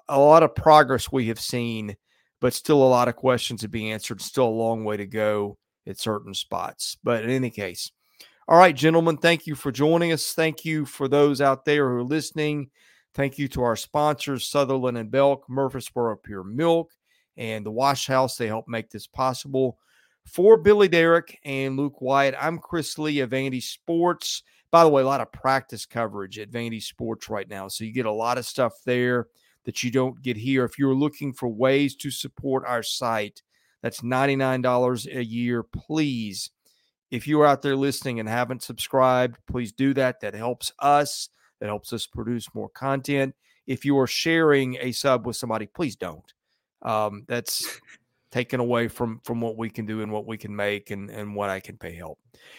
a 0.09 0.19
lot 0.19 0.43
of 0.43 0.55
progress 0.55 1.11
we 1.11 1.29
have 1.29 1.41
seen, 1.41 1.97
but 2.41 2.55
still 2.55 2.83
a 2.83 2.85
lot 2.85 3.09
of 3.09 3.17
questions 3.17 3.61
to 3.63 3.69
be 3.69 3.91
answered. 3.91 4.21
Still 4.21 4.49
a 4.49 4.51
long 4.51 4.85
way 4.85 4.97
to 4.97 5.07
go 5.07 5.59
at 5.87 5.99
certain 5.99 6.35
spots, 6.35 6.97
but 7.03 7.25
in 7.25 7.31
any 7.31 7.51
case. 7.51 7.91
All 8.49 8.59
right, 8.59 8.75
gentlemen, 8.75 9.17
thank 9.17 9.47
you 9.47 9.55
for 9.55 9.71
joining 9.71 10.13
us. 10.13 10.33
Thank 10.33 10.65
you 10.65 10.85
for 10.85 11.07
those 11.07 11.41
out 11.41 11.65
there 11.65 11.89
who 11.89 11.97
are 11.97 12.03
listening. 12.03 12.71
Thank 13.15 13.39
you 13.39 13.47
to 13.49 13.63
our 13.63 13.77
sponsors, 13.77 14.49
Sutherland 14.49 14.99
and 14.99 15.11
Belk, 15.11 15.49
Murfreesboro 15.49 16.17
Pure 16.17 16.45
Milk, 16.45 16.91
and 17.37 17.65
the 17.65 17.71
Wash 17.71 18.07
House. 18.07 18.37
They 18.37 18.49
help 18.49 18.67
make 18.69 18.91
this 18.91 19.07
possible. 19.07 19.79
For 20.27 20.57
Billy 20.57 20.89
Derrick 20.89 21.39
and 21.45 21.77
Luke 21.77 22.01
Wyatt, 22.01 22.35
I'm 22.41 22.59
Chris 22.59 22.99
Lee 22.99 23.21
of 23.21 23.31
Vandy 23.31 23.63
Sports. 23.63 24.43
By 24.71 24.85
the 24.85 24.91
way, 24.91 25.03
a 25.03 25.07
lot 25.07 25.21
of 25.21 25.31
practice 25.33 25.85
coverage 25.85 26.39
at 26.39 26.51
Vandy 26.51 26.83
Sports 26.83 27.29
right 27.29 27.49
now. 27.49 27.69
So 27.69 27.85
you 27.85 27.93
get 27.93 28.07
a 28.07 28.13
lot 28.13 28.39
of 28.39 28.47
stuff 28.47 28.73
there 28.87 29.27
that 29.65 29.83
you 29.83 29.91
don't 29.91 30.21
get 30.23 30.37
here. 30.37 30.65
If 30.65 30.79
you're 30.79 30.95
looking 30.95 31.33
for 31.33 31.49
ways 31.49 31.95
to 31.97 32.11
support 32.11 32.65
our 32.67 32.83
site, 32.83 33.43
that's 33.83 34.01
$99 34.01 35.15
a 35.15 35.25
year. 35.25 35.63
Please 35.63 36.51
if 37.13 37.27
you 37.27 37.39
are 37.43 37.47
out 37.47 37.61
there 37.61 37.77
listening 37.77 38.21
and 38.21 38.29
haven't 38.29 38.63
subscribed, 38.63 39.37
please 39.47 39.71
do 39.71 39.93
that. 39.95 40.21
That 40.21 40.35
helps 40.35 40.73
us. 40.79 41.29
That 41.61 41.67
helps 41.67 41.93
us 41.93 42.07
produce 42.07 42.49
more 42.55 42.71
content. 42.71 43.35
If 43.67 43.85
you 43.85 43.99
are 43.99 44.07
sharing 44.07 44.79
a 44.81 44.93
sub 44.93 45.27
with 45.27 45.37
somebody, 45.37 45.67
please 45.67 45.95
don't. 45.95 46.25
Um, 46.81 47.25
that's 47.29 47.79
taken 48.33 48.59
away 48.59 48.89
from 48.89 49.21
from 49.23 49.41
what 49.41 49.57
we 49.57 49.69
can 49.71 49.85
do 49.85 50.01
and 50.01 50.11
what 50.11 50.27
we 50.27 50.39
can 50.39 50.57
make 50.57 50.91
and 50.91 51.11
and 51.11 51.37
what 51.37 51.51
I 51.51 51.61
can 51.61 51.77
pay 51.77 51.95
help. 51.95 52.19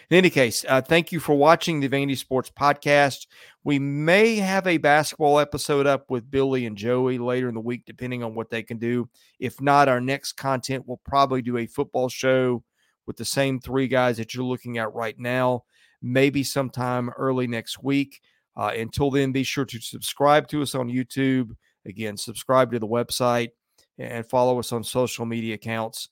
In 0.10 0.18
any 0.18 0.30
case, 0.30 0.64
uh, 0.70 0.82
thank 0.82 1.12
you 1.12 1.20
for 1.20 1.36
watching 1.36 1.80
the 1.80 1.90
Vandy 1.90 2.18
Sports 2.18 2.52
Podcast. 2.52 3.26
We 3.64 3.80
may 3.80 4.36
have 4.36 4.68
a 4.68 4.78
basketball 4.78 5.40
episode 5.40 5.88
up 5.88 6.10
with 6.10 6.30
Billy 6.30 6.66
and 6.66 6.78
Joey 6.78 7.18
later 7.18 7.50
in 7.50 7.56
the 7.56 7.60
week, 7.60 7.84
depending 7.86 8.24
on 8.24 8.36
what 8.36 8.50
they 8.50 8.64
can 8.64 8.78
do. 8.78 9.10
If 9.40 9.60
not, 9.60 9.90
our 9.90 10.00
next 10.00 10.34
content 10.34 10.88
will 10.88 11.02
probably 11.04 11.42
do 11.42 11.58
a 11.58 11.66
football 11.66 12.08
show 12.08 12.64
with 13.08 13.18
the 13.18 13.26
same 13.26 13.60
three 13.60 13.88
guys 13.88 14.18
that 14.18 14.34
you're 14.34 14.46
looking 14.46 14.78
at 14.78 14.94
right 14.94 15.18
now, 15.18 15.64
maybe 16.02 16.44
sometime 16.44 17.10
early 17.10 17.48
next 17.48 17.84
week. 17.84 18.22
Uh, 18.56 18.72
until 18.78 19.10
then, 19.10 19.32
be 19.32 19.44
sure 19.44 19.66
to 19.66 19.82
subscribe 19.82 20.48
to 20.48 20.62
us 20.62 20.76
on 20.76 20.88
YouTube. 20.88 21.56
Again, 21.86 22.16
subscribe 22.16 22.72
to 22.72 22.80
the 22.80 22.88
website 22.88 23.50
and 23.98 24.26
follow 24.30 24.60
us 24.60 24.72
on 24.72 24.84
social 24.84 25.26
media 25.26 25.56
accounts. 25.56 26.10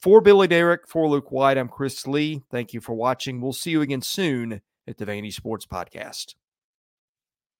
For 0.00 0.20
Billy 0.20 0.48
Derrick, 0.48 0.88
for 0.88 1.08
Luke 1.08 1.30
Wyatt, 1.30 1.58
I'm 1.58 1.68
Chris 1.68 2.06
Lee. 2.06 2.42
Thank 2.50 2.72
you 2.72 2.80
for 2.80 2.94
watching. 2.94 3.40
We'll 3.40 3.52
see 3.52 3.70
you 3.70 3.82
again 3.82 4.02
soon 4.02 4.62
at 4.86 4.96
the 4.96 5.04
Vandy 5.04 5.32
Sports 5.32 5.66
Podcast. 5.66 6.34